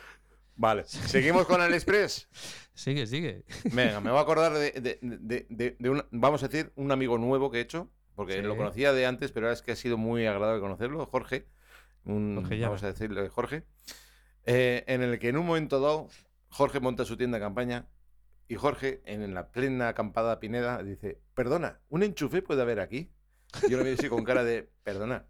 Vale, 0.61 0.83
seguimos 0.85 1.45
con 1.47 1.61
AliExpress. 1.61 2.27
Sigue, 2.73 3.07
sigue. 3.07 3.43
Venga, 3.73 3.99
me 4.01 4.09
voy 4.09 4.19
a 4.19 4.21
acordar 4.23 4.53
de, 4.53 4.71
de- 4.71 4.99
de- 5.01 5.45
de- 5.49 5.75
de 5.79 5.89
un, 5.89 6.03
vamos 6.11 6.43
a 6.43 6.47
decir, 6.49 6.71
un 6.75 6.91
amigo 6.91 7.17
nuevo 7.17 7.49
que 7.51 7.57
he 7.59 7.61
hecho, 7.61 7.89
porque 8.15 8.33
Sí. 8.35 8.41
lo 8.41 8.55
conocía 8.57 8.91
de 8.93 9.05
antes, 9.05 9.31
pero 9.31 9.49
es 9.51 9.61
que 9.61 9.71
ha 9.73 9.75
sido 9.75 9.97
muy 9.97 10.25
agradable 10.25 10.61
conocerlo, 10.61 11.05
Jorge. 11.05 11.45
Un, 12.05 12.35
Jorge 12.41 12.59
vamos 12.61 12.83
a 12.83 12.87
decirle 12.87 13.27
Jorge. 13.29 13.63
eh, 14.45 14.83
en 14.87 15.01
el 15.01 15.19
que 15.19 15.29
en 15.29 15.37
un 15.37 15.45
momento 15.45 15.79
dado, 15.81 16.07
Jorge 16.49 16.79
monta 16.79 17.03
su 17.05 17.15
tienda 17.17 17.37
de 17.37 17.43
campaña 17.43 17.87
Y 18.47 18.55
Jorge, 18.55 19.01
en 19.05 19.33
la 19.33 19.51
plena 19.51 19.89
acampada 19.89 20.39
Pineda, 20.39 20.81
dice, 20.83 21.21
perdona, 21.35 21.79
¿un 21.89 22.03
enchufe 22.03 22.41
puede 22.41 22.61
haber 22.63 22.79
aquí? 22.79 23.11
Yo 23.69 23.77
lo 23.77 23.83
veo 23.83 23.93
así 23.93 24.07
con 24.09 24.23
cara 24.23 24.43
de, 24.43 24.69
perdona, 24.83 25.25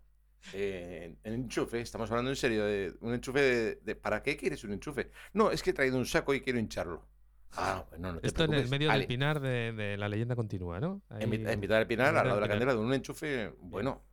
eh, 0.54 1.16
¿un 1.26 1.34
enchufe, 1.34 1.82
estamos 1.82 2.10
hablando 2.12 2.32
en 2.32 2.36
serio, 2.36 2.66
de 2.66 2.94
un 3.02 3.14
enchufe 3.14 3.42
de, 3.42 3.76
de- 3.76 3.96
¿para 3.96 4.22
qué 4.24 4.36
quieres 4.38 4.64
un 4.64 4.74
enchufe? 4.74 5.12
No, 5.34 5.52
es 5.52 5.62
que 5.64 5.72
he 5.72 5.74
traído 5.74 5.98
un 5.98 6.06
saco 6.06 6.34
y 6.34 6.42
quiero 6.42 6.60
hincharlo. 6.60 7.06
Ah, 7.54 7.84
bueno, 7.90 8.14
no 8.14 8.20
te 8.20 8.28
Esto 8.28 8.44
en 8.44 8.54
el 8.54 8.70
medio 8.70 8.90
Ale, 8.92 9.00
del 9.00 9.08
pinar 9.08 9.40
de, 9.40 9.74
de 9.74 9.98
la 9.98 10.08
leyenda 10.08 10.36
continúa, 10.36 10.80
¿no? 10.80 11.02
en, 11.10 11.18
Ahí- 11.18 11.24
en 11.24 11.60
mitad 11.60 11.78
del 11.78 11.88
pinar, 11.88 12.10
en 12.12 12.18
al 12.18 12.24
lado 12.28 12.36
de 12.36 12.42
la 12.42 12.48
candela, 12.48 12.74
de 12.74 12.80
un 12.80 12.94
enchufe, 12.94 13.54
bueno, 13.60 14.04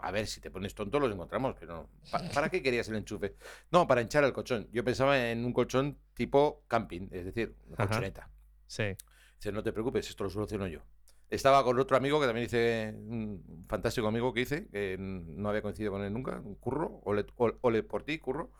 a 0.00 0.10
ver, 0.10 0.26
si 0.26 0.40
te 0.40 0.50
pones 0.50 0.74
tonto 0.74 0.98
los 0.98 1.12
encontramos, 1.12 1.54
pero 1.58 1.88
¿pa- 2.10 2.22
¿para 2.34 2.48
qué 2.48 2.62
querías 2.62 2.88
el 2.88 2.96
enchufe? 2.96 3.34
No, 3.70 3.86
para 3.86 4.00
hinchar 4.00 4.24
el 4.24 4.32
colchón. 4.32 4.68
Yo 4.72 4.82
pensaba 4.84 5.30
en 5.30 5.44
un 5.44 5.52
colchón 5.52 5.98
tipo 6.14 6.64
camping, 6.68 7.08
es 7.12 7.24
decir, 7.26 7.54
una 7.66 7.74
Ajá. 7.76 7.86
colchoneta. 7.88 8.30
Sí. 8.66 8.84
Dice, 9.36 9.52
no 9.52 9.62
te 9.62 9.72
preocupes, 9.72 10.08
esto 10.08 10.24
lo 10.24 10.30
soluciono 10.30 10.66
yo. 10.66 10.80
Estaba 11.28 11.64
con 11.64 11.78
otro 11.78 11.96
amigo 11.96 12.20
que 12.20 12.26
también 12.26 12.46
hice, 12.46 12.94
un 12.96 13.64
fantástico 13.68 14.06
amigo 14.06 14.32
que 14.32 14.42
hice, 14.42 14.68
que 14.68 14.96
no 14.98 15.48
había 15.48 15.62
coincidido 15.62 15.92
con 15.92 16.02
él 16.04 16.12
nunca, 16.12 16.40
un 16.40 16.54
curro, 16.54 17.00
ole, 17.04 17.26
ole- 17.62 17.82
por 17.82 18.04
ti, 18.04 18.18
curro. 18.18 18.52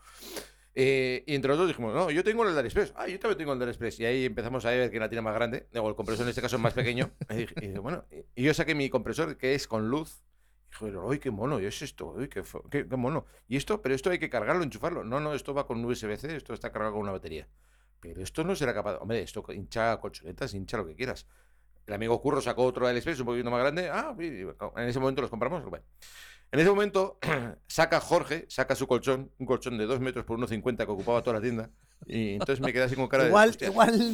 Eh, 0.79 1.23
y 1.25 1.33
entre 1.33 1.49
los 1.49 1.57
dos 1.57 1.67
dijimos, 1.67 1.93
no, 1.95 2.11
yo 2.11 2.23
tengo 2.23 2.43
el 2.47 2.53
del 2.53 2.65
Express. 2.65 2.93
Ah, 2.95 3.07
yo 3.07 3.19
también 3.19 3.37
tengo 3.39 3.53
el 3.53 3.59
del 3.59 3.69
Express. 3.69 3.99
Y 3.99 4.05
ahí 4.05 4.25
empezamos 4.25 4.63
a 4.65 4.69
ver 4.69 4.89
quién 4.91 4.99
la 5.01 5.09
tiene 5.09 5.21
más 5.23 5.33
grande. 5.33 5.67
Digo, 5.71 5.89
el 5.89 5.95
compresor 5.95 6.23
en 6.25 6.29
este 6.29 6.41
caso 6.41 6.57
es 6.57 6.61
más 6.61 6.73
pequeño. 6.73 7.09
Y 7.31 7.35
dije, 7.35 7.53
y 7.61 7.67
dije, 7.67 7.79
bueno, 7.79 8.05
y 8.35 8.43
yo 8.43 8.53
saqué 8.53 8.75
mi 8.75 8.89
compresor 8.89 9.37
que 9.37 9.55
es 9.55 9.67
con 9.67 9.89
luz. 9.89 10.21
Y 10.81 10.85
dije, 10.85 10.97
uy, 10.97 11.17
qué 11.19 11.31
mono, 11.31 11.59
¿y 11.59 11.65
es 11.65 11.81
esto? 11.81 12.11
Uy, 12.15 12.27
qué, 12.27 12.43
qué- 12.69 12.87
qué 12.87 12.95
mono. 12.95 13.25
¿Y 13.47 13.57
esto? 13.57 13.81
Pero 13.81 13.95
esto 13.95 14.11
hay 14.11 14.19
que 14.19 14.29
cargarlo, 14.29 14.61
enchufarlo. 14.61 15.03
No, 15.03 15.19
no, 15.19 15.33
esto 15.33 15.53
va 15.55 15.65
con 15.65 15.83
USB-C, 15.83 16.35
esto 16.35 16.53
está 16.53 16.71
cargado 16.71 16.93
con 16.93 17.01
una 17.01 17.11
batería. 17.13 17.47
Pero 17.99 18.21
esto 18.21 18.43
no 18.43 18.55
será 18.55 18.73
capaz. 18.75 18.97
Hombre, 18.99 19.21
esto 19.23 19.43
hincha 19.51 19.99
colchonetas, 19.99 20.53
hincha 20.53 20.77
lo 20.77 20.85
que 20.85 20.95
quieras. 20.95 21.25
El 21.87 21.93
amigo 21.93 22.21
Curro 22.21 22.41
sacó 22.41 22.63
otro 22.65 22.85
del 22.87 22.97
Express 22.97 23.19
un 23.21 23.25
poquito 23.25 23.49
más 23.49 23.59
grande. 23.61 23.89
Ah, 23.89 24.13
en 24.19 24.87
ese 24.87 24.99
momento 24.99 25.21
los 25.21 25.31
compramos. 25.31 25.63
Bueno. 25.65 25.85
En 26.51 26.59
ese 26.59 26.69
momento 26.69 27.17
saca 27.67 27.99
Jorge, 27.99 28.45
saca 28.49 28.75
su 28.75 28.87
colchón, 28.87 29.31
un 29.37 29.45
colchón 29.45 29.77
de 29.77 29.85
2 29.85 29.99
metros 30.01 30.23
por 30.25 30.37
1,50 30.37 30.77
que 30.85 30.91
ocupaba 30.91 31.23
toda 31.23 31.37
la 31.37 31.41
tienda. 31.41 31.69
Y 32.05 32.33
entonces 32.33 32.59
me 32.61 32.71
quedé 32.71 32.83
así 32.83 32.95
con 32.95 33.07
cara 33.07 33.23
de. 33.23 33.29
Igual, 33.29 33.49
"Hostia". 33.49 33.67
igual. 33.69 34.13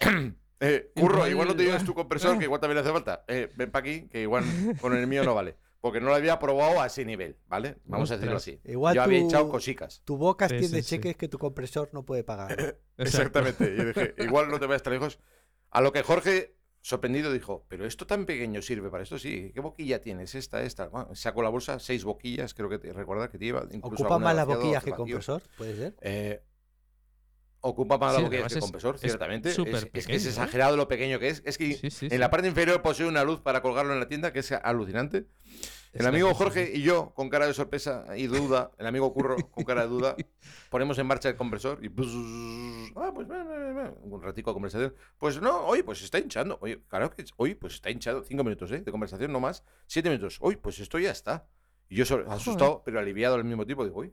Eh, 0.60 0.92
Curro, 0.94 1.16
Igual- 1.26 1.30
igual 1.30 1.48
no 1.48 1.56
te 1.56 1.64
llevas 1.64 1.84
tu 1.84 1.92
compresor, 1.92 2.38
que 2.38 2.44
igual 2.44 2.58
también 2.60 2.78
hace 2.78 2.90
falta. 2.90 3.24
Eh, 3.28 3.50
ven 3.54 3.70
para 3.70 3.80
aquí, 3.82 4.08
que 4.08 4.22
igual 4.22 4.44
con 4.80 4.94
el 4.96 5.06
mío 5.06 5.22
no 5.22 5.34
vale. 5.34 5.56
Porque 5.80 6.00
no 6.00 6.06
lo 6.06 6.14
había 6.14 6.38
probado 6.38 6.80
a 6.80 6.86
ese 6.86 7.04
nivel, 7.04 7.36
¿vale? 7.48 7.76
Vamos 7.84 8.10
a 8.10 8.14
decirlo 8.16 8.38
así. 8.38 8.58
Igual 8.64 8.94
Yo 8.94 9.02
había 9.02 9.18
echado 9.18 9.50
cosicas. 9.50 10.00
Tu 10.06 10.16
boca 10.16 10.48
Sí, 10.48 10.54
extiende 10.54 10.82
sí, 10.82 10.88
sí. 10.88 10.96
cheques 10.96 11.16
que 11.16 11.28
tu 11.28 11.38
compresor 11.38 11.90
no 11.92 12.06
puede 12.06 12.24
pagar. 12.24 12.78
Exactamente. 12.96 13.76
Yo 13.76 13.84
dije, 13.86 14.14
igual 14.18 14.48
no 14.48 14.58
te 14.58 14.66
vayas 14.66 14.82
tan 14.82 14.94
lejos. 14.94 15.18
A 15.74 15.80
lo 15.80 15.92
que 15.92 16.02
Jorge, 16.02 16.54
sorprendido, 16.80 17.32
dijo, 17.32 17.66
pero 17.68 17.84
esto 17.84 18.06
tan 18.06 18.26
pequeño 18.26 18.62
sirve 18.62 18.90
para 18.90 19.02
esto, 19.02 19.18
sí. 19.18 19.50
¿Qué 19.52 19.60
boquilla 19.60 20.00
tienes? 20.00 20.34
Esta, 20.34 20.62
esta. 20.62 20.86
Bueno, 20.88 21.14
sacó 21.14 21.42
la 21.42 21.48
bolsa, 21.50 21.78
seis 21.80 22.04
boquillas, 22.04 22.54
creo 22.54 22.68
que 22.68 22.78
te, 22.78 22.92
recordar 22.92 23.28
que 23.30 23.38
te 23.38 23.44
lleva. 23.44 23.66
¿Ocupa 23.82 24.18
más 24.18 24.36
las 24.36 24.46
boquillas 24.46 24.82
que 24.84 24.92
compresor? 24.92 25.42
¿Puede 25.58 25.76
ser? 25.76 25.94
Eh, 26.00 26.42
ocupa 27.60 27.98
más 27.98 28.12
Sí, 28.14 28.18
la 28.18 28.24
boquilla 28.28 28.46
que 28.46 28.52
el 28.52 28.58
es- 28.58 28.62
compresor, 28.62 28.94
es 28.94 29.00
ciertamente. 29.00 29.48
Es, 29.50 30.06
que 30.06 30.14
es 30.16 30.26
¿eh? 30.26 30.28
exagerado 30.28 30.76
lo 30.76 30.86
pequeño 30.86 31.18
que 31.18 31.28
es. 31.28 31.42
Es 31.44 31.58
que 31.58 31.74
Sí, 31.74 31.90
sí, 31.90 32.06
en 32.06 32.10
sí. 32.12 32.18
la 32.18 32.30
parte 32.30 32.46
inferior 32.46 32.80
posee 32.82 33.06
una 33.06 33.24
luz 33.24 33.40
para 33.40 33.60
colgarlo 33.62 33.92
en 33.94 34.00
la 34.00 34.06
tienda, 34.08 34.32
que 34.32 34.38
es 34.40 34.52
alucinante. 34.52 35.26
El 35.94 36.06
amigo 36.06 36.34
Jorge 36.34 36.72
y 36.74 36.82
yo, 36.82 37.12
con 37.14 37.28
cara 37.28 37.46
de 37.46 37.54
sorpresa 37.54 38.04
y 38.16 38.26
duda, 38.26 38.72
el 38.78 38.86
amigo 38.86 39.12
Curro, 39.12 39.36
con 39.50 39.64
cara 39.64 39.82
de 39.82 39.88
duda, 39.88 40.16
ponemos 40.70 40.98
en 40.98 41.06
marcha 41.06 41.28
el 41.28 41.36
compresor 41.36 41.84
y... 41.84 41.88
bzz, 41.88 42.92
ah, 42.96 43.12
pues 43.14 43.28
un 43.28 44.20
ratico 44.22 44.50
de 44.50 44.54
conversación. 44.54 44.94
Pues 45.18 45.40
no, 45.40 45.66
oye, 45.66 45.84
pues 45.84 46.02
está 46.02 46.18
hinchando. 46.18 46.58
Oye, 46.60 46.82
claro 46.88 47.10
que... 47.10 47.24
Oye, 47.36 47.54
pues 47.56 47.74
está 47.74 47.90
hinchado. 47.90 48.22
Cinco 48.24 48.42
minutos, 48.44 48.70
¿eh? 48.72 48.80
De 48.80 48.90
conversación, 48.90 49.32
no 49.32 49.40
más. 49.40 49.64
Siete 49.86 50.08
minutos. 50.08 50.38
Oye, 50.40 50.56
pues 50.56 50.78
esto 50.80 50.98
ya 50.98 51.10
está. 51.10 51.46
Y 51.88 51.96
yo 51.96 52.04
asustado, 52.28 52.82
pero 52.84 52.98
aliviado 52.98 53.36
al 53.36 53.44
mismo 53.44 53.64
tiempo, 53.64 53.84
digo, 53.84 54.00
uy, 54.00 54.12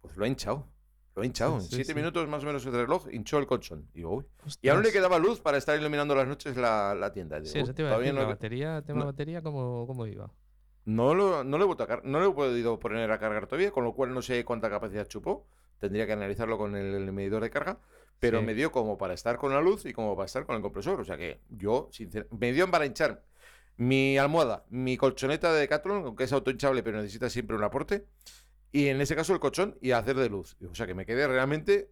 pues 0.00 0.16
lo 0.16 0.24
ha 0.24 0.28
hinchado. 0.28 0.68
Lo 1.14 1.22
ha 1.22 1.26
hinchado. 1.26 1.60
Sí, 1.60 1.66
en 1.66 1.70
siete 1.70 1.92
sí. 1.92 1.94
minutos 1.94 2.26
más 2.28 2.42
o 2.42 2.46
menos 2.46 2.64
el 2.66 2.72
reloj 2.72 3.06
hinchó 3.12 3.38
el 3.38 3.46
colchón. 3.46 3.88
Y 3.94 3.98
digo, 3.98 4.16
uy. 4.16 4.24
Y 4.60 4.68
aún 4.68 4.82
le 4.82 4.92
quedaba 4.92 5.18
luz 5.18 5.40
para 5.40 5.56
estar 5.58 5.78
iluminando 5.78 6.14
las 6.14 6.26
noches 6.26 6.56
la, 6.56 6.94
la 6.94 7.12
tienda. 7.12 7.38
Digo, 7.40 7.52
Sí, 7.52 7.58
eso 7.60 7.72
te 7.74 7.82
iba 7.82 7.94
a 7.94 7.98
decir. 7.98 8.14
no 8.14 8.20
La 8.22 8.26
batería, 8.26 8.82
tema 8.82 9.00
no- 9.00 9.06
batería, 9.06 9.42
¿cómo, 9.42 9.86
¿cómo 9.86 10.06
iba? 10.06 10.30
No 10.84 11.14
lo, 11.14 11.44
no, 11.44 11.58
le 11.58 11.64
he 11.64 11.66
vuelto 11.66 11.84
a 11.84 12.00
no 12.04 12.20
le 12.20 12.26
he 12.28 12.32
podido 12.32 12.78
poner 12.78 13.10
a 13.10 13.18
cargar 13.18 13.46
todavía, 13.46 13.70
con 13.70 13.84
lo 13.84 13.94
cual 13.94 14.12
no 14.14 14.22
sé 14.22 14.44
cuánta 14.44 14.68
capacidad 14.70 15.06
chupó. 15.06 15.46
Tendría 15.78 16.06
que 16.06 16.12
analizarlo 16.12 16.58
con 16.58 16.76
el, 16.76 16.94
el 16.94 17.12
medidor 17.12 17.42
de 17.42 17.50
carga. 17.50 17.78
Pero 18.20 18.38
Sí. 18.38 18.46
me 18.46 18.54
dio 18.54 18.70
como 18.70 18.96
para 18.98 19.14
estar 19.14 19.36
con 19.36 19.52
la 19.52 19.60
luz 19.60 19.84
y 19.84 19.92
como 19.92 20.14
para 20.14 20.26
estar 20.26 20.46
con 20.46 20.54
el 20.56 20.62
compresor. 20.62 21.00
O 21.00 21.04
sea 21.04 21.16
que 21.16 21.40
yo, 21.50 21.88
sinceramente, 21.90 22.36
me 22.38 22.52
dio 22.52 22.70
para 22.70 22.86
hinchar 22.86 23.24
mi 23.76 24.16
almohada, 24.16 24.64
mi 24.70 24.96
colchoneta 24.96 25.52
de 25.52 25.60
Decathlon, 25.60 26.04
aunque 26.04 26.24
es 26.24 26.32
autohinchable, 26.32 26.82
pero 26.84 26.98
necesita 26.98 27.28
siempre 27.30 27.56
un 27.56 27.64
aporte. 27.64 28.06
Y 28.70 28.86
en 28.88 29.00
ese 29.00 29.16
caso 29.16 29.32
el 29.34 29.40
colchón 29.40 29.76
y 29.80 29.90
hacer 29.90 30.14
de 30.16 30.28
luz. 30.28 30.56
O 30.70 30.74
sea 30.74 30.86
que 30.86 30.94
me 30.94 31.04
quedé 31.04 31.26
realmente 31.26 31.90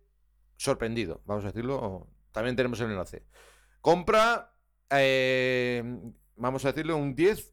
sorprendido. 0.57 1.21
Vamos 1.25 1.45
a 1.45 1.49
decirlo. 1.49 2.07
También 2.33 2.55
tenemos 2.55 2.79
el 2.81 2.91
enlace. 2.91 3.25
Compra, 3.81 4.53
eh, 4.91 5.83
vamos 6.37 6.65
a 6.65 6.69
decirlo, 6.69 6.97
un 6.97 7.15
10 7.17 7.53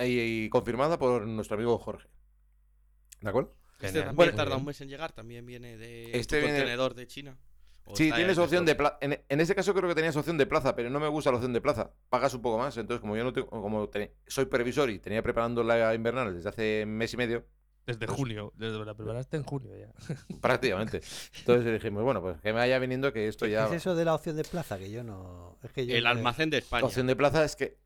y, 0.00 0.44
y 0.44 0.48
confirmada 0.48 0.98
por 0.98 1.26
nuestro 1.26 1.56
amigo 1.56 1.78
Jorge. 1.78 2.08
¿De 3.20 3.28
acuerdo? 3.28 3.54
Este 3.80 3.98
también 4.00 4.16
Bueno, 4.16 4.34
tarda 4.34 4.54
Muy 4.56 4.60
un 4.62 4.66
mes 4.66 4.80
en 4.80 4.88
llegar, 4.88 5.12
también 5.12 5.46
viene 5.46 5.76
de 5.76 6.16
Este 6.18 6.38
tu 6.38 6.42
viene- 6.44 6.58
contenedor 6.58 6.94
de 6.94 7.06
China. 7.06 7.38
¿O 7.84 7.96
Sí, 7.96 8.12
tienes 8.12 8.36
en 8.36 8.42
opción 8.44 8.66
de 8.66 8.74
plaza. 8.74 8.98
En, 9.00 9.24
en 9.28 9.40
este 9.40 9.54
caso 9.54 9.72
creo 9.72 9.88
que 9.88 9.94
tenías 9.94 10.14
opción 10.16 10.36
de 10.36 10.44
plaza, 10.46 10.76
pero 10.76 10.90
no 10.90 11.00
me 11.00 11.08
gusta 11.08 11.30
la 11.30 11.36
opción 11.38 11.52
de 11.54 11.60
plaza. 11.62 11.90
Pagas 12.10 12.34
un 12.34 12.42
poco 12.42 12.58
más. 12.58 12.76
Entonces, 12.76 13.00
como 13.00 13.16
yo 13.16 13.24
no 13.24 13.32
tengo, 13.32 13.48
como 13.48 13.88
soy 14.26 14.44
previsor 14.44 14.90
y 14.90 14.98
tenía 14.98 15.22
preparando 15.22 15.62
la 15.64 15.94
invernal 15.94 16.34
desde 16.34 16.48
hace 16.50 16.84
mes 16.86 17.14
y 17.14 17.16
medio, 17.16 17.46
Desde 17.86 18.04
Pues- 18.04 18.18
junio. 18.18 18.52
Desde 18.56 18.84
la 18.84 18.94
preparaste 18.94 19.38
en 19.38 19.44
junio 19.44 19.72
ya. 19.74 19.90
prácticamente. 20.42 21.00
Entonces 21.38 21.72
dijimos, 21.72 22.02
bueno, 22.04 22.20
pues 22.20 22.38
que 22.42 22.48
me 22.52 22.58
vaya 22.58 22.78
viniendo 22.78 23.10
que 23.14 23.26
esto 23.28 23.46
¿Qué 23.46 23.52
ya. 23.52 23.64
es 23.66 23.72
eso 23.72 23.94
de 23.94 24.04
la 24.04 24.14
opción 24.14 24.36
de 24.36 24.44
plaza? 24.44 24.78
Que 24.78 24.90
yo 24.90 25.02
no. 25.02 25.56
Es 25.62 25.72
que 25.72 25.86
yo 25.86 25.94
El 25.96 26.04
no- 26.04 26.10
almacén 26.10 26.50
de 26.50 26.58
España. 26.58 26.84
Opción 26.84 27.06
de 27.06 27.16
plaza 27.16 27.42
es 27.44 27.56
que 27.56 27.78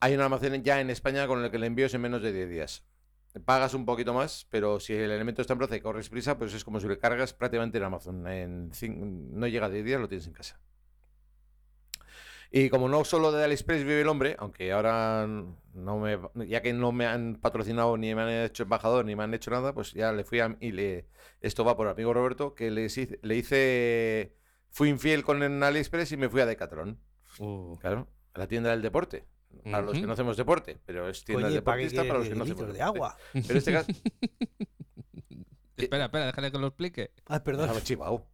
hay 0.00 0.14
un 0.14 0.20
almacén 0.20 0.62
ya 0.62 0.80
en 0.80 0.90
España 0.90 1.26
con 1.26 1.44
el 1.44 1.50
que 1.50 1.58
el 1.58 1.64
envío 1.64 1.86
es 1.86 1.94
en 1.94 2.00
menos 2.00 2.22
de 2.22 2.32
10 2.32 2.48
días. 2.48 2.84
Pagas 3.44 3.74
un 3.74 3.86
poquito 3.86 4.12
más, 4.12 4.46
pero 4.50 4.80
si 4.80 4.94
el 4.94 5.10
elemento 5.10 5.40
está 5.40 5.52
en 5.52 5.58
plaza 5.58 5.76
y 5.76 5.80
corres 5.80 6.08
prisa, 6.08 6.36
pues 6.36 6.52
es 6.52 6.64
como 6.64 6.80
si 6.80 6.88
le 6.88 6.98
cargas 6.98 7.32
prácticamente 7.32 7.78
en 7.78 7.84
Amazon. 7.84 8.26
En 8.26 8.70
no 9.32 9.46
llega 9.46 9.66
a 9.66 9.70
10 9.70 9.84
días, 9.84 10.00
lo 10.00 10.08
tienes 10.08 10.26
en 10.26 10.32
casa. 10.32 10.58
Y 12.50 12.68
como 12.68 12.88
no 12.88 13.04
solo 13.04 13.30
de 13.30 13.44
AliExpress 13.44 13.84
vive 13.84 14.00
el 14.00 14.08
hombre, 14.08 14.34
aunque 14.40 14.72
ahora 14.72 15.28
no 15.72 15.98
me, 15.98 16.18
ya 16.48 16.60
que 16.62 16.72
no 16.72 16.90
me 16.90 17.06
han 17.06 17.36
patrocinado 17.36 17.96
ni 17.96 18.12
me 18.12 18.22
han 18.22 18.28
hecho 18.28 18.64
embajador 18.64 19.04
ni 19.04 19.14
me 19.14 19.22
han 19.22 19.34
hecho 19.34 19.52
nada, 19.52 19.72
pues 19.72 19.92
ya 19.92 20.12
le 20.12 20.24
fui 20.24 20.40
a 20.40 20.56
y 20.58 20.72
le 20.72 21.06
esto 21.40 21.64
va 21.64 21.76
por 21.76 21.86
el 21.86 21.92
amigo 21.92 22.12
Roberto 22.12 22.56
que 22.56 22.72
le 22.72 22.82
hice, 22.82 23.20
le 23.22 23.36
hice 23.36 24.34
fui 24.68 24.88
infiel 24.88 25.22
con 25.22 25.44
el 25.44 25.62
AliExpress 25.62 26.10
y 26.10 26.16
me 26.16 26.28
fui 26.28 26.40
a 26.40 26.46
Decathlon. 26.46 26.98
Uh, 27.38 27.78
Claro, 27.78 28.08
a 28.34 28.40
la 28.40 28.48
tienda 28.48 28.70
del 28.70 28.82
deporte. 28.82 29.26
Para 29.64 29.82
los 29.82 29.94
que 29.94 30.06
no 30.06 30.12
hacemos 30.14 30.36
deporte, 30.36 30.78
pero 30.86 31.08
es 31.08 31.24
tienda 31.24 31.48
Oye, 31.48 31.60
¿para 31.62 31.78
qué 31.78 31.84
deportista 31.88 32.02
para 32.08 32.18
los 32.20 32.28
que 32.28 32.34
no 32.34 32.44
10 32.44 32.54
hacemos 32.56 32.68
litros 32.68 32.72
de 32.72 32.78
deporte. 32.78 32.98
agua? 32.98 33.16
Pero 33.46 33.58
este 33.58 33.72
caso, 33.72 33.92
espera, 35.76 36.04
espera, 36.06 36.26
déjale 36.26 36.52
que 36.52 36.58
lo 36.58 36.66
explique. 36.68 37.10
Ah, 37.26 37.42
perdón. 37.42 37.70
Chivao. 37.82 38.26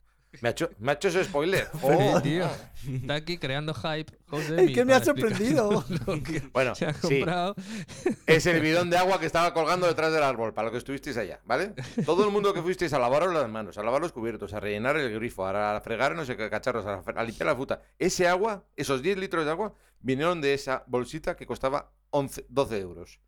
Me 0.43 0.49
ha 0.49 0.53
hecho, 0.53 0.69
me 0.79 0.91
ha 0.91 0.95
hecho 0.97 1.09
ese 1.09 1.25
spoiler. 1.25 1.67
Sí, 1.73 1.79
Oh. 1.83 2.21
tío. 2.21 2.47
Está 2.93 3.15
aquí 3.15 3.39
creando 3.39 3.73
hype. 3.73 4.13
José, 4.27 4.65
Es 4.65 4.73
que 4.75 4.85
me 4.85 4.93
ha 4.93 5.03
sorprendido. 5.03 5.83
Bueno, 6.53 6.75
se 6.75 6.85
ha 6.87 6.93
sí, 6.93 7.01
comprado. 7.21 7.55
es 8.27 8.45
el 8.45 8.61
bidón 8.61 8.91
de 8.91 8.99
agua 8.99 9.19
que 9.19 9.25
estaba 9.25 9.55
colgando 9.55 9.87
detrás 9.87 10.13
del 10.13 10.23
árbol, 10.23 10.53
para 10.53 10.67
lo 10.67 10.73
que 10.73 10.79
estuvisteis 10.79 11.17
allá, 11.17 11.41
¿vale? 11.47 11.73
Todo 12.05 12.25
el 12.27 12.31
mundo 12.33 12.53
que 12.53 12.61
fuisteis 12.61 12.93
a 12.93 12.99
lavaros 12.99 13.33
las 13.33 13.49
manos, 13.49 13.79
a 13.79 13.83
lavar 13.83 14.03
los 14.03 14.13
cubiertos, 14.13 14.53
a 14.53 14.61
rellenar 14.61 14.97
el 14.99 15.15
grifo, 15.15 15.47
a 15.47 15.81
fregar 15.81 16.15
no 16.15 16.25
sé 16.27 16.37
qué 16.37 16.51
cacharros, 16.51 16.85
a, 16.85 17.03
a 17.19 17.25
limpiar 17.25 17.47
la 17.47 17.55
fruta. 17.55 17.81
Ese 17.99 18.29
agua, 18.29 18.65
esos 18.77 19.01
10 19.01 19.17
litros 19.17 19.45
de 19.47 19.53
agua, 19.53 19.73
vinieron 20.07 20.41
de 20.41 20.55
esa 20.55 20.85
bolsita 20.87 21.37
que 21.37 21.47
costaba 21.47 21.91
11, 22.11 22.47
12 22.49 22.79
euros. 22.81 23.21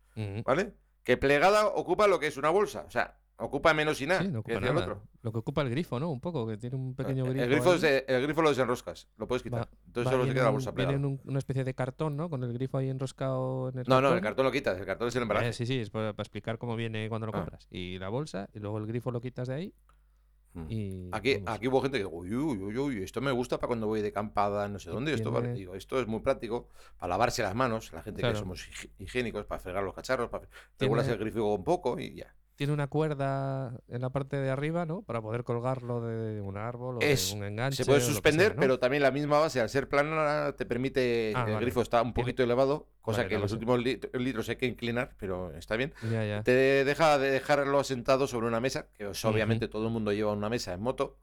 ¿vale? 0.45 0.73
Que 1.03 1.17
plegada 1.17 1.67
ocupa 1.67 2.07
lo 2.07 2.19
que 2.19 2.27
es 2.27 2.37
una 2.37 2.49
bolsa, 2.49 2.83
o 2.87 2.91
sea, 2.91 3.17
ocupa 3.37 3.73
menos 3.73 4.01
y 4.01 4.05
nada, 4.07 4.21
Sí, 4.21 4.27
no 4.27 4.39
ocupa 4.39 4.57
el 4.57 4.77
otro. 4.77 5.01
Lo 5.21 5.31
que 5.31 5.37
ocupa 5.39 5.61
el 5.61 5.69
grifo, 5.69 5.97
¿no? 5.99 6.09
Un 6.11 6.19
poco, 6.19 6.45
que 6.47 6.57
tiene 6.57 6.75
un 6.75 6.93
pequeño 6.95 7.23
grifo. 7.25 7.43
el, 7.43 7.49
grifo 7.49 7.77
de- 7.77 8.05
el 8.07 8.21
grifo 8.23 8.41
lo 8.41 8.49
desenroscas, 8.49 9.07
lo 9.17 9.27
puedes 9.27 9.43
quitar. 9.43 9.61
Va- 9.61 9.69
Entonces 9.87 10.07
Va, 10.07 10.11
solo 10.11 10.23
viene 10.23 10.35
queda 10.35 10.43
la 10.45 10.49
bolsa 10.51 10.73
plegada. 10.73 10.95
en 10.97 11.05
un- 11.05 11.21
una 11.23 11.39
especie 11.39 11.63
de 11.63 11.73
cartón, 11.73 12.17
¿no? 12.17 12.29
Con 12.29 12.43
el 12.43 12.51
grifo 12.53 12.77
ahí 12.77 12.89
enroscado 12.89 13.69
en 13.69 13.79
el 13.79 13.85
No, 13.87 14.01
no, 14.01 14.13
el 14.13 14.21
cartón. 14.21 14.45
lo 14.45 14.51
quitas, 14.51 14.77
el 14.77 14.85
cartón 14.85 15.07
es 15.07 15.15
el 15.15 15.21
embalaje. 15.23 15.49
Eh, 15.49 15.53
sí, 15.53 15.65
sí, 15.65 15.79
es 15.79 15.89
para, 15.89 16.11
para 16.13 16.23
explicar 16.23 16.57
cómo 16.57 16.75
viene 16.75 17.07
cuando 17.09 17.27
lo 17.27 17.33
Ah. 17.33 17.39
compras. 17.39 17.67
Y 17.71 17.97
la 17.99 18.09
bolsa, 18.09 18.49
y 18.53 18.59
luego 18.59 18.77
el 18.77 18.87
grifo 18.87 19.11
lo 19.11 19.21
quitas 19.21 19.47
de 19.47 19.53
ahí. 19.55 19.73
Mm. 20.53 20.65
Y, 20.69 21.09
Aquí, 21.11 21.35
vamos. 21.35 21.49
aquí 21.59 21.67
hubo 21.67 21.81
gente 21.81 21.99
que, 21.99 22.05
uy, 22.05 22.33
uy, 22.35 22.57
uy, 22.57 22.77
uy, 22.77 23.03
esto 23.03 23.21
me 23.21 23.31
gusta 23.31 23.57
para 23.57 23.67
cuando 23.67 23.85
voy 23.87 24.01
de 24.01 24.11
campada, 24.11 24.67
no 24.67 24.79
sé 24.79 24.89
dónde. 24.89 25.13
Esto, 25.13 25.31
vale". 25.31 25.53
Digo, 25.53 25.75
esto 25.75 25.99
es 25.99 26.07
muy 26.07 26.21
práctico 26.21 26.69
para 26.97 27.09
lavarse 27.11 27.43
las 27.43 27.53
manos, 27.55 27.93
la 27.93 28.01
gente 28.01 28.21
Claro. 28.21 28.33
que 28.33 28.39
somos 28.39 28.67
higi- 28.67 28.89
higiénicos, 28.99 29.45
para 29.45 29.59
fregar 29.59 29.83
los 29.83 29.93
cacharros, 29.93 30.29
para 30.29 30.47
regulas 30.79 31.07
el 31.07 31.17
grifo 31.17 31.53
un 31.53 31.63
poco 31.63 31.99
y 31.99 32.15
ya. 32.15 32.33
Tiene 32.59 32.73
una 32.73 32.87
cuerda 32.87 33.79
en 33.87 34.01
la 34.01 34.09
parte 34.09 34.35
de 34.35 34.49
arriba, 34.49 34.85
¿no? 34.85 35.01
Para 35.03 35.21
poder 35.21 35.45
colgarlo 35.45 36.01
de 36.05 36.41
un 36.41 36.57
árbol 36.57 36.97
o 36.97 36.99
Es- 36.99 37.29
de 37.31 37.37
un 37.37 37.45
enganche. 37.45 37.77
Se 37.77 37.85
puede 37.85 38.01
suspender, 38.01 38.47
sea, 38.47 38.55
¿no? 38.55 38.59
pero 38.59 38.79
también 38.79 39.01
la 39.01 39.11
misma 39.11 39.39
base, 39.39 39.61
al 39.61 39.69
ser 39.69 39.87
plana, 39.87 40.51
te 40.57 40.65
permite. 40.65 41.31
Ah, 41.37 41.45
el 41.47 41.53
vale. 41.53 41.65
grifo 41.65 41.81
está 41.81 42.01
un 42.01 42.11
Tiene- 42.13 42.25
poquito 42.25 42.43
elevado, 42.43 42.89
cosa 43.01 43.19
Vale, 43.19 43.29
que 43.29 43.35
en 43.35 43.39
lo 43.39 43.45
los 43.45 43.53
últimos 43.53 43.79
lit- 43.79 44.09
litros 44.19 44.49
hay 44.49 44.57
que 44.57 44.65
inclinar, 44.65 45.15
pero 45.17 45.53
está 45.55 45.77
bien. 45.77 45.93
Ya, 46.11 46.25
ya. 46.25 46.43
Te 46.43 46.83
deja 46.83 47.17
de 47.17 47.31
dejarlo 47.31 47.79
asentado 47.79 48.27
sobre 48.27 48.47
una 48.47 48.59
mesa, 48.59 48.87
que 48.93 49.07
obviamente 49.07 49.69
todo 49.69 49.87
el 49.87 49.93
mundo 49.93 50.11
lleva 50.11 50.33
una 50.33 50.49
mesa 50.49 50.73
en 50.73 50.81
moto. 50.81 51.17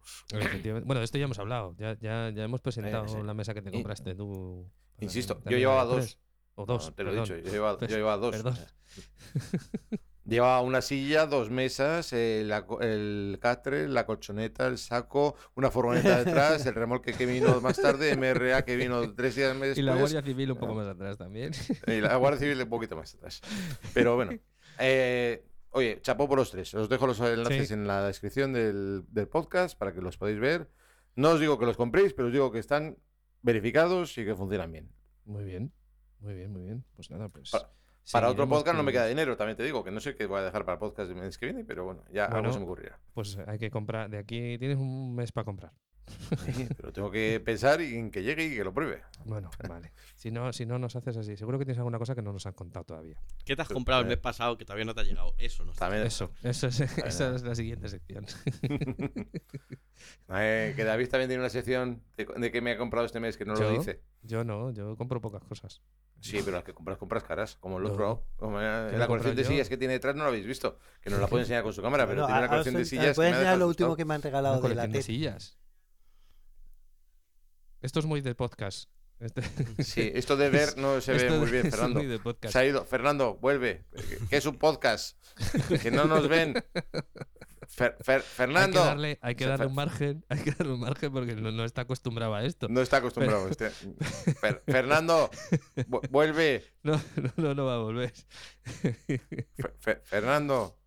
Bueno, 0.87 1.01
de 1.01 1.05
esto 1.05 1.19
ya 1.19 1.25
hemos 1.27 1.39
hablado. 1.39 1.75
Ya, 1.77 1.99
ya, 2.01 2.31
ya 2.31 2.45
hemos 2.45 2.63
presentado 2.63 3.05
Eh, 3.05 3.09
sí. 3.11 3.19
la 3.23 3.35
mesa 3.35 3.53
que 3.53 3.61
te 3.61 3.71
compraste 3.71 4.15
tú. 4.15 4.71
Insisto, 5.01 5.43
yo 5.45 5.59
llevaba 5.59 5.85
dos. 5.85 5.97
3. 5.97 6.19
O 6.55 6.65
dos. 6.65 6.87
No, 6.87 6.95
te 6.95 7.05
lo 7.05 7.13
he 7.13 7.17
dicho, 7.21 7.37
yo 7.37 7.51
llevaba, 7.53 7.79
yo 7.79 7.87
llevaba 7.95 8.17
dos. 8.17 8.31
perdón. 8.31 8.57
Llevaba 10.27 10.61
una 10.61 10.83
silla, 10.83 11.27
dos 11.27 11.51
mesas, 11.51 12.13
eh, 12.13 12.43
la 12.45 12.67
el 12.81 13.39
catre, 13.41 13.87
la 13.89 14.05
colchoneta, 14.07 14.67
el 14.67 14.77
saco, 14.77 15.37
una 15.55 15.71
furgoneta 15.71 16.25
detrás, 16.25 16.67
el 16.67 16.75
remolque 16.75 17.13
que 17.13 17.27
vino 17.27 17.61
más 17.61 17.81
tarde, 17.81 18.17
MRA 18.17 18.65
que 18.65 18.75
vino 18.77 19.15
tres 19.15 19.37
días 19.37 19.51
después. 19.51 19.79
Y 19.79 19.83
la 19.83 19.95
Guardia 19.95 20.23
Civil 20.23 20.51
un 20.53 20.59
poco 20.59 20.73
Ah. 20.73 20.77
más 20.77 20.89
atrás 20.89 21.17
también. 21.17 21.53
Y 21.87 22.01
la 22.01 22.17
Guardia 22.17 22.41
Civil 22.41 22.61
un 22.63 22.69
poquito 22.69 22.97
más 22.97 23.15
atrás. 23.15 23.41
Pero 23.95 24.17
bueno. 24.17 24.33
eh, 24.81 25.45
oye, 25.71 26.01
chapó 26.03 26.29
por 26.29 26.39
los 26.39 26.51
tres. 26.51 26.75
Os 26.75 26.89
dejo 26.89 27.07
los 27.07 27.21
enlaces 27.21 27.69
Sí. 27.69 27.75
en 27.75 27.87
la 27.87 28.05
descripción 28.07 28.53
del, 28.53 29.05
del 29.09 29.29
podcast 29.29 29.79
para 29.79 29.93
que 29.95 30.01
los 30.01 30.17
podáis 30.19 30.41
ver. 30.41 30.69
No 31.15 31.31
os 31.31 31.41
digo 31.41 31.57
que 31.59 31.67
los 31.67 31.77
compréis, 31.77 32.13
pero 32.15 32.27
os 32.29 32.33
digo 32.33 32.51
que 32.51 32.59
están 32.59 32.97
verificados 33.43 34.19
y 34.19 34.25
que 34.25 34.35
funcionan 34.35 34.73
bien. 34.73 34.91
Muy 35.25 35.45
bien. 35.45 35.73
Muy 36.19 36.35
bien, 36.35 36.51
muy 36.53 36.63
bien. 36.63 36.85
Pues 36.97 37.11
nada, 37.11 37.29
pues. 37.29 37.51
Pa- 37.53 37.71
Para 38.13 38.29
otro 38.31 38.49
podcast 38.49 38.77
no 38.77 38.83
me 38.83 38.93
queda 38.93 39.07
dinero, 39.07 39.37
también 39.37 39.57
te 39.57 39.63
digo, 39.65 39.83
que 39.85 39.91
no 39.91 40.01
sé 40.01 40.15
qué 40.15 40.27
voy 40.27 40.39
a 40.41 40.43
dejar 40.43 40.65
para 40.65 40.75
el 40.75 40.79
podcast 40.81 41.09
del 41.09 41.17
mes 41.19 41.37
que 41.39 41.47
viene, 41.47 41.65
pero 41.65 41.85
bueno, 41.85 42.03
ya 42.13 42.27
Bueno. 42.27 42.39
algo 42.39 42.53
se 42.53 42.59
me 42.61 42.65
ocurrirá. 42.65 42.99
Pues 43.15 43.39
hay 43.47 43.59
que 43.59 43.71
comprar. 43.71 44.09
De 44.11 44.19
aquí 44.19 44.57
tienes 44.59 44.77
un 44.79 45.15
mes 45.15 45.33
para 45.33 45.45
comprar. 45.45 45.73
Pero 46.77 46.93
tengo 46.93 47.11
que 47.11 47.41
pensar 47.45 47.81
y 47.81 47.97
en 47.97 48.11
que 48.11 48.23
llegue 48.23 48.45
y 48.47 48.55
que 48.57 48.65
lo 48.65 48.73
pruebe. 48.73 49.03
Bueno, 49.25 49.51
vale. 49.69 49.93
Si 50.15 50.31
no, 50.31 50.53
si 50.53 50.65
no 50.67 50.79
nos 50.79 50.95
haces 50.97 51.17
así, 51.17 51.37
seguro 51.37 51.59
que 51.59 51.65
tienes 51.65 51.79
alguna 51.79 51.99
cosa 51.99 52.15
que 52.15 52.23
no 52.23 52.33
nos 52.33 52.47
han 52.47 52.53
contado 52.55 52.85
todavía. 52.85 53.19
¿Qué 53.45 53.57
te 53.57 53.63
has 53.63 53.69
comprado 53.69 54.01
el 54.03 54.07
eh, 54.07 54.11
mes 54.11 54.19
pasado 54.19 54.57
que 54.57 54.65
todavía 54.65 54.85
no 54.85 54.95
te 54.95 55.01
ha 55.01 55.05
llegado? 55.05 55.35
Eso 55.39 55.65
no 55.65 55.73
está. 55.73 55.87
También, 55.87 56.07
Eso, 56.07 56.31
eso 56.43 56.69
es, 56.69 56.81
esa 56.81 57.35
es 57.35 57.43
la 57.43 57.55
siguiente 57.55 57.89
sección. 57.89 58.27
Eh, 60.29 60.75
que 60.77 60.85
David 60.85 61.09
también 61.09 61.29
tiene 61.29 61.43
una 61.43 61.49
sección 61.49 62.03
de, 62.17 62.27
de 62.37 62.51
que 62.53 62.61
me 62.61 62.73
ha 62.73 62.77
comprado 62.79 63.07
este 63.07 63.21
mes 63.21 63.37
que 63.37 63.45
no 63.45 63.55
lo 63.55 63.71
dice. 63.71 64.03
Yo 64.23 64.45
no, 64.45 64.71
yo 64.71 64.97
compro 64.97 65.21
pocas 65.21 65.43
cosas. 65.45 65.81
Sí, 66.21 66.41
pero 66.45 66.57
las 66.57 66.65
que 66.65 66.75
compras, 66.75 66.99
compras 66.99 67.23
caras, 67.23 67.57
como 67.57 67.79
el 67.79 67.85
No. 67.85 67.91
otro. 67.91 68.25
Como, 68.37 68.61
eh, 68.61 68.89
¿Qué 68.91 68.99
la 68.99 69.07
colección 69.07 69.37
de 69.37 69.45
sillas 69.45 69.69
que 69.69 69.77
tiene 69.77 69.95
detrás 69.95 70.15
no 70.17 70.23
lo 70.25 70.29
habéis 70.29 70.47
visto. 70.47 70.79
Que 71.01 71.11
nos 71.11 71.21
la 71.21 71.29
puede 71.29 71.43
enseñar 71.45 71.63
con 71.63 71.73
su 71.73 71.81
cámara, 71.83 72.07
pero 72.07 72.27
tiene 72.27 72.39
una 72.41 72.47
a- 72.47 72.51
colección 72.51 72.75
de 72.75 72.85
sillas. 72.85 73.17
¿Puedes 73.17 73.33
enseñar 73.33 73.59
lo 73.59 73.69
último 73.69 73.97
que 73.97 74.05
me 74.05 74.15
han 74.15 74.21
Una 74.21 74.25
regalado 74.25 74.55
de 74.57 74.61
la 74.61 74.83
colección 74.83 74.93
de 74.93 75.03
sillas. 75.03 75.57
Esto 77.83 78.01
es 78.01 78.07
muy 78.07 78.21
de 78.21 78.35
podcast. 78.35 78.89
Este- 79.19 79.43
Sí, 79.85 80.11
esto 80.15 80.37
de 80.37 80.51
ver 80.51 80.77
no 80.77 81.01
se 81.01 81.13
ve 81.15 81.31
muy 81.31 81.51
bien, 81.51 81.63
Fernando. 81.71 82.01
muy 82.01 82.07
de 82.09 82.19
podcast. 82.19 82.53
Se 82.53 82.59
ha 82.59 82.65
ido. 82.67 82.85
Fernando, 82.85 83.37
vuelve. 83.37 83.85
Que 84.31 84.37
es 84.37 84.47
un 84.47 84.57
podcast. 84.59 85.19
Que 85.83 85.91
no 85.91 86.05
nos 86.05 86.29
ven. 86.29 86.55
Fer- 87.69 87.97
Fer- 87.99 88.15
Hay 88.15 88.21
que 88.21 88.23
Fernando. 88.23 88.85
darle, 88.85 89.19
hay 89.23 89.35
que 89.35 89.47
darle 89.47 89.67
un 89.67 89.75
margen, 89.75 90.25
hay 90.29 90.39
que 90.41 90.53
darle 90.53 90.73
un 90.75 90.81
margen 90.81 91.13
porque 91.13 91.35
no, 91.35 91.51
no 91.51 91.65
está 91.65 91.83
acostumbrado 91.83 92.35
a 92.35 92.45
esto. 92.45 92.69
No 92.69 92.81
está 92.81 92.99
acostumbrado. 92.99 93.49
este. 93.49 93.71
Fer- 93.71 94.63
Fernando, 94.67 95.31
vu- 95.89 96.01
vuelve. 96.11 96.65
No, 96.83 96.93
no, 97.17 97.33
no, 97.37 97.55
no 97.55 97.67
va 97.67 97.75
a 97.75 97.79
volver. 97.79 98.13
Fer- 98.83 99.75
Fer- 99.81 100.01
Fernando. 100.05 100.79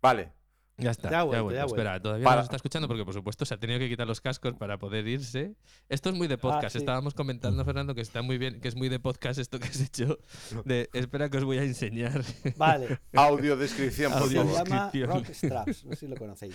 Vale. 0.00 0.32
Ya 0.80 0.92
está, 0.92 1.10
Ya 1.10 1.24
vuelto, 1.24 1.50
ya 1.50 1.64
vuelto. 1.64 1.74
Espera, 1.74 2.00
todavía 2.00 2.24
Para- 2.24 2.36
no 2.36 2.40
nos 2.40 2.46
está 2.46 2.56
escuchando 2.56 2.86
porque, 2.86 3.04
por 3.04 3.12
supuesto, 3.12 3.44
se 3.44 3.52
ha 3.54 3.58
tenido 3.58 3.80
que 3.80 3.88
quitar 3.88 4.06
los 4.06 4.20
cascos 4.20 4.54
para 4.54 4.78
poder 4.78 5.06
irse. 5.08 5.56
Esto 5.88 6.08
es 6.10 6.14
muy 6.14 6.28
de 6.28 6.38
podcast. 6.38 6.72
sí. 6.74 6.78
Estábamos 6.78 7.14
comentando, 7.14 7.64
Fernando, 7.64 7.94
que 7.96 8.00
está 8.00 8.22
muy 8.22 8.38
bien, 8.38 8.60
que 8.60 8.68
es 8.68 8.76
muy 8.76 8.88
de 8.88 9.00
podcast 9.00 9.40
esto 9.40 9.58
que 9.58 9.66
has 9.66 9.80
hecho. 9.80 10.18
De, 10.64 10.88
espera 10.92 11.28
que 11.30 11.38
os 11.38 11.44
voy 11.44 11.58
a 11.58 11.64
enseñar. 11.64 12.22
Vale, 12.56 13.00
Audio 13.14 13.56
descripción, 13.56 14.12
por 14.12 14.28
se 14.28 14.38
Audio 14.38 14.52
favor. 14.54 14.68
llama 14.68 14.84
descripción. 14.92 15.10
Rock 15.10 15.34
Straps, 15.34 15.84
no 15.84 15.90
sé 15.90 15.96
si 15.96 16.06
lo 16.08 16.16
conocéis. 16.16 16.54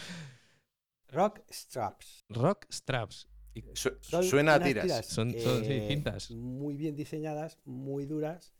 Rock 1.12 1.42
Straps. 1.52 2.26
Rock 2.30 2.66
straps. 2.72 3.28
Y- 3.54 3.64
Su- 3.74 3.98
Son 4.02 4.24
suena 4.24 4.54
a 4.54 4.58
unas 4.58 4.68
tiras. 4.68 5.06
Son- 5.06 5.32
son, 5.38 5.64
sí, 5.66 5.72
eh, 5.74 5.86
cintas. 5.90 6.32
Muy 6.32 6.76
bien 6.76 6.96
diseñadas, 6.96 7.60
muy 7.66 8.06
duras, 8.06 8.54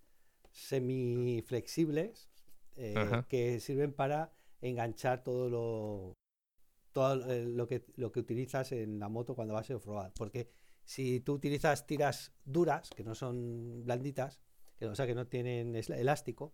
semiflexibles, 0.52 2.30
eh, 2.76 2.94
Ajá. 2.96 3.26
que 3.28 3.60
sirven 3.60 3.94
para 3.94 4.32
enganchar 4.64 5.24
todo 5.24 5.50
lo 5.50 6.18
todo 6.92 7.30
eh, 7.32 7.46
lo 7.46 7.68
que 7.68 7.86
lo 7.96 8.12
que 8.12 8.20
utilizas 8.20 8.72
en 8.72 9.00
la 9.00 9.10
moto 9.10 9.36
cuando 9.36 9.54
vas 9.54 9.70
a 9.70 9.76
off-road. 9.76 10.12
Porque 10.16 10.50
si 10.84 11.20
tú 11.22 11.34
utilizas 11.34 11.86
tiras 11.88 12.34
duras, 12.46 12.90
que 12.90 13.04
no 13.04 13.16
son 13.16 13.84
blanditas, 13.84 14.42
que, 14.78 14.86
o 14.86 14.96
sea 14.96 15.08
que 15.08 15.16
no 15.16 15.28
tienen 15.28 15.76
elástico, 15.76 16.54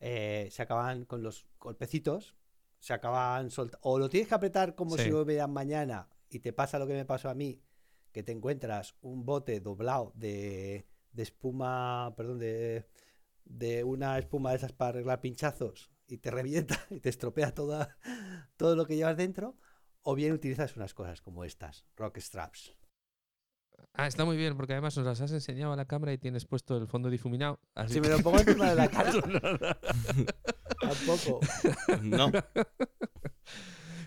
eh, 0.00 0.48
se 0.50 0.62
acaban 0.62 1.04
con 1.04 1.22
los 1.22 1.46
golpecitos, 1.58 2.36
se 2.78 2.92
acaban 2.92 3.50
soltando. 3.50 3.80
O 3.82 3.98
lo 3.98 4.08
tienes 4.08 4.28
que 4.28 4.34
apretar 4.34 4.74
como 4.74 4.96
Sí. 4.96 5.04
si 5.04 5.10
lo 5.10 5.24
vean 5.24 5.52
mañana 5.52 6.08
y 6.30 6.40
te 6.40 6.52
pasa 6.52 6.78
lo 6.78 6.86
que 6.86 6.94
me 6.94 7.04
pasó 7.04 7.30
a 7.30 7.34
mí, 7.34 7.62
que 8.12 8.22
te 8.22 8.32
encuentras 8.32 8.94
un 9.00 9.24
bote 9.24 9.60
doblado 9.60 10.12
de, 10.14 10.86
de 11.12 11.22
espuma, 11.22 12.14
perdón, 12.16 12.38
de, 12.38 12.86
de 13.44 13.84
una 13.84 14.18
espuma 14.18 14.50
de 14.50 14.56
esas 14.56 14.72
para 14.72 14.90
arreglar 14.90 15.20
pinchazos 15.20 15.90
y 16.08 16.18
te 16.18 16.30
revienta 16.30 16.78
y 16.90 17.00
te 17.00 17.08
estropea 17.08 17.54
toda, 17.54 17.96
todo 18.56 18.76
lo 18.76 18.86
que 18.86 18.96
llevas 18.96 19.16
dentro, 19.16 19.56
o 20.02 20.14
bien 20.14 20.32
utilizas 20.32 20.76
unas 20.76 20.94
cosas 20.94 21.20
como 21.20 21.44
estas, 21.44 21.84
rock 21.96 22.18
straps. 22.18 22.74
Ah, 23.94 24.06
está 24.06 24.24
muy 24.24 24.36
bien, 24.36 24.56
porque 24.56 24.72
además 24.72 24.96
nos 24.96 25.06
las 25.06 25.20
has 25.20 25.32
enseñado 25.32 25.72
a 25.72 25.76
la 25.76 25.86
cámara 25.86 26.12
y 26.12 26.18
tienes 26.18 26.44
puesto 26.44 26.76
el 26.76 26.88
fondo 26.88 27.10
difuminado. 27.10 27.60
así 27.74 27.94
Si 27.94 28.00
me 28.00 28.08
lo 28.08 28.18
pongo 28.20 28.40
encima 28.40 28.70
de 28.70 28.74
la 28.74 28.88
cara, 28.90 29.12
tampoco. 30.80 31.40
No. 32.02 32.30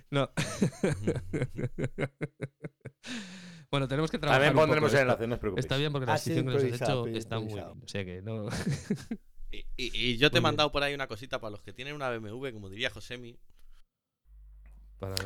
No. 0.10 0.30
bueno, 3.72 3.88
tenemos 3.88 4.12
que 4.12 4.20
trabajar. 4.20 4.42
También 4.42 4.52
un 4.52 4.56
poco 4.56 4.68
pondremos 4.68 4.94
el 4.94 5.00
enlace, 5.00 5.28
no 5.28 5.36
os 5.36 5.40
preocupéis. 5.40 5.66
Está 5.66 5.78
bien 5.78 5.94
porque 5.94 6.06
la 6.06 6.14
Ha 6.14 6.18
sido 6.18 6.44
descripción 6.44 6.46
que 6.46 6.68
nos 6.68 6.82
has 6.82 6.90
hecho 6.90 7.08
está 7.18 7.40
muy 7.40 7.54
bien. 7.54 7.66
O 7.66 7.88
sea 7.88 8.04
que 8.04 8.22
no. 8.22 8.50
Y, 9.52 9.58
y- 9.78 9.92
y 10.12 10.18
yo 10.18 10.32
te 10.32 10.38
he 10.38 10.42
mandado 10.42 10.72
por 10.72 10.84
ahí 10.84 10.94
una 10.94 11.08
cosita 11.08 11.40
para 11.40 11.52
los 11.52 11.62
que 11.62 11.74
tienen 11.74 11.94
una 11.96 12.10
BMW, 12.10 12.52
como 12.54 12.70
diría 12.70 12.90
Josemi. 12.90 13.38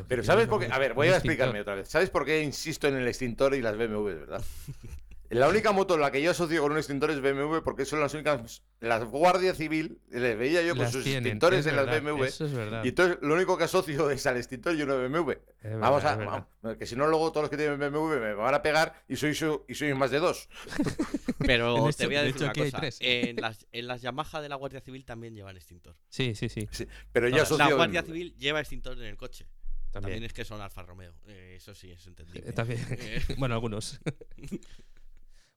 Pero 0.08 0.24
¿sabes 0.24 0.48
por 0.48 0.60
qué? 0.60 0.72
A 0.72 0.78
ver, 0.78 0.94
voy 0.94 1.08
a 1.08 1.16
extintor. 1.16 1.18
explicarme 1.18 1.60
otra 1.60 1.74
vez. 1.74 1.88
¿Sabes 1.88 2.08
por 2.10 2.24
qué 2.24 2.42
insisto 2.42 2.88
en 2.88 2.96
el 2.96 3.06
extintor 3.08 3.54
y 3.54 3.60
las 3.60 3.76
BMW, 3.76 4.04
verdad? 4.20 4.42
La 5.30 5.48
única 5.48 5.72
moto 5.72 5.94
en 5.94 6.00
la 6.00 6.10
que 6.10 6.22
yo 6.22 6.30
asocio 6.30 6.62
con 6.62 6.72
un 6.72 6.78
extintor 6.78 7.10
es 7.10 7.20
BMW 7.20 7.58
porque 7.64 7.84
son 7.84 8.00
las 8.00 8.14
únicas. 8.14 8.62
La 8.80 8.98
Guardia 8.98 9.54
Civil, 9.54 9.98
les 10.10 10.38
veía 10.38 10.62
yo 10.62 10.70
con 10.74 10.80
Las 10.84 10.92
sus 10.92 11.02
tienen, 11.04 11.24
extintores 11.24 11.60
es 11.60 11.66
en 11.66 11.76
las 11.76 11.86
BMW. 11.86 12.24
Eso 12.24 12.44
es 12.44 12.52
verdad. 12.52 12.84
Y 12.84 12.88
entonces 12.88 13.18
lo 13.22 13.34
único 13.34 13.56
que 13.58 13.64
asocio 13.64 14.10
es 14.10 14.26
al 14.26 14.36
extintor 14.36 14.74
y 14.76 14.82
una 14.82 14.94
BMW. 14.94 15.32
Vamos 15.80 16.04
a. 16.04 16.16
vamos, 16.16 16.76
que 16.78 16.86
si 16.86 16.94
no, 16.96 17.06
luego 17.06 17.30
todos 17.32 17.44
los 17.44 17.50
que 17.50 17.56
tienen 17.56 17.78
BMW 17.78 18.18
me 18.20 18.34
van 18.34 18.54
a 18.54 18.62
pegar 18.62 19.02
y 19.08 19.16
soy, 19.16 19.34
su- 19.34 19.64
y 19.68 19.74
soy 19.74 19.94
más 19.94 20.10
de 20.10 20.18
dos. 20.20 20.48
Pero 21.38 21.84
te 21.84 21.90
hecho- 21.90 22.06
voy 22.06 22.16
a 22.16 22.20
de 22.20 22.26
decir 22.26 22.42
hecho, 22.42 22.44
una 22.44 22.52
cosa. 22.54 22.78
tres. 22.78 22.98
En 23.00 23.36
las, 23.36 23.66
en 23.72 23.86
las 23.86 24.02
Yamaha 24.02 24.40
de 24.42 24.48
la 24.48 24.56
Guardia 24.56 24.80
Civil 24.80 25.04
también 25.04 25.34
llevan 25.34 25.56
extintor. 25.56 25.96
Sí, 26.08 26.34
sí, 26.34 26.48
sí. 26.48 26.68
Pero 27.12 27.28
yo 27.28 27.42
asocio. 27.42 27.68
La 27.68 27.74
Guardia 27.74 28.02
BMW. 28.02 28.12
Civil 28.12 28.34
lleva 28.36 28.60
extintor 28.60 28.96
en 28.98 29.04
el 29.04 29.16
coche. 29.16 29.46
También, 29.90 30.16
También. 30.16 30.24
es 30.24 30.32
que 30.34 30.44
son 30.44 30.60
Alfa 30.60 30.82
Romeo. 30.82 31.14
Eh, 31.26 31.54
eso 31.56 31.74
sí, 31.74 31.90
es 31.90 32.06
entendible. 32.06 32.42
Eh, 32.46 32.52
también. 32.52 32.78
Eh, 32.90 33.22
bueno, 33.38 33.54
algunos. 33.54 33.98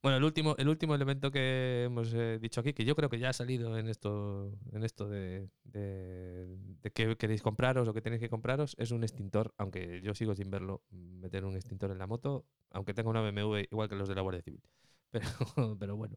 bueno, 0.01 0.17
el 0.17 0.23
último, 0.23 0.55
el 0.57 0.69
último 0.69 0.95
elemento 0.95 1.29
que 1.31 1.83
hemos 1.85 2.13
eh, 2.13 2.39
dicho 2.39 2.61
aquí, 2.61 2.73
que 2.73 2.85
yo 2.85 2.95
creo 2.95 3.09
que 3.09 3.19
ya 3.19 3.29
ha 3.29 3.33
salido 3.33 3.77
en 3.77 3.87
esto, 3.89 4.57
en 4.71 4.83
esto 4.83 5.09
de, 5.09 5.49
de, 5.65 6.47
de 6.81 6.91
qué 6.91 7.17
queréis 7.17 7.41
compraros 7.41 7.87
o 7.87 7.93
qué 7.93 8.01
tenéis 8.01 8.21
que 8.21 8.29
compraros, 8.29 8.75
es 8.79 8.91
un 8.91 9.03
extintor, 9.03 9.53
aunque 9.57 10.01
yo 10.01 10.13
sigo 10.15 10.35
sin 10.35 10.49
verlo, 10.49 10.83
meter 10.91 11.43
un 11.43 11.55
extintor 11.55 11.91
en 11.91 11.97
la 11.97 12.07
moto, 12.07 12.45
aunque 12.71 12.93
tenga 12.93 13.09
una 13.09 13.21
BMW 13.21 13.67
igual 13.71 13.89
que 13.89 13.95
los 13.95 14.07
de 14.07 14.15
la 14.15 14.21
Guardia 14.21 14.41
Civil. 14.41 14.61
Pero, 15.11 15.75
pero 15.79 15.95
bueno. 15.97 16.15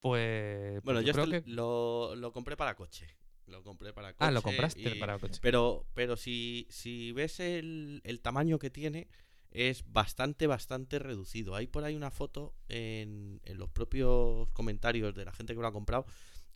Pues, 0.00 0.80
bueno, 0.84 1.00
yo 1.00 1.12
creo 1.12 1.24
este 1.24 1.42
que... 1.42 1.50
lo, 1.50 2.14
lo 2.14 2.32
compré 2.32 2.56
para 2.56 2.76
coche. 2.76 3.08
Lo 3.48 3.62
compré 3.64 3.92
para 3.92 4.12
coche. 4.12 4.24
Ah, 4.24 4.30
lo 4.30 4.42
compraste 4.42 4.94
y- 4.94 5.00
para 5.00 5.18
coche. 5.18 5.40
Pero, 5.42 5.86
pero 5.94 6.16
si, 6.16 6.66
si 6.70 7.12
ves 7.12 7.40
el, 7.40 8.00
el 8.04 8.20
tamaño 8.20 8.58
que 8.60 8.70
tiene, 8.70 9.08
es 9.56 9.84
bastante, 9.92 10.46
bastante 10.46 10.98
reducido. 10.98 11.54
Hay 11.54 11.66
por 11.66 11.84
ahí 11.84 11.94
una 11.96 12.10
foto 12.10 12.54
en, 12.68 13.40
en 13.44 13.58
los 13.58 13.70
propios 13.70 14.48
comentarios 14.52 15.14
de 15.14 15.24
la 15.24 15.32
gente 15.32 15.54
que 15.54 15.60
lo 15.60 15.66
ha 15.66 15.72
comprado 15.72 16.06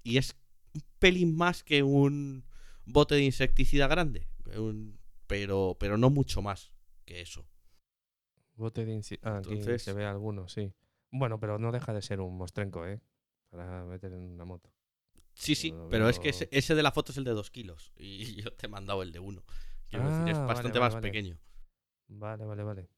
y 0.03 0.19
es 0.19 0.37
un 0.75 0.83
pelín 0.99 1.35
más 1.37 1.63
que 1.65 1.83
un 1.83 2.45
bote 2.85 3.15
de 3.15 3.25
insecticida 3.25 3.87
grande. 3.87 4.29
un- 4.57 4.99
pero, 5.27 5.77
pero 5.79 5.97
no 5.97 6.11
mucho 6.11 6.43
más 6.43 6.73
que 7.05 7.21
eso. 7.21 7.47
Bote 8.57 8.85
de 8.85 8.93
inci- 8.97 9.19
ah, 9.23 9.39
aquí 9.39 9.51
Entonces- 9.53 9.83
se 9.83 9.93
ve 9.93 10.05
alguno, 10.05 10.49
sí. 10.49 10.73
Bueno, 11.13 11.39
pero 11.41 11.59
no 11.59 11.71
deja 11.73 11.93
de 11.95 12.03
ser 12.03 12.21
un 12.21 12.37
mostrenco, 12.37 12.87
¿eh? 12.87 13.01
Para 13.51 13.85
meter 13.85 14.13
en 14.13 14.23
una 14.33 14.45
moto. 14.45 14.73
Sí, 15.35 15.55
sí, 15.55 15.73
pero 15.91 16.09
es 16.09 16.19
que 16.19 16.29
ese, 16.31 16.49
ese 16.53 16.75
de 16.75 16.83
la 16.83 16.91
foto 16.93 17.13
es 17.13 17.19
el 17.19 17.25
de 17.25 17.31
2 17.31 17.51
kilos. 17.51 17.93
Y 17.97 18.35
yo 18.43 18.53
te 18.53 18.67
he 18.67 18.69
mandado 18.69 19.03
el 19.03 19.13
de 19.13 19.21
1. 19.21 19.45
Quiero 19.89 20.05
decir, 20.11 20.29
es 20.29 20.37
Ah, 20.37 20.41
vale, 20.41 20.47
bastante 20.55 20.79
vale, 20.79 20.87
más 20.89 20.95
vale. 20.95 21.09
pequeño. 21.09 21.39
Vale, 22.13 22.45
vale, 22.45 22.63
vale. 22.63 22.89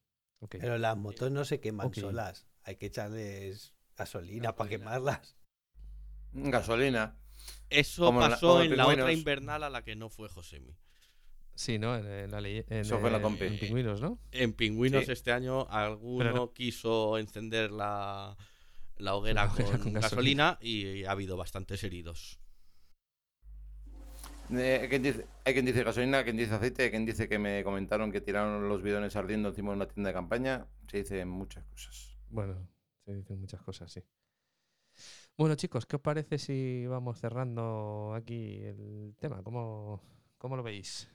Pero 0.49 0.77
las 0.77 0.97
motos 0.97 1.31
no 1.31 1.45
se 1.45 1.59
queman 1.59 1.87
Ok. 1.87 1.95
solas. 1.95 2.45
Hay 2.63 2.75
que 2.75 2.87
echarles 2.87 3.73
gasolina 3.95 4.55
para 4.55 4.69
quemarlas. 4.69 5.37
Gasolina. 6.33 7.15
Eso 7.69 8.05
Como 8.05 8.19
en 8.23 8.29
la- 8.29 8.35
pasó 8.35 8.61
en 8.61 8.75
la 8.77 8.87
otra 8.87 9.11
invernal 9.11 9.63
a 9.63 9.69
la 9.69 9.83
que 9.83 9.95
no 9.95 10.09
fue 10.09 10.29
Josemi. 10.29 10.75
Sí, 11.55 11.77
¿no? 11.77 11.95
En, 11.95 12.05
en 12.07 12.31
la 12.31 12.41
ley. 12.41 12.65
En, 12.67 12.79
Eso 12.79 12.97
fue 12.99 13.09
en 13.09 13.13
la 13.13 13.21
compi. 13.21 13.45
en 13.45 13.59
Pingüinos, 13.59 14.01
¿no? 14.01 14.19
En 14.31 14.53
Pingüinos 14.53 15.05
Sí. 15.05 15.11
este 15.11 15.31
año 15.31 15.67
alguno 15.69 16.31
no- 16.31 16.53
quiso 16.53 17.17
encender 17.19 17.71
la, 17.71 18.35
la 18.97 19.15
hoguera, 19.15 19.45
La 19.45 19.51
hoguera 19.51 19.69
con, 19.71 19.79
con 19.79 19.93
gasolina 19.93 20.57
y 20.61 21.03
ha 21.05 21.11
habido 21.11 21.37
bastantes 21.37 21.83
heridos. 21.83 22.39
Eh, 24.59 24.79
hay, 24.81 24.89
quien 24.89 25.01
dice, 25.03 25.25
hay 25.45 25.53
quien 25.53 25.65
dice 25.65 25.83
gasolina, 25.83 26.19
hay 26.19 26.23
quien 26.25 26.37
dice 26.37 26.53
aceite, 26.53 26.83
hay 26.83 26.89
quien 26.89 27.05
dice 27.05 27.27
que 27.27 27.39
me 27.39 27.63
comentaron 27.63 28.11
que 28.11 28.21
tiraron 28.21 28.67
los 28.69 28.81
bidones 28.81 29.15
ardiendo 29.15 29.49
encima 29.49 29.69
de 29.71 29.75
una 29.77 29.87
tienda 29.87 30.09
de 30.09 30.13
campaña. 30.13 30.67
Se 30.89 30.97
dicen 30.97 31.27
muchas 31.29 31.63
cosas. 31.65 32.17
Bueno, 32.29 32.67
se 33.05 33.13
dicen 33.15 33.39
muchas 33.39 33.61
cosas, 33.61 33.91
sí. 33.91 34.01
Bueno, 35.37 35.55
chicos, 35.55 35.85
¿qué 35.85 35.95
os 35.95 36.01
parece 36.01 36.37
si 36.37 36.85
vamos 36.85 37.19
cerrando 37.19 38.13
aquí 38.13 38.61
el 38.63 39.15
tema? 39.19 39.41
¿Cómo, 39.41 40.01
cómo 40.37 40.55
lo 40.55 40.63
veis? 40.63 41.09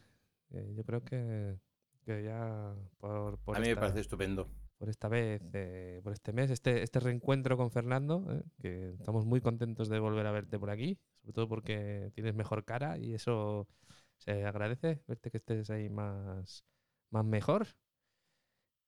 Eh, 0.51 0.73
yo 0.77 0.85
creo 0.85 1.05
que, 1.05 1.59
que 2.05 2.25
ya 2.25 2.75
por, 2.99 3.39
por 3.39 3.57
A 3.57 3.61
mí 3.61 3.67
me 3.67 3.71
esta- 3.73 3.81
parece 3.83 4.01
estupendo. 4.01 4.49
por 4.77 4.89
esta 4.89 5.09
vez, 5.09 5.41
eh, 5.53 6.01
por 6.03 6.13
este 6.13 6.33
mes, 6.33 6.51
este, 6.51 6.83
este 6.83 6.99
reencuentro 7.01 7.57
con 7.57 7.71
Fernando, 7.71 8.25
eh, 8.29 8.43
que 8.61 8.91
estamos 8.95 9.25
muy 9.25 9.41
contentos 9.41 9.89
de 9.89 10.01
volver 10.01 10.27
a 10.27 10.33
verte 10.33 10.59
por 10.59 10.71
aquí, 10.71 10.99
sobre 11.29 11.35
todo 11.35 11.49
porque 11.49 12.11
tienes 12.15 12.35
mejor 12.35 12.65
cara 12.65 12.97
y 12.97 13.13
eso 13.13 13.69
se 14.17 14.47
agradece, 14.47 15.03
verte 15.07 15.31
que 15.31 15.37
estés 15.37 15.69
ahí 15.69 15.91
más, 15.91 16.65
más 17.11 17.23
mejor. 17.27 17.67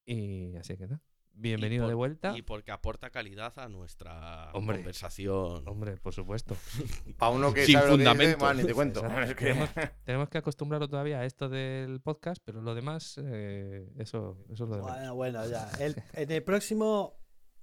Y 0.06 0.56
así 0.56 0.78
que 0.78 0.86
nada, 0.86 1.02
bienvenido 1.34 1.82
por- 1.84 1.88
de 1.90 1.94
vuelta. 1.94 2.38
Y 2.38 2.40
porque 2.40 2.70
aporta 2.72 3.10
calidad 3.10 3.52
a 3.58 3.68
nuestra 3.68 4.50
Hombre. 4.54 4.78
conversación. 4.78 5.68
Hombre, 5.68 5.98
por 5.98 6.14
supuesto. 6.14 6.56
Para 7.18 7.32
uno 7.32 7.52
que 7.52 7.66
Sin 7.66 7.74
sabe 7.74 7.90
lo 7.90 7.96
que 7.98 8.02
dice, 8.04 8.10
fundamento. 8.10 8.38
bueno, 8.44 8.60
ni 8.62 8.66
te 8.66 8.74
cuento. 8.74 9.00
Exacto. 9.04 9.20
Es 9.30 9.34
que- 9.34 9.44
Tenemos, 9.44 9.70
tenemos 10.04 10.28
que 10.30 10.38
acostumbrarlo 10.38 10.88
todavía 10.88 11.20
a 11.20 11.26
esto 11.26 11.50
del 11.50 12.00
podcast, 12.00 12.40
pero 12.42 12.62
lo 12.62 12.74
demás, 12.74 13.20
eh, 13.22 13.86
eso, 13.98 14.42
eso 14.50 14.64
es 14.64 14.70
lo 14.70 14.76
demás. 14.76 14.92
Bueno, 14.96 15.14
bueno, 15.14 15.46
ya. 15.46 15.70
El- 15.78 16.02
en 16.14 16.30
el 16.32 16.42
próximo 16.42 17.20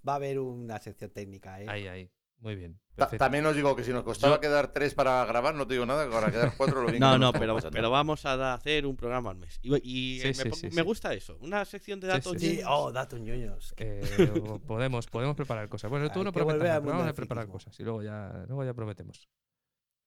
va 0.07 0.13
a 0.13 0.15
haber 0.17 0.37
una 0.39 0.77
sección 0.77 1.09
técnica, 1.09 1.59
¿eh? 1.63 1.65
Ahí, 1.67 1.87
ahí. 1.87 2.11
Muy 2.39 2.55
bien. 2.55 2.80
Ta-. 2.95 3.09
También 3.09 3.45
os 3.47 3.55
digo 3.55 3.76
que 3.76 3.84
si 3.84 3.91
nos 3.91 4.03
costaba 4.03 4.35
Yo- 4.35 4.41
quedar 4.41 4.72
tres 4.72 4.93
para 4.93 5.26
grabar, 5.26 5.55
no 5.55 5.65
te 5.68 5.73
digo 5.73 5.85
nada, 5.85 6.05
que 6.05 6.11
para 6.11 6.31
quedar 6.31 6.53
cuatro 6.55 6.81
lo 6.81 6.88
bien 6.91 6.93
que 6.95 6.99
No, 6.99 7.18
nos 7.18 7.34
no, 7.34 7.39
pero, 7.39 7.57
pero 7.72 7.89
vamos 7.89 8.26
a 8.26 8.53
hacer 8.53 8.85
un 8.85 8.95
programa 8.95 9.31
al 9.31 9.38
mes. 9.38 9.59
Y, 9.64 9.76
y, 9.77 10.19
Sí, 10.19 10.27
eh, 10.30 10.34
sí, 10.34 10.49
me, 10.49 10.55
sí, 10.55 10.65
me 10.68 10.72
sí. 10.73 10.81
gusta 10.81 11.14
eso. 11.14 11.38
Una 11.41 11.65
sección 11.65 11.99
de 11.99 12.07
datos. 12.07 12.34
sí, 12.34 12.39
Sí, 12.39 12.55
ñoños. 12.57 12.69
oh, 12.72 12.91
datos 12.91 13.19
ñoños. 13.19 13.73
Eh, 13.80 14.61
podemos, 14.68 15.07
podemos 15.07 15.35
preparar 15.35 15.68
cosas. 15.69 15.89
Bueno, 15.89 16.09
tú 16.11 16.19
Hay 16.19 16.26
no 16.26 16.31
que 16.31 16.39
prometas, 16.39 16.84
vamos 16.84 17.07
a 17.07 17.14
preparar 17.14 17.47
cosas 17.47 17.80
y 17.80 17.84
luego 17.84 18.03
ya, 18.03 18.45
luego 18.47 18.64
ya 18.64 18.73
prometemos. 18.73 19.27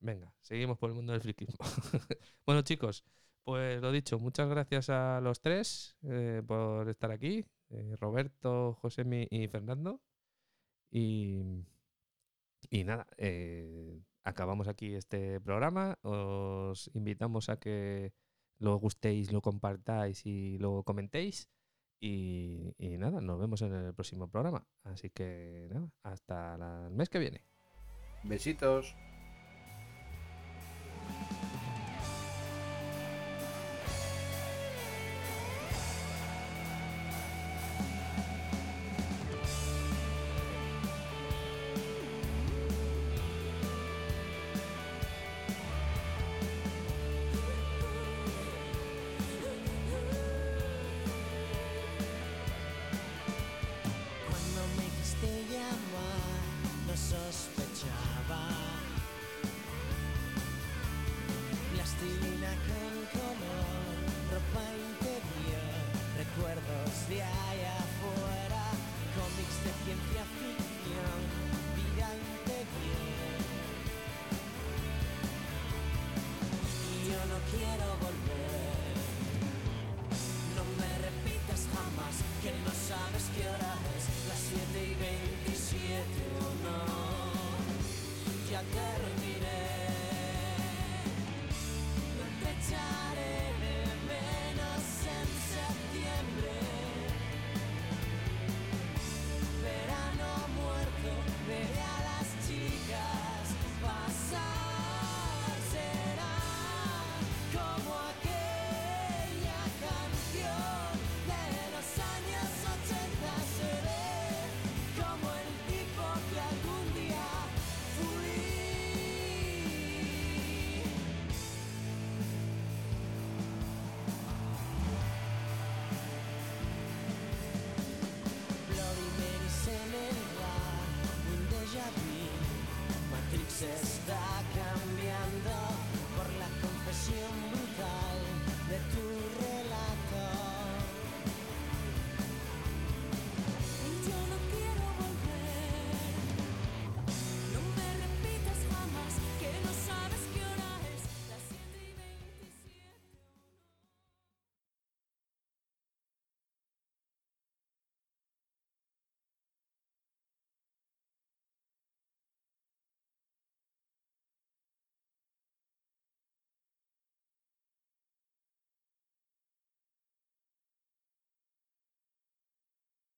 Venga, 0.01 0.33
seguimos 0.41 0.79
por 0.79 0.91
el 0.91 0.97
mundo 0.97 1.13
del 1.13 1.21
friquismo. 1.21 1.59
bueno, 2.47 2.63
chicos, 2.63 3.05
pues 3.45 3.81
lo 3.83 3.91
dicho, 3.93 4.19
muchas 4.19 4.49
gracias 4.49 4.89
a 4.89 5.21
los 5.21 5.41
tres 5.41 5.97
eh, 6.05 6.43
por 6.47 6.89
estar 6.89 7.11
aquí. 7.11 7.45
eh, 7.71 7.97
Roberto, 8.01 8.75
Josemi 8.81 9.27
y 9.31 9.47
Fernando. 9.49 10.01
Y, 10.91 11.43
y 12.69 12.85
nada, 12.85 13.07
eh, 13.17 14.03
acabamos 14.25 14.69
aquí 14.69 14.95
este 14.95 15.41
programa. 15.41 15.99
Os 16.03 16.91
invitamos 16.95 17.49
a 17.49 17.59
que 17.59 18.13
lo 18.59 18.77
gustéis, 18.77 19.33
lo 19.33 19.41
compartáis 19.41 20.27
y 20.27 20.59
lo 20.59 20.83
comentéis. 20.83 21.49
Y, 22.03 22.75
y 22.79 22.97
nada, 22.97 23.21
nos 23.21 23.39
vemos 23.39 23.63
en 23.63 23.75
el 23.75 23.95
próximo 23.95 24.29
programa. 24.29 24.67
Así 24.85 25.11
que 25.11 25.69
nada, 25.71 25.91
hasta 26.03 26.87
el 26.87 26.95
mes 26.95 27.09
que 27.09 27.19
viene. 27.19 27.45
Besitos. 28.25 28.95